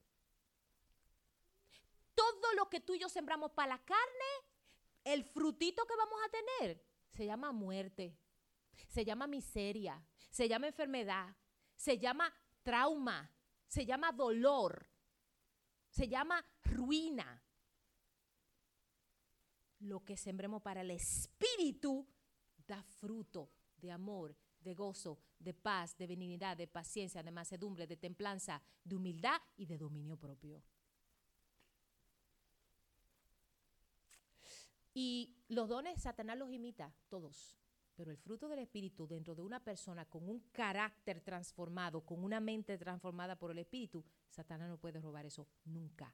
Todo 2.13 2.53
lo 2.55 2.69
que 2.69 2.81
tú 2.81 2.93
y 2.93 2.99
yo 2.99 3.07
sembramos 3.09 3.51
para 3.51 3.69
la 3.69 3.80
carne, 3.80 4.01
el 5.03 5.23
frutito 5.23 5.85
que 5.85 5.95
vamos 5.95 6.19
a 6.26 6.30
tener, 6.30 6.84
se 7.09 7.26
llama 7.26 7.51
muerte, 7.51 8.18
se 8.88 9.05
llama 9.05 9.27
miseria, 9.27 10.03
se 10.30 10.47
llama 10.47 10.68
enfermedad, 10.68 11.35
se 11.76 11.97
llama 11.97 12.34
trauma, 12.63 13.31
se 13.68 13.85
llama 13.85 14.11
dolor, 14.11 14.85
se 15.89 16.07
llama 16.07 16.45
ruina 16.63 17.40
lo 19.82 20.03
que 20.03 20.18
sembremos 20.18 20.62
para 20.62 20.82
el 20.82 20.91
espíritu 20.91 22.08
da 22.68 22.84
fruto 22.84 23.52
de 23.78 23.91
amor, 23.91 24.36
de 24.60 24.74
gozo, 24.74 25.20
de 25.40 25.53
paz, 25.53 25.98
de 25.98 26.08
benignidad, 26.08 26.56
de 26.56 26.68
paciencia, 26.68 27.24
de 27.24 27.32
macedumbre, 27.32 27.88
de 27.88 27.98
templanza, 27.98 28.62
de 28.84 28.95
humildad 28.95 29.41
y 29.58 29.66
de 29.66 29.78
dominio 29.78 30.18
propio. 30.18 30.64
Y 34.94 35.36
los 35.48 35.70
dones 35.70 36.02
Satanás 36.02 36.38
los 36.38 36.52
imita, 36.52 36.94
todos. 37.10 37.58
Pero 37.95 38.12
el 38.12 38.18
fruto 38.18 38.48
del 38.48 38.60
Espíritu 38.60 39.08
dentro 39.08 39.36
de 39.36 39.41
una 39.41 39.64
persona 39.64 40.06
con 40.06 40.28
un 40.28 40.40
carácter 40.52 41.22
transformado, 41.22 42.02
con 42.02 42.24
una 42.24 42.40
mente 42.40 42.78
transformada 42.78 43.36
por 43.38 43.52
el 43.52 43.60
Espíritu, 43.60 44.03
Satanás 44.30 44.70
no 44.70 44.78
puede 44.78 44.99
robar 44.99 45.26
eso 45.26 45.48
nunca. 45.66 46.14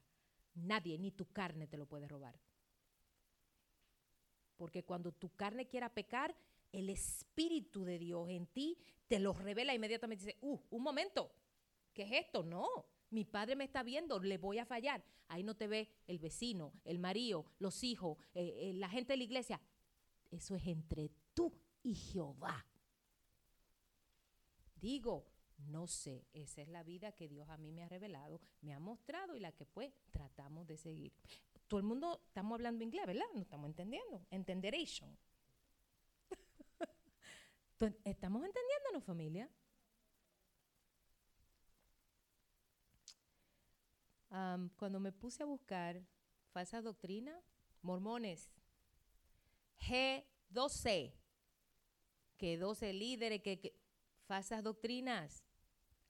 Nadie, 0.54 0.98
ni 0.98 1.12
tu 1.12 1.26
carne 1.26 1.66
te 1.66 1.78
lo 1.78 1.86
puede 1.86 2.08
robar. 2.08 2.38
Porque 4.58 4.84
cuando 4.84 5.12
tu 5.12 5.30
carne 5.30 5.68
quiera 5.68 5.88
pecar, 5.88 6.36
el 6.72 6.90
Espíritu 6.90 7.84
de 7.84 7.98
Dios 7.98 8.28
en 8.28 8.46
ti 8.48 8.76
te 9.06 9.18
lo 9.18 9.32
revela 9.32 9.72
inmediatamente. 9.72 10.26
Dice, 10.26 10.38
uh, 10.42 10.60
un 10.70 10.82
momento, 10.82 11.32
¿qué 11.94 12.02
es 12.02 12.26
esto? 12.26 12.42
No, 12.42 12.68
mi 13.10 13.24
padre 13.24 13.56
me 13.56 13.64
está 13.64 13.82
viendo, 13.82 14.18
le 14.20 14.36
voy 14.36 14.58
a 14.58 14.66
fallar. 14.66 15.02
Ahí 15.28 15.42
no 15.42 15.54
te 15.54 15.68
ve 15.68 15.88
el 16.06 16.18
vecino, 16.18 16.72
el 16.84 16.98
marido, 16.98 17.46
los 17.60 17.84
hijos, 17.84 18.18
eh, 18.34 18.70
eh, 18.70 18.72
la 18.74 18.88
gente 18.88 19.14
de 19.14 19.18
la 19.18 19.24
iglesia. 19.24 19.60
Eso 20.30 20.56
es 20.56 20.66
entre 20.66 21.10
tú 21.32 21.52
y 21.82 21.94
Jehová. 21.94 22.66
Digo, 24.74 25.26
no 25.58 25.86
sé, 25.86 26.26
esa 26.32 26.62
es 26.62 26.68
la 26.68 26.82
vida 26.82 27.12
que 27.12 27.28
Dios 27.28 27.48
a 27.48 27.56
mí 27.56 27.72
me 27.72 27.82
ha 27.82 27.88
revelado, 27.88 28.40
me 28.60 28.72
ha 28.72 28.78
mostrado 28.78 29.34
y 29.34 29.40
la 29.40 29.52
que 29.52 29.66
pues 29.66 29.92
tratamos 30.10 30.66
de 30.66 30.76
seguir 30.76 31.12
todo 31.68 31.78
el 31.78 31.86
mundo 31.86 32.20
estamos 32.26 32.56
hablando 32.56 32.82
inglés, 32.82 33.06
¿verdad? 33.06 33.26
No 33.34 33.40
estamos 33.42 33.68
entendiendo. 33.68 34.26
Entenderation. 34.30 35.16
¿Estamos 38.04 38.44
entendiéndonos, 38.44 39.04
familia? 39.04 39.48
cuando 44.76 45.00
me 45.00 45.10
puse 45.10 45.42
a 45.42 45.46
buscar 45.46 46.02
falsa 46.52 46.82
doctrina, 46.82 47.40
mormones, 47.80 48.50
G12, 49.80 51.14
que 52.36 52.58
12 52.58 52.92
líderes, 52.92 53.42
que 53.42 53.74
falsas 54.26 54.62
doctrinas, 54.62 55.42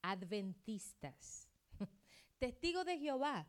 adventistas, 0.03 1.49
testigos 2.39 2.85
de 2.85 2.99
Jehová, 2.99 3.47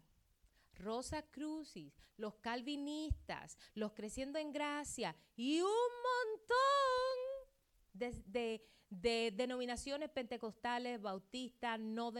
Rosa 0.80 1.22
Crucis, 1.23 1.93
los 2.18 2.35
calvinistas, 2.35 3.57
los 3.76 3.93
creciendo 3.93 4.39
en 4.39 4.51
gracia 4.51 5.15
y 5.35 5.61
un 5.61 5.68
montón 5.69 6.99
de, 8.26 9.31
denominaciones 9.35 10.10
pentecostales, 10.10 11.01
bautistas, 11.01 11.80
no, 11.80 12.11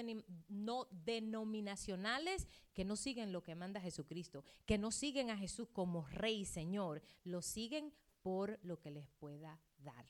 no 0.50 0.88
denominacionales 0.92 2.48
que 2.74 2.86
no 2.86 2.96
siguen 2.96 3.32
lo 3.32 3.44
que 3.44 3.56
manda 3.56 3.82
Jesucristo, 3.82 4.44
que 4.66 4.78
no 4.78 4.92
siguen 4.92 5.32
a 5.32 5.38
Jesús 5.38 5.70
como 5.72 6.08
Rey 6.10 6.42
y 6.42 6.46
Señor, 6.46 7.02
lo 7.24 7.42
siguen 7.42 7.94
por 8.22 8.60
lo 8.64 8.80
que 8.80 8.92
les 8.92 9.08
pueda 9.20 9.60
dar. 9.80 10.06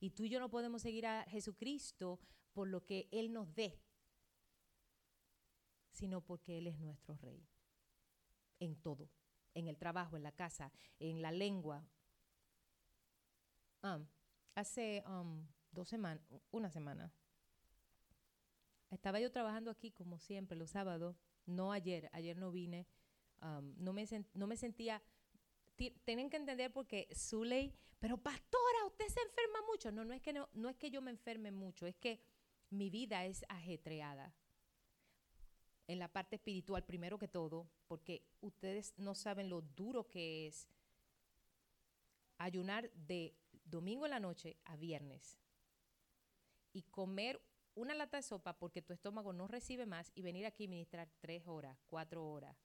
Y 0.00 0.10
tú 0.10 0.24
y 0.24 0.28
yo 0.28 0.40
no 0.40 0.50
podemos 0.50 0.82
seguir 0.82 1.06
a 1.06 1.24
Jesucristo 1.24 2.20
por 2.52 2.68
lo 2.68 2.84
que 2.84 3.08
Él 3.10 3.32
nos 3.32 3.54
dé, 3.54 3.80
sino 5.94 6.20
porque 6.20 6.58
Él 6.58 6.66
es 6.66 6.78
nuestro 6.78 7.16
Rey. 7.16 7.46
En 8.58 8.76
todo, 8.76 9.08
en 9.54 9.68
el 9.68 9.78
trabajo, 9.78 10.16
en 10.16 10.22
la 10.22 10.32
casa, 10.32 10.72
en 10.98 11.22
la 11.22 11.32
lengua. 11.32 11.86
Ah, 13.82 14.00
hace 14.54 15.02
um, 15.06 15.46
dos 15.70 15.88
semanas, 15.88 16.22
una 16.50 16.70
semana, 16.70 17.12
estaba 18.90 19.20
yo 19.20 19.30
trabajando 19.30 19.70
aquí 19.70 19.90
como 19.90 20.18
siempre 20.18 20.56
los 20.56 20.70
sábados, 20.70 21.16
no 21.46 21.72
ayer, 21.72 22.08
ayer 22.12 22.36
no 22.36 22.50
vine, 22.50 22.86
um, 23.42 23.74
no, 23.76 23.92
me 23.92 24.06
no 24.34 24.46
me 24.46 24.56
sentía, 24.56 25.02
tienen 26.04 26.30
que 26.30 26.36
entender 26.36 26.72
porque 26.72 27.08
Zuley, 27.14 27.74
pero 27.98 28.16
pastora, 28.18 28.86
usted 28.86 29.08
se 29.08 29.20
enferma 29.20 29.60
mucho. 29.70 29.90
No, 29.90 30.04
no 30.04 30.14
es 30.14 30.22
que 30.22 30.32
no, 30.32 30.48
no 30.52 30.68
es 30.68 30.76
que 30.76 30.90
yo 30.90 31.02
me 31.02 31.10
enferme 31.10 31.50
mucho, 31.50 31.86
es 31.86 31.96
que 31.96 32.20
mi 32.70 32.90
vida 32.90 33.24
es 33.26 33.44
ajetreada 33.48 34.34
en 35.86 35.98
la 35.98 36.08
parte 36.08 36.36
espiritual 36.36 36.84
primero 36.84 37.18
que 37.18 37.28
todo, 37.28 37.68
porque 37.88 38.22
ustedes 38.40 38.94
no 38.96 39.14
saben 39.14 39.48
lo 39.48 39.60
duro 39.60 40.08
que 40.08 40.46
es 40.46 40.68
ayunar 42.38 42.90
de 42.92 43.34
domingo 43.64 44.04
en 44.06 44.10
la 44.10 44.20
noche 44.20 44.56
a 44.64 44.76
viernes 44.76 45.38
y 46.72 46.82
comer 46.82 47.40
una 47.74 47.94
lata 47.94 48.18
de 48.18 48.22
sopa 48.22 48.56
porque 48.58 48.82
tu 48.82 48.92
estómago 48.92 49.32
no 49.32 49.48
recibe 49.48 49.86
más 49.86 50.12
y 50.14 50.22
venir 50.22 50.46
aquí 50.46 50.64
y 50.64 50.68
ministrar 50.68 51.08
tres 51.20 51.46
horas, 51.46 51.78
cuatro 51.88 52.26
horas. 52.26 52.56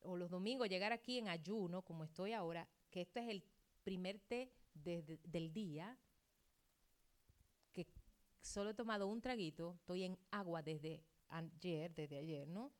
O 0.00 0.16
los 0.16 0.30
domingos 0.30 0.68
llegar 0.68 0.92
aquí 0.92 1.18
en 1.18 1.28
ayuno, 1.28 1.82
como 1.82 2.04
estoy 2.04 2.32
ahora, 2.32 2.68
que 2.90 3.02
esto 3.02 3.20
es 3.20 3.28
el 3.28 3.44
primer 3.82 4.18
té 4.18 4.52
del 4.74 5.52
día, 5.52 5.96
solo 8.46 8.70
he 8.70 8.74
tomado 8.74 9.06
un 9.08 9.20
traguito, 9.20 9.74
estoy 9.74 10.04
en 10.04 10.18
agua 10.30 10.62
desde 10.62 11.02
ayer, 11.28 11.94
desde 11.94 12.18
ayer, 12.18 12.48
¿no? 12.48 12.72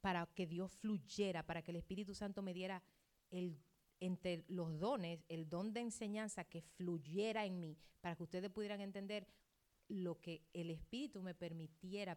para 0.00 0.26
que 0.26 0.46
Dios 0.46 0.72
fluyera, 0.76 1.44
para 1.44 1.62
que 1.62 1.72
el 1.72 1.76
Espíritu 1.76 2.14
Santo 2.14 2.40
me 2.40 2.54
diera 2.54 2.82
el, 3.30 3.58
entre 3.98 4.44
los 4.48 4.78
dones, 4.78 5.24
el 5.28 5.48
don 5.48 5.72
de 5.72 5.80
enseñanza 5.80 6.44
que 6.44 6.62
fluyera 6.62 7.44
en 7.44 7.60
mí, 7.60 7.76
para 8.00 8.16
que 8.16 8.22
ustedes 8.22 8.50
pudieran 8.50 8.80
entender 8.80 9.26
lo 9.88 10.20
que 10.20 10.46
el 10.52 10.70
Espíritu 10.70 11.20
me 11.20 11.34
permitiera 11.34 12.16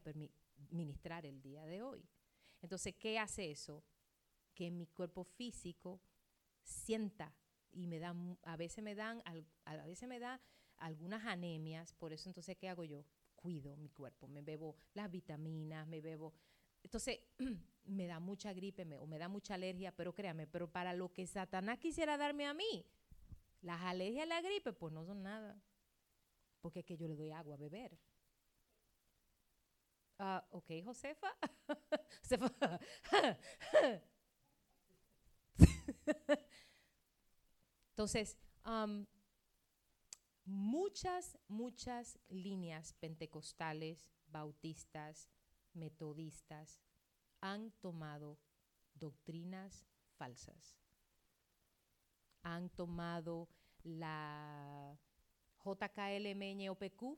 ministrar 0.69 1.25
el 1.25 1.41
día 1.41 1.65
de 1.65 1.81
hoy. 1.81 2.07
Entonces, 2.61 2.95
¿qué 2.95 3.19
hace 3.19 3.51
eso? 3.51 3.83
Que 4.53 4.69
mi 4.69 4.85
cuerpo 4.87 5.23
físico 5.23 5.99
sienta 6.61 7.35
y 7.71 7.87
me 7.87 7.99
da, 7.99 8.15
a 8.43 8.55
veces 8.55 8.83
me 8.83 8.95
dan, 8.95 9.21
a 9.65 9.85
veces 9.85 10.07
me 10.07 10.19
da 10.19 10.39
algunas 10.79 11.25
anemias, 11.25 11.93
por 11.93 12.13
eso 12.13 12.29
entonces, 12.29 12.57
¿qué 12.57 12.69
hago 12.69 12.83
yo? 12.83 13.05
Cuido 13.35 13.75
mi 13.75 13.89
cuerpo, 13.89 14.27
me 14.27 14.41
bebo 14.41 14.75
las 14.93 15.11
vitaminas, 15.11 15.87
me 15.87 16.01
bebo... 16.01 16.33
Entonces, 16.81 17.19
me 17.85 18.07
da 18.07 18.19
mucha 18.19 18.53
gripe 18.53 18.83
o 18.95 19.05
me 19.05 19.17
da 19.17 19.27
mucha 19.27 19.55
alergia, 19.55 19.91
pero 19.95 20.13
créame, 20.13 20.47
pero 20.47 20.71
para 20.71 20.93
lo 20.93 21.11
que 21.11 21.27
Satanás 21.27 21.79
quisiera 21.79 22.17
darme 22.17 22.45
a 22.45 22.53
mí, 22.53 22.85
las 23.61 23.81
alergias 23.81 24.25
y 24.25 24.29
la 24.29 24.41
gripe, 24.41 24.73
pues 24.73 24.93
no 24.93 25.05
son 25.05 25.23
nada. 25.23 25.61
Porque 26.61 26.79
es 26.79 26.85
que 26.85 26.97
yo 26.97 27.07
le 27.07 27.15
doy 27.15 27.31
agua 27.31 27.55
a 27.55 27.57
beber. 27.57 27.97
Ah, 30.19 30.45
ok, 30.51 30.71
Josefa. 30.85 31.35
Josefa. 32.21 32.79
Entonces, 37.89 38.37
um, 38.65 39.05
muchas, 40.45 41.37
muchas 41.47 42.19
líneas 42.29 42.93
pentecostales, 42.93 44.09
bautistas, 44.27 45.29
metodistas 45.73 46.81
han 47.41 47.71
tomado 47.81 48.39
doctrinas 48.93 49.85
falsas. 50.17 50.77
Han 52.41 52.69
tomado 52.69 53.49
la 53.83 54.97
JKLMNOPQ, 55.63 57.17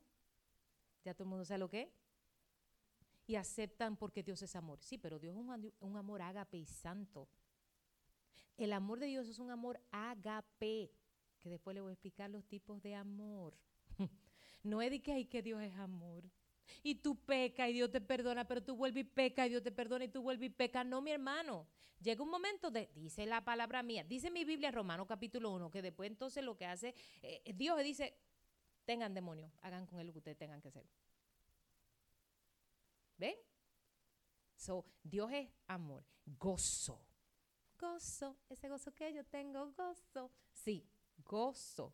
ya 1.04 1.14
todo 1.14 1.24
el 1.24 1.30
mundo 1.30 1.46
sabe 1.46 1.60
lo 1.60 1.70
que 1.70 1.92
y 3.28 3.36
aceptan 3.36 3.98
porque 3.98 4.24
Dios 4.24 4.42
es 4.42 4.56
amor. 4.56 4.82
Sí, 4.82 4.98
pero 4.98 5.20
Dios 5.20 5.36
es 5.36 5.42
un, 5.42 5.74
un 5.80 5.98
amor 5.98 6.22
ágape 6.22 6.58
y 6.58 6.66
santo. 6.66 7.28
El 8.58 8.72
amor 8.72 9.00
de 9.00 9.08
Dios 9.08 9.28
es 9.28 9.40
un 9.40 9.52
amor 9.52 9.82
ágape 9.92 10.92
que 11.46 11.50
después 11.52 11.76
le 11.76 11.82
voy 11.82 11.92
a 11.92 11.94
explicar 11.94 12.28
los 12.32 12.44
tipos 12.48 12.82
de 12.82 12.96
amor. 12.96 13.56
no 14.64 14.82
es 14.82 14.90
de 14.90 15.00
que, 15.00 15.14
hay 15.14 15.26
que 15.26 15.44
Dios 15.44 15.62
es 15.62 15.76
amor. 15.76 16.24
Y 16.82 16.96
tú 16.96 17.24
peca 17.24 17.70
y 17.70 17.74
Dios 17.74 17.92
te 17.92 18.02
perdona, 18.02 18.48
pero 18.48 18.64
tú 18.64 18.76
vuelves 18.76 19.02
y 19.02 19.08
peca 19.08 19.46
y 19.46 19.50
Dios 19.50 19.62
te 19.62 19.72
perdona 19.72 20.06
y 20.06 20.08
tú 20.08 20.24
vuelves 20.24 20.48
y 20.48 20.50
peca. 20.50 20.84
No, 20.84 21.04
mi 21.04 21.12
hermano. 21.12 21.68
Llega 22.02 22.24
un 22.24 22.32
momento 22.32 22.72
de, 22.72 22.90
dice 22.96 23.28
la 23.28 23.46
palabra 23.46 23.84
mía, 23.84 24.04
dice 24.04 24.32
mi 24.32 24.44
Biblia 24.44 24.72
Romano 24.72 25.06
capítulo 25.06 25.52
1, 25.52 25.70
que 25.70 25.84
después 25.84 26.10
entonces 26.10 26.44
lo 26.44 26.58
que 26.58 26.66
hace, 26.66 26.96
eh, 27.22 27.54
Dios 27.54 27.80
dice, 27.84 28.18
tengan 28.84 29.14
demonio, 29.14 29.52
hagan 29.62 29.86
con 29.86 30.00
él 30.00 30.08
lo 30.08 30.14
que 30.14 30.18
ustedes 30.18 30.38
tengan 30.40 30.60
que 30.62 30.70
hacer. 30.70 30.88
¿Ven? 33.18 33.36
So, 34.56 34.84
Dios 35.04 35.32
es 35.32 35.48
amor, 35.68 36.04
gozo. 36.26 37.06
Gozo, 37.78 38.36
ese 38.50 38.68
gozo 38.68 38.96
que 38.96 39.14
yo 39.14 39.24
tengo, 39.26 39.72
gozo. 39.74 40.32
Sí, 40.52 40.90
gozo. 41.18 41.94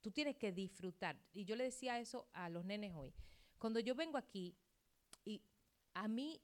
Tú 0.00 0.10
tienes 0.10 0.36
que 0.36 0.52
disfrutar. 0.52 1.16
Y 1.32 1.44
yo 1.44 1.56
le 1.56 1.64
decía 1.64 1.98
eso 1.98 2.28
a 2.32 2.48
los 2.48 2.64
nenes 2.64 2.92
hoy. 2.94 3.12
Cuando 3.58 3.78
yo 3.80 3.94
vengo 3.94 4.18
aquí, 4.18 4.56
y 5.24 5.40
a 5.94 6.08
mí, 6.08 6.40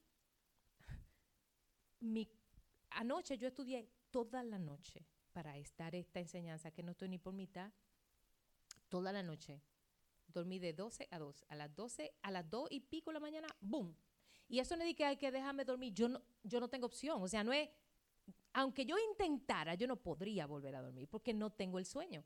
mi, 2.00 2.28
anoche 2.90 3.36
yo 3.36 3.48
estudié 3.48 3.88
toda 4.10 4.42
la 4.42 4.58
noche 4.58 5.06
para 5.32 5.56
estar 5.56 5.94
esta 5.94 6.20
enseñanza, 6.20 6.70
que 6.70 6.82
no 6.82 6.92
estoy 6.92 7.08
ni 7.08 7.18
por 7.18 7.34
mitad, 7.34 7.72
toda 8.88 9.12
la 9.12 9.22
noche. 9.22 9.60
Dormí 10.28 10.58
de 10.58 10.72
12 10.72 11.08
a 11.10 11.18
2. 11.18 11.44
A 11.48 11.54
las 11.56 11.74
12, 11.74 12.12
a 12.22 12.30
las 12.30 12.48
2 12.48 12.68
y 12.70 12.80
pico 12.80 13.10
de 13.10 13.14
la 13.14 13.20
mañana, 13.20 13.48
¡boom! 13.60 13.96
Y 14.48 14.60
eso 14.60 14.76
no 14.76 14.84
es 14.84 14.94
que 14.94 15.04
hay 15.04 15.16
que 15.16 15.30
dejarme 15.30 15.64
dormir. 15.64 15.92
Yo 15.92 16.08
no, 16.08 16.22
yo 16.42 16.58
no 16.58 16.68
tengo 16.68 16.86
opción. 16.86 17.22
O 17.22 17.28
sea, 17.28 17.44
no 17.44 17.52
es. 17.52 17.68
Aunque 18.52 18.84
yo 18.84 18.96
intentara, 18.98 19.74
yo 19.74 19.86
no 19.86 19.96
podría 19.96 20.46
volver 20.46 20.74
a 20.74 20.82
dormir 20.82 21.08
porque 21.08 21.34
no 21.34 21.50
tengo 21.50 21.78
el 21.78 21.86
sueño. 21.86 22.24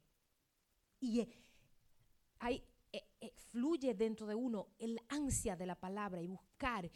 Y 1.00 1.20
eh, 1.20 1.28
hay, 2.38 2.62
eh, 2.92 3.04
eh, 3.20 3.32
fluye 3.50 3.94
dentro 3.94 4.26
de 4.26 4.34
uno 4.34 4.68
el 4.78 5.00
ansia 5.08 5.56
de 5.56 5.66
la 5.66 5.74
palabra 5.74 6.22
y 6.22 6.26
buscar. 6.26 6.90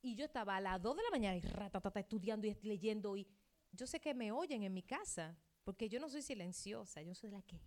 Y 0.00 0.14
yo 0.14 0.24
estaba 0.24 0.56
a 0.56 0.60
las 0.60 0.80
2 0.80 0.96
de 0.96 1.02
la 1.02 1.10
mañana 1.10 1.36
y 1.36 1.40
ratatata, 1.40 2.00
estudiando 2.00 2.46
y 2.46 2.54
leyendo. 2.62 3.16
Y 3.16 3.26
yo 3.72 3.86
sé 3.86 4.00
que 4.00 4.14
me 4.14 4.32
oyen 4.32 4.62
en 4.62 4.72
mi 4.72 4.82
casa 4.82 5.36
porque 5.62 5.88
yo 5.88 5.98
no 5.98 6.08
soy 6.08 6.22
silenciosa, 6.22 7.02
yo 7.02 7.14
soy 7.14 7.30
la 7.30 7.42
que. 7.42 7.60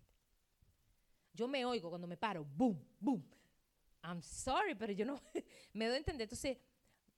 Yo 1.34 1.48
me 1.48 1.66
oigo 1.66 1.90
cuando 1.90 2.08
me 2.08 2.18
paro, 2.18 2.44
boom, 2.44 2.84
boom. 3.00 3.24
I'm 4.04 4.22
sorry, 4.22 4.76
pero 4.76 4.94
yo 4.94 5.06
no 5.06 5.20
me 5.74 5.86
doy 5.88 5.96
a 5.96 5.98
entender. 5.98 6.26
Entonces, 6.26 6.58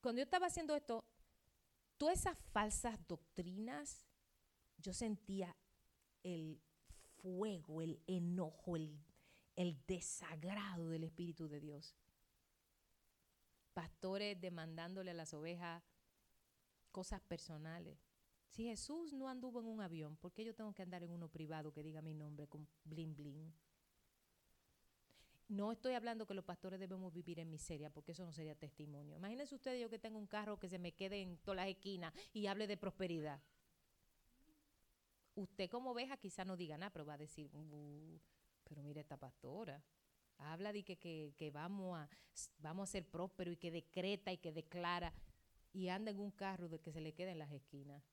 cuando 0.01 0.19
yo 0.19 0.23
estaba 0.23 0.47
haciendo 0.47 0.75
esto, 0.75 1.05
todas 1.99 2.17
esas 2.17 2.37
falsas 2.53 2.97
doctrinas, 3.07 4.07
yo 4.77 4.93
sentía 4.93 5.55
el 6.23 6.59
fuego, 7.21 7.81
el 7.81 8.01
enojo, 8.07 8.77
el, 8.77 8.97
el 9.55 9.77
desagrado 9.85 10.89
del 10.89 11.03
Espíritu 11.03 11.49
de 11.49 11.59
Dios. 11.59 11.95
Pastores 13.73 14.39
demandándole 14.39 15.11
a 15.11 15.13
las 15.13 15.33
ovejas 15.33 15.83
cosas 16.91 17.21
personales. 17.21 17.99
Si 18.47 18.63
Jesús 18.63 19.13
no 19.13 19.27
anduvo 19.27 19.59
en 19.59 19.67
un 19.67 19.81
avión, 19.81 20.15
¿por 20.15 20.31
qué 20.33 20.45
yo 20.45 20.55
tengo 20.55 20.73
que 20.73 20.81
andar 20.81 21.03
en 21.03 21.11
uno 21.11 21.27
privado 21.27 21.73
que 21.73 21.83
diga 21.83 22.01
mi 22.01 22.13
nombre 22.13 22.47
con 22.47 22.67
bling 22.85 23.15
bling? 23.15 23.53
No 25.49 25.71
estoy 25.71 25.93
hablando 25.95 26.27
que 26.27 26.35
los 26.35 26.45
pastores 26.45 26.79
debemos 26.79 27.11
vivir 27.11 27.39
en 27.39 27.49
miseria, 27.49 27.89
porque 27.89 28.11
eso 28.11 28.23
no 28.23 28.31
sería 28.31 28.53
testimonio. 28.53 29.17
Imagínense 29.17 29.55
ustedes 29.55 29.81
yo 29.81 29.89
que 29.89 29.97
tengo 29.97 30.19
un 30.19 30.27
carro 30.27 30.59
que 30.59 30.69
se 30.69 30.77
me 30.77 30.91
quede 30.91 31.23
en 31.23 31.37
todas 31.39 31.57
las 31.57 31.67
esquinas 31.67 32.13
y 32.33 32.45
hable 32.45 32.67
de 32.67 32.77
prosperidad. 32.77 33.41
Usted 35.33 35.67
como 35.67 35.91
oveja 35.91 36.17
quizá 36.17 36.45
no 36.45 36.55
diga 36.55 36.77
nada, 36.77 36.91
pero 36.91 37.03
va 37.03 37.15
a 37.15 37.17
decir, 37.17 37.49
uh, 37.55 38.19
pero 38.63 38.83
mire 38.83 39.01
esta 39.01 39.17
pastora. 39.17 39.83
Habla 40.37 40.71
de 40.71 40.83
que, 40.83 40.97
que, 41.35 41.51
vamos, 41.51 41.97
a, 41.97 42.07
vamos 42.59 42.87
a 42.87 42.91
ser 42.91 43.09
prósperos 43.09 43.55
y 43.55 43.57
que 43.57 43.71
decreta 43.71 44.31
y 44.31 44.37
que 44.37 44.51
declara 44.51 45.11
y 45.73 45.89
anda 45.89 46.11
en 46.11 46.19
un 46.19 46.29
carro 46.29 46.69
de 46.69 46.79
que 46.79 46.91
se 46.91 47.01
le 47.01 47.13
quede 47.13 47.31
en 47.31 47.39
las 47.39 47.51
esquinas. 47.51 48.03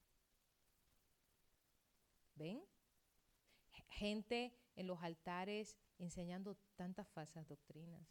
¿Ven? 2.34 2.62
Gente 3.90 4.54
en 4.76 4.86
los 4.86 5.02
altares 5.02 5.76
enseñando 5.98 6.56
tantas 6.76 7.08
falsas 7.08 7.46
doctrinas. 7.48 8.06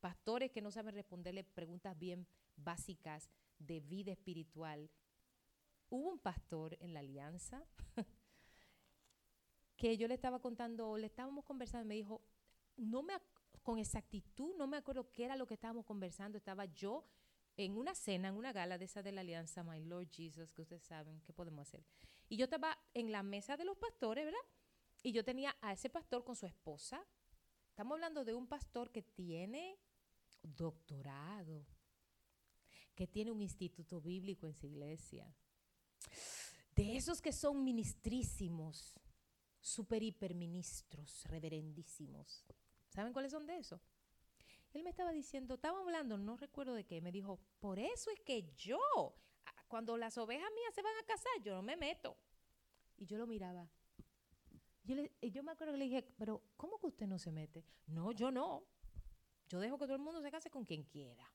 Pastores 0.00 0.50
que 0.50 0.62
no 0.62 0.70
saben 0.70 0.94
responderle 0.94 1.44
preguntas 1.44 1.98
bien 1.98 2.26
básicas 2.56 3.28
de 3.58 3.80
vida 3.80 4.12
espiritual. 4.12 4.90
Hubo 5.90 6.08
un 6.08 6.18
pastor 6.18 6.76
en 6.80 6.94
la 6.94 7.00
alianza 7.00 7.64
que 9.76 9.96
yo 9.96 10.08
le 10.08 10.14
estaba 10.14 10.40
contando, 10.40 10.96
le 10.96 11.06
estábamos 11.06 11.44
conversando, 11.44 11.86
me 11.86 11.96
dijo, 11.96 12.22
no 12.76 13.02
me 13.02 13.14
con 13.62 13.78
exactitud, 13.78 14.54
no 14.56 14.66
me 14.66 14.78
acuerdo 14.78 15.10
qué 15.12 15.24
era 15.24 15.36
lo 15.36 15.46
que 15.46 15.54
estábamos 15.54 15.84
conversando, 15.84 16.38
estaba 16.38 16.64
yo 16.64 17.04
en 17.56 17.76
una 17.76 17.94
cena, 17.94 18.28
en 18.28 18.36
una 18.36 18.52
gala 18.52 18.78
de 18.78 18.86
esa 18.86 19.02
de 19.02 19.12
la 19.12 19.20
alianza, 19.20 19.62
My 19.62 19.80
Lord 19.84 20.08
Jesus, 20.10 20.50
que 20.52 20.62
ustedes 20.62 20.82
saben, 20.82 21.20
¿qué 21.20 21.32
podemos 21.32 21.68
hacer? 21.68 21.84
Y 22.28 22.36
yo 22.36 22.44
estaba 22.44 22.78
en 22.94 23.12
la 23.12 23.22
mesa 23.22 23.56
de 23.56 23.64
los 23.64 23.76
pastores, 23.76 24.24
¿verdad? 24.24 24.40
Y 25.02 25.12
yo 25.12 25.24
tenía 25.24 25.56
a 25.60 25.72
ese 25.72 25.88
pastor 25.88 26.24
con 26.24 26.36
su 26.36 26.46
esposa. 26.46 27.04
Estamos 27.68 27.94
hablando 27.94 28.24
de 28.24 28.34
un 28.34 28.46
pastor 28.46 28.90
que 28.90 29.02
tiene 29.02 29.78
doctorado, 30.42 31.64
que 32.94 33.06
tiene 33.06 33.30
un 33.30 33.40
instituto 33.40 34.00
bíblico 34.00 34.46
en 34.46 34.54
su 34.54 34.66
iglesia. 34.66 35.34
De 36.74 36.96
esos 36.96 37.20
que 37.22 37.32
son 37.32 37.64
ministrísimos, 37.64 39.00
super 39.60 40.02
hiperministros, 40.02 41.24
reverendísimos. 41.24 42.44
¿Saben 42.88 43.12
cuáles 43.12 43.32
son 43.32 43.46
de 43.46 43.58
esos? 43.58 43.80
Él 44.72 44.82
me 44.82 44.90
estaba 44.90 45.12
diciendo, 45.12 45.54
estaba 45.54 45.80
hablando, 45.80 46.16
no 46.16 46.36
recuerdo 46.36 46.74
de 46.74 46.84
qué, 46.84 47.00
me 47.00 47.10
dijo, 47.10 47.40
por 47.58 47.78
eso 47.78 48.10
es 48.10 48.20
que 48.20 48.52
yo, 48.54 48.78
cuando 49.66 49.96
las 49.96 50.16
ovejas 50.16 50.48
mías 50.54 50.74
se 50.74 50.82
van 50.82 50.96
a 50.96 51.06
casar, 51.06 51.32
yo 51.42 51.54
no 51.54 51.62
me 51.62 51.76
meto. 51.76 52.16
Y 52.96 53.06
yo 53.06 53.18
lo 53.18 53.26
miraba, 53.26 53.68
yo, 54.84 54.96
yo 55.22 55.42
me 55.42 55.52
acuerdo 55.52 55.72
que 55.72 55.78
le 55.78 55.84
dije, 55.84 56.02
pero 56.16 56.42
¿cómo 56.56 56.78
que 56.78 56.86
usted 56.86 57.06
no 57.06 57.18
se 57.18 57.32
mete? 57.32 57.64
No, 57.86 58.12
yo 58.12 58.30
no. 58.30 58.64
Yo 59.48 59.60
dejo 59.60 59.78
que 59.78 59.84
todo 59.84 59.96
el 59.96 60.02
mundo 60.02 60.22
se 60.22 60.30
case 60.30 60.50
con 60.50 60.64
quien 60.64 60.84
quiera. 60.84 61.30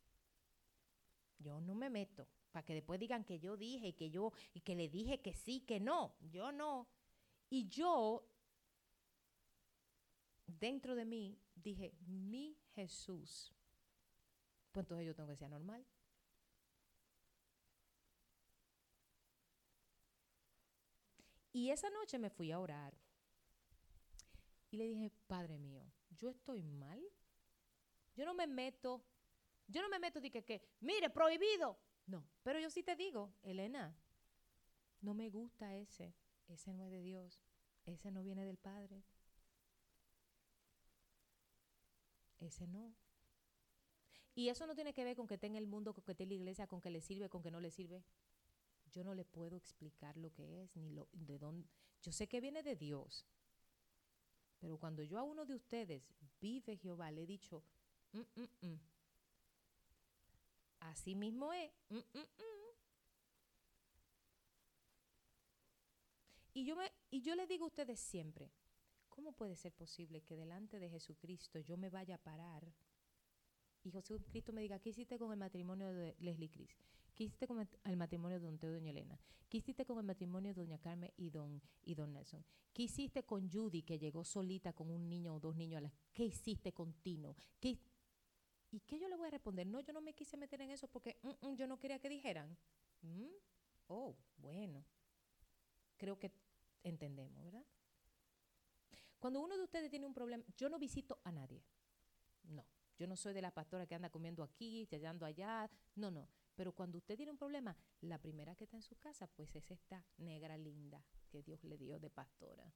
Yo 1.38 1.60
no 1.60 1.76
me 1.76 1.90
meto 1.90 2.28
para 2.52 2.66
que 2.66 2.74
después 2.74 3.00
digan 3.00 3.26
que 3.26 3.40
yo 3.40 3.58
dije 3.58 3.90
y 3.90 3.94
que 3.94 4.10
yo 4.10 4.32
y 4.54 4.62
que 4.62 4.76
le 4.76 4.88
dije 4.88 5.22
que 5.22 5.34
sí, 5.34 5.60
que 5.62 5.80
no. 5.80 6.16
Yo 6.32 6.52
no. 6.52 6.88
Y 7.50 7.68
yo 7.68 8.26
dentro 10.48 10.96
de 10.96 11.06
mí 11.06 11.38
dije, 11.56 11.94
mi 12.08 12.58
Jesús. 12.74 13.54
Pues 14.72 14.86
entonces 14.86 15.06
yo 15.06 15.16
tengo 15.16 15.30
que 15.30 15.36
ser 15.36 15.50
normal. 15.50 15.86
Y 21.52 21.70
esa 21.70 21.90
noche 21.90 22.20
me 22.20 22.30
fui 22.30 22.52
a 22.52 22.60
orar. 22.60 23.05
Y 24.76 24.78
le 24.78 24.88
dije, 24.88 25.10
Padre 25.28 25.58
mío, 25.58 25.90
yo 26.18 26.28
estoy 26.28 26.62
mal. 26.62 27.02
Yo 28.14 28.26
no 28.26 28.34
me 28.34 28.46
meto, 28.46 29.06
yo 29.68 29.82
no 29.82 29.88
me 29.88 30.00
meto 30.00 30.20
de 30.20 30.30
que, 30.30 30.68
mire, 30.82 31.10
prohibido. 31.10 31.80
No, 32.08 32.28
pero 32.44 32.60
yo 32.60 32.70
sí 32.70 32.84
te 32.84 32.98
digo, 32.98 33.34
Elena, 33.42 33.98
no 35.00 35.14
me 35.14 35.30
gusta 35.30 35.74
ese. 35.78 36.14
Ese 36.50 36.74
no 36.74 36.84
es 36.84 36.92
de 36.92 37.02
Dios. 37.02 37.42
Ese 37.86 38.12
no 38.12 38.22
viene 38.22 38.44
del 38.44 38.58
Padre. 38.58 39.02
Ese 42.42 42.68
no. 42.68 42.94
Y 44.34 44.50
eso 44.50 44.68
no 44.68 44.76
tiene 44.76 44.94
que 44.94 45.06
ver 45.06 45.16
con 45.16 45.26
que 45.26 45.36
esté 45.36 45.48
en 45.48 45.56
el 45.56 45.68
mundo, 45.68 45.94
con 45.94 46.04
que 46.04 46.12
esté 46.12 46.24
en 46.24 46.30
la 46.30 46.36
iglesia, 46.36 46.68
con 46.68 46.82
que 46.82 46.90
le 46.90 47.00
sirve, 47.00 47.30
con 47.30 47.42
que 47.42 47.50
no 47.50 47.62
le 47.62 47.72
sirve. 47.72 48.04
Yo 48.92 49.06
no 49.06 49.16
le 49.16 49.24
puedo 49.24 49.56
explicar 49.56 50.18
lo 50.18 50.34
que 50.34 50.64
es, 50.64 50.76
ni 50.76 50.92
lo, 50.92 51.08
de 51.14 51.40
dónde. 51.40 51.70
Yo 52.02 52.12
sé 52.12 52.28
que 52.28 52.42
viene 52.42 52.62
de 52.62 52.76
Dios, 52.76 53.26
pero 54.66 54.80
cuando 54.80 55.04
yo 55.04 55.20
a 55.20 55.24
uno 55.24 55.46
de 55.46 55.54
ustedes, 55.54 56.12
vive 56.42 56.76
Jehová, 56.76 57.12
le 57.12 57.22
he 57.22 57.28
dicho, 57.28 57.62
mm, 58.14 58.42
mm, 58.42 58.68
mm". 58.68 58.80
así 60.80 61.14
mismo 61.14 61.54
es. 61.54 61.72
Y 66.56 66.66
yo, 66.66 66.76
me, 66.76 66.92
y 67.12 67.22
yo 67.22 67.36
le 67.36 67.46
digo 67.46 67.66
a 67.66 67.68
ustedes 67.68 68.00
siempre, 68.00 68.50
¿cómo 69.08 69.34
puede 69.34 69.56
ser 69.56 69.72
posible 69.72 70.24
que 70.24 70.36
delante 70.36 70.80
de 70.80 70.90
Jesucristo 70.90 71.60
yo 71.60 71.78
me 71.78 71.92
vaya 71.92 72.16
a 72.16 72.24
parar 72.24 72.64
y 73.86 73.92
Jesucristo 73.92 74.52
me 74.52 74.62
diga, 74.62 74.80
¿qué 74.80 74.90
hiciste 74.90 75.20
con 75.20 75.32
el 75.32 75.38
matrimonio 75.38 75.94
de 75.94 76.16
Leslie 76.20 76.50
Cris? 76.50 76.76
¿Qué 77.14 77.26
hiciste 77.26 77.48
con 77.48 77.66
el 77.84 77.98
matrimonio 77.98 78.40
de 78.40 78.46
don 78.46 78.58
Teo 78.58 78.72
y 78.72 78.74
doña 78.74 78.90
Elena? 78.90 79.20
¿Qué 79.48 79.58
hiciste 79.58 79.86
con 79.86 80.00
el 80.00 80.06
matrimonio 80.06 80.54
de 80.54 80.62
doña 80.62 80.80
Carmen 80.80 81.12
y 81.16 81.30
don, 81.30 81.62
y 81.84 81.94
don 81.94 82.12
Nelson? 82.12 82.44
¿Qué 82.74 82.84
hiciste 82.84 83.24
con 83.24 83.50
Judy, 83.50 83.84
que 83.84 84.00
llegó 84.00 84.26
solita 84.26 84.74
con 84.74 84.90
un 84.90 85.08
niño 85.08 85.36
o 85.36 85.40
dos 85.40 85.56
niños? 85.56 85.78
A 85.78 85.82
la, 85.82 85.94
¿Qué 86.14 86.26
hiciste 86.26 86.74
con 86.74 86.94
Tino? 86.96 87.36
¿Qué, 87.60 87.80
¿Y 88.72 88.80
qué 88.82 89.00
yo 89.00 89.08
le 89.08 89.16
voy 89.16 89.28
a 89.28 89.32
responder? 89.32 89.68
No, 89.68 89.80
yo 89.82 89.94
no 89.94 90.02
me 90.02 90.14
quise 90.14 90.36
meter 90.36 90.60
en 90.62 90.72
eso 90.72 90.88
porque 90.88 91.18
mm, 91.22 91.48
mm, 91.48 91.56
yo 91.56 91.68
no 91.68 91.80
quería 91.80 92.00
que 92.00 92.10
dijeran. 92.10 92.58
Mm, 93.04 93.30
oh, 93.88 94.16
bueno. 94.38 94.84
Creo 95.96 96.18
que 96.18 96.32
entendemos, 96.84 97.42
¿verdad? 97.44 97.66
Cuando 99.20 99.42
uno 99.42 99.56
de 99.56 99.64
ustedes 99.64 99.90
tiene 99.92 100.06
un 100.06 100.14
problema, 100.14 100.44
yo 100.58 100.70
no 100.70 100.80
visito 100.80 101.20
a 101.24 101.32
nadie. 101.32 101.64
No. 102.44 102.66
Yo 102.98 103.08
no 103.08 103.16
soy 103.16 103.34
de 103.34 103.42
la 103.42 103.52
pastora 103.52 103.86
que 103.86 103.96
anda 103.96 104.10
comiendo 104.10 104.44
aquí, 104.44 104.88
echando 104.90 105.26
allá. 105.26 105.70
No, 105.96 106.12
no. 106.12 106.30
Pero 106.56 106.72
cuando 106.74 106.98
usted 106.98 107.18
tiene 107.18 107.32
un 107.32 107.38
problema, 107.38 107.76
la 108.02 108.18
primera 108.18 108.56
que 108.56 108.64
está 108.64 108.78
en 108.78 108.84
su 108.84 108.96
casa, 108.96 109.28
pues 109.28 109.56
es 109.56 109.70
esta 109.72 110.06
negra 110.18 110.58
linda 110.58 111.04
que 111.30 111.44
Dios 111.44 111.64
le 111.64 111.78
dio 111.78 112.00
de 112.00 112.10
pastora. 112.10 112.74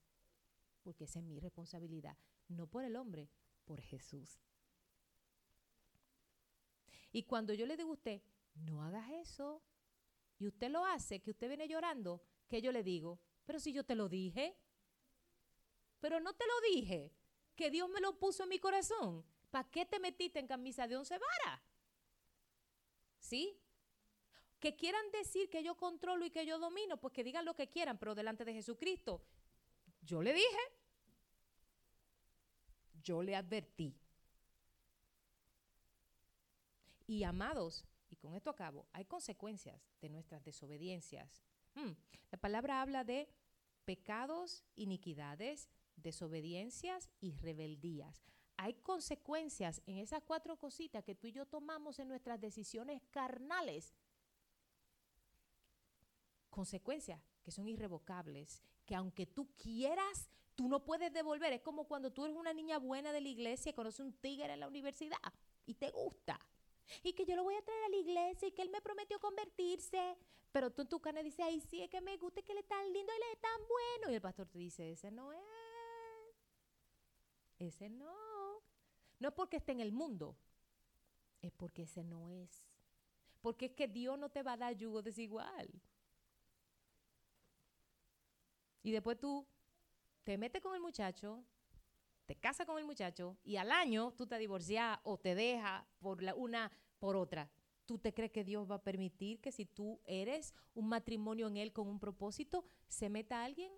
Porque 0.84 1.06
esa 1.06 1.20
es 1.20 1.26
mi 1.26 1.40
responsabilidad. 1.40 2.18
No 2.50 2.68
por 2.68 2.84
el 2.84 2.96
hombre, 2.96 3.30
por 3.64 3.80
Jesús. 3.82 4.42
Y 7.12 7.24
cuando 7.24 7.54
yo 7.54 7.66
le 7.66 7.78
digo 7.78 7.90
a 7.90 7.94
usted, 7.94 8.22
no 8.56 8.84
hagas 8.84 9.10
eso, 9.12 9.62
y 10.38 10.48
usted 10.48 10.70
lo 10.70 10.86
hace, 10.86 11.22
que 11.22 11.32
usted 11.32 11.48
viene 11.48 11.68
llorando, 11.68 12.22
que 12.48 12.62
yo 12.62 12.72
le 12.72 12.84
digo, 12.84 13.20
pero 13.46 13.60
si 13.60 13.74
yo 13.74 13.84
te 13.84 13.96
lo 13.96 14.10
dije, 14.10 14.58
pero 16.00 16.20
no 16.20 16.34
te 16.34 16.46
lo 16.46 16.76
dije, 16.76 17.12
que 17.56 17.70
Dios 17.70 17.90
me 17.90 18.00
lo 18.00 18.18
puso 18.18 18.44
en 18.44 18.50
mi 18.50 18.60
corazón. 18.60 19.26
¿Para 19.50 19.70
qué 19.70 19.86
te 19.86 20.00
metiste 20.00 20.40
en 20.40 20.48
camisa 20.48 20.88
de 20.88 20.98
once 20.98 21.18
varas? 21.18 21.62
¿Sí? 23.18 23.60
Que 24.60 24.76
quieran 24.76 25.10
decir 25.12 25.50
que 25.50 25.64
yo 25.64 25.76
controlo 25.76 26.26
y 26.26 26.32
que 26.32 26.46
yo 26.46 26.60
domino, 26.60 26.98
pues 26.98 27.14
que 27.14 27.24
digan 27.24 27.46
lo 27.46 27.56
que 27.56 27.70
quieran, 27.70 27.98
pero 27.98 28.14
delante 28.14 28.46
de 28.46 28.54
Jesucristo. 28.54 29.24
Yo 30.02 30.22
le 30.22 30.34
dije, 30.34 30.60
yo 33.04 33.24
le 33.24 33.36
advertí. 33.36 33.96
Y 37.08 37.24
amados, 37.24 37.86
y 38.10 38.16
con 38.18 38.36
esto 38.36 38.52
acabo, 38.52 38.86
hay 38.94 39.06
consecuencias 39.06 39.90
de 40.00 40.10
nuestras 40.10 40.44
desobediencias. 40.44 41.42
Hmm, 41.74 41.94
la 42.32 42.38
palabra 42.38 42.82
habla 42.82 43.04
de 43.04 43.30
pecados, 43.86 44.64
iniquidades, 44.76 45.70
desobediencias 45.96 47.10
y 47.20 47.32
rebeldías. 47.32 48.30
Hay 48.62 48.74
consecuencias 48.74 49.82
en 49.86 50.00
esas 50.00 50.22
cuatro 50.22 50.58
cositas 50.58 51.02
que 51.06 51.16
tú 51.16 51.28
y 51.28 51.32
yo 51.32 51.46
tomamos 51.46 51.98
en 51.98 52.10
nuestras 52.10 52.42
decisiones 52.42 53.02
carnales. 53.10 53.96
Consecuencias 56.50 57.22
que 57.42 57.52
son 57.52 57.70
irrevocables, 57.70 58.62
que 58.86 58.96
aunque 58.96 59.26
tú 59.26 59.48
quieras, 59.56 60.30
tú 60.56 60.68
no 60.68 60.84
puedes 60.84 61.14
devolver. 61.14 61.54
Es 61.54 61.62
como 61.62 61.86
cuando 61.86 62.12
tú 62.12 62.26
eres 62.26 62.36
una 62.36 62.52
niña 62.52 62.80
buena 62.80 63.14
de 63.14 63.22
la 63.22 63.30
iglesia 63.30 63.70
y 63.70 63.74
conoces 63.74 64.02
un 64.02 64.12
tigre 64.12 64.52
en 64.52 64.60
la 64.60 64.68
universidad 64.68 65.16
y 65.66 65.76
te 65.76 65.90
gusta 65.92 66.38
y 67.02 67.14
que 67.14 67.26
yo 67.26 67.38
lo 67.38 67.46
voy 67.46 67.56
a 67.56 67.62
traer 67.62 67.84
a 67.86 67.90
la 67.90 67.96
iglesia 67.96 68.50
y 68.50 68.52
que 68.52 68.62
él 68.62 68.70
me 68.72 68.82
prometió 68.82 69.22
convertirse. 69.22 70.18
Pero 70.52 70.70
tú 70.70 70.82
en 70.82 70.90
tu 70.90 71.00
carne 71.00 71.24
dices, 71.24 71.46
ay, 71.46 71.62
sí, 71.62 71.82
es 71.82 71.90
que 71.90 72.02
me 72.02 72.18
gusta, 72.18 72.42
que 72.42 72.52
él 72.52 72.58
es 72.58 72.68
tan 72.68 72.92
lindo, 72.92 73.14
él 73.14 73.22
es 73.32 73.40
tan 73.40 73.62
bueno. 73.70 74.12
Y 74.12 74.16
el 74.16 74.22
pastor 74.22 74.48
te 74.50 74.60
dice, 74.60 74.92
ese 74.92 75.12
no 75.12 75.32
es. 75.32 75.40
Ese 77.58 77.90
no. 77.90 78.29
No 79.20 79.30
es 79.30 79.34
porque 79.34 79.58
esté 79.58 79.74
en 79.74 79.82
el 79.82 79.92
mundo, 79.92 80.36
es 81.42 81.52
porque 81.52 81.84
ese 81.84 82.04
no 82.04 82.30
es. 82.30 82.64
Porque 83.42 83.68
es 83.68 83.72
que 83.74 83.88
Dios 83.88 84.18
no 84.18 84.30
te 84.30 84.44
va 84.44 84.54
a 84.54 84.58
dar 84.58 84.76
yugo 84.76 85.02
desigual. 85.02 85.70
Y 88.82 88.92
después 88.92 89.20
tú 89.20 89.46
te 90.24 90.38
metes 90.38 90.62
con 90.62 90.74
el 90.74 90.82
muchacho, 90.82 91.44
te 92.26 92.36
casas 92.36 92.66
con 92.66 92.78
el 92.78 92.86
muchacho 92.86 93.38
y 93.44 93.58
al 93.58 93.72
año 93.72 94.14
tú 94.14 94.28
te 94.28 94.38
divorcias 94.38 95.00
o 95.04 95.18
te 95.18 95.36
dejas 95.36 95.84
por 96.00 96.22
la, 96.22 96.36
una 96.36 96.72
por 97.00 97.16
otra. 97.16 97.50
¿Tú 97.86 97.98
te 97.98 98.14
crees 98.14 98.32
que 98.32 98.44
Dios 98.44 98.70
va 98.70 98.76
a 98.76 98.84
permitir 98.84 99.42
que 99.42 99.52
si 99.52 99.66
tú 99.66 100.00
eres 100.06 100.54
un 100.76 100.88
matrimonio 100.88 101.48
en 101.48 101.58
Él 101.58 101.74
con 101.74 101.88
un 101.88 102.00
propósito, 102.00 102.66
se 102.88 103.10
meta 103.10 103.44
alguien? 103.44 103.72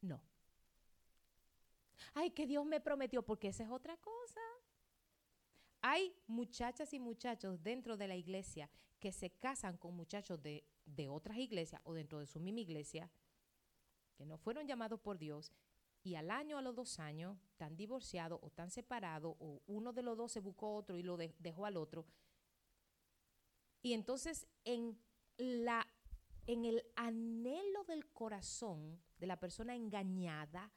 No. 0.00 0.22
Ay, 2.14 2.30
que 2.30 2.46
Dios 2.46 2.64
me 2.64 2.80
prometió, 2.80 3.22
porque 3.22 3.48
esa 3.48 3.64
es 3.64 3.70
otra 3.70 3.96
cosa. 3.98 4.40
Hay 5.80 6.14
muchachas 6.26 6.92
y 6.94 6.98
muchachos 6.98 7.62
dentro 7.62 7.96
de 7.96 8.08
la 8.08 8.16
iglesia 8.16 8.70
que 9.00 9.12
se 9.12 9.30
casan 9.30 9.76
con 9.76 9.94
muchachos 9.94 10.42
de, 10.42 10.64
de 10.86 11.08
otras 11.08 11.36
iglesias 11.38 11.80
o 11.84 11.92
dentro 11.92 12.20
de 12.20 12.26
su 12.26 12.40
misma 12.40 12.60
iglesia, 12.60 13.10
que 14.16 14.24
no 14.24 14.38
fueron 14.38 14.66
llamados 14.66 15.00
por 15.00 15.18
Dios 15.18 15.52
y 16.04 16.16
al 16.16 16.30
año, 16.30 16.58
a 16.58 16.62
los 16.62 16.76
dos 16.76 16.98
años, 17.00 17.38
están 17.48 17.76
divorciados 17.76 18.38
o 18.42 18.48
están 18.48 18.70
separados 18.70 19.34
o 19.40 19.62
uno 19.66 19.92
de 19.94 20.02
los 20.02 20.18
dos 20.18 20.32
se 20.32 20.40
buscó 20.40 20.74
otro 20.74 20.98
y 20.98 21.02
lo 21.02 21.16
dejó 21.16 21.64
al 21.64 21.78
otro. 21.78 22.04
Y 23.80 23.94
entonces 23.94 24.46
en, 24.64 24.98
la, 25.38 25.86
en 26.46 26.66
el 26.66 26.84
anhelo 26.94 27.84
del 27.84 28.06
corazón 28.12 29.00
de 29.18 29.26
la 29.26 29.40
persona 29.40 29.74
engañada, 29.74 30.70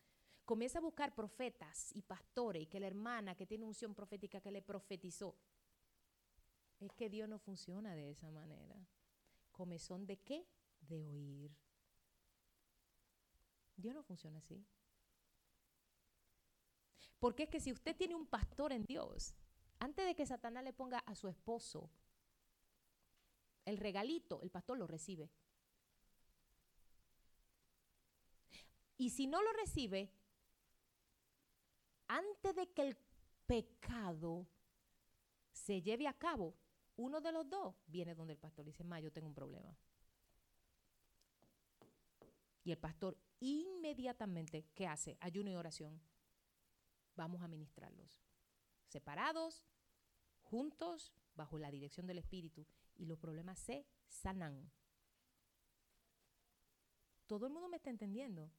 comienza 0.48 0.80
a 0.80 0.82
buscar 0.82 1.14
profetas 1.14 1.92
y 1.94 2.02
pastores 2.02 2.64
y 2.64 2.68
que 2.68 2.80
la 2.80 2.88
hermana 2.88 3.36
que 3.36 3.46
tiene 3.46 3.66
unción 3.66 3.94
profética 3.94 4.40
que 4.40 4.50
le 4.50 4.62
profetizó. 4.62 5.36
Es 6.80 6.94
que 6.94 7.10
Dios 7.10 7.28
no 7.28 7.38
funciona 7.38 7.94
de 7.96 8.12
esa 8.12 8.32
manera. 8.32 8.88
¿Comezón 9.52 10.08
de 10.08 10.18
qué? 10.22 10.48
De 10.80 11.04
oír. 11.04 11.52
Dios 13.76 13.94
no 13.94 14.02
funciona 14.04 14.38
así. 14.38 14.66
Porque 17.20 17.44
es 17.44 17.50
que 17.50 17.60
si 17.60 17.74
usted 17.74 17.98
tiene 17.98 18.16
un 18.16 18.26
pastor 18.26 18.72
en 18.72 18.86
Dios, 18.86 19.36
antes 19.80 20.06
de 20.06 20.16
que 20.16 20.26
Satanás 20.26 20.64
le 20.64 20.72
ponga 20.72 21.00
a 21.00 21.16
su 21.16 21.28
esposo 21.28 21.92
el 23.66 23.78
regalito, 23.80 24.42
el 24.44 24.50
pastor 24.50 24.78
lo 24.78 24.88
recibe. 24.88 25.30
Y 28.96 29.10
si 29.10 29.28
no 29.28 29.42
lo 29.42 29.52
recibe, 29.52 30.17
antes 32.08 32.56
de 32.56 32.72
que 32.72 32.82
el 32.84 32.98
pecado 33.46 34.48
se 35.52 35.82
lleve 35.82 36.08
a 36.08 36.14
cabo, 36.14 36.56
uno 36.96 37.22
de 37.22 37.32
los 37.32 37.50
dos 37.50 37.76
viene 37.88 38.16
donde 38.16 38.34
el 38.34 38.40
pastor 38.40 38.66
y 38.66 38.72
dice, 38.72 38.84
ma, 38.84 39.00
yo 39.00 39.12
tengo 39.12 39.28
un 39.28 39.34
problema. 39.34 39.78
Y 42.64 42.72
el 42.72 42.78
pastor 42.78 43.18
inmediatamente, 43.40 44.66
¿qué 44.74 44.88
hace? 44.88 45.18
Ayuno 45.22 45.50
y 45.50 45.56
oración 45.56 46.02
vamos 47.18 47.42
a 47.42 47.48
ministrarlos. 47.48 48.22
Separados, 48.88 49.66
juntos, 50.44 51.14
bajo 51.36 51.58
la 51.58 51.72
dirección 51.72 52.08
del 52.08 52.20
Espíritu, 52.20 52.66
y 52.96 53.06
los 53.06 53.20
problemas 53.20 53.60
se 53.60 53.86
sanan. 54.08 54.72
Todo 57.26 57.48
el 57.48 57.54
mundo 57.54 57.68
me 57.68 57.78
está 57.78 57.90
entendiendo. 57.90 58.50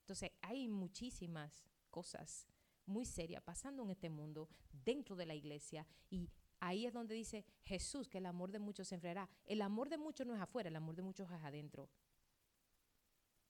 Entonces, 0.00 0.32
hay 0.40 0.66
muchísimas 0.68 1.64
cosas 1.92 2.48
muy 2.86 3.04
serias 3.04 3.42
pasando 3.44 3.84
en 3.84 3.90
este 3.90 4.10
mundo, 4.10 4.48
dentro 4.72 5.14
de 5.14 5.26
la 5.26 5.36
iglesia, 5.36 5.86
y 6.10 6.28
ahí 6.58 6.86
es 6.86 6.92
donde 6.92 7.14
dice 7.14 7.44
Jesús 7.62 8.08
que 8.08 8.18
el 8.18 8.26
amor 8.26 8.50
de 8.50 8.58
muchos 8.58 8.88
se 8.88 8.94
enfriará. 8.94 9.28
El 9.46 9.62
amor 9.62 9.88
de 9.88 9.98
muchos 9.98 10.26
no 10.26 10.34
es 10.34 10.40
afuera, 10.40 10.68
el 10.68 10.76
amor 10.76 10.94
de 10.94 11.02
muchos 11.02 11.30
es 11.30 11.42
adentro. 11.42 11.90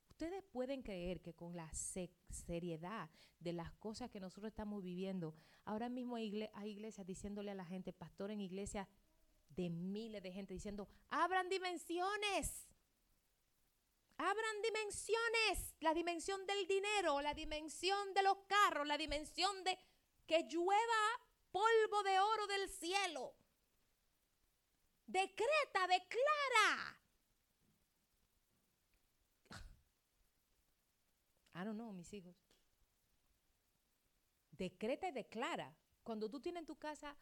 Ustedes 0.09 0.45
pueden 0.45 0.83
creer 0.83 1.21
que 1.21 1.35
con 1.35 1.57
la 1.57 1.71
seriedad 1.73 3.11
de 3.41 3.53
las 3.53 3.73
cosas 3.73 4.11
que 4.11 4.21
nosotros 4.21 4.51
estamos 4.51 4.83
viviendo, 4.83 5.35
ahora 5.65 5.89
mismo 5.89 6.17
hay, 6.17 6.49
iglesias 6.65 7.07
diciéndole 7.07 7.51
a 7.51 7.55
la 7.55 7.65
gente, 7.65 7.93
pastor 7.93 8.31
en 8.31 8.41
iglesias 8.41 8.87
de 9.49 9.69
miles 9.69 10.23
de 10.23 10.33
gente 10.33 10.55
diciendo, 10.55 10.89
abran 11.11 11.49
dimensiones, 11.49 12.69
abran 14.23 14.63
dimensiones, 14.63 15.75
la 15.81 15.93
dimensión 15.93 16.47
del 16.47 16.67
dinero, 16.67 17.21
la 17.21 17.35
dimensión 17.35 18.15
de 18.15 18.23
los 18.23 18.39
carros, 18.47 18.87
la 18.87 18.97
dimensión 18.97 19.65
de 19.65 19.77
que 20.27 20.45
llueva 20.45 21.21
polvo 21.51 22.03
de 22.05 22.21
oro 22.21 22.47
del 22.47 22.71
cielo. 22.71 23.35
Decreta, 25.07 25.89
declara 25.89 26.99
I 31.55 31.65
don't 31.65 31.75
know, 31.75 31.93
mis 31.93 32.13
hijos. 32.13 32.37
Decreta 34.53 35.09
y 35.09 35.13
declara. 35.13 35.75
Cuando 36.05 36.31
tú 36.31 36.41
tienes 36.41 36.61
en 36.61 36.67
tu 36.67 36.77
casa 36.77 37.17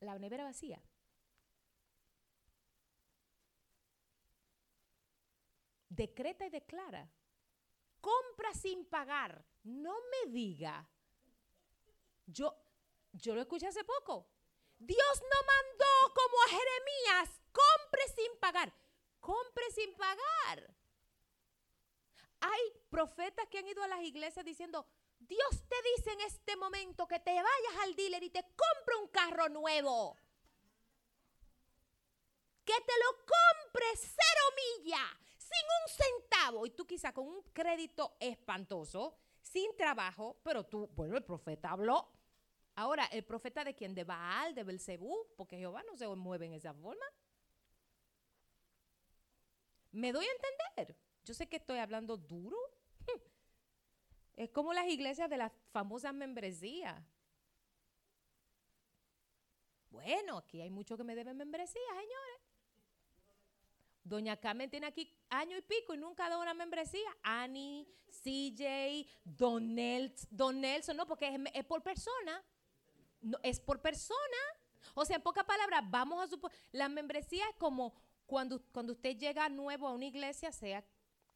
la 0.00 0.18
nevera 0.18 0.42
vacía. 0.44 0.82
Decreta 5.96 6.44
y 6.46 6.50
declara. 6.50 7.08
Compra 8.00 8.52
sin 8.54 8.84
pagar. 8.84 9.44
No 9.64 9.94
me 10.10 10.30
diga. 10.30 10.86
Yo, 12.26 12.54
yo 13.12 13.34
lo 13.34 13.40
escuché 13.40 13.66
hace 13.66 13.84
poco. 13.84 14.28
Dios 14.78 15.22
no 15.22 15.38
mandó 15.54 16.14
como 16.14 16.42
a 16.42 16.48
Jeremías, 16.48 17.40
compre 17.50 18.02
sin 18.14 18.38
pagar. 18.38 18.72
Compre 19.20 19.70
sin 19.70 19.94
pagar. 19.94 20.74
Hay 22.40 22.72
profetas 22.90 23.48
que 23.48 23.58
han 23.58 23.68
ido 23.68 23.82
a 23.82 23.88
las 23.88 24.02
iglesias 24.02 24.44
diciendo, 24.44 24.86
Dios 25.18 25.50
te 25.68 25.76
dice 25.96 26.12
en 26.12 26.20
este 26.20 26.56
momento 26.56 27.08
que 27.08 27.18
te 27.20 27.32
vayas 27.32 27.82
al 27.82 27.96
dealer 27.96 28.22
y 28.22 28.30
te 28.30 28.42
compre 28.42 28.96
un 29.00 29.08
carro 29.08 29.48
nuevo. 29.48 30.16
Que 32.64 32.74
te 32.74 32.92
lo 33.04 33.16
compre 33.18 33.86
cero 33.96 34.44
millas, 34.56 35.25
sin 35.46 35.66
un 35.82 36.20
centavo. 36.22 36.66
Y 36.66 36.70
tú 36.70 36.86
quizá 36.86 37.12
con 37.12 37.26
un 37.26 37.42
crédito 37.52 38.16
espantoso, 38.20 39.16
sin 39.40 39.76
trabajo, 39.76 40.38
pero 40.42 40.64
tú, 40.64 40.88
bueno, 40.94 41.16
el 41.16 41.24
profeta 41.24 41.70
habló. 41.70 42.08
Ahora, 42.74 43.06
el 43.06 43.24
profeta 43.24 43.64
de 43.64 43.74
quién? 43.74 43.94
De 43.94 44.04
Baal, 44.04 44.54
de 44.54 44.64
Belcebú, 44.64 45.28
porque 45.36 45.56
Jehová 45.56 45.82
no 45.84 45.96
se 45.96 46.06
mueve 46.08 46.46
en 46.46 46.54
esa 46.54 46.74
forma. 46.74 47.06
¿Me 49.92 50.12
doy 50.12 50.26
a 50.26 50.32
entender? 50.32 50.96
Yo 51.24 51.32
sé 51.32 51.48
que 51.48 51.56
estoy 51.56 51.78
hablando 51.78 52.16
duro. 52.16 52.56
Es 54.36 54.50
como 54.50 54.74
las 54.74 54.86
iglesias 54.86 55.30
de 55.30 55.38
las 55.38 55.50
famosas 55.72 56.12
membresías. 56.12 57.02
Bueno, 59.88 60.36
aquí 60.36 60.60
hay 60.60 60.68
muchos 60.68 60.98
que 60.98 61.04
me 61.04 61.14
deben 61.14 61.38
membresía, 61.38 61.88
señores. 61.88 62.40
Doña 64.08 64.36
Carmen 64.36 64.70
tiene 64.70 64.86
aquí 64.86 65.12
año 65.28 65.56
y 65.56 65.62
pico 65.62 65.94
y 65.94 65.98
nunca 65.98 66.26
ha 66.26 66.28
dado 66.28 66.42
una 66.42 66.54
membresía. 66.54 67.08
Annie, 67.22 67.86
CJ, 68.22 69.06
Don, 69.24 69.74
Nelson, 69.74 70.96
no, 70.96 71.06
porque 71.06 71.38
es, 71.52 71.64
por 71.64 71.82
persona. 71.82 72.42
Es 73.42 73.60
por 73.60 73.80
persona. 73.80 74.18
O 74.94 75.04
sea, 75.04 75.16
en 75.16 75.22
pocas 75.22 75.44
palabras, 75.44 75.82
vamos 75.90 76.22
a 76.22 76.28
suponer, 76.28 76.56
la 76.72 76.88
membresía 76.88 77.44
es 77.48 77.56
como 77.56 77.94
cuando, 78.24 78.62
cuando 78.72 78.92
usted 78.92 79.16
llega 79.16 79.48
nuevo 79.48 79.88
a 79.88 79.92
una 79.92 80.04
iglesia, 80.04 80.52
sea 80.52 80.84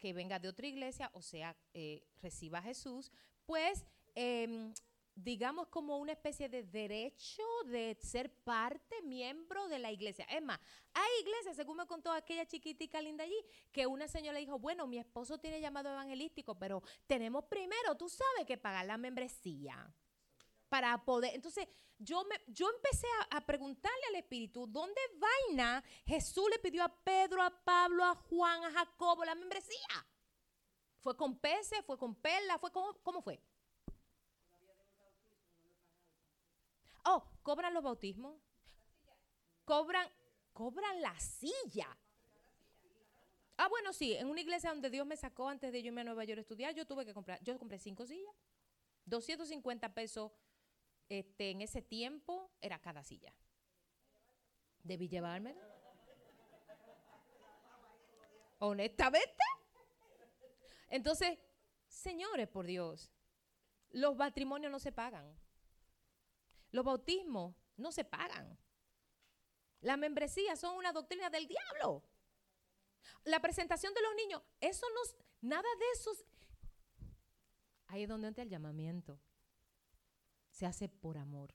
que 0.01 0.13
venga 0.13 0.39
de 0.39 0.49
otra 0.49 0.65
iglesia 0.65 1.11
o 1.13 1.21
sea 1.21 1.55
eh, 1.73 2.03
reciba 2.21 2.57
a 2.57 2.63
Jesús, 2.63 3.11
pues 3.45 3.85
em, 4.15 4.73
digamos, 5.15 5.67
como 5.67 5.97
una 5.97 6.13
especie 6.13 6.49
de 6.49 6.63
derecho 6.63 7.43
de 7.65 7.97
ser 8.01 8.33
parte, 8.43 9.01
miembro 9.03 9.67
de 9.67 9.79
la 9.79 9.91
iglesia. 9.91 10.25
Es 10.25 10.41
más, 10.41 10.59
hay 10.93 11.09
iglesias, 11.21 11.55
según 11.55 11.77
me 11.77 11.85
contó 11.85 12.11
aquella 12.11 12.45
chiquitica 12.45 13.01
linda 13.01 13.23
allí, 13.23 13.45
que 13.71 13.87
una 13.87 14.07
señora 14.07 14.37
dijo, 14.37 14.57
bueno, 14.59 14.87
mi 14.87 14.97
esposo 14.97 15.37
tiene 15.37 15.61
llamado 15.61 15.89
evangelístico, 15.89 16.57
pero 16.57 16.81
tenemos 17.07 17.45
primero, 17.45 17.95
tú 17.95 18.09
sabes, 18.09 18.45
que 18.45 18.57
pagar 18.57 18.85
la 18.85 18.97
membresía 18.97 19.93
para 20.69 21.03
poder. 21.03 21.35
Entonces, 21.35 21.67
yo, 21.97 22.23
me, 22.25 22.35
yo 22.47 22.69
empecé 22.69 23.07
a, 23.29 23.41
preguntarle 23.45 24.07
al 24.09 24.15
Espíritu, 24.15 24.65
¿dónde 24.67 24.99
vaina 25.15 25.83
Jesús 26.05 26.49
le 26.49 26.59
pidió 26.59 26.83
a 26.83 26.89
Pedro, 26.89 27.41
a 27.43 27.49
Pablo, 27.63 28.03
a 28.03 28.15
Juan, 28.15 28.63
a 28.63 28.71
Jacobo 28.71 29.23
la 29.23 29.35
membresía? 29.35 30.07
¿Fue 30.99 31.15
con 31.15 31.37
peces? 31.37 31.83
¿Fue 31.85 31.97
con 31.97 32.15
perlas? 32.15 32.59
¿Fue 32.59 32.71
cómo, 32.71 32.93
cómo 33.03 33.21
fue? 33.21 33.39
Oh, 37.05 37.23
cobran 37.43 37.73
los 37.73 37.83
bautismos. 37.83 38.39
Cobran, 39.65 40.07
cobran 40.53 41.01
la 41.01 41.17
silla. 41.19 41.97
Ah, 43.57 43.67
bueno, 43.67 43.93
sí, 43.93 44.13
en 44.13 44.27
una 44.27 44.41
iglesia 44.41 44.71
donde 44.71 44.89
Dios 44.89 45.05
me 45.05 45.15
sacó 45.15 45.47
antes 45.47 45.71
de 45.71 45.81
yo 45.81 45.87
irme 45.87 46.01
a 46.01 46.03
Nueva 46.03 46.23
York 46.23 46.39
a 46.39 46.41
estudiar, 46.41 46.73
yo 46.73 46.85
tuve 46.85 47.05
que 47.05 47.13
comprar, 47.13 47.39
yo 47.43 47.57
compré 47.59 47.77
cinco 47.77 48.05
sillas. 48.05 48.33
250 49.05 49.93
pesos 49.93 50.31
este, 51.09 51.51
en 51.51 51.61
ese 51.61 51.81
tiempo 51.81 52.51
era 52.61 52.79
cada 52.79 53.03
silla. 53.03 53.33
Debí 54.83 55.07
llevármela. 55.07 55.61
Honestamente. 58.59 59.43
Entonces, 60.89 61.37
señores, 61.87 62.47
por 62.47 62.65
Dios, 62.65 63.11
los 63.91 64.15
matrimonios 64.15 64.71
no 64.71 64.79
se 64.79 64.91
pagan. 64.91 65.40
Los 66.71 66.85
bautismos 66.85 67.55
no 67.77 67.91
se 67.91 68.03
pagan. 68.03 68.57
Las 69.81 69.97
membresías 69.97 70.59
son 70.59 70.77
una 70.77 70.93
doctrina 70.93 71.29
del 71.29 71.47
diablo. 71.47 72.03
La 73.23 73.39
presentación 73.41 73.93
de 73.93 74.01
los 74.01 74.15
niños, 74.15 74.41
eso 74.59 74.85
no, 74.89 75.49
nada 75.49 75.67
de 75.79 75.85
eso. 75.93 76.11
Ahí 77.87 78.03
es 78.03 78.09
donde 78.09 78.27
entra 78.27 78.43
el 78.43 78.49
llamamiento. 78.49 79.19
Se 80.49 80.65
hace 80.65 80.87
por 80.87 81.17
amor, 81.17 81.53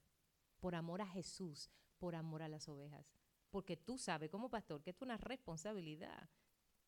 por 0.61 0.75
amor 0.75 1.01
a 1.01 1.07
Jesús, 1.07 1.71
por 1.99 2.15
amor 2.15 2.43
a 2.43 2.49
las 2.49 2.69
ovejas. 2.69 3.07
Porque 3.51 3.77
tú 3.77 3.97
sabes 3.97 4.31
como 4.31 4.51
pastor 4.51 4.83
que 4.83 4.91
es 4.91 5.01
una 5.01 5.17
responsabilidad 5.17 6.29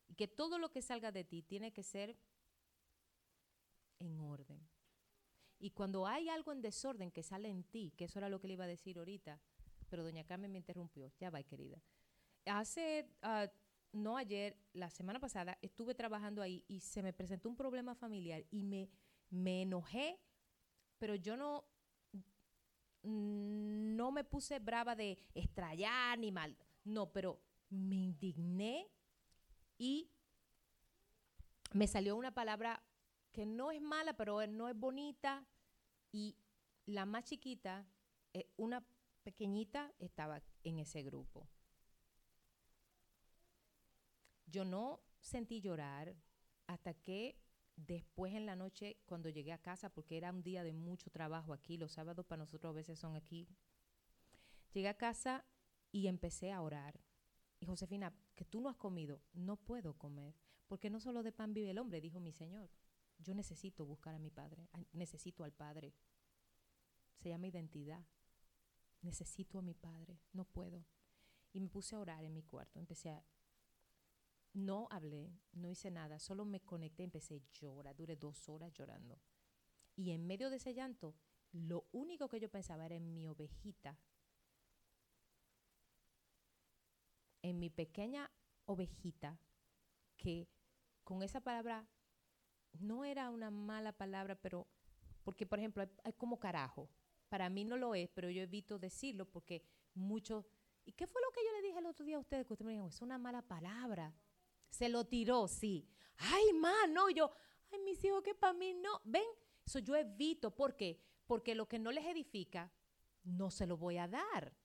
y 0.07 0.15
que 0.15 0.27
todo 0.27 0.57
lo 0.59 0.71
que 0.71 0.81
salga 0.81 1.11
de 1.11 1.23
ti 1.23 1.41
tiene 1.41 1.71
que 1.71 1.83
ser 1.83 2.17
en 3.99 4.19
orden. 4.19 4.68
Y 5.59 5.71
cuando 5.71 6.07
hay 6.07 6.29
algo 6.29 6.51
en 6.51 6.61
desorden 6.61 7.11
que 7.11 7.21
sale 7.21 7.49
en 7.49 7.63
ti, 7.63 7.93
que 7.97 8.05
eso 8.05 8.19
era 8.19 8.29
lo 8.29 8.39
que 8.39 8.47
le 8.47 8.53
iba 8.53 8.63
a 8.63 8.67
decir 8.67 8.97
ahorita, 8.97 9.39
pero 9.89 10.03
doña 10.03 10.23
Carmen 10.23 10.51
me 10.51 10.57
interrumpió, 10.57 11.11
ya 11.19 11.29
va, 11.29 11.43
querida. 11.43 11.81
Hace, 12.45 13.09
ah, 13.21 13.51
no 13.91 14.15
ayer, 14.15 14.57
la 14.73 14.89
semana 14.89 15.19
pasada, 15.19 15.57
estuve 15.61 15.95
trabajando 15.95 16.41
ahí 16.41 16.63
y 16.67 16.79
se 16.79 17.03
me 17.03 17.11
presentó 17.11 17.49
un 17.49 17.57
problema 17.57 17.93
familiar 17.93 18.45
y 18.51 18.63
me, 18.63 18.89
me 19.29 19.63
enojé, 19.63 20.17
pero 20.97 21.15
yo 21.15 21.35
no, 21.35 21.65
no 23.03 24.11
me 24.11 24.23
puse 24.23 24.59
brava 24.59 24.95
de 24.95 25.17
estrellar 25.33 26.17
ni 26.19 26.31
mal, 26.31 26.55
no, 26.85 27.11
pero 27.11 27.41
me 27.69 27.95
indigné 27.95 28.87
y 29.77 30.09
me 31.73 31.87
salió 31.87 32.15
una 32.15 32.33
palabra 32.33 32.81
que 33.31 33.45
no 33.45 33.71
es 33.71 33.81
mala, 33.81 34.13
pero 34.13 34.45
no 34.47 34.67
es 34.67 34.75
bonita. 34.75 35.45
Y 36.11 36.35
la 36.85 37.05
más 37.05 37.25
chiquita, 37.25 37.87
eh, 38.33 38.49
una 38.57 38.85
pequeñita, 39.23 39.93
estaba 39.99 40.41
en 40.63 40.79
ese 40.79 41.03
grupo. 41.03 41.47
Yo 44.45 44.65
no 44.65 45.01
sentí 45.19 45.61
llorar 45.61 46.15
hasta 46.65 46.93
que 46.93 47.39
después 47.75 48.33
en 48.33 48.45
la 48.45 48.55
noche, 48.55 48.97
cuando 49.05 49.29
llegué 49.29 49.51
a 49.51 49.61
casa, 49.61 49.89
porque 49.89 50.17
era 50.17 50.31
un 50.31 50.41
día 50.41 50.63
de 50.63 50.73
mucho 50.73 51.09
trabajo 51.09 51.53
aquí, 51.53 51.77
los 51.77 51.93
sábados 51.93 52.25
para 52.25 52.39
nosotros 52.43 52.71
a 52.71 52.75
veces 52.75 52.99
son 52.99 53.15
aquí, 53.15 53.47
llegué 54.73 54.89
a 54.89 54.97
casa 54.97 55.45
y 55.91 56.07
empecé 56.07 56.51
a 56.51 56.61
orar. 56.61 56.99
Y 57.59 57.65
Josefina, 57.65 58.13
que 58.35 58.45
tú 58.45 58.61
no 58.61 58.69
has 58.69 58.77
comido, 58.77 59.21
no 59.33 59.57
puedo 59.57 59.93
comer, 59.93 60.35
porque 60.67 60.89
no 60.89 60.99
solo 60.99 61.23
de 61.23 61.31
pan 61.31 61.53
vive 61.53 61.71
el 61.71 61.79
hombre, 61.79 62.01
dijo 62.01 62.19
mi 62.19 62.31
Señor. 62.31 62.69
Yo 63.19 63.33
necesito 63.35 63.85
buscar 63.85 64.15
a 64.15 64.19
mi 64.19 64.31
padre, 64.31 64.67
necesito 64.93 65.43
al 65.43 65.51
padre. 65.51 65.93
Se 67.17 67.29
llama 67.29 67.47
identidad. 67.47 68.05
Necesito 69.01 69.59
a 69.59 69.61
mi 69.61 69.73
padre, 69.73 70.19
no 70.33 70.45
puedo. 70.45 70.85
Y 71.53 71.59
me 71.61 71.69
puse 71.69 71.95
a 71.95 71.99
orar 71.99 72.23
en 72.23 72.33
mi 72.33 72.43
cuarto, 72.43 72.79
empecé 72.79 73.11
a... 73.11 73.23
No 74.53 74.87
hablé, 74.89 75.31
no 75.53 75.69
hice 75.69 75.91
nada, 75.91 76.19
solo 76.19 76.43
me 76.43 76.59
conecté, 76.59 77.03
empecé 77.03 77.35
a 77.35 77.59
llorar, 77.59 77.95
duré 77.95 78.15
dos 78.15 78.49
horas 78.49 78.73
llorando. 78.73 79.19
Y 79.95 80.11
en 80.11 80.25
medio 80.25 80.49
de 80.49 80.57
ese 80.57 80.73
llanto, 80.73 81.15
lo 81.51 81.87
único 81.91 82.27
que 82.29 82.39
yo 82.39 82.49
pensaba 82.49 82.85
era 82.85 82.95
en 82.95 83.13
mi 83.13 83.27
ovejita, 83.27 83.97
en 87.41 87.59
mi 87.59 87.69
pequeña 87.69 88.29
ovejita, 88.65 89.39
que 90.17 90.49
con 91.03 91.23
esa 91.23 91.41
palabra 91.41 91.87
no 92.73 93.05
era 93.05 93.29
una 93.29 93.51
mala 93.51 93.91
palabra, 93.91 94.35
pero 94.35 94.67
porque, 95.23 95.45
por 95.45 95.59
ejemplo, 95.59 95.87
hay, 96.03 96.13
como 96.13 96.39
carajo. 96.39 96.89
Para 97.29 97.49
mí 97.49 97.63
no 97.63 97.77
lo 97.77 97.93
es, 97.93 98.09
pero 98.09 98.29
yo 98.29 98.41
evito 98.41 98.79
decirlo 98.79 99.25
porque 99.25 99.63
muchos... 99.93 100.45
¿Y 100.85 100.93
qué 100.93 101.05
fue 101.05 101.21
lo 101.21 101.31
que 101.31 101.41
yo 101.45 101.51
le 101.51 101.61
dije 101.61 101.77
el 101.77 101.85
otro 101.85 102.05
día 102.05 102.17
a 102.17 102.19
ustedes? 102.19 102.47
Que 102.47 102.53
ustedes 102.53 102.65
me 102.65 102.71
dijeron, 102.71 102.89
es 102.89 103.01
una 103.01 103.19
mala 103.19 103.43
palabra. 103.43 104.13
Se 104.69 104.89
lo 104.89 105.05
tiró, 105.05 105.47
sí. 105.47 105.87
Ay, 106.17 106.53
ma, 106.53 106.87
no, 106.87 107.09
yo, 107.11 107.31
ay, 107.71 107.79
mis 107.79 108.03
hijos, 108.03 108.23
que 108.23 108.33
para 108.33 108.53
mí 108.53 108.73
no. 108.73 109.01
Ven, 109.03 109.27
eso 109.65 109.77
yo 109.79 109.95
evito. 109.95 110.55
¿Por 110.55 110.75
qué? 110.75 110.99
Porque 111.27 111.53
lo 111.53 111.67
que 111.67 111.77
no 111.77 111.91
les 111.91 112.05
edifica, 112.05 112.71
no 113.23 113.51
se 113.51 113.67
lo 113.67 113.77
voy 113.77 113.97
a 113.97 114.07
dar. 114.07 114.55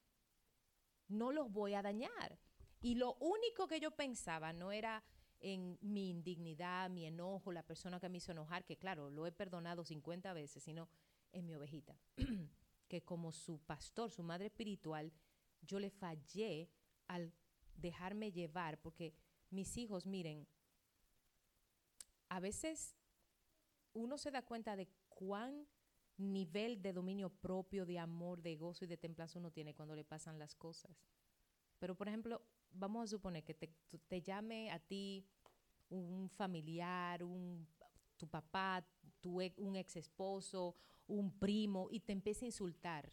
No 1.09 1.31
los 1.31 1.52
voy 1.52 1.74
a 1.74 1.82
dañar. 1.82 2.39
Y 2.81 2.94
lo 2.94 3.14
único 3.16 3.68
que 3.68 3.81
yo 3.81 3.90
pensaba 3.90 4.52
no 4.55 4.72
era 4.72 5.05
en 5.45 5.79
mi 5.83 6.09
indignidad, 6.09 6.89
mi 6.89 7.05
enojo, 7.05 7.53
la 7.53 7.62
persona 7.62 8.01
que 8.01 8.09
me 8.09 8.16
hizo 8.16 8.33
enojar, 8.33 8.65
que 8.65 8.79
claro, 8.79 9.11
lo 9.11 9.27
he 9.27 9.33
perdonado 9.33 9.85
50 9.85 10.33
veces, 10.33 10.62
sino 10.62 10.89
en 11.33 11.45
mi 11.45 11.55
ovejita, 11.55 11.95
que 12.89 13.03
como 13.03 13.31
su 13.31 13.59
pastor, 13.59 14.11
su 14.11 14.23
madre 14.23 14.47
espiritual, 14.47 15.12
yo 15.61 15.79
le 15.79 15.91
fallé 15.91 16.71
al 17.09 17.31
dejarme 17.77 18.33
llevar, 18.33 18.81
porque 18.81 19.12
mis 19.51 19.77
hijos, 19.77 20.07
miren, 20.07 20.49
a 22.31 22.41
veces 22.41 22.97
uno 23.93 24.16
se 24.16 24.31
da 24.31 24.41
cuenta 24.41 24.77
de 24.77 24.89
cuán 25.11 25.66
nivel 26.16 26.81
de 26.81 26.95
dominio 26.95 27.29
propio, 27.29 27.85
de 27.85 27.99
amor, 27.99 28.41
de 28.41 28.57
gozo 28.57 28.87
y 28.87 28.89
de 28.89 28.97
templanza 28.97 29.39
uno 29.39 29.51
tiene 29.51 29.75
cuando 29.75 29.95
le 29.95 30.05
pasan 30.05 30.39
las 30.39 30.55
cosas. 30.55 31.05
Pero, 31.79 31.95
por 31.95 32.09
ejemplo, 32.09 32.41
vamos 32.74 33.05
a 33.05 33.06
suponer 33.06 33.44
que 33.44 33.55
te, 33.55 34.22
llame 34.22 34.70
a 34.70 34.78
ti 34.78 35.26
un 35.88 36.28
familiar, 36.28 37.22
un, 37.22 37.66
tu 38.16 38.28
papá, 38.28 38.84
tu, 39.20 39.40
un 39.59 39.76
ex 39.76 39.96
esposo, 39.96 40.76
un 41.06 41.30
primo, 41.38 41.88
y 41.90 42.01
te 42.01 42.12
empieza 42.12 42.44
a 42.44 42.48
insultar. 42.48 43.12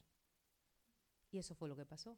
Y 1.31 1.37
eso 1.37 1.55
fue 1.55 1.69
lo 1.69 1.75
que 1.75 1.85
pasó. 1.85 2.17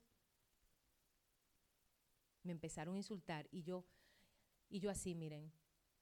Me 2.43 2.51
empezaron 2.51 2.95
a 2.95 2.97
insultar 2.97 3.47
y 3.51 3.63
yo, 3.63 3.85
y 4.69 4.79
yo 4.79 4.89
así, 4.89 5.15
miren, 5.15 5.51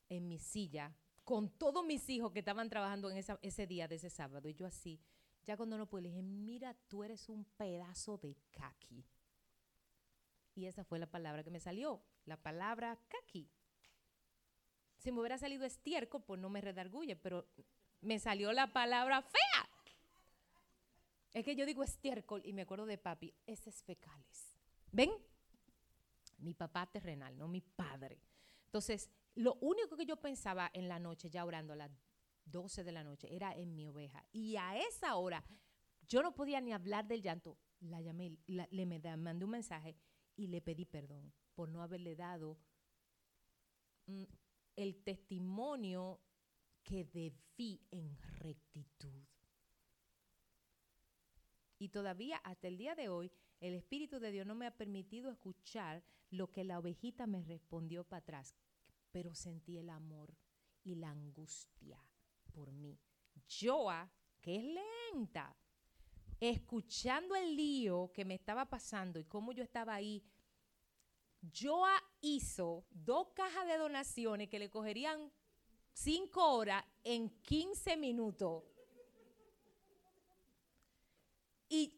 en 0.09 0.27
mi 0.27 0.39
silla, 0.39 0.95
con 1.23 1.49
todos 1.49 1.85
mis 1.85 2.09
hijos 2.09 2.31
que 2.31 2.39
estaban 2.39 2.69
trabajando 2.69 3.11
en 3.11 3.23
ese 3.41 3.67
día 3.67 3.87
de 3.87 3.95
ese 3.95 4.09
sábado, 4.09 4.49
y 4.49 4.53
yo 4.53 4.65
así, 4.65 4.99
Ya 5.43 5.57
cuando 5.57 5.75
no 5.75 5.87
pude, 5.87 6.03
le 6.03 6.09
dije, 6.09 6.21
mira, 6.21 6.75
tú 6.87 7.03
eres 7.03 7.27
un 7.27 7.45
pedazo 7.45 8.17
de 8.17 8.37
kaki. 8.51 9.03
Y 10.55 10.65
esa 10.65 10.83
fue 10.83 10.99
la 10.99 11.07
palabra 11.07 11.43
que 11.43 11.49
me 11.49 11.59
salió, 11.59 12.03
la 12.25 12.37
palabra 12.37 12.99
kaki. 13.07 13.49
Si 14.97 15.11
me 15.11 15.19
hubiera 15.19 15.37
salido 15.37 15.65
estiércol, 15.65 16.23
pues 16.23 16.39
no 16.39 16.49
me 16.49 16.61
redarguye, 16.61 17.15
pero 17.15 17.47
me 18.01 18.19
salió 18.19 18.51
la 18.51 18.71
palabra 18.71 19.21
fea. 19.21 19.69
Es 21.33 21.45
que 21.45 21.55
yo 21.55 21.65
digo 21.65 21.83
estiércol 21.83 22.41
y 22.43 22.53
me 22.53 22.63
acuerdo 22.63 22.85
de 22.85 22.97
papi, 22.97 23.33
ese 23.47 23.69
es 23.69 23.81
fecales. 23.83 24.57
¿Ven? 24.91 25.11
Mi 26.39 26.53
papá 26.53 26.85
terrenal, 26.87 27.37
no 27.37 27.47
mi 27.47 27.61
padre. 27.61 28.19
Entonces, 28.65 29.09
lo 29.35 29.55
único 29.61 29.95
que 29.95 30.05
yo 30.05 30.17
pensaba 30.17 30.69
en 30.73 30.89
la 30.89 30.99
noche, 30.99 31.29
ya 31.29 31.45
orando 31.45 31.73
a 31.73 31.77
las 31.77 31.91
12 32.45 32.83
de 32.83 32.91
la 32.91 33.03
noche, 33.03 33.33
era 33.33 33.55
en 33.55 33.73
mi 33.73 33.87
oveja. 33.87 34.25
Y 34.33 34.57
a 34.57 34.77
esa 34.77 35.15
hora, 35.15 35.43
yo 36.07 36.21
no 36.21 36.35
podía 36.35 36.59
ni 36.59 36.73
hablar 36.73 37.07
del 37.07 37.21
llanto. 37.21 37.57
La 37.79 38.01
llamé, 38.01 38.37
le 38.45 38.85
mandé 38.85 39.45
un 39.45 39.51
mensaje 39.51 39.95
y 40.41 40.47
le 40.47 40.61
pedí 40.61 40.85
perdón 40.85 41.31
por 41.53 41.69
no 41.69 41.83
haberle 41.83 42.15
dado 42.15 42.57
mm, 44.07 44.23
el 44.75 45.03
testimonio 45.03 46.19
que 46.83 47.05
debí 47.05 47.79
en 47.91 48.17
rectitud. 48.39 49.23
Y 51.77 51.89
todavía 51.89 52.37
hasta 52.37 52.67
el 52.67 52.77
día 52.77 52.95
de 52.95 53.09
hoy, 53.09 53.31
el 53.59 53.75
Espíritu 53.75 54.19
de 54.19 54.31
Dios 54.31 54.47
no 54.47 54.55
me 54.55 54.65
ha 54.65 54.75
permitido 54.75 55.29
escuchar 55.31 56.03
lo 56.31 56.51
que 56.51 56.63
la 56.63 56.79
ovejita 56.79 57.27
me 57.27 57.43
respondió 57.43 58.03
para 58.03 58.21
atrás, 58.21 58.55
pero 59.11 59.35
sentí 59.35 59.77
el 59.77 59.89
amor 59.89 60.35
y 60.83 60.95
la 60.95 61.11
angustia 61.11 62.03
por 62.51 62.71
mí. 62.71 62.99
Joa, 63.47 64.11
que 64.41 64.55
es 64.55 64.63
lenta, 64.63 65.55
escuchando 66.39 67.35
el 67.35 67.55
lío 67.55 68.11
que 68.13 68.25
me 68.25 68.33
estaba 68.33 68.67
pasando 68.67 69.19
y 69.19 69.25
cómo 69.25 69.51
yo 69.51 69.63
estaba 69.63 69.93
ahí, 69.93 70.23
Joa 71.41 71.93
hizo 72.21 72.85
dos 72.91 73.29
cajas 73.33 73.65
de 73.67 73.77
donaciones 73.77 74.49
que 74.49 74.59
le 74.59 74.69
cogerían 74.69 75.31
cinco 75.93 76.53
horas 76.53 76.83
en 77.03 77.29
15 77.41 77.97
minutos. 77.97 78.63
Y 81.69 81.97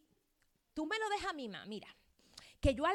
tú 0.74 0.86
me 0.86 0.98
lo 1.00 1.10
dejas 1.10 1.32
a 1.32 1.34
mí, 1.34 1.50
ma, 1.50 1.66
mira, 1.66 1.88
que 2.60 2.76
yo 2.76 2.86
a 2.86 2.94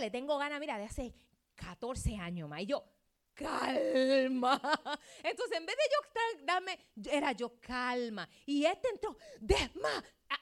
le 0.00 0.10
tengo 0.10 0.36
ganas, 0.38 0.60
mira, 0.60 0.76
de 0.76 0.84
hace 0.84 1.14
14 1.54 2.16
años, 2.16 2.48
ma, 2.48 2.60
y 2.60 2.66
yo, 2.66 2.84
calma. 3.32 4.60
Entonces, 5.22 5.58
en 5.58 5.66
vez 5.66 5.76
de 5.76 5.82
yo 5.92 6.44
darme, 6.44 6.78
era 7.10 7.32
yo 7.32 7.60
calma. 7.60 8.28
Y 8.44 8.64
este 8.64 8.88
entró, 8.88 9.16
desma, 9.40 10.04
ah, 10.30 10.40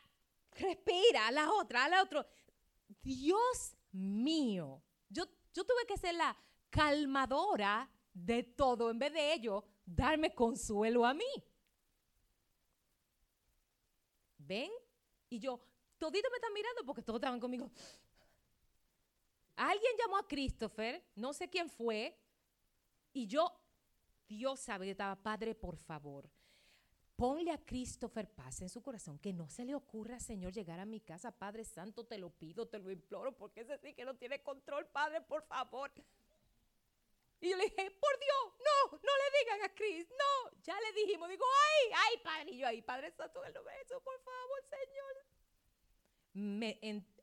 respira, 0.53 1.27
a 1.27 1.33
la 1.33 1.53
otra, 1.53 1.85
a 1.85 1.89
la 1.89 2.03
otra. 2.03 2.27
Dios 3.03 3.77
mío, 3.93 4.83
yo, 5.55 5.65
tuve 5.65 5.87
que 5.87 5.97
ser 5.97 6.15
la 6.15 6.37
calmadora 6.69 7.89
de 8.13 8.43
todo, 8.43 8.91
en 8.91 8.99
vez 8.99 9.13
de 9.13 9.33
ello, 9.33 9.65
darme 9.87 10.35
consuelo 10.35 11.07
a 11.07 11.15
mí. 11.15 11.25
¿Ven? 14.39 14.71
Y 15.31 15.39
yo, 15.39 15.61
todito 15.99 16.29
me 16.31 16.37
están 16.37 16.53
mirando 16.53 16.85
porque 16.85 17.03
todos 17.03 17.19
estaban 17.19 17.41
conmigo. 17.41 17.71
Alguien 19.57 19.93
llamó 19.99 20.19
a 20.19 20.27
Christopher, 20.27 21.03
no 21.15 21.33
sé 21.33 21.49
quién 21.49 21.71
fue, 21.71 22.19
y 23.13 23.29
yo, 23.29 23.53
Dios 24.29 24.59
sabe, 24.61 24.87
yo 24.87 24.93
estaba, 24.93 25.15
Padre, 25.15 25.55
por 25.55 25.77
favor, 25.77 26.29
ponle 27.25 27.53
a 27.53 27.57
Christopher 27.57 28.29
paz 28.29 28.61
en 28.61 28.69
su 28.69 28.83
corazón, 28.83 29.19
que 29.19 29.33
no 29.33 29.49
se 29.49 29.65
le 29.65 29.75
ocurra, 29.75 30.21
Señor, 30.21 30.53
llegar 30.53 30.79
a 30.79 30.85
mi 30.85 31.01
casa, 31.01 31.31
Padre 31.31 31.65
Santo, 31.65 32.05
te 32.05 32.19
lo 32.19 32.29
pido, 32.29 32.69
te 32.69 32.79
lo 32.79 32.91
imploro, 32.91 33.33
porque 33.35 33.63
ese 33.63 33.79
sí 33.79 33.95
que 33.95 34.05
no 34.05 34.15
tiene 34.15 34.43
control, 34.43 34.87
Padre, 34.89 35.23
por 35.23 35.43
favor. 35.45 35.91
Y 37.41 37.49
yo 37.49 37.57
le 37.57 37.65
dije, 37.65 37.91
por 37.93 38.19
Dios, 38.19 38.53
no, 38.59 38.99
no 38.99 38.99
le 38.99 39.39
digan 39.39 39.63
a 39.63 39.75
Chris, 39.75 40.07
no, 40.11 40.61
ya 40.65 40.79
le 40.79 40.93
dijimos, 41.01 41.31
digo, 41.31 41.47
ay, 41.47 41.93
ay, 41.97 42.19
Padre, 42.23 42.51
y 42.51 42.59
yo 42.59 42.67
ahí, 42.67 42.83
Padre 42.83 43.11
Santo, 43.13 43.43
él 43.43 43.55
lo 43.55 43.65
beso, 43.65 44.03
por 44.03 44.21
favor, 44.21 44.63
Señor. 44.69 45.17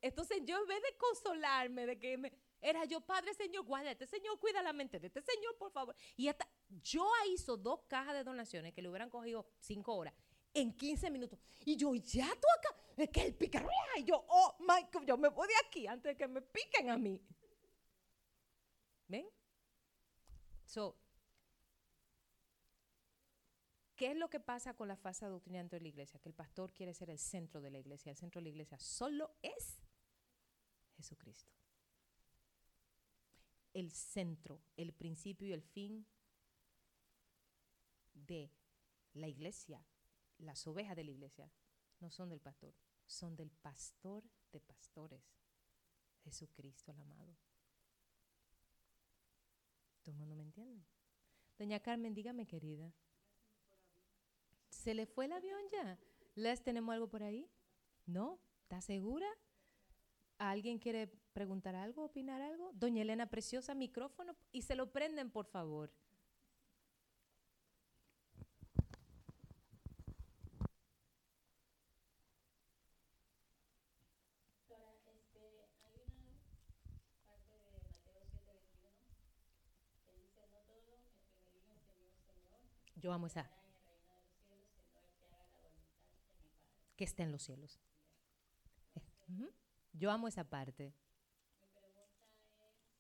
Entonces 0.02 0.42
yo 0.46 0.58
en 0.58 0.68
vez 0.68 0.82
de 0.82 0.98
consolarme, 0.98 1.86
de 1.86 2.00
que 2.00 2.18
me, 2.18 2.34
era 2.62 2.86
yo, 2.86 3.02
Padre 3.02 3.34
Señor, 3.34 3.66
guárdate, 3.66 4.06
Señor, 4.06 4.40
cuida 4.40 4.62
la 4.62 4.74
mente 4.74 5.00
de 5.00 5.08
este 5.08 5.22
Señor, 5.22 5.58
por 5.58 5.72
favor. 5.72 5.96
Y 6.16 6.28
hasta 6.28 6.48
yo 6.70 7.10
hizo 7.30 7.58
dos 7.58 7.82
cajas 7.88 8.14
de 8.14 8.24
donaciones 8.24 8.74
que 8.74 8.82
le 8.82 8.90
hubieran 8.90 9.10
cogido 9.10 9.46
cinco 9.60 9.96
horas 9.96 10.14
en 10.54 10.76
15 10.76 11.10
minutos. 11.10 11.40
Y 11.66 11.76
yo, 11.76 11.94
ya 11.96 12.28
tú 12.28 12.48
acá, 12.60 12.76
es 12.98 13.10
que 13.10 13.26
el 13.26 13.36
pica, 13.36 13.66
y 13.98 14.04
yo, 14.04 14.24
oh 14.28 14.56
my 14.60 14.86
God, 14.92 15.06
yo 15.06 15.18
me 15.18 15.30
voy 15.30 15.48
de 15.48 15.54
aquí 15.66 15.88
antes 15.88 16.12
de 16.12 16.18
que 16.18 16.28
me 16.28 16.42
piquen 16.42 16.90
a 16.90 16.98
mí. 16.98 17.22
¿Ven? 19.08 19.28
So, 20.66 20.98
¿Qué 24.02 24.10
es 24.10 24.18
lo 24.18 24.32
que 24.32 24.40
pasa 24.40 24.74
con 24.74 24.88
la 24.88 24.96
fase 24.96 25.26
adoctrinante 25.26 25.76
de 25.76 25.82
la 25.84 25.88
iglesia? 25.90 26.20
Que 26.20 26.30
el 26.30 26.34
pastor 26.34 26.74
quiere 26.74 26.92
ser 26.92 27.12
el 27.12 27.20
centro 27.20 27.62
de 27.62 27.70
la 27.70 27.78
iglesia. 27.78 28.10
El 28.10 28.18
centro 28.18 28.40
de 28.40 28.46
la 28.46 28.50
iglesia 28.50 28.80
solo 28.80 29.36
es 29.44 29.80
Jesucristo. 30.98 31.54
El 33.74 33.92
centro, 33.92 34.62
el 34.76 34.94
principio 34.94 35.48
y 35.48 35.54
el 35.54 35.62
fin 35.62 36.06
de 38.14 38.52
la 39.14 39.28
iglesia, 39.28 39.86
las 40.38 40.66
ovejas 40.68 40.96
de 40.96 41.04
la 41.04 41.12
iglesia, 41.12 41.52
no 42.00 42.10
son 42.10 42.30
del 42.30 42.42
pastor, 42.42 42.74
son 43.06 43.36
del 43.36 43.52
pastor 43.52 44.24
de 44.52 44.60
pastores, 44.60 45.22
Jesucristo 46.24 46.92
el 46.92 47.00
amado. 47.00 47.38
¿Todo 50.02 50.12
el 50.12 50.18
mundo 50.18 50.36
me 50.36 50.44
entiende? 50.44 50.84
Doña 51.58 51.80
Carmen, 51.80 52.14
dígame, 52.14 52.48
querida. 52.48 52.94
¿Se 54.70 54.94
le 54.94 55.06
fue 55.06 55.26
el 55.26 55.34
avión 55.34 55.62
ya? 55.72 56.00
¿Les 56.36 56.64
tenemos 56.64 56.94
algo 56.94 57.08
por 57.08 57.24
ahí? 57.24 57.50
¿No? 58.06 58.40
¿Está 58.64 58.82
segura? 58.82 59.28
¿Alguien 60.50 60.80
quiere 60.80 61.08
preguntar 61.34 61.76
algo, 61.76 62.04
opinar 62.04 62.42
algo? 62.42 62.72
Doña 62.74 63.04
Elena 63.04 63.28
Preciosa, 63.28 63.76
micrófono 63.76 64.36
y 64.52 64.64
se 64.64 64.76
lo 64.76 64.92
prenden, 64.92 65.30
por 65.30 65.46
favor. 65.46 65.94
Yo 82.96 83.14
amo 83.14 83.28
esa. 83.28 83.48
Que 86.98 87.04
está 87.04 87.22
en 87.22 87.32
los 87.32 87.44
cielos. 87.44 87.80
Eh, 88.96 89.02
Yo 89.94 90.12
amo 90.12 90.28
esa 90.28 90.44
parte. 90.44 90.94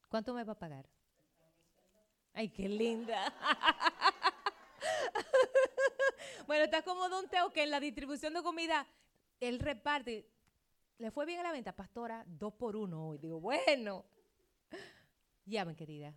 ¿Cuánto 0.09 0.33
me 0.33 0.43
va 0.43 0.53
a 0.53 0.59
pagar? 0.59 0.89
Ay, 2.33 2.49
qué 2.49 2.67
linda. 2.67 3.33
bueno, 6.47 6.65
está 6.65 6.81
como 6.81 7.07
Don 7.09 7.27
Teo 7.29 7.51
que 7.51 7.63
en 7.63 7.71
la 7.71 7.79
distribución 7.79 8.33
de 8.33 8.43
comida, 8.43 8.87
él 9.39 9.59
reparte. 9.59 10.29
¿Le 10.97 11.11
fue 11.11 11.25
bien 11.25 11.39
a 11.39 11.43
la 11.43 11.51
venta, 11.51 11.75
pastora? 11.75 12.23
Dos 12.27 12.53
por 12.53 12.75
uno 12.75 13.09
hoy. 13.09 13.17
Digo, 13.17 13.39
bueno. 13.39 14.05
Ya, 15.45 15.65
mi 15.65 15.75
querida. 15.75 16.13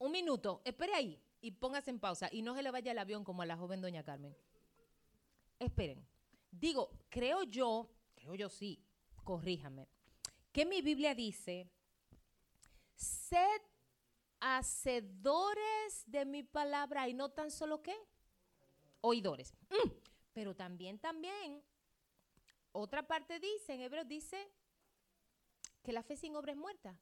Un 0.00 0.10
minuto, 0.12 0.62
espere 0.64 0.94
ahí 0.94 1.22
y 1.40 1.52
póngase 1.52 1.90
en 1.90 2.00
pausa 2.00 2.28
y 2.32 2.42
no 2.42 2.54
se 2.54 2.62
le 2.62 2.70
vaya 2.70 2.92
el 2.92 2.98
avión 2.98 3.22
como 3.22 3.42
a 3.42 3.46
la 3.46 3.56
joven 3.56 3.80
doña 3.80 4.02
Carmen. 4.02 4.34
Esperen. 5.58 6.04
Digo, 6.50 6.90
creo 7.10 7.44
yo, 7.44 7.88
creo 8.14 8.34
yo 8.34 8.48
sí, 8.48 8.82
corríjame, 9.22 9.88
que 10.52 10.66
mi 10.66 10.82
Biblia 10.82 11.14
dice, 11.14 11.70
sed 12.96 13.60
hacedores 14.40 16.02
de 16.06 16.24
mi 16.24 16.42
palabra 16.42 17.06
y 17.06 17.14
no 17.14 17.28
tan 17.28 17.50
solo 17.50 17.82
qué, 17.82 17.94
oidores. 19.02 19.54
Mm, 19.68 19.90
pero 20.32 20.56
también, 20.56 20.98
también, 20.98 21.62
otra 22.72 23.06
parte 23.06 23.38
dice, 23.38 23.74
en 23.74 23.82
hebreo 23.82 24.04
dice 24.04 24.50
que 25.82 25.92
la 25.92 26.02
fe 26.02 26.16
sin 26.16 26.34
obra 26.36 26.52
es 26.52 26.58
muerta. 26.58 26.98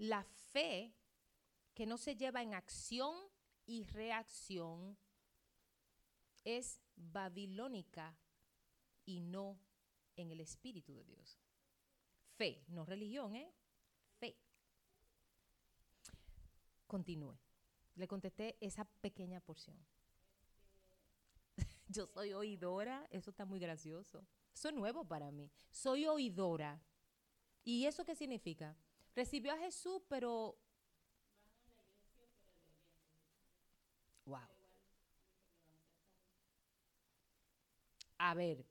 La 0.00 0.24
fe 0.24 0.94
que 1.74 1.84
no 1.84 1.98
se 1.98 2.16
lleva 2.16 2.42
en 2.42 2.54
acción 2.54 3.14
y 3.66 3.84
reacción 3.84 4.96
es 6.42 6.80
babilónica 6.96 8.16
y 9.04 9.20
no 9.20 9.60
en 10.16 10.30
el 10.30 10.40
Espíritu 10.40 10.94
de 10.94 11.04
Dios. 11.04 11.38
Fe, 12.38 12.64
no 12.68 12.86
religión, 12.86 13.36
¿eh? 13.36 13.52
Fe. 14.18 14.38
Continúe. 16.86 17.38
Le 17.96 18.08
contesté 18.08 18.56
esa 18.58 18.86
pequeña 18.86 19.40
porción. 19.40 19.76
Yo 21.88 22.06
soy 22.06 22.32
oidora, 22.32 23.06
eso 23.10 23.28
está 23.28 23.44
muy 23.44 23.60
gracioso. 23.60 24.24
Eso 24.54 24.70
es 24.70 24.74
nuevo 24.74 25.04
para 25.04 25.30
mí. 25.30 25.50
Soy 25.70 26.06
oidora. 26.06 26.82
¿Y 27.64 27.84
eso 27.84 28.02
qué 28.06 28.14
significa? 28.14 28.74
Recibió 29.14 29.52
a 29.52 29.58
Jesús, 29.58 30.02
pero... 30.08 30.58
Wow. 34.24 34.40
A 38.18 38.34
ver. 38.34 38.64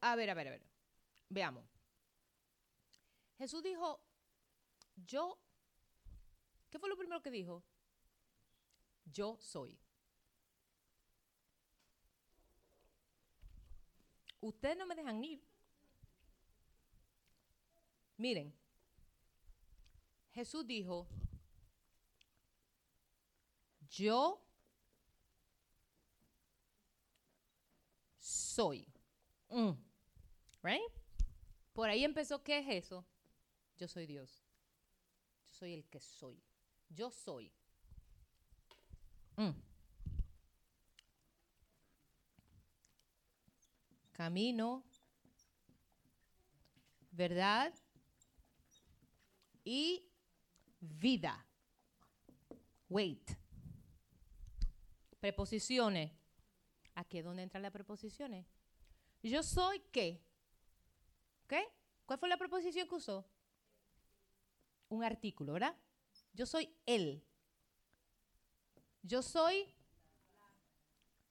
A 0.00 0.16
ver, 0.16 0.30
a 0.30 0.34
ver, 0.34 0.48
a 0.48 0.50
ver. 0.50 0.62
Veamos. 1.28 1.64
Jesús 3.38 3.62
dijo, 3.62 4.00
yo... 4.96 5.38
¿Qué 6.70 6.78
fue 6.78 6.88
lo 6.88 6.96
primero 6.96 7.22
que 7.22 7.30
dijo? 7.30 7.64
Yo 9.04 9.38
soy. 9.40 9.78
Ustedes 14.40 14.76
no 14.76 14.86
me 14.86 14.94
dejan 14.94 15.24
ir. 15.24 15.42
Miren, 18.18 18.54
Jesús 20.36 20.66
dijo, 20.66 21.08
yo 23.88 24.46
soy. 28.18 28.86
Mm. 29.48 29.70
Right? 30.62 30.92
Por 31.72 31.88
ahí 31.88 32.04
empezó, 32.04 32.42
¿qué 32.42 32.58
es 32.58 32.84
eso? 32.84 33.06
Yo 33.78 33.88
soy 33.88 34.04
Dios. 34.04 34.44
Yo 35.48 35.54
soy 35.54 35.72
el 35.72 35.86
que 35.86 36.00
soy. 36.00 36.38
Yo 36.90 37.10
soy. 37.10 37.50
Mm. 39.36 39.52
Camino, 44.12 44.84
verdad 47.10 47.72
y 49.64 50.06
vida. 50.86 51.46
Wait. 52.88 53.30
Preposiciones. 55.20 56.12
¿Aquí 56.94 57.18
es 57.18 57.24
donde 57.24 57.42
entran 57.42 57.62
las 57.62 57.72
preposiciones? 57.72 58.46
Yo 59.22 59.42
soy 59.42 59.80
qué. 59.92 60.22
¿Qué? 61.46 61.64
¿Cuál 62.06 62.18
fue 62.18 62.28
la 62.28 62.36
preposición 62.36 62.88
que 62.88 62.94
usó? 62.94 63.28
Un 64.88 65.02
artículo, 65.02 65.52
¿verdad? 65.54 65.76
Yo 66.32 66.46
soy 66.46 66.72
él. 66.86 67.24
Yo 69.02 69.22
soy 69.22 69.66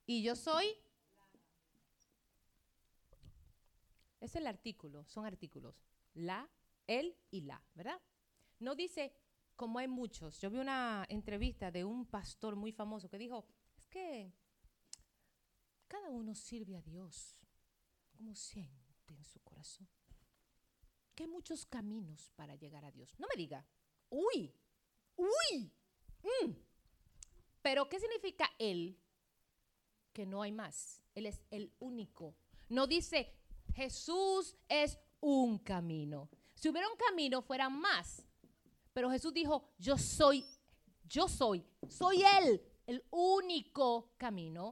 y 0.05 0.23
yo 0.23 0.35
soy. 0.35 0.67
Es 4.19 4.35
el 4.35 4.47
artículo, 4.47 5.05
son 5.05 5.25
artículos. 5.25 5.75
La, 6.13 6.49
él 6.87 7.15
y 7.31 7.41
la, 7.41 7.61
¿verdad? 7.75 8.01
No 8.59 8.75
dice, 8.75 9.13
como 9.55 9.79
hay 9.79 9.87
muchos. 9.87 10.39
Yo 10.39 10.49
vi 10.49 10.59
una 10.59 11.05
entrevista 11.09 11.71
de 11.71 11.83
un 11.83 12.05
pastor 12.05 12.55
muy 12.55 12.71
famoso 12.71 13.09
que 13.09 13.17
dijo, 13.17 13.45
es 13.77 13.85
que 13.85 14.33
cada 15.87 16.09
uno 16.09 16.35
sirve 16.35 16.75
a 16.75 16.81
Dios 16.81 17.45
como 18.11 18.35
siente 18.35 19.13
en 19.13 19.23
su 19.23 19.39
corazón. 19.41 19.87
Que 21.13 21.23
hay 21.23 21.29
muchos 21.29 21.65
caminos 21.65 22.31
para 22.35 22.55
llegar 22.55 22.83
a 22.83 22.91
Dios. 22.91 23.17
No 23.19 23.27
me 23.27 23.37
diga, 23.37 23.65
uy, 24.09 24.53
uy. 25.15 25.71
Mm. 26.23 26.51
Pero 27.61 27.87
¿qué 27.87 27.99
significa 27.99 28.49
Él? 28.59 28.99
Que 30.11 30.25
no 30.25 30.41
hay 30.41 30.51
más. 30.51 31.01
Él 31.13 31.25
es 31.25 31.41
el 31.49 31.73
único. 31.79 32.35
No 32.69 32.87
dice, 32.87 33.33
Jesús 33.73 34.55
es 34.67 34.99
un 35.19 35.59
camino. 35.59 36.29
Si 36.55 36.69
hubiera 36.69 36.89
un 36.89 36.97
camino, 36.97 37.41
fueran 37.41 37.79
más. 37.79 38.25
Pero 38.95 39.11
Jesús 39.11 39.31
dijo, 39.33 39.67
yo 39.77 39.97
soy, 39.97 40.45
yo 41.03 41.27
soy, 41.27 41.65
soy 41.89 42.23
Él, 42.39 42.61
el 42.87 43.03
único 43.11 44.13
camino. 44.17 44.71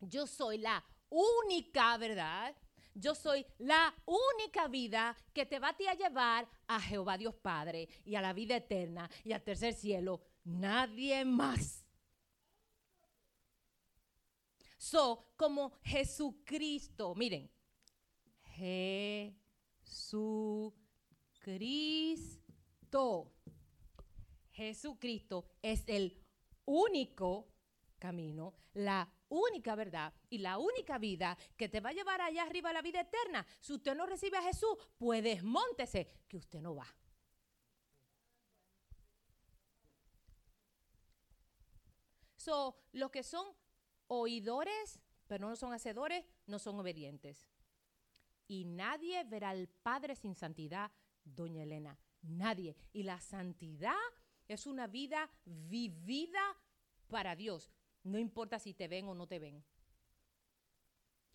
Yo 0.00 0.26
soy 0.26 0.56
la 0.56 0.82
única 1.10 1.98
verdad. 1.98 2.56
Yo 2.94 3.14
soy 3.14 3.44
la 3.58 3.94
única 4.06 4.66
vida 4.68 5.14
que 5.34 5.44
te 5.44 5.58
va 5.58 5.68
a, 5.68 5.94
llevar 5.94 6.48
a 6.66 6.80
Jehová 6.80 7.18
Dios 7.18 7.34
Padre 7.34 7.86
y 8.06 8.14
a 8.14 8.22
la 8.22 8.32
vida 8.32 8.56
eterna 8.56 9.10
y 9.22 9.32
al 9.32 9.42
tercer 9.42 9.74
cielo. 9.74 10.22
Nadie 10.44 11.22
más. 11.26 11.84
So, 14.78 15.34
como 15.36 15.74
Jesucristo, 15.82 17.14
miren, 17.14 17.50
Jesucristo. 18.54 20.74
Jesucristo 24.54 25.44
es 25.60 25.84
el 25.88 26.24
único 26.64 27.48
camino, 27.98 28.54
la 28.74 29.12
única 29.28 29.74
verdad 29.74 30.14
y 30.30 30.38
la 30.38 30.58
única 30.58 30.98
vida 30.98 31.36
que 31.56 31.68
te 31.68 31.80
va 31.80 31.90
a 31.90 31.92
llevar 31.92 32.20
allá 32.20 32.44
arriba 32.44 32.70
a 32.70 32.72
la 32.72 32.82
vida 32.82 33.00
eterna. 33.00 33.44
Si 33.60 33.72
usted 33.72 33.94
no 33.96 34.06
recibe 34.06 34.36
a 34.36 34.42
Jesús, 34.42 34.76
pues 34.96 35.22
desmóntese, 35.22 36.08
que 36.28 36.36
usted 36.36 36.60
no 36.60 36.76
va. 36.76 36.86
So, 42.36 42.76
los 42.92 43.10
que 43.10 43.22
son 43.22 43.46
oidores, 44.06 45.00
pero 45.26 45.48
no 45.48 45.56
son 45.56 45.72
hacedores, 45.72 46.24
no 46.46 46.58
son 46.58 46.78
obedientes. 46.78 47.48
Y 48.46 48.66
nadie 48.66 49.24
verá 49.24 49.50
al 49.50 49.66
Padre 49.66 50.14
sin 50.14 50.34
santidad, 50.34 50.92
doña 51.24 51.62
Elena. 51.62 51.98
Nadie. 52.22 52.76
Y 52.92 53.02
la 53.02 53.18
santidad 53.20 53.94
es 54.48 54.66
una 54.66 54.86
vida 54.86 55.30
vivida 55.44 56.42
para 57.08 57.36
Dios. 57.36 57.70
No 58.02 58.18
importa 58.18 58.58
si 58.58 58.74
te 58.74 58.88
ven 58.88 59.08
o 59.08 59.14
no 59.14 59.26
te 59.26 59.38
ven. 59.38 59.64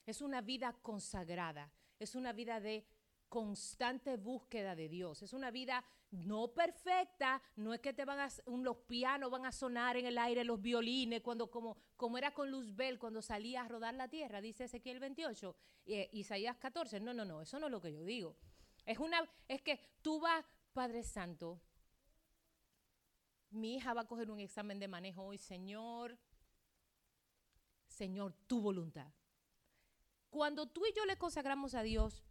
Es 0.06 0.22
una 0.22 0.42
vida 0.42 0.74
consagrada. 0.82 1.72
Es 2.00 2.16
una 2.16 2.34
vida 2.34 2.60
de 2.60 2.86
constante 3.28 4.18
búsqueda 4.18 4.76
de 4.76 4.90
Dios. 4.90 5.22
Es 5.22 5.34
una 5.34 5.52
vida 5.52 5.84
no 6.12 6.48
perfecta, 6.48 7.42
no 7.56 7.74
es 7.74 7.80
que 7.80 7.94
te 7.94 8.04
van 8.04 8.20
a, 8.20 8.30
los 8.48 8.78
pianos 8.78 9.30
van 9.30 9.46
a 9.46 9.52
sonar 9.52 9.96
en 9.98 10.08
el 10.08 10.18
aire, 10.18 10.44
los 10.44 10.60
violines, 10.60 11.22
cuando 11.22 11.52
como, 11.52 11.78
como 11.96 12.18
era 12.18 12.34
con 12.34 12.50
Luzbel 12.50 12.98
cuando 12.98 13.22
salía 13.22 13.62
a 13.62 13.68
rodar 13.68 13.94
la 13.94 14.08
tierra, 14.08 14.42
dice 14.42 14.64
Ezequiel 14.64 15.00
28, 15.00 15.56
eh, 15.86 16.10
Isaías 16.14 16.58
14. 16.58 17.00
No, 17.00 17.14
no, 17.14 17.26
no, 17.26 17.42
eso 17.42 17.60
no 17.60 17.68
es 17.68 17.72
lo 17.72 17.80
que 17.80 17.94
yo 17.94 18.04
digo. 18.04 18.36
Es, 18.86 18.98
una, 18.98 19.30
es 19.48 19.62
que 19.62 19.80
tú 20.02 20.20
vas, 20.20 20.44
Padre 20.74 21.04
Santo, 21.04 21.62
mi 23.52 23.76
hija 23.76 23.94
va 23.94 24.02
a 24.02 24.08
coger 24.08 24.30
un 24.30 24.40
examen 24.40 24.80
de 24.80 24.88
manejo 24.88 25.24
hoy, 25.24 25.38
Señor, 25.38 26.18
Señor, 27.88 28.34
tu 28.48 28.62
voluntad. 28.62 29.12
Cuando 30.30 30.68
tú 30.68 30.86
y 30.86 30.94
yo 30.94 31.06
le 31.06 31.18
consagramos 31.18 31.74
a 31.74 31.82
Dios 31.82 32.24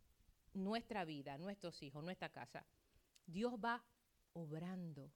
nuestra 0.55 1.05
vida, 1.05 1.37
nuestros 1.39 1.83
hijos, 1.83 2.05
nuestra 2.05 2.31
casa, 2.31 2.65
Dios 3.27 3.55
va 3.63 3.85
obrando, 4.33 5.13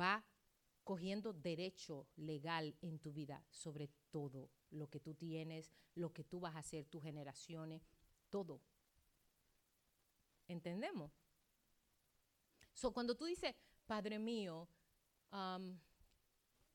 va 0.00 0.24
cogiendo 0.84 1.32
derecho 1.32 2.06
legal 2.16 2.76
en 2.80 2.98
tu 2.98 3.12
vida 3.12 3.44
sobre 3.50 3.88
todo 4.10 4.50
lo 4.70 4.88
que 4.88 5.00
tú 5.00 5.14
tienes, 5.14 5.70
lo 5.94 6.12
que 6.12 6.24
tú 6.24 6.40
vas 6.40 6.54
a 6.54 6.60
hacer, 6.60 6.86
tus 6.86 7.02
generaciones, 7.02 7.86
todo. 8.30 8.60
¿Entendemos? 10.48 11.12
So, 12.72 12.92
cuando 12.92 13.16
tú 13.16 13.26
dices, 13.26 13.54
Padre 13.86 14.18
mío, 14.18 14.68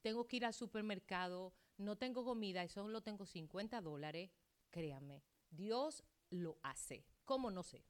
tengo 0.01 0.27
que 0.27 0.37
ir 0.37 0.45
al 0.45 0.53
supermercado, 0.53 1.53
no 1.77 1.95
tengo 1.95 2.23
comida 2.23 2.63
y 2.63 2.69
solo 2.69 3.01
tengo 3.01 3.25
50 3.25 3.81
dólares, 3.81 4.31
créanme, 4.69 5.23
Dios 5.49 6.03
lo 6.29 6.57
hace. 6.63 7.05
¿Cómo 7.25 7.51
no 7.51 7.63
sé? 7.63 7.83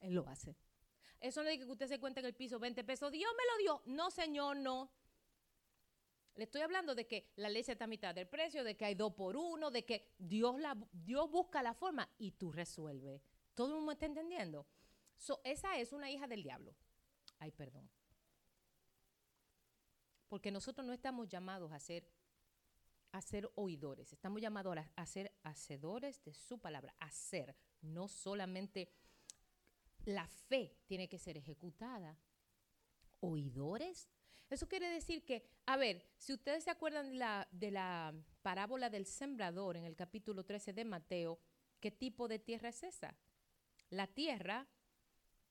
Él 0.00 0.14
lo 0.14 0.26
hace. 0.28 0.56
Eso 1.20 1.42
no 1.42 1.50
es 1.50 1.58
que 1.58 1.64
usted 1.64 1.88
se 1.88 2.00
cuente 2.00 2.20
en 2.20 2.26
el 2.26 2.34
piso 2.34 2.58
20 2.58 2.82
pesos, 2.84 3.12
Dios 3.12 3.30
me 3.36 3.44
lo 3.52 3.58
dio. 3.58 3.94
No, 3.94 4.10
Señor, 4.10 4.56
no. 4.56 4.90
Le 6.36 6.44
estoy 6.44 6.62
hablando 6.62 6.94
de 6.94 7.06
que 7.06 7.32
la 7.36 7.50
leche 7.50 7.72
está 7.72 7.84
a 7.84 7.88
mitad 7.88 8.14
del 8.14 8.26
precio, 8.26 8.64
de 8.64 8.76
que 8.76 8.86
hay 8.86 8.94
dos 8.94 9.12
por 9.12 9.36
uno, 9.36 9.70
de 9.70 9.84
que 9.84 10.14
Dios, 10.16 10.58
la, 10.58 10.76
Dios 10.92 11.30
busca 11.30 11.62
la 11.62 11.74
forma 11.74 12.08
y 12.18 12.32
tú 12.32 12.50
resuelves. 12.50 13.20
¿Todo 13.54 13.68
el 13.68 13.74
mundo 13.74 13.92
está 13.92 14.06
entendiendo? 14.06 14.66
esa 15.44 15.78
es 15.78 15.92
una 15.92 16.10
hija 16.10 16.26
del 16.26 16.42
diablo. 16.42 16.74
Ay, 17.38 17.50
perdón. 17.50 17.90
Porque 20.30 20.52
nosotros 20.52 20.86
no 20.86 20.92
estamos 20.92 21.28
llamados 21.28 21.72
a 21.72 21.80
ser, 21.80 22.08
a 23.10 23.20
ser 23.20 23.50
oidores, 23.56 24.12
estamos 24.12 24.40
llamados 24.40 24.78
a 24.94 25.06
ser 25.06 25.34
hacedores 25.42 26.22
de 26.22 26.32
su 26.32 26.60
palabra, 26.60 26.94
a 27.00 27.10
ser, 27.10 27.56
No 27.82 28.06
solamente 28.06 28.92
la 30.04 30.28
fe 30.28 30.78
tiene 30.86 31.08
que 31.08 31.18
ser 31.18 31.36
ejecutada. 31.36 32.16
Oidores. 33.18 34.08
Eso 34.48 34.68
quiere 34.68 34.88
decir 34.88 35.24
que, 35.24 35.44
a 35.66 35.76
ver, 35.76 36.06
si 36.16 36.32
ustedes 36.32 36.62
se 36.62 36.70
acuerdan 36.70 37.10
de 37.10 37.16
la, 37.16 37.48
de 37.50 37.72
la 37.72 38.14
parábola 38.42 38.88
del 38.88 39.06
sembrador 39.06 39.76
en 39.76 39.84
el 39.84 39.96
capítulo 39.96 40.44
13 40.44 40.72
de 40.72 40.84
Mateo, 40.84 41.40
¿qué 41.80 41.90
tipo 41.90 42.28
de 42.28 42.38
tierra 42.38 42.68
es 42.68 42.84
esa? 42.84 43.18
La 43.88 44.06
tierra 44.06 44.68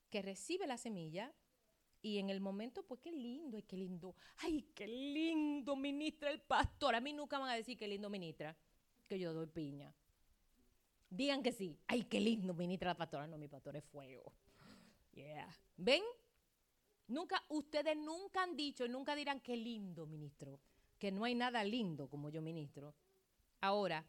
que 0.10 0.22
recibe 0.22 0.68
la 0.68 0.78
semilla 0.78 1.34
y 2.02 2.18
en 2.18 2.30
el 2.30 2.40
momento, 2.40 2.84
pues 2.84 3.02
qué 3.02 3.12
lindo, 3.12 3.58
ay, 3.58 3.64
qué 3.64 3.78
lindo, 3.78 4.16
ay, 4.38 4.62
qué 4.74 4.88
lindo 4.88 5.76
ministra 5.76 6.30
el 6.30 6.40
pastor. 6.40 6.96
A 6.96 7.02
mí 7.02 7.14
nunca 7.14 7.40
van 7.40 7.50
a 7.50 7.56
decir 7.56 7.78
qué 7.78 7.88
lindo 7.88 8.10
ministra, 8.10 8.56
que 9.08 9.20
yo 9.20 9.34
doy 9.34 9.48
piña. 9.48 9.94
Digan 11.10 11.44
que 11.44 11.52
sí, 11.52 11.78
ay, 11.88 12.04
qué 12.04 12.20
lindo 12.20 12.54
ministra 12.54 12.92
la 12.92 12.98
pastora. 12.98 13.28
No, 13.28 13.38
mi 13.38 13.48
pastor 13.48 13.76
es 13.76 13.84
fuego. 13.84 14.32
Yeah. 15.14 15.50
¿Ven? 15.76 16.04
Nunca, 17.08 17.44
ustedes 17.50 17.98
nunca 17.98 18.44
han 18.44 18.56
dicho 18.56 18.86
y 18.86 18.90
nunca 18.90 19.16
dirán 19.16 19.42
qué 19.42 19.58
lindo 19.58 20.06
ministro, 20.06 20.60
que 21.00 21.12
no 21.12 21.26
hay 21.26 21.34
nada 21.34 21.64
lindo 21.64 22.08
como 22.08 22.30
yo 22.30 22.42
ministro. 22.42 22.94
Ahora, 23.62 24.06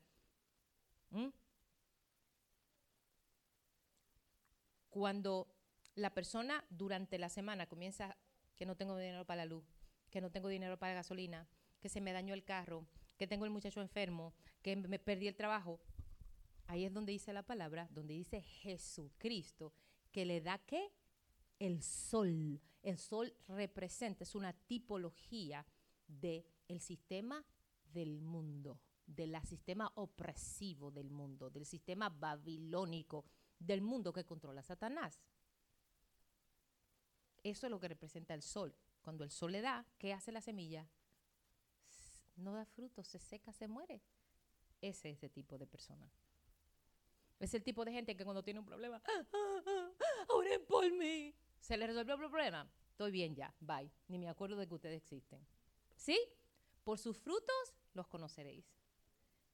cuando 4.90 5.48
la 6.00 6.14
persona 6.14 6.64
durante 6.70 7.18
la 7.18 7.28
semana 7.28 7.66
comienza 7.66 8.16
que 8.56 8.66
no 8.66 8.74
tengo 8.76 8.96
dinero 8.96 9.24
para 9.26 9.44
la 9.44 9.50
luz, 9.50 9.64
que 10.10 10.20
no 10.20 10.30
tengo 10.30 10.48
dinero 10.48 10.78
para 10.78 10.92
la 10.92 11.00
gasolina, 11.00 11.46
que 11.80 11.88
se 11.88 12.00
me 12.00 12.12
dañó 12.12 12.34
el 12.34 12.44
carro, 12.44 12.86
que 13.16 13.26
tengo 13.26 13.44
el 13.44 13.50
muchacho 13.50 13.80
enfermo, 13.80 14.34
que 14.62 14.76
me 14.76 14.98
perdí 14.98 15.28
el 15.28 15.36
trabajo, 15.36 15.78
ahí 16.66 16.84
es 16.84 16.92
donde 16.92 17.12
dice 17.12 17.32
la 17.32 17.42
palabra, 17.42 17.88
donde 17.90 18.14
dice 18.14 18.40
Jesucristo, 18.40 19.72
que 20.10 20.24
le 20.24 20.40
da 20.40 20.58
qué? 20.58 20.90
El 21.58 21.82
sol. 21.82 22.60
El 22.82 22.96
sol 22.96 23.34
representa, 23.48 24.24
es 24.24 24.34
una 24.34 24.54
tipología 24.54 25.66
del 26.06 26.46
el 26.66 26.80
sistema 26.80 27.44
del 27.92 28.22
mundo, 28.22 28.80
del 29.06 29.36
sistema 29.44 29.92
opresivo 29.96 30.90
del 30.90 31.10
mundo, 31.10 31.50
del 31.50 31.66
sistema 31.66 32.08
babilónico 32.08 33.24
del 33.58 33.82
mundo 33.82 34.12
que 34.12 34.24
controla 34.24 34.62
Satanás. 34.62 35.20
Eso 37.42 37.66
es 37.66 37.70
lo 37.70 37.80
que 37.80 37.88
representa 37.88 38.34
el 38.34 38.42
sol. 38.42 38.74
Cuando 39.02 39.24
el 39.24 39.30
sol 39.30 39.52
le 39.52 39.60
da, 39.60 39.86
¿qué 39.98 40.12
hace 40.12 40.32
la 40.32 40.40
semilla? 40.40 40.86
No 42.36 42.54
da 42.54 42.64
fruto, 42.64 43.02
se 43.02 43.18
seca, 43.18 43.52
se 43.52 43.68
muere. 43.68 44.02
Ese 44.80 45.10
es 45.10 45.18
ese 45.18 45.28
tipo 45.28 45.58
de 45.58 45.66
persona. 45.66 46.10
Es 47.38 47.54
el 47.54 47.62
tipo 47.62 47.84
de 47.84 47.92
gente 47.92 48.16
que 48.16 48.24
cuando 48.24 48.42
tiene 48.42 48.60
un 48.60 48.66
problema, 48.66 49.02
ah, 49.06 49.26
ah, 49.32 49.62
ah, 49.66 50.26
oren 50.28 50.64
por 50.66 50.90
mí. 50.92 51.34
Se 51.58 51.76
le 51.76 51.86
resolvió 51.86 52.14
el 52.14 52.20
problema. 52.20 52.70
Estoy 52.90 53.10
bien 53.10 53.34
ya, 53.34 53.54
bye. 53.60 53.90
Ni 54.08 54.18
me 54.18 54.28
acuerdo 54.28 54.56
de 54.56 54.66
que 54.66 54.74
ustedes 54.74 54.96
existen. 54.96 55.46
¿Sí? 55.96 56.18
Por 56.84 56.98
sus 56.98 57.16
frutos 57.16 57.74
los 57.94 58.06
conoceréis. 58.08 58.66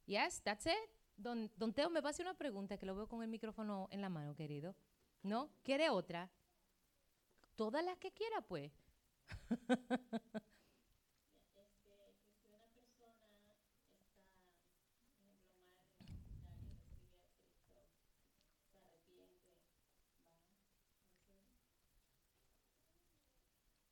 Yes, 0.06 0.42
that's 0.42 0.66
it. 0.66 0.90
Don, 1.16 1.50
don 1.56 1.72
Teo, 1.72 1.90
me 1.90 2.00
va 2.00 2.08
a 2.08 2.10
hacer 2.10 2.26
una 2.26 2.36
pregunta 2.36 2.76
que 2.76 2.86
lo 2.86 2.94
veo 2.94 3.08
con 3.08 3.22
el 3.22 3.28
micrófono 3.28 3.88
en 3.90 4.00
la 4.00 4.08
mano, 4.08 4.34
querido. 4.34 4.74
¿No? 5.22 5.50
¿Quiere 5.62 5.88
otra? 5.90 6.30
Todas 7.56 7.82
las 7.82 7.96
que 7.98 8.12
quiera, 8.12 8.42
pues. 8.42 8.70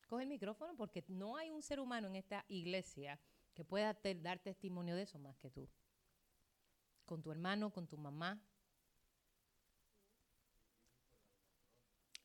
Coge 0.07 0.23
el 0.23 0.29
micrófono 0.29 0.77
porque 0.77 1.03
no 1.09 1.37
hay 1.37 1.51
un 1.51 1.63
ser 1.63 1.81
humano 1.81 2.07
en 2.07 2.17
esta 2.17 2.45
iglesia 2.49 3.19
que 3.55 3.65
pueda 3.65 3.99
dar 4.23 4.39
testimonio 4.39 4.95
de 4.95 5.03
eso 5.03 5.19
más 5.19 5.39
que 5.39 5.51
tú. 5.51 5.69
Con 7.07 7.23
tu 7.23 7.33
hermano, 7.33 7.73
con 7.73 7.87
tu 7.87 7.97
mamá. 7.97 8.41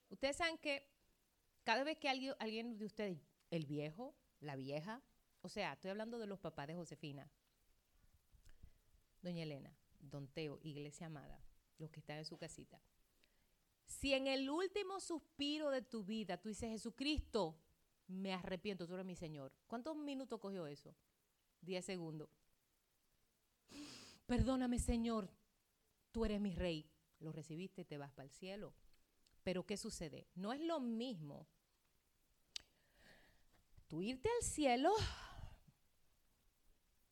Ustedes 0.10 0.36
saben 0.36 0.58
que 0.58 0.99
cada 1.70 1.84
vez 1.84 2.00
que 2.00 2.10
alguien, 2.10 2.80
de 2.80 2.86
ustedes, 2.86 3.20
el 3.52 3.68
viejo, 3.68 4.16
la 4.40 4.56
vieja, 4.56 5.04
o 5.42 5.50
sea, 5.50 5.74
estoy 5.74 5.92
hablando 5.92 6.18
de 6.18 6.26
los 6.26 6.40
papás 6.40 6.66
de 6.66 6.74
Josefina, 6.74 7.30
doña 9.22 9.44
Elena, 9.44 9.78
don 10.00 10.28
Teo, 10.30 10.58
iglesia 10.64 11.06
amada, 11.06 11.40
los 11.78 11.92
que 11.92 12.00
están 12.00 12.18
en 12.18 12.26
su 12.26 12.40
casita. 12.40 12.82
Si 13.86 14.16
en 14.16 14.26
el 14.26 14.50
último 14.50 15.00
suspiro 15.00 15.70
de 15.70 15.84
tu 15.84 16.04
vida 16.04 16.42
tú 16.42 16.50
dices, 16.50 16.72
Jesucristo, 16.72 17.62
me 18.08 18.34
arrepiento, 18.34 18.88
tú 18.88 18.96
eres 18.96 19.06
mi 19.06 19.16
Señor. 19.16 19.54
¿Cuántos 19.68 19.96
minutos 19.96 20.40
cogió 20.40 20.66
eso? 20.66 20.96
Diez 21.62 21.86
segundos. 21.86 22.32
Perdóname, 24.26 24.80
Señor, 24.80 25.30
tú 26.12 26.26
eres 26.26 26.42
mi 26.42 26.56
rey. 26.56 26.90
Lo 27.20 27.32
recibiste 27.32 27.86
te 27.86 28.00
vas 28.00 28.12
para 28.12 28.26
el 28.26 28.32
cielo. 28.32 28.74
Pero 29.44 29.68
¿qué 29.68 29.78
sucede? 29.78 30.28
No 30.34 30.52
es 30.52 30.62
lo 30.62 30.80
mismo 30.80 31.48
tú 33.90 34.02
irte 34.02 34.30
al 34.30 34.44
cielo 34.44 34.94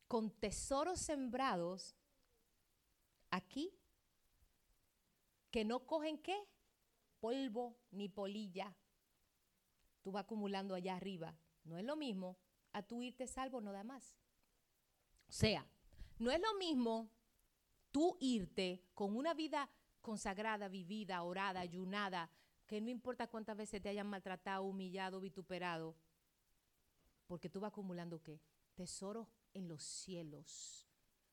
con 0.08 0.32
tesoros 0.32 1.02
sembrados 1.02 1.98
aquí 3.30 3.74
que 5.52 5.66
no 5.66 5.86
cogen 5.86 6.20
qué? 6.20 6.38
Polvo 7.20 7.76
ni 7.92 8.08
polilla. 8.08 8.74
Tú 10.04 10.12
vas 10.12 10.24
acumulando 10.24 10.76
allá 10.76 10.96
arriba. 10.96 11.36
No 11.64 11.78
es 11.78 11.84
lo 11.84 11.96
mismo 11.96 12.38
a 12.72 12.84
tú 12.84 13.02
irte 13.02 13.26
salvo 13.28 13.60
nada 13.60 13.84
más. 13.84 14.16
O 15.28 15.32
sea, 15.32 15.68
no 16.20 16.32
es 16.32 16.40
lo 16.40 16.54
mismo 16.60 17.10
tú 17.92 18.18
irte 18.20 18.84
con 18.94 19.18
una 19.18 19.34
vida 19.34 19.70
consagrada, 20.02 20.68
vivida, 20.68 21.24
orada, 21.24 21.60
ayunada, 21.60 22.30
que 22.68 22.80
no 22.80 22.90
importa 22.90 23.28
cuántas 23.28 23.58
veces 23.58 23.82
te 23.82 23.90
hayan 23.90 24.08
maltratado, 24.08 24.64
humillado, 24.64 25.20
vituperado, 25.20 25.96
porque 27.28 27.50
tú 27.50 27.60
vas 27.60 27.70
acumulando 27.70 28.22
qué? 28.24 28.42
Tesoros 28.76 29.28
en 29.54 29.68
los 29.68 29.84
cielos, 29.84 30.88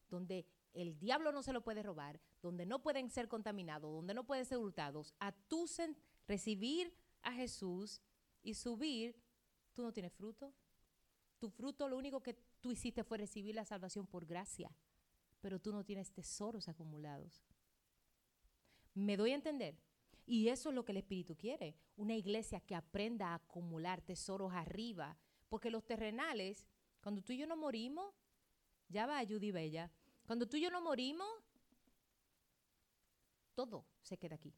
donde 0.08 0.46
el 0.72 0.98
diablo 0.98 1.32
no 1.32 1.42
se 1.42 1.52
lo 1.52 1.62
puede 1.62 1.82
robar, 1.82 2.20
donde 2.42 2.66
no 2.66 2.82
pueden 2.82 3.10
ser 3.10 3.28
contaminados, 3.28 3.92
donde 3.92 4.14
no 4.14 4.24
pueden 4.24 4.44
ser 4.44 4.58
hurtados. 4.58 5.14
A 5.20 5.32
tú 5.32 5.66
recibir 6.26 6.92
a 7.22 7.32
Jesús 7.32 8.00
y 8.42 8.54
subir, 8.54 9.16
tú 9.72 9.82
no 9.82 9.92
tienes 9.92 10.12
fruto. 10.12 10.52
Tu 11.38 11.48
fruto 11.48 11.88
lo 11.88 11.96
único 11.96 12.22
que 12.22 12.34
tú 12.60 12.72
hiciste 12.72 13.04
fue 13.04 13.18
recibir 13.18 13.54
la 13.54 13.64
salvación 13.64 14.06
por 14.06 14.26
gracia, 14.26 14.74
pero 15.40 15.60
tú 15.60 15.72
no 15.72 15.84
tienes 15.84 16.12
tesoros 16.12 16.68
acumulados. 16.68 17.44
¿Me 18.94 19.16
doy 19.16 19.32
a 19.32 19.36
entender? 19.36 19.76
Y 20.26 20.48
eso 20.48 20.70
es 20.70 20.74
lo 20.74 20.84
que 20.84 20.92
el 20.92 20.98
Espíritu 20.98 21.36
quiere, 21.36 21.76
una 21.96 22.14
iglesia 22.14 22.60
que 22.60 22.74
aprenda 22.74 23.28
a 23.28 23.34
acumular 23.34 24.00
tesoros 24.00 24.52
arriba, 24.54 25.18
porque 25.48 25.70
los 25.70 25.84
terrenales, 25.84 26.66
cuando 27.02 27.22
tú 27.22 27.32
y 27.32 27.38
yo 27.38 27.46
no 27.46 27.56
morimos, 27.56 28.14
ya 28.88 29.06
va 29.06 29.24
Judy 29.24 29.50
Bella, 29.50 29.90
cuando 30.26 30.46
tú 30.46 30.56
y 30.56 30.62
yo 30.62 30.70
no 30.70 30.80
morimos, 30.80 31.28
todo 33.54 33.86
se 34.02 34.18
queda 34.18 34.36
aquí. 34.36 34.54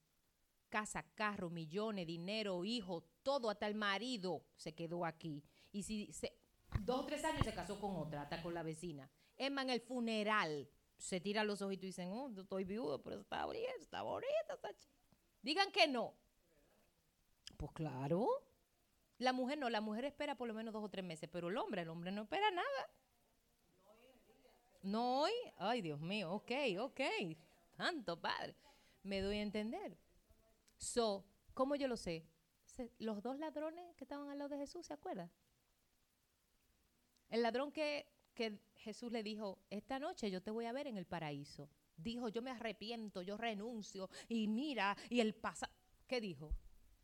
Casa, 0.68 1.04
carro, 1.14 1.50
millones, 1.50 2.06
dinero, 2.06 2.64
hijo, 2.64 3.04
todo, 3.22 3.50
hasta 3.50 3.66
el 3.66 3.74
marido 3.74 4.44
se 4.56 4.74
quedó 4.74 5.04
aquí. 5.04 5.42
Y 5.72 5.82
si 5.82 6.10
dos 6.80 7.00
o 7.00 7.06
tres 7.06 7.24
años 7.24 7.44
se 7.44 7.54
casó 7.54 7.80
con 7.80 7.96
otra, 7.96 8.22
hasta 8.22 8.42
con 8.42 8.54
la 8.54 8.62
vecina. 8.62 9.08
Emma 9.36 9.62
en 9.62 9.70
el 9.70 9.80
funeral 9.80 10.68
se 10.96 11.20
tira 11.20 11.44
los 11.44 11.62
ojitos 11.62 11.84
y 11.84 11.86
dicen, 11.88 12.10
oh, 12.10 12.32
estoy 12.36 12.64
viudo, 12.64 13.02
pero 13.02 13.20
está 13.20 13.44
bonita, 13.44 13.70
está 13.80 14.02
bonita, 14.02 14.54
está 14.54 14.70
Digan 15.42 15.70
que 15.70 15.86
no. 15.86 16.14
Pues 17.56 17.72
claro. 17.72 18.28
La 19.18 19.32
mujer 19.32 19.58
no, 19.58 19.70
la 19.70 19.80
mujer 19.80 20.04
espera 20.04 20.36
por 20.36 20.46
lo 20.46 20.54
menos 20.54 20.74
dos 20.74 20.84
o 20.84 20.88
tres 20.88 21.04
meses, 21.04 21.28
pero 21.32 21.48
el 21.48 21.56
hombre, 21.56 21.82
el 21.82 21.88
hombre 21.88 22.12
no 22.12 22.22
espera 22.22 22.50
nada. 22.50 22.90
No 24.82 25.22
hoy, 25.22 25.32
ay 25.58 25.80
Dios 25.82 26.00
mío, 26.00 26.32
ok, 26.32 26.52
ok, 26.80 27.00
tanto 27.76 28.20
padre, 28.20 28.54
me 29.02 29.20
doy 29.20 29.38
a 29.38 29.42
entender. 29.42 29.96
So, 30.76 31.24
¿cómo 31.54 31.76
yo 31.76 31.88
lo 31.88 31.96
sé? 31.96 32.26
Los 32.98 33.22
dos 33.22 33.38
ladrones 33.38 33.96
que 33.96 34.04
estaban 34.04 34.28
al 34.28 34.38
lado 34.38 34.50
de 34.50 34.58
Jesús, 34.58 34.86
¿se 34.86 34.92
acuerdan? 34.92 35.30
El 37.30 37.42
ladrón 37.42 37.72
que, 37.72 38.06
que 38.34 38.60
Jesús 38.76 39.10
le 39.10 39.22
dijo, 39.22 39.58
esta 39.70 39.98
noche 39.98 40.30
yo 40.30 40.42
te 40.42 40.50
voy 40.50 40.66
a 40.66 40.72
ver 40.72 40.86
en 40.86 40.98
el 40.98 41.06
paraíso. 41.06 41.70
Dijo, 41.96 42.28
yo 42.28 42.42
me 42.42 42.50
arrepiento, 42.50 43.22
yo 43.22 43.38
renuncio, 43.38 44.10
y 44.28 44.46
mira, 44.46 44.94
y 45.08 45.20
el 45.20 45.34
pasa. 45.34 45.70
¿Qué 46.06 46.20
dijo? 46.20 46.54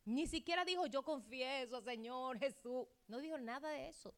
Ni 0.04 0.26
siquiera 0.26 0.64
dijo, 0.64 0.86
yo 0.86 1.02
confieso, 1.02 1.80
Señor 1.82 2.38
Jesús. 2.38 2.86
No 3.06 3.18
dijo 3.20 3.38
nada 3.38 3.70
de 3.70 3.88
eso. 3.88 4.14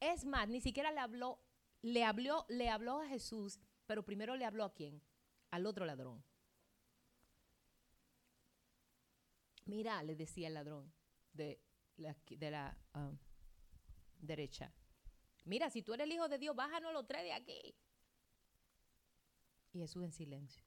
Es 0.00 0.24
más, 0.24 0.48
ni 0.48 0.60
siquiera 0.60 0.90
le 0.90 1.00
habló, 1.00 1.40
le 1.82 2.04
habló, 2.04 2.44
le 2.48 2.68
habló 2.68 3.00
a 3.00 3.08
Jesús, 3.08 3.58
pero 3.86 4.04
primero 4.04 4.36
le 4.36 4.44
habló 4.44 4.64
a 4.64 4.72
quién? 4.72 5.02
Al 5.50 5.66
otro 5.66 5.84
ladrón. 5.84 6.22
Mira, 9.64 10.02
le 10.02 10.14
decía 10.14 10.48
el 10.48 10.54
ladrón 10.54 10.92
de 11.32 11.60
la, 11.96 12.76
um, 12.94 13.18
derecha. 14.18 14.72
Mira, 15.44 15.70
si 15.70 15.82
tú 15.82 15.94
eres 15.94 16.06
el 16.06 16.12
hijo 16.12 16.28
de 16.28 16.38
Dios, 16.38 16.54
bájanos 16.54 16.92
los 16.92 17.06
tres 17.06 17.22
de 17.22 17.32
aquí. 17.32 17.74
Y 19.72 19.80
Jesús 19.80 20.04
en 20.04 20.12
silencio. 20.12 20.65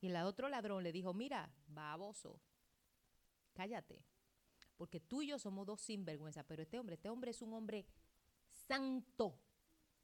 Y 0.00 0.08
el 0.08 0.16
otro 0.16 0.48
ladrón 0.48 0.82
le 0.82 0.92
dijo, 0.92 1.12
mira, 1.12 1.50
baboso, 1.66 2.40
cállate, 3.52 4.04
porque 4.76 5.00
tú 5.00 5.22
y 5.22 5.26
yo 5.28 5.38
somos 5.38 5.66
dos 5.66 5.80
sinvergüenza, 5.80 6.44
pero 6.44 6.62
este 6.62 6.78
hombre, 6.78 6.94
este 6.94 7.08
hombre 7.08 7.32
es 7.32 7.42
un 7.42 7.52
hombre 7.52 7.84
santo. 8.46 9.40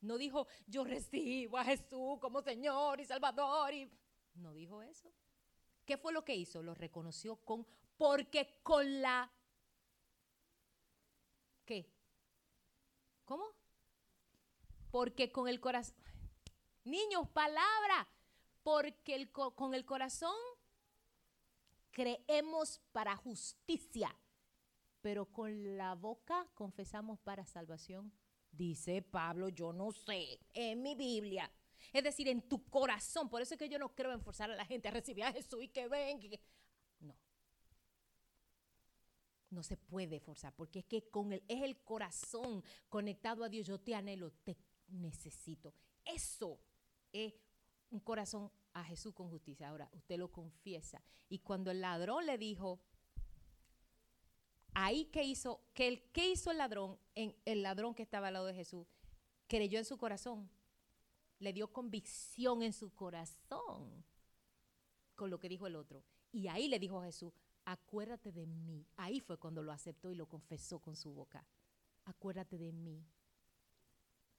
No 0.00 0.18
dijo, 0.18 0.48
yo 0.66 0.84
recibo 0.84 1.56
a 1.56 1.64
Jesús 1.64 2.18
como 2.20 2.42
Señor 2.42 3.00
y 3.00 3.04
Salvador. 3.04 3.72
Y... 3.72 3.90
No 4.34 4.52
dijo 4.52 4.82
eso. 4.82 5.10
¿Qué 5.86 5.96
fue 5.96 6.12
lo 6.12 6.24
que 6.24 6.34
hizo? 6.34 6.62
Lo 6.62 6.74
reconoció 6.74 7.36
con, 7.36 7.66
porque 7.96 8.60
con 8.62 9.00
la... 9.00 9.30
¿Qué? 11.64 11.90
¿Cómo? 13.24 13.44
Porque 14.90 15.30
con 15.30 15.48
el 15.48 15.60
corazón... 15.60 15.96
Niños, 16.84 17.28
palabra. 17.30 18.06
Porque 18.64 19.30
con 19.30 19.74
el 19.74 19.84
corazón 19.84 20.34
creemos 21.92 22.80
para 22.92 23.14
justicia, 23.14 24.14
pero 25.02 25.26
con 25.26 25.76
la 25.76 25.94
boca 25.94 26.48
confesamos 26.54 27.20
para 27.20 27.46
salvación. 27.46 28.10
Dice 28.50 29.02
Pablo, 29.02 29.50
yo 29.50 29.72
no 29.72 29.92
sé, 29.92 30.40
en 30.54 30.82
mi 30.82 30.94
Biblia. 30.94 31.50
Es 31.92 32.02
decir, 32.02 32.26
en 32.28 32.48
tu 32.48 32.64
corazón. 32.70 33.28
Por 33.28 33.42
eso 33.42 33.54
es 33.54 33.58
que 33.58 33.68
yo 33.68 33.78
no 33.78 33.94
creo 33.94 34.12
en 34.12 34.22
forzar 34.22 34.50
a 34.50 34.56
la 34.56 34.64
gente 34.64 34.88
a 34.88 34.92
recibir 34.92 35.24
a 35.24 35.32
Jesús 35.32 35.62
y 35.62 35.68
que 35.68 35.86
venga. 35.86 36.38
No. 37.00 37.14
No 39.50 39.62
se 39.62 39.76
puede 39.76 40.20
forzar, 40.20 40.54
porque 40.54 40.78
es 40.78 40.84
que 40.86 41.10
con 41.10 41.34
el, 41.34 41.42
es 41.48 41.62
el 41.62 41.76
corazón 41.82 42.64
conectado 42.88 43.44
a 43.44 43.50
Dios. 43.50 43.66
Yo 43.66 43.78
te 43.78 43.94
anhelo, 43.94 44.32
te 44.42 44.56
necesito. 44.88 45.74
Eso 46.04 46.58
es 47.12 47.34
un 47.90 48.00
corazón 48.00 48.50
a 48.72 48.84
Jesús 48.84 49.14
con 49.14 49.30
justicia. 49.30 49.68
Ahora, 49.68 49.88
usted 49.92 50.18
lo 50.18 50.30
confiesa. 50.30 51.02
Y 51.28 51.38
cuando 51.38 51.70
el 51.70 51.80
ladrón 51.80 52.26
le 52.26 52.38
dijo, 52.38 52.80
ahí 54.74 55.06
que 55.06 55.22
hizo, 55.24 55.60
que 55.72 55.88
el, 55.88 56.02
¿qué 56.12 56.30
hizo 56.30 56.50
el 56.50 56.58
ladrón? 56.58 56.98
En, 57.14 57.34
el 57.44 57.62
ladrón 57.62 57.94
que 57.94 58.02
estaba 58.02 58.28
al 58.28 58.34
lado 58.34 58.46
de 58.46 58.54
Jesús, 58.54 58.86
creyó 59.46 59.78
en 59.78 59.84
su 59.84 59.96
corazón. 59.96 60.50
Le 61.38 61.52
dio 61.52 61.72
convicción 61.72 62.62
en 62.62 62.72
su 62.72 62.94
corazón 62.94 64.04
con 65.14 65.30
lo 65.30 65.38
que 65.38 65.48
dijo 65.48 65.66
el 65.66 65.76
otro. 65.76 66.04
Y 66.32 66.48
ahí 66.48 66.68
le 66.68 66.78
dijo 66.78 67.00
a 67.00 67.04
Jesús, 67.04 67.32
acuérdate 67.64 68.32
de 68.32 68.46
mí. 68.46 68.86
Ahí 68.96 69.20
fue 69.20 69.38
cuando 69.38 69.62
lo 69.62 69.72
aceptó 69.72 70.10
y 70.10 70.14
lo 70.14 70.26
confesó 70.26 70.80
con 70.80 70.96
su 70.96 71.12
boca. 71.12 71.46
Acuérdate 72.04 72.58
de 72.58 72.72
mí. 72.72 73.06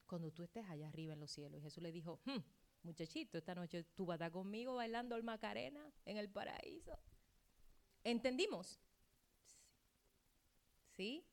Cuando 0.05 0.31
tú 0.31 0.43
estés 0.43 0.65
allá 0.69 0.87
arriba 0.87 1.13
en 1.13 1.19
los 1.19 1.31
cielos. 1.31 1.59
Y 1.59 1.63
Jesús 1.63 1.81
le 1.81 1.91
dijo, 1.91 2.19
hmm, 2.25 2.39
muchachito, 2.85 3.37
esta 3.37 3.55
noche 3.55 3.83
tú 3.95 4.05
vas 4.05 4.21
a 4.21 4.31
conmigo 4.31 4.75
bailando 4.75 5.15
el 5.15 5.23
Macarena 5.23 5.91
en 6.05 6.17
el 6.17 6.29
paraíso. 6.29 6.97
¿Entendimos? 8.03 8.79
¿Sí? 10.95 11.25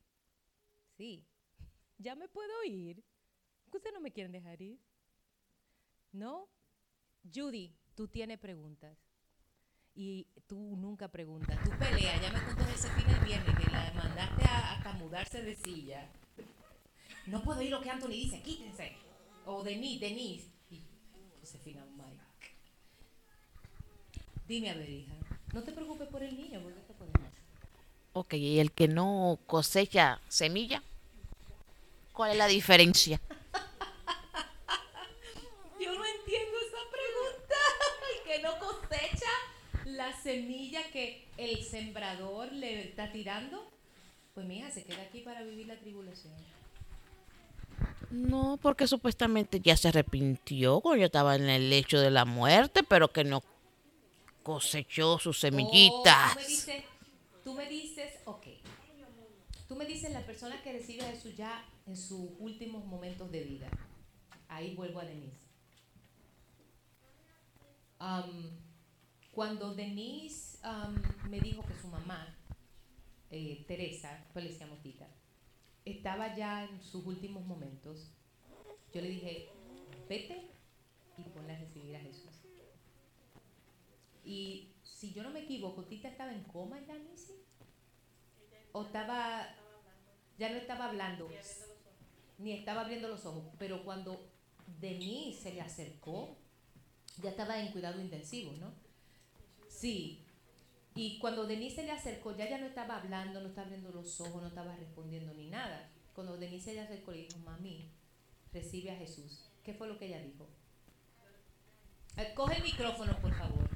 Sí. 0.97 1.25
Ya 1.97 2.15
me 2.15 2.27
puedo 2.27 2.63
ir. 2.65 3.03
¿Ustedes 3.71 3.93
no 3.93 4.01
me 4.01 4.11
quieren 4.11 4.31
dejar 4.31 4.61
ir? 4.61 4.79
¿No? 6.11 6.49
Judy, 7.33 7.75
tú 7.95 8.07
tienes 8.07 8.39
preguntas. 8.39 8.97
Y 9.95 10.27
tú 10.47 10.75
nunca 10.75 11.07
preguntas. 11.07 11.57
Tú 11.63 11.69
peleas. 11.77 12.21
Ya 12.21 12.31
me 12.31 12.43
contó 12.43 12.63
ese 12.71 12.89
fin 12.89 13.09
el 13.09 13.25
viernes 13.25 13.55
que 13.57 13.71
la 13.71 13.93
mandaste 13.93 14.43
a, 14.45 14.73
hasta 14.73 14.93
mudarse 14.93 15.43
de 15.43 15.55
silla. 15.55 16.09
No 17.27 17.41
puedo 17.43 17.61
ir 17.61 17.71
lo 17.71 17.81
que 17.81 17.89
Anthony 17.89 18.09
dice. 18.09 18.41
Quítense. 18.41 18.95
O 19.45 19.63
Denise, 19.63 20.05
Denise. 20.05 20.52
Josefina. 21.43 21.83
Dime 24.47 24.69
a 24.69 24.75
ver, 24.75 24.89
hija. 24.89 25.11
No 25.53 25.61
te 25.61 25.73
preocupes 25.73 26.07
por 26.07 26.23
el 26.23 26.37
niño, 26.37 26.61
porque 26.61 26.79
te 26.79 26.93
podemos 26.93 27.19
Ok, 28.13 28.35
y 28.35 28.59
el 28.59 28.71
que 28.71 28.87
no 28.87 29.37
cosecha 29.45 30.21
semilla, 30.29 30.81
¿cuál 32.13 32.31
es 32.31 32.37
la 32.37 32.47
diferencia? 32.47 33.19
Yo 35.81 35.93
no 35.93 36.05
entiendo 36.05 36.57
esa 36.59 36.77
pregunta. 36.91 37.55
El 38.13 38.19
que 38.23 38.39
no 38.41 38.57
cosecha 38.59 39.31
la 39.85 40.13
semilla 40.21 40.89
que 40.91 41.27
el 41.37 41.63
sembrador 41.63 42.51
le 42.53 42.89
está 42.89 43.11
tirando, 43.11 43.69
pues 44.33 44.45
mija, 44.45 44.71
se 44.71 44.85
queda 44.85 45.01
aquí 45.01 45.19
para 45.19 45.43
vivir 45.43 45.67
la 45.67 45.77
tribulación. 45.77 46.33
No, 48.13 48.59
porque 48.61 48.85
supuestamente 48.85 49.59
ya 49.59 49.75
se 49.75 49.87
arrepintió 49.87 50.81
cuando 50.81 50.99
yo 50.99 51.07
estaba 51.07 51.35
en 51.35 51.49
el 51.49 51.71
lecho 51.71 51.99
de 51.99 52.11
la 52.11 52.25
muerte, 52.25 52.83
pero 52.83 53.11
que 53.11 53.23
no 53.23 53.41
cosechó 54.43 55.17
sus 55.17 55.39
semillitas. 55.39 56.37
Oh, 56.37 57.41
tú, 57.43 57.55
me 57.55 57.67
dices, 57.67 58.13
ok. 58.25 58.45
Tú 59.67 59.75
me 59.75 59.87
dices 59.87 60.11
la 60.11 60.23
persona 60.27 60.61
que 60.61 60.73
recibe 60.73 61.03
a 61.03 61.09
Jesús 61.09 61.35
ya 61.35 61.65
en 61.87 61.97
sus 61.97 62.29
últimos 62.37 62.85
momentos 62.85 63.31
de 63.31 63.41
vida. 63.45 63.67
Ahí 64.47 64.75
vuelvo 64.75 64.99
a 64.99 65.05
Denise. 65.05 65.41
Um, 67.99 68.51
cuando 69.31 69.73
Denise 69.73 70.59
um, 70.63 71.29
me 71.31 71.39
dijo 71.39 71.65
que 71.65 71.73
su 71.81 71.87
mamá, 71.87 72.37
eh, 73.31 73.65
Teresa, 73.67 74.23
pues 74.33 74.45
le 74.45 74.51
decíamos 74.51 74.83
Tita, 74.83 75.07
estaba 75.85 76.35
ya 76.35 76.65
en 76.65 76.81
sus 76.81 77.05
últimos 77.05 77.45
momentos, 77.45 78.11
yo 78.93 79.01
le 79.01 79.09
dije, 79.09 79.49
vete 80.07 80.49
y 81.17 81.23
ponla 81.23 81.53
a 81.53 81.59
recibir 81.59 81.95
a 81.95 81.99
Jesús. 81.99 82.31
Y 84.23 84.71
si 84.83 85.13
yo 85.13 85.23
no 85.23 85.31
me 85.31 85.41
equivoco, 85.41 85.83
Tita 85.83 86.07
estaba 86.07 86.31
en 86.31 86.43
coma 86.43 86.79
ya, 86.85 86.97
Nisi. 86.97 87.33
O 88.71 88.83
estaba, 88.83 89.47
ya 90.37 90.49
no 90.49 90.55
estaba 90.55 90.85
hablando, 90.85 91.29
ni 92.37 92.53
estaba 92.53 92.81
abriendo 92.81 93.07
los 93.07 93.25
ojos, 93.25 93.43
pero 93.59 93.83
cuando 93.83 94.31
Denise 94.79 95.41
se 95.41 95.53
le 95.53 95.61
acercó, 95.61 96.37
ya 97.21 97.29
estaba 97.29 97.59
en 97.59 97.71
cuidado 97.71 98.01
intensivo, 98.01 98.53
¿no? 98.53 98.73
Sí. 99.69 100.22
Y 100.95 101.17
cuando 101.19 101.45
Denise 101.47 101.77
se 101.77 101.83
le 101.83 101.91
acercó, 101.91 102.35
ya 102.35 102.47
ya 102.49 102.57
no 102.59 102.67
estaba 102.67 102.97
hablando, 102.97 103.41
no 103.41 103.47
estaba 103.49 103.65
abriendo 103.65 103.89
los 103.91 104.21
ojos, 104.21 104.41
no 104.41 104.47
estaba 104.47 104.75
respondiendo 104.75 105.33
ni 105.33 105.47
nada. 105.49 105.89
Cuando 106.13 106.37
Denise 106.37 106.65
se 106.65 106.73
le 106.75 106.81
acercó, 106.81 107.11
le 107.11 107.23
dijo, 107.23 107.39
mami, 107.39 107.91
recibe 108.51 108.91
a 108.91 108.95
Jesús. 108.95 109.49
¿Qué 109.63 109.73
fue 109.73 109.87
lo 109.87 109.97
que 109.97 110.05
ella 110.05 110.21
dijo? 110.21 110.47
Eh, 112.17 112.31
coge 112.35 112.57
el 112.57 112.63
micrófono, 112.63 113.17
por 113.19 113.33
favor. 113.33 113.67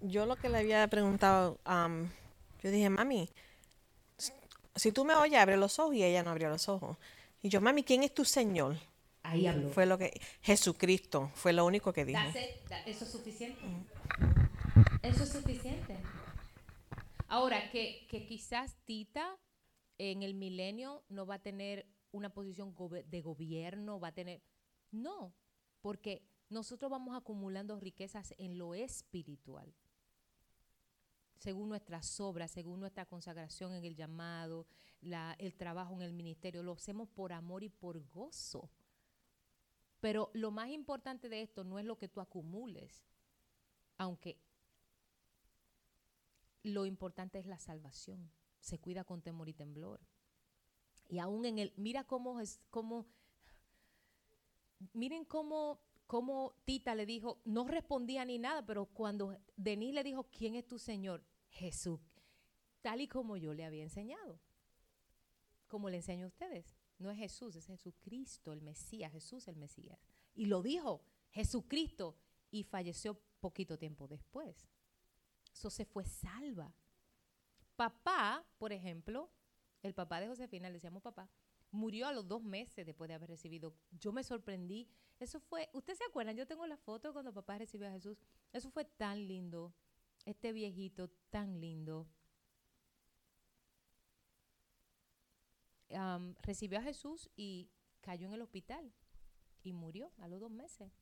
Yo 0.00 0.26
lo 0.26 0.36
que 0.36 0.48
le 0.48 0.58
había 0.58 0.86
preguntado, 0.88 1.58
um, 1.66 2.08
yo 2.62 2.70
dije, 2.70 2.90
mami, 2.90 3.28
si 4.76 4.92
tú 4.92 5.04
me 5.04 5.14
oyes, 5.14 5.40
abre 5.40 5.56
los 5.56 5.78
ojos 5.78 5.94
y 5.94 6.04
ella 6.04 6.22
no 6.22 6.30
abrió 6.30 6.48
los 6.50 6.68
ojos. 6.68 6.96
Y 7.42 7.48
yo, 7.48 7.60
mami, 7.60 7.82
¿quién 7.82 8.02
es 8.02 8.12
tu 8.14 8.24
Señor? 8.24 8.76
Ahí 9.22 9.46
habló. 9.46 9.70
Fue 9.70 9.86
lo 9.86 9.96
que 9.98 10.20
Jesucristo 10.42 11.30
fue 11.34 11.52
lo 11.54 11.64
único 11.64 11.92
que 11.92 12.04
dijo. 12.04 12.20
That's 12.20 12.36
it. 12.36 12.68
That- 12.68 12.86
¿Eso 12.86 13.04
es 13.04 13.10
suficiente? 13.10 13.60
Eso 15.02 15.22
es 15.24 15.30
suficiente. 15.32 15.96
Ahora, 17.28 17.70
que, 17.70 18.06
que 18.08 18.26
quizás 18.26 18.76
Tita 18.84 19.38
en 19.98 20.22
el 20.22 20.34
milenio 20.34 21.04
no 21.08 21.26
va 21.26 21.36
a 21.36 21.42
tener 21.42 21.86
una 22.12 22.30
posición 22.32 22.74
de 23.06 23.22
gobierno, 23.22 24.00
va 24.00 24.08
a 24.08 24.12
tener... 24.12 24.42
No, 24.90 25.34
porque 25.80 26.22
nosotros 26.48 26.90
vamos 26.90 27.16
acumulando 27.16 27.78
riquezas 27.80 28.34
en 28.38 28.58
lo 28.58 28.74
espiritual. 28.74 29.74
Según 31.38 31.68
nuestras 31.68 32.20
obras, 32.20 32.52
según 32.52 32.80
nuestra 32.80 33.04
consagración 33.06 33.74
en 33.74 33.84
el 33.84 33.96
llamado, 33.96 34.66
la- 35.00 35.34
el 35.38 35.54
trabajo 35.56 35.94
en 35.94 36.02
el 36.02 36.12
ministerio, 36.12 36.62
lo 36.62 36.72
hacemos 36.72 37.08
por 37.08 37.32
amor 37.32 37.64
y 37.64 37.68
por 37.68 38.00
gozo. 38.10 38.70
Pero 40.00 40.30
lo 40.34 40.50
más 40.50 40.70
importante 40.70 41.28
de 41.28 41.42
esto 41.42 41.64
no 41.64 41.78
es 41.78 41.84
lo 41.84 41.96
que 41.98 42.08
tú 42.08 42.20
acumules, 42.20 43.04
aunque 43.98 44.38
lo 46.64 46.86
importante 46.86 47.38
es 47.38 47.46
la 47.46 47.58
salvación. 47.58 48.32
Se 48.58 48.80
cuida 48.80 49.04
con 49.04 49.22
temor 49.22 49.48
y 49.48 49.54
temblor. 49.54 50.00
Y 51.08 51.18
aún 51.18 51.44
en 51.44 51.58
el, 51.58 51.72
mira 51.76 52.04
cómo 52.04 52.40
es, 52.40 52.60
cómo, 52.70 53.06
miren 54.94 55.26
cómo, 55.26 55.78
cómo 56.06 56.56
Tita 56.64 56.94
le 56.94 57.04
dijo, 57.06 57.40
no 57.44 57.68
respondía 57.68 58.24
ni 58.24 58.38
nada, 58.38 58.64
pero 58.64 58.86
cuando 58.86 59.38
Denise 59.56 59.92
le 59.92 60.02
dijo, 60.02 60.24
¿quién 60.30 60.54
es 60.54 60.66
tu 60.66 60.78
Señor? 60.78 61.22
Jesús, 61.50 62.00
tal 62.80 63.02
y 63.02 63.06
como 63.06 63.36
yo 63.36 63.54
le 63.54 63.64
había 63.64 63.84
enseñado, 63.84 64.40
como 65.68 65.90
le 65.90 65.98
enseño 65.98 66.24
a 66.24 66.28
ustedes. 66.28 66.74
No 66.98 67.10
es 67.10 67.18
Jesús, 67.18 67.54
es 67.56 67.66
Jesucristo, 67.66 68.52
el 68.52 68.62
Mesías, 68.62 69.12
Jesús 69.12 69.46
el 69.48 69.56
Mesías. 69.56 70.00
Y 70.34 70.46
lo 70.46 70.62
dijo 70.62 71.04
Jesucristo 71.30 72.16
y 72.50 72.62
falleció 72.62 73.20
poquito 73.40 73.78
tiempo 73.78 74.08
después. 74.08 74.66
Eso 75.54 75.70
se 75.70 75.84
fue 75.84 76.04
salva. 76.04 76.74
Papá, 77.76 78.44
por 78.58 78.72
ejemplo, 78.72 79.30
el 79.82 79.94
papá 79.94 80.20
de 80.20 80.28
Josefina, 80.28 80.68
le 80.68 80.74
decíamos 80.74 81.02
papá, 81.02 81.30
murió 81.70 82.06
a 82.06 82.12
los 82.12 82.26
dos 82.26 82.42
meses 82.42 82.84
después 82.84 83.08
de 83.08 83.14
haber 83.14 83.30
recibido. 83.30 83.74
Yo 83.92 84.12
me 84.12 84.24
sorprendí. 84.24 84.88
Eso 85.20 85.40
fue, 85.40 85.70
¿ustedes 85.72 85.98
se 85.98 86.04
acuerdan? 86.04 86.36
Yo 86.36 86.46
tengo 86.46 86.66
la 86.66 86.76
foto 86.76 87.12
cuando 87.12 87.32
papá 87.32 87.58
recibió 87.58 87.86
a 87.86 87.92
Jesús. 87.92 88.18
Eso 88.52 88.70
fue 88.70 88.84
tan 88.84 89.26
lindo. 89.26 89.74
Este 90.24 90.52
viejito 90.52 91.08
tan 91.30 91.60
lindo. 91.60 92.08
Recibió 96.42 96.78
a 96.80 96.82
Jesús 96.82 97.30
y 97.36 97.70
cayó 98.00 98.26
en 98.26 98.34
el 98.34 98.42
hospital 98.42 98.92
y 99.62 99.72
murió 99.72 100.12
a 100.18 100.26
los 100.26 100.40
dos 100.40 100.50
meses. 100.50 100.92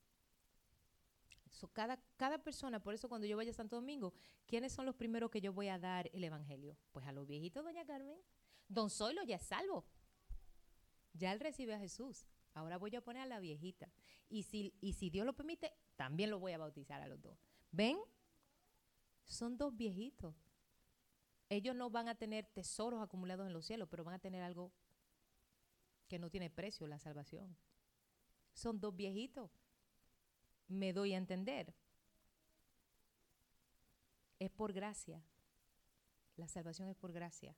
So, 1.53 1.69
cada, 1.69 2.03
cada 2.17 2.39
persona, 2.43 2.83
por 2.83 2.95
eso 2.95 3.09
cuando 3.09 3.27
yo 3.27 3.37
vaya 3.37 3.51
a 3.51 3.55
Santo 3.55 3.77
Domingo, 3.77 4.15
¿quiénes 4.47 4.73
son 4.73 4.87
los 4.87 4.95
primeros 4.95 5.31
que 5.31 5.41
yo 5.41 5.53
voy 5.53 5.69
a 5.69 5.79
dar 5.79 6.11
el 6.13 6.25
Evangelio? 6.25 6.77
Pues 6.93 7.07
a 7.07 7.13
los 7.13 7.27
viejitos, 7.27 7.63
doña 7.63 7.85
Carmen. 7.85 8.19
Don 8.69 8.89
Zoilo 8.89 9.23
ya 9.23 9.37
es 9.37 9.43
salvo. 9.43 9.85
Ya 11.13 11.31
él 11.31 11.41
recibe 11.41 11.75
a 11.75 11.79
Jesús. 11.79 12.27
Ahora 12.55 12.79
voy 12.79 12.97
a 12.97 13.03
poner 13.03 13.23
a 13.23 13.27
la 13.27 13.39
viejita. 13.39 13.93
Y 14.31 14.45
si, 14.45 14.75
y 14.81 14.95
si 14.95 15.11
Dios 15.11 15.27
lo 15.27 15.35
permite, 15.35 15.73
también 15.97 16.31
lo 16.31 16.39
voy 16.39 16.53
a 16.53 16.59
bautizar 16.59 17.03
a 17.03 17.07
los 17.07 17.21
dos. 17.21 17.39
¿Ven? 17.71 17.99
Son 19.27 19.59
dos 19.59 19.77
viejitos. 19.77 20.35
Ellos 21.51 21.77
no 21.77 21.91
van 21.91 22.09
a 22.09 22.15
tener 22.15 22.47
tesoros 22.47 23.03
acumulados 23.03 23.47
en 23.47 23.53
los 23.53 23.67
cielos, 23.67 23.89
pero 23.91 24.05
van 24.05 24.15
a 24.15 24.19
tener 24.19 24.43
algo 24.43 24.73
que 26.09 26.19
no 26.19 26.31
tiene 26.31 26.49
precio, 26.49 26.87
la 26.87 26.99
salvación. 26.99 27.57
Son 28.55 28.81
dos 28.81 28.97
viejitos. 28.97 29.51
Me 30.73 30.95
doy 30.95 31.13
a 31.13 31.19
entender. 31.19 31.75
Es 34.39 34.51
por 34.51 34.73
gracia. 34.73 35.23
La 36.37 36.49
salvación 36.49 36.89
es 36.89 36.97
por 36.97 37.13
gracia. 37.13 37.55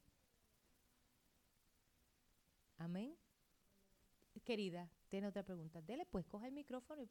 Amén. 2.77 3.17
Querida, 4.45 4.91
tiene 5.09 5.29
otra 5.29 5.45
pregunta. 5.45 5.81
Dele 5.81 6.05
pues, 6.07 6.27
coja 6.27 6.49
el 6.49 6.53
micrófono 6.53 7.03
y 7.03 7.09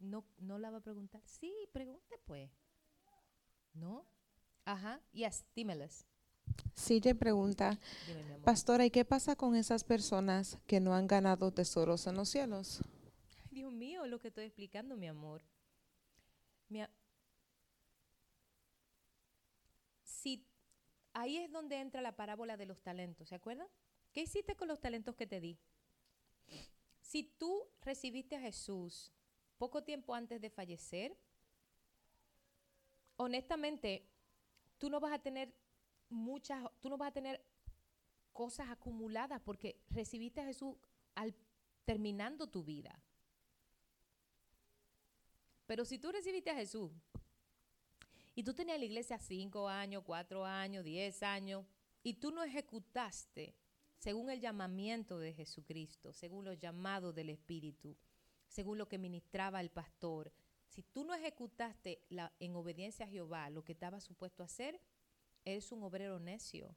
no, 0.00 0.24
no 0.38 0.58
la 0.58 0.70
va 0.70 0.78
a 0.78 0.82
preguntar. 0.82 1.22
Sí, 1.24 1.52
pregunte 1.72 2.18
pues. 2.26 2.50
¿No? 3.72 4.04
Ajá. 4.64 5.00
Yes, 5.12 5.44
dímeles. 5.54 6.06
CJ 6.74 7.14
pregunta, 7.14 7.78
Dime, 8.06 8.24
mi 8.24 8.32
amor. 8.32 8.44
Pastora, 8.44 8.84
¿y 8.84 8.90
qué 8.90 9.04
pasa 9.04 9.36
con 9.36 9.54
esas 9.54 9.84
personas 9.84 10.58
que 10.66 10.80
no 10.80 10.92
han 10.94 11.06
ganado 11.06 11.52
tesoros 11.52 12.06
en 12.08 12.16
los 12.16 12.28
cielos? 12.28 12.82
Dios 13.50 13.72
mío, 13.72 14.06
lo 14.06 14.18
que 14.18 14.28
estoy 14.28 14.44
explicando, 14.44 14.96
mi 14.96 15.08
amor. 15.08 15.42
Si 20.04 20.46
ahí 21.12 21.38
es 21.38 21.50
donde 21.50 21.80
entra 21.80 22.00
la 22.00 22.16
parábola 22.16 22.56
de 22.56 22.66
los 22.66 22.80
talentos, 22.80 23.28
¿se 23.28 23.34
acuerdan? 23.34 23.66
¿Qué 24.12 24.22
hiciste 24.22 24.56
con 24.56 24.68
los 24.68 24.80
talentos 24.80 25.16
que 25.16 25.26
te 25.26 25.40
di? 25.40 25.58
Si 27.00 27.24
tú 27.24 27.66
recibiste 27.82 28.36
a 28.36 28.40
Jesús 28.40 29.12
poco 29.58 29.82
tiempo 29.82 30.14
antes 30.14 30.40
de 30.40 30.48
fallecer, 30.48 31.16
honestamente, 33.16 34.08
tú 34.78 34.88
no 34.88 35.00
vas 35.00 35.12
a 35.12 35.18
tener 35.18 35.52
muchas, 36.08 36.64
tú 36.80 36.88
no 36.88 36.96
vas 36.96 37.08
a 37.08 37.12
tener 37.12 37.44
cosas 38.32 38.70
acumuladas 38.70 39.40
porque 39.42 39.80
recibiste 39.90 40.40
a 40.40 40.46
Jesús 40.46 40.76
al 41.14 41.34
terminando 41.84 42.46
tu 42.48 42.62
vida. 42.62 43.02
Pero 45.70 45.84
si 45.84 46.00
tú 46.00 46.10
recibiste 46.10 46.50
a 46.50 46.56
Jesús 46.56 46.90
y 48.34 48.42
tú 48.42 48.52
tenías 48.54 48.80
la 48.80 48.86
iglesia 48.86 49.20
cinco 49.20 49.68
años, 49.68 50.02
cuatro 50.04 50.44
años, 50.44 50.82
diez 50.82 51.22
años, 51.22 51.64
y 52.02 52.14
tú 52.14 52.32
no 52.32 52.42
ejecutaste 52.42 53.54
según 53.96 54.30
el 54.30 54.40
llamamiento 54.40 55.20
de 55.20 55.32
Jesucristo, 55.32 56.12
según 56.12 56.44
los 56.44 56.58
llamados 56.58 57.14
del 57.14 57.30
Espíritu, 57.30 57.96
según 58.48 58.78
lo 58.78 58.88
que 58.88 58.98
ministraba 58.98 59.60
el 59.60 59.70
pastor, 59.70 60.32
si 60.66 60.82
tú 60.82 61.04
no 61.04 61.14
ejecutaste 61.14 62.02
en 62.40 62.56
obediencia 62.56 63.06
a 63.06 63.08
Jehová 63.08 63.48
lo 63.48 63.62
que 63.62 63.70
estaba 63.70 64.00
supuesto 64.00 64.42
hacer, 64.42 64.80
eres 65.44 65.70
un 65.70 65.84
obrero 65.84 66.18
necio. 66.18 66.74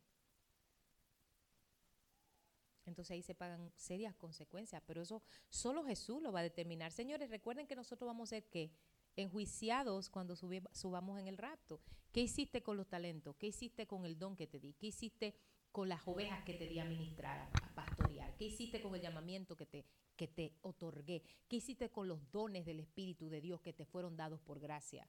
Entonces 2.85 3.11
ahí 3.11 3.21
se 3.21 3.35
pagan 3.35 3.71
serias 3.75 4.15
consecuencias, 4.15 4.81
pero 4.85 5.01
eso 5.01 5.21
solo 5.49 5.83
Jesús 5.85 6.21
lo 6.21 6.31
va 6.31 6.41
a 6.41 6.43
determinar. 6.43 6.91
Señores, 6.91 7.29
recuerden 7.29 7.67
que 7.67 7.75
nosotros 7.75 8.07
vamos 8.07 8.29
a 8.29 8.35
ser 8.35 8.45
qué? 8.49 8.71
Enjuiciados 9.15 10.09
cuando 10.09 10.35
subamos 10.35 11.19
en 11.19 11.27
el 11.27 11.37
rapto. 11.37 11.79
¿Qué 12.11 12.21
hiciste 12.21 12.61
con 12.61 12.77
los 12.77 12.87
talentos? 12.87 13.35
¿Qué 13.37 13.47
hiciste 13.47 13.87
con 13.87 14.05
el 14.05 14.17
don 14.17 14.35
que 14.35 14.47
te 14.47 14.59
di? 14.59 14.73
¿Qué 14.73 14.87
hiciste 14.87 15.35
con 15.71 15.89
las 15.89 16.07
ovejas 16.07 16.43
que 16.43 16.53
te 16.53 16.67
di 16.67 16.79
a 16.79 16.85
ministrar, 16.85 17.49
a 17.61 17.75
pastorear? 17.75 18.35
¿Qué 18.37 18.45
hiciste 18.45 18.81
con 18.81 18.95
el 18.95 19.01
llamamiento 19.01 19.55
que 19.55 19.65
te, 19.65 19.85
que 20.15 20.27
te 20.27 20.53
otorgué? 20.61 21.23
¿Qué 21.47 21.57
hiciste 21.57 21.89
con 21.89 22.07
los 22.07 22.31
dones 22.31 22.65
del 22.65 22.79
Espíritu 22.79 23.29
de 23.29 23.41
Dios 23.41 23.61
que 23.61 23.73
te 23.73 23.85
fueron 23.85 24.15
dados 24.15 24.41
por 24.41 24.59
gracia? 24.59 25.07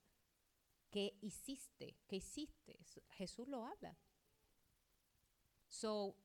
¿Qué 0.90 1.18
hiciste? 1.22 1.96
¿Qué 2.06 2.16
hiciste? 2.16 2.78
Jesús 3.10 3.48
lo 3.48 3.64
habla. 3.64 3.96
So, 5.66 6.16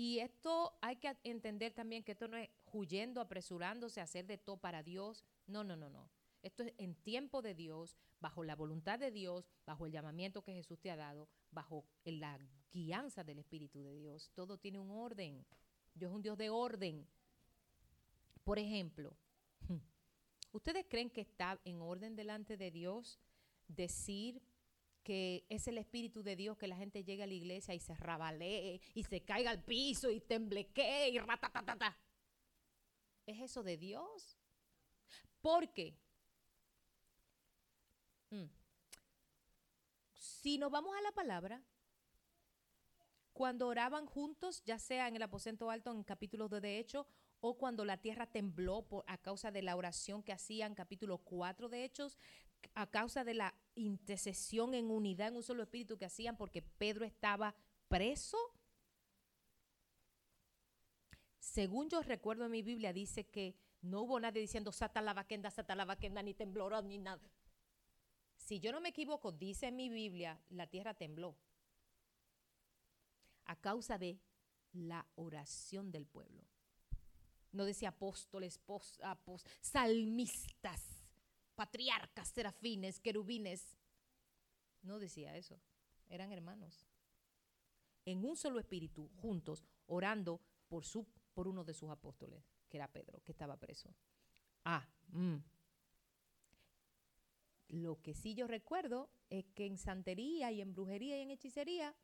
y 0.00 0.18
esto 0.20 0.78
hay 0.80 0.96
que 0.96 1.14
entender 1.24 1.74
también 1.74 2.02
que 2.02 2.12
esto 2.12 2.26
no 2.26 2.38
es 2.38 2.48
huyendo, 2.72 3.20
apresurándose 3.20 4.00
a 4.00 4.04
hacer 4.04 4.26
de 4.26 4.38
todo 4.38 4.56
para 4.56 4.82
Dios. 4.82 5.26
No, 5.46 5.62
no, 5.62 5.76
no, 5.76 5.90
no. 5.90 6.08
Esto 6.40 6.62
es 6.62 6.72
en 6.78 6.94
tiempo 6.94 7.42
de 7.42 7.54
Dios, 7.54 7.98
bajo 8.18 8.42
la 8.42 8.56
voluntad 8.56 8.98
de 8.98 9.10
Dios, 9.10 9.46
bajo 9.66 9.84
el 9.84 9.92
llamamiento 9.92 10.42
que 10.42 10.54
Jesús 10.54 10.80
te 10.80 10.90
ha 10.90 10.96
dado, 10.96 11.28
bajo 11.50 11.84
la 12.04 12.38
guianza 12.72 13.24
del 13.24 13.40
Espíritu 13.40 13.82
de 13.82 13.94
Dios. 13.94 14.30
Todo 14.34 14.56
tiene 14.56 14.78
un 14.78 14.90
orden. 14.90 15.44
Dios 15.92 16.10
es 16.10 16.16
un 16.16 16.22
Dios 16.22 16.38
de 16.38 16.48
orden. 16.48 17.06
Por 18.42 18.58
ejemplo, 18.58 19.14
¿ustedes 20.52 20.86
creen 20.88 21.10
que 21.10 21.20
está 21.20 21.60
en 21.62 21.82
orden 21.82 22.16
delante 22.16 22.56
de 22.56 22.70
Dios 22.70 23.20
decir 23.68 24.40
es 25.10 25.66
el 25.68 25.78
Espíritu 25.78 26.22
de 26.22 26.36
Dios 26.36 26.56
que 26.56 26.68
la 26.68 26.76
gente 26.76 27.04
llegue 27.04 27.22
a 27.22 27.26
la 27.26 27.34
iglesia 27.34 27.74
y 27.74 27.80
se 27.80 27.94
rabalee 27.94 28.80
y 28.94 29.04
se 29.04 29.22
caiga 29.22 29.50
al 29.50 29.62
piso 29.62 30.10
y 30.10 30.20
temblequee 30.20 31.10
y 31.10 31.18
ratatatata. 31.18 31.96
¿Es 33.26 33.40
eso 33.40 33.62
de 33.62 33.76
Dios? 33.76 34.36
Porque 35.40 35.98
mm, 38.30 38.46
si 40.14 40.58
nos 40.58 40.70
vamos 40.70 40.96
a 40.96 41.02
la 41.02 41.12
palabra, 41.12 41.62
cuando 43.32 43.68
oraban 43.68 44.06
juntos, 44.06 44.62
ya 44.64 44.78
sea 44.78 45.08
en 45.08 45.16
el 45.16 45.22
aposento 45.22 45.70
alto 45.70 45.92
en 45.92 46.02
capítulos 46.04 46.50
de, 46.50 46.60
de 46.60 46.78
Hechos, 46.78 47.06
o 47.40 47.56
cuando 47.56 47.84
la 47.84 47.96
tierra 47.96 48.26
tembló 48.26 48.82
por, 48.82 49.04
a 49.06 49.18
causa 49.18 49.50
de 49.50 49.62
la 49.62 49.76
oración 49.76 50.22
que 50.22 50.32
hacían, 50.32 50.74
capítulo 50.74 51.18
4 51.18 51.68
de 51.68 51.84
Hechos, 51.84 52.18
a 52.74 52.86
causa 52.86 53.24
de 53.24 53.34
la 53.34 53.54
intercesión 53.80 54.74
en 54.74 54.90
unidad 54.90 55.28
en 55.28 55.36
un 55.36 55.42
solo 55.42 55.62
espíritu 55.62 55.96
que 55.98 56.04
hacían 56.06 56.36
porque 56.36 56.62
Pedro 56.62 57.04
estaba 57.04 57.54
preso. 57.88 58.36
Según 61.38 61.88
yo 61.88 62.02
recuerdo 62.02 62.44
en 62.44 62.50
mi 62.52 62.62
Biblia, 62.62 62.92
dice 62.92 63.26
que 63.26 63.56
no 63.82 64.02
hubo 64.02 64.20
nadie 64.20 64.40
diciendo 64.40 64.72
sata 64.72 65.00
la 65.00 65.14
vaquenda, 65.14 65.50
sata 65.50 65.74
la 65.74 65.84
vaquenda, 65.84 66.22
ni 66.22 66.34
tembloró, 66.34 66.82
ni 66.82 66.98
nada. 66.98 67.30
Si 68.36 68.60
yo 68.60 68.72
no 68.72 68.80
me 68.80 68.90
equivoco, 68.90 69.32
dice 69.32 69.66
en 69.68 69.76
mi 69.76 69.88
Biblia, 69.88 70.40
la 70.50 70.66
tierra 70.66 70.94
tembló 70.94 71.36
a 73.46 73.56
causa 73.56 73.98
de 73.98 74.20
la 74.72 75.06
oración 75.16 75.90
del 75.90 76.06
pueblo. 76.06 76.44
No 77.52 77.64
decía 77.64 77.88
apóstoles, 77.88 78.58
pos- 78.58 79.00
salmistas, 79.60 80.99
patriarcas, 81.60 82.28
serafines, 82.28 82.98
querubines. 83.00 83.76
No 84.80 84.98
decía 84.98 85.36
eso. 85.36 85.60
Eran 86.08 86.32
hermanos. 86.32 86.86
En 88.06 88.24
un 88.24 88.34
solo 88.34 88.58
espíritu, 88.58 89.10
juntos, 89.16 89.66
orando 89.86 90.40
por, 90.68 90.86
su, 90.86 91.06
por 91.34 91.46
uno 91.46 91.62
de 91.62 91.74
sus 91.74 91.90
apóstoles, 91.90 92.42
que 92.70 92.78
era 92.78 92.90
Pedro, 92.90 93.22
que 93.24 93.32
estaba 93.32 93.58
preso. 93.58 93.94
Ah, 94.64 94.88
mm. 95.08 95.36
Lo 97.68 98.00
que 98.00 98.14
sí 98.14 98.34
yo 98.34 98.46
recuerdo 98.46 99.10
es 99.28 99.44
que 99.50 99.66
en 99.66 99.76
santería 99.76 100.50
y 100.50 100.62
en 100.62 100.72
brujería 100.72 101.18
y 101.18 101.20
en 101.20 101.30
hechicería, 101.30 101.94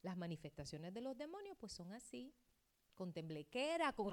las 0.00 0.16
manifestaciones 0.16 0.94
de 0.94 1.02
los 1.02 1.18
demonios 1.18 1.58
pues 1.58 1.72
son 1.72 1.92
así, 1.92 2.34
con 2.94 3.12
temblequera, 3.12 3.92
con... 3.92 4.10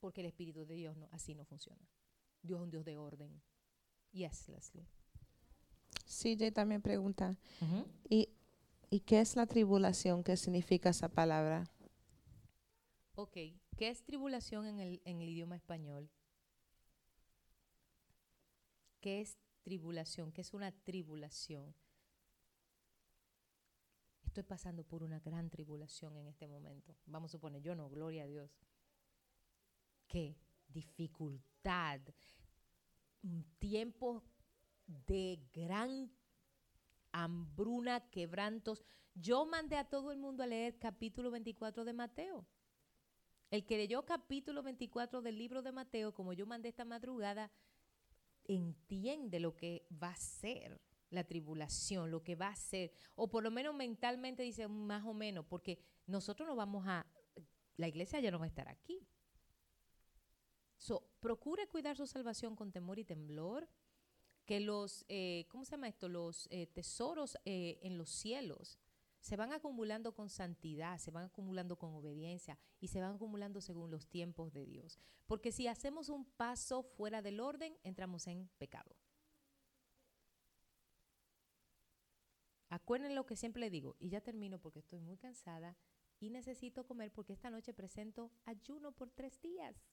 Porque 0.00 0.22
el 0.22 0.26
Espíritu 0.26 0.66
de 0.66 0.74
Dios 0.74 0.96
no, 0.96 1.08
así 1.12 1.36
no 1.36 1.44
funciona. 1.44 1.88
Dios 2.44 2.58
es 2.58 2.62
un 2.62 2.70
Dios 2.70 2.84
de 2.84 2.96
orden. 2.96 3.42
Yes, 4.12 4.48
Leslie. 4.48 4.86
CJ 6.06 6.52
también 6.52 6.82
pregunta, 6.82 7.36
¿y, 8.08 8.28
¿y 8.90 9.00
qué 9.00 9.20
es 9.20 9.34
la 9.34 9.46
tribulación? 9.46 10.22
¿Qué 10.22 10.36
significa 10.36 10.90
esa 10.90 11.08
palabra? 11.08 11.64
Ok, 13.16 13.32
¿qué 13.76 13.88
es 13.88 14.04
tribulación 14.04 14.66
en 14.66 14.78
el, 14.78 15.02
en 15.04 15.20
el 15.20 15.28
idioma 15.28 15.56
español? 15.56 16.08
¿Qué 19.00 19.20
es 19.20 19.38
tribulación. 19.64 20.30
¿Qué 20.30 20.42
es 20.42 20.54
una 20.54 20.70
tribulación? 20.70 21.74
Estoy 24.26 24.44
pasando 24.44 24.84
por 24.84 25.02
una 25.02 25.20
gran 25.20 25.50
tribulación 25.50 26.16
en 26.16 26.26
este 26.26 26.46
momento. 26.46 26.96
Vamos 27.06 27.30
a 27.30 27.32
suponer, 27.32 27.62
yo 27.62 27.74
no, 27.74 27.88
gloria 27.88 28.24
a 28.24 28.26
Dios. 28.26 28.50
¿Qué? 30.06 30.36
Dificultad. 30.68 31.53
Tiempos 33.58 34.22
de 34.86 35.40
gran 35.52 36.10
hambruna, 37.12 38.08
quebrantos. 38.10 38.84
Yo 39.14 39.46
mandé 39.46 39.76
a 39.76 39.88
todo 39.88 40.12
el 40.12 40.18
mundo 40.18 40.42
a 40.42 40.46
leer 40.46 40.78
capítulo 40.78 41.30
24 41.30 41.84
de 41.84 41.92
Mateo. 41.92 42.46
El 43.50 43.64
que 43.64 43.76
leyó 43.76 44.04
capítulo 44.04 44.62
24 44.62 45.22
del 45.22 45.38
libro 45.38 45.62
de 45.62 45.72
Mateo, 45.72 46.12
como 46.12 46.32
yo 46.32 46.46
mandé 46.46 46.68
esta 46.68 46.84
madrugada, 46.84 47.50
entiende 48.44 49.40
lo 49.40 49.54
que 49.54 49.86
va 49.90 50.08
a 50.08 50.16
ser 50.16 50.80
la 51.10 51.24
tribulación, 51.24 52.10
lo 52.10 52.22
que 52.22 52.34
va 52.34 52.48
a 52.48 52.56
ser, 52.56 52.92
o 53.14 53.30
por 53.30 53.42
lo 53.42 53.50
menos 53.50 53.74
mentalmente 53.74 54.42
dice 54.42 54.66
más 54.68 55.04
o 55.04 55.14
menos, 55.14 55.46
porque 55.46 55.78
nosotros 56.06 56.46
no 56.48 56.56
vamos 56.56 56.84
a, 56.86 57.06
la 57.76 57.88
iglesia 57.88 58.20
ya 58.20 58.30
no 58.30 58.38
va 58.38 58.44
a 58.44 58.48
estar 58.48 58.68
aquí. 58.68 59.06
Procure 61.24 61.66
cuidar 61.68 61.96
su 61.96 62.06
salvación 62.06 62.54
con 62.54 62.70
temor 62.70 62.98
y 62.98 63.04
temblor, 63.06 63.66
que 64.44 64.60
los, 64.60 65.06
eh, 65.08 65.46
¿cómo 65.48 65.64
se 65.64 65.70
llama 65.70 65.88
esto? 65.88 66.06
Los 66.06 66.46
eh, 66.50 66.66
tesoros 66.66 67.38
eh, 67.46 67.78
en 67.80 67.96
los 67.96 68.10
cielos 68.10 68.78
se 69.20 69.34
van 69.34 69.54
acumulando 69.54 70.14
con 70.14 70.28
santidad, 70.28 70.98
se 70.98 71.10
van 71.10 71.24
acumulando 71.24 71.76
con 71.76 71.94
obediencia 71.94 72.58
y 72.78 72.88
se 72.88 73.00
van 73.00 73.14
acumulando 73.14 73.62
según 73.62 73.90
los 73.90 74.06
tiempos 74.06 74.52
de 74.52 74.66
Dios. 74.66 74.98
Porque 75.24 75.50
si 75.50 75.66
hacemos 75.66 76.10
un 76.10 76.26
paso 76.26 76.82
fuera 76.82 77.22
del 77.22 77.40
orden, 77.40 77.74
entramos 77.84 78.26
en 78.26 78.50
pecado. 78.58 78.94
Acuérdense 82.68 83.14
lo 83.14 83.24
que 83.24 83.36
siempre 83.36 83.60
le 83.60 83.70
digo, 83.70 83.96
y 83.98 84.10
ya 84.10 84.20
termino 84.20 84.58
porque 84.58 84.80
estoy 84.80 85.00
muy 85.00 85.16
cansada 85.16 85.74
y 86.20 86.28
necesito 86.28 86.86
comer 86.86 87.10
porque 87.10 87.32
esta 87.32 87.48
noche 87.48 87.72
presento 87.72 88.30
ayuno 88.44 88.92
por 88.92 89.08
tres 89.08 89.40
días. 89.40 89.86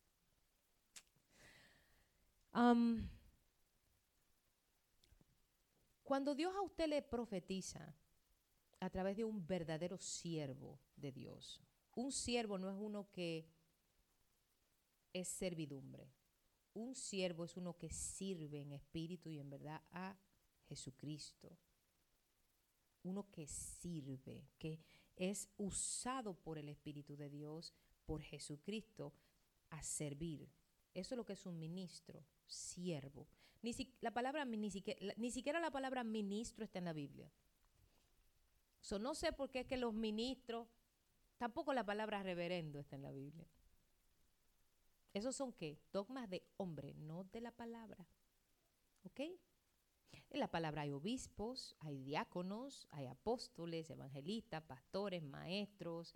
Cuando 6.03 6.35
Dios 6.35 6.53
a 6.55 6.61
usted 6.61 6.87
le 6.87 7.01
profetiza, 7.01 7.95
a 8.81 8.89
través 8.89 9.15
de 9.15 9.23
un 9.23 9.45
verdadero 9.45 9.97
siervo 9.97 10.79
de 10.95 11.11
Dios. 11.11 11.61
Un 11.95 12.11
siervo 12.11 12.57
no 12.57 12.69
es 12.69 12.75
uno 12.77 13.09
que 13.11 13.47
es 15.13 15.27
servidumbre. 15.27 16.11
Un 16.73 16.95
siervo 16.95 17.45
es 17.45 17.55
uno 17.57 17.77
que 17.77 17.89
sirve 17.89 18.61
en 18.61 18.71
espíritu 18.71 19.29
y 19.29 19.39
en 19.39 19.49
verdad 19.49 19.81
a 19.91 20.17
Jesucristo. 20.67 21.57
Uno 23.03 23.29
que 23.29 23.45
sirve, 23.45 24.47
que 24.57 24.79
es 25.15 25.47
usado 25.57 26.33
por 26.33 26.57
el 26.57 26.69
Espíritu 26.69 27.15
de 27.15 27.29
Dios, 27.29 27.73
por 28.05 28.21
Jesucristo, 28.21 29.13
a 29.69 29.83
servir. 29.83 30.49
Eso 30.93 31.15
es 31.15 31.17
lo 31.17 31.25
que 31.25 31.33
es 31.33 31.45
un 31.45 31.57
ministro, 31.57 32.25
siervo. 32.45 33.27
Ni, 33.61 33.73
la 34.01 34.11
palabra, 34.11 34.43
ni, 34.45 34.69
siquiera, 34.69 35.59
la 35.59 35.71
palabra 35.71 36.03
ministro 36.03 36.65
está 36.65 36.79
en 36.79 36.85
la 36.85 36.93
Biblia 36.93 37.31
no 38.99 39.15
sé 39.15 39.31
por 39.31 39.49
qué 39.49 39.61
es 39.61 39.67
que 39.67 39.77
los 39.77 39.93
ministros, 39.93 40.67
tampoco 41.37 41.73
la 41.73 41.85
palabra 41.85 42.23
reverendo 42.23 42.79
está 42.79 42.95
en 42.95 43.03
la 43.03 43.11
Biblia. 43.11 43.47
¿Esos 45.13 45.35
son 45.35 45.53
qué? 45.53 45.77
Dogmas 45.91 46.29
de 46.29 46.43
hombre, 46.57 46.93
no 46.95 47.25
de 47.25 47.41
la 47.41 47.51
palabra. 47.51 48.07
¿Ok? 49.03 49.19
En 50.29 50.39
la 50.39 50.49
palabra 50.49 50.83
hay 50.83 50.91
obispos, 50.91 51.75
hay 51.79 52.01
diáconos, 52.03 52.87
hay 52.91 53.07
apóstoles, 53.07 53.89
evangelistas, 53.89 54.63
pastores, 54.63 55.21
maestros, 55.21 56.15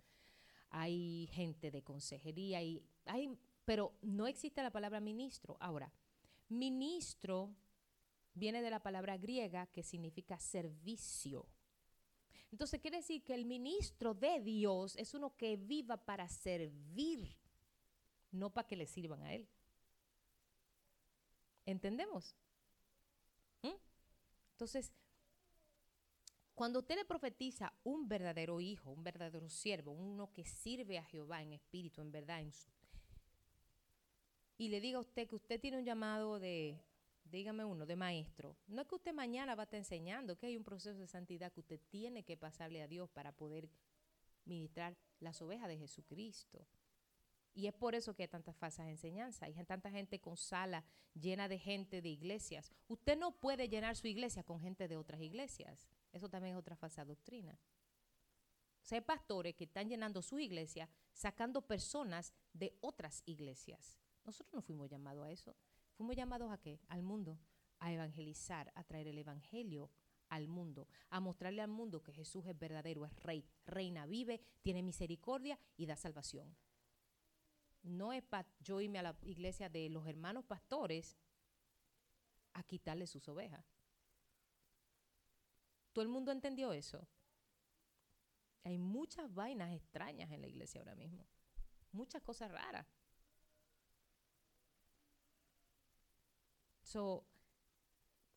hay 0.70 1.28
gente 1.32 1.70
de 1.70 1.82
consejería, 1.82 2.58
hay, 2.58 2.82
hay, 3.04 3.38
pero 3.66 3.92
no 4.00 4.26
existe 4.26 4.62
la 4.62 4.70
palabra 4.70 5.00
ministro. 5.00 5.58
Ahora, 5.60 5.92
ministro 6.48 7.54
viene 8.32 8.62
de 8.62 8.70
la 8.70 8.82
palabra 8.82 9.18
griega 9.18 9.66
que 9.66 9.82
significa 9.82 10.38
servicio. 10.38 11.46
Entonces 12.52 12.80
quiere 12.80 12.98
decir 12.98 13.24
que 13.24 13.34
el 13.34 13.44
ministro 13.44 14.14
de 14.14 14.40
Dios 14.40 14.96
es 14.96 15.12
uno 15.14 15.36
que 15.36 15.56
viva 15.56 15.96
para 15.96 16.28
servir, 16.28 17.36
no 18.30 18.50
para 18.50 18.68
que 18.68 18.76
le 18.76 18.86
sirvan 18.86 19.22
a 19.24 19.34
él. 19.34 19.48
¿Entendemos? 21.64 22.36
¿Mm? 23.62 23.74
Entonces, 24.52 24.92
cuando 26.54 26.78
usted 26.78 26.94
le 26.94 27.04
profetiza 27.04 27.72
un 27.82 28.06
verdadero 28.06 28.60
hijo, 28.60 28.92
un 28.92 29.02
verdadero 29.02 29.48
siervo, 29.48 29.90
uno 29.90 30.32
que 30.32 30.44
sirve 30.44 30.98
a 30.98 31.04
Jehová 31.04 31.42
en 31.42 31.52
espíritu, 31.52 32.00
en 32.00 32.12
verdad, 32.12 32.42
y 34.58 34.68
le 34.68 34.80
diga 34.80 34.98
a 34.98 35.00
usted 35.00 35.28
que 35.28 35.36
usted 35.36 35.60
tiene 35.60 35.78
un 35.78 35.84
llamado 35.84 36.38
de 36.38 36.80
dígame 37.30 37.64
uno, 37.64 37.86
de 37.86 37.96
maestro. 37.96 38.56
No 38.66 38.82
es 38.82 38.88
que 38.88 38.94
usted 38.94 39.12
mañana 39.12 39.54
va 39.54 39.62
a 39.62 39.64
estar 39.64 39.78
enseñando, 39.78 40.36
que 40.36 40.46
hay 40.46 40.56
un 40.56 40.64
proceso 40.64 40.98
de 40.98 41.06
santidad 41.06 41.52
que 41.52 41.60
usted 41.60 41.80
tiene 41.88 42.24
que 42.24 42.36
pasarle 42.36 42.82
a 42.82 42.88
Dios 42.88 43.10
para 43.10 43.32
poder 43.32 43.68
ministrar 44.44 44.96
las 45.20 45.40
ovejas 45.42 45.68
de 45.68 45.78
Jesucristo. 45.78 46.66
Y 47.52 47.66
es 47.66 47.74
por 47.74 47.94
eso 47.94 48.14
que 48.14 48.24
hay 48.24 48.28
tantas 48.28 48.54
falsas 48.56 48.86
enseñanzas. 48.86 49.42
Hay 49.42 49.64
tanta 49.64 49.90
gente 49.90 50.20
con 50.20 50.36
sala 50.36 50.84
llena 51.14 51.48
de 51.48 51.58
gente 51.58 52.02
de 52.02 52.08
iglesias. 52.10 52.70
Usted 52.86 53.16
no 53.16 53.32
puede 53.32 53.68
llenar 53.68 53.96
su 53.96 54.06
iglesia 54.06 54.42
con 54.42 54.60
gente 54.60 54.88
de 54.88 54.96
otras 54.96 55.22
iglesias. 55.22 55.88
Eso 56.12 56.28
también 56.28 56.54
es 56.54 56.60
otra 56.60 56.76
falsa 56.76 57.04
doctrina. 57.04 57.58
O 58.82 58.84
sea, 58.84 58.98
hay 58.98 59.04
pastores 59.04 59.54
que 59.54 59.64
están 59.64 59.88
llenando 59.88 60.20
su 60.20 60.38
iglesia 60.38 60.88
sacando 61.12 61.62
personas 61.62 62.34
de 62.52 62.76
otras 62.82 63.22
iglesias. 63.24 63.98
Nosotros 64.26 64.54
no 64.54 64.60
fuimos 64.60 64.90
llamados 64.90 65.24
a 65.24 65.30
eso. 65.30 65.56
Fuimos 65.94 66.16
llamados 66.16 66.52
a 66.52 66.58
qué? 66.58 66.80
Al 66.88 67.02
mundo, 67.02 67.38
a 67.78 67.92
evangelizar, 67.92 68.72
a 68.74 68.82
traer 68.82 69.06
el 69.06 69.18
evangelio 69.18 69.90
al 70.28 70.48
mundo, 70.48 70.88
a 71.10 71.20
mostrarle 71.20 71.62
al 71.62 71.70
mundo 71.70 72.02
que 72.02 72.12
Jesús 72.12 72.44
es 72.46 72.58
verdadero, 72.58 73.06
es 73.06 73.14
rey, 73.22 73.44
reina, 73.64 74.04
vive, 74.04 74.42
tiene 74.62 74.82
misericordia 74.82 75.56
y 75.76 75.86
da 75.86 75.94
salvación. 75.94 76.56
No 77.84 78.12
es 78.12 78.24
para 78.24 78.48
yo 78.58 78.80
irme 78.80 78.98
a 78.98 79.04
la 79.04 79.16
iglesia 79.22 79.68
de 79.68 79.88
los 79.88 80.04
hermanos 80.08 80.44
pastores 80.44 81.16
a 82.54 82.64
quitarle 82.64 83.06
sus 83.06 83.28
ovejas. 83.28 83.64
¿Todo 85.92 86.02
el 86.02 86.08
mundo 86.08 86.32
entendió 86.32 86.72
eso? 86.72 87.06
Hay 88.64 88.76
muchas 88.78 89.32
vainas 89.32 89.72
extrañas 89.72 90.32
en 90.32 90.40
la 90.40 90.48
iglesia 90.48 90.80
ahora 90.80 90.96
mismo. 90.96 91.24
Muchas 91.92 92.20
cosas 92.22 92.50
raras. 92.50 92.86
So, 96.86 97.24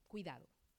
cuidado. 0.07 0.49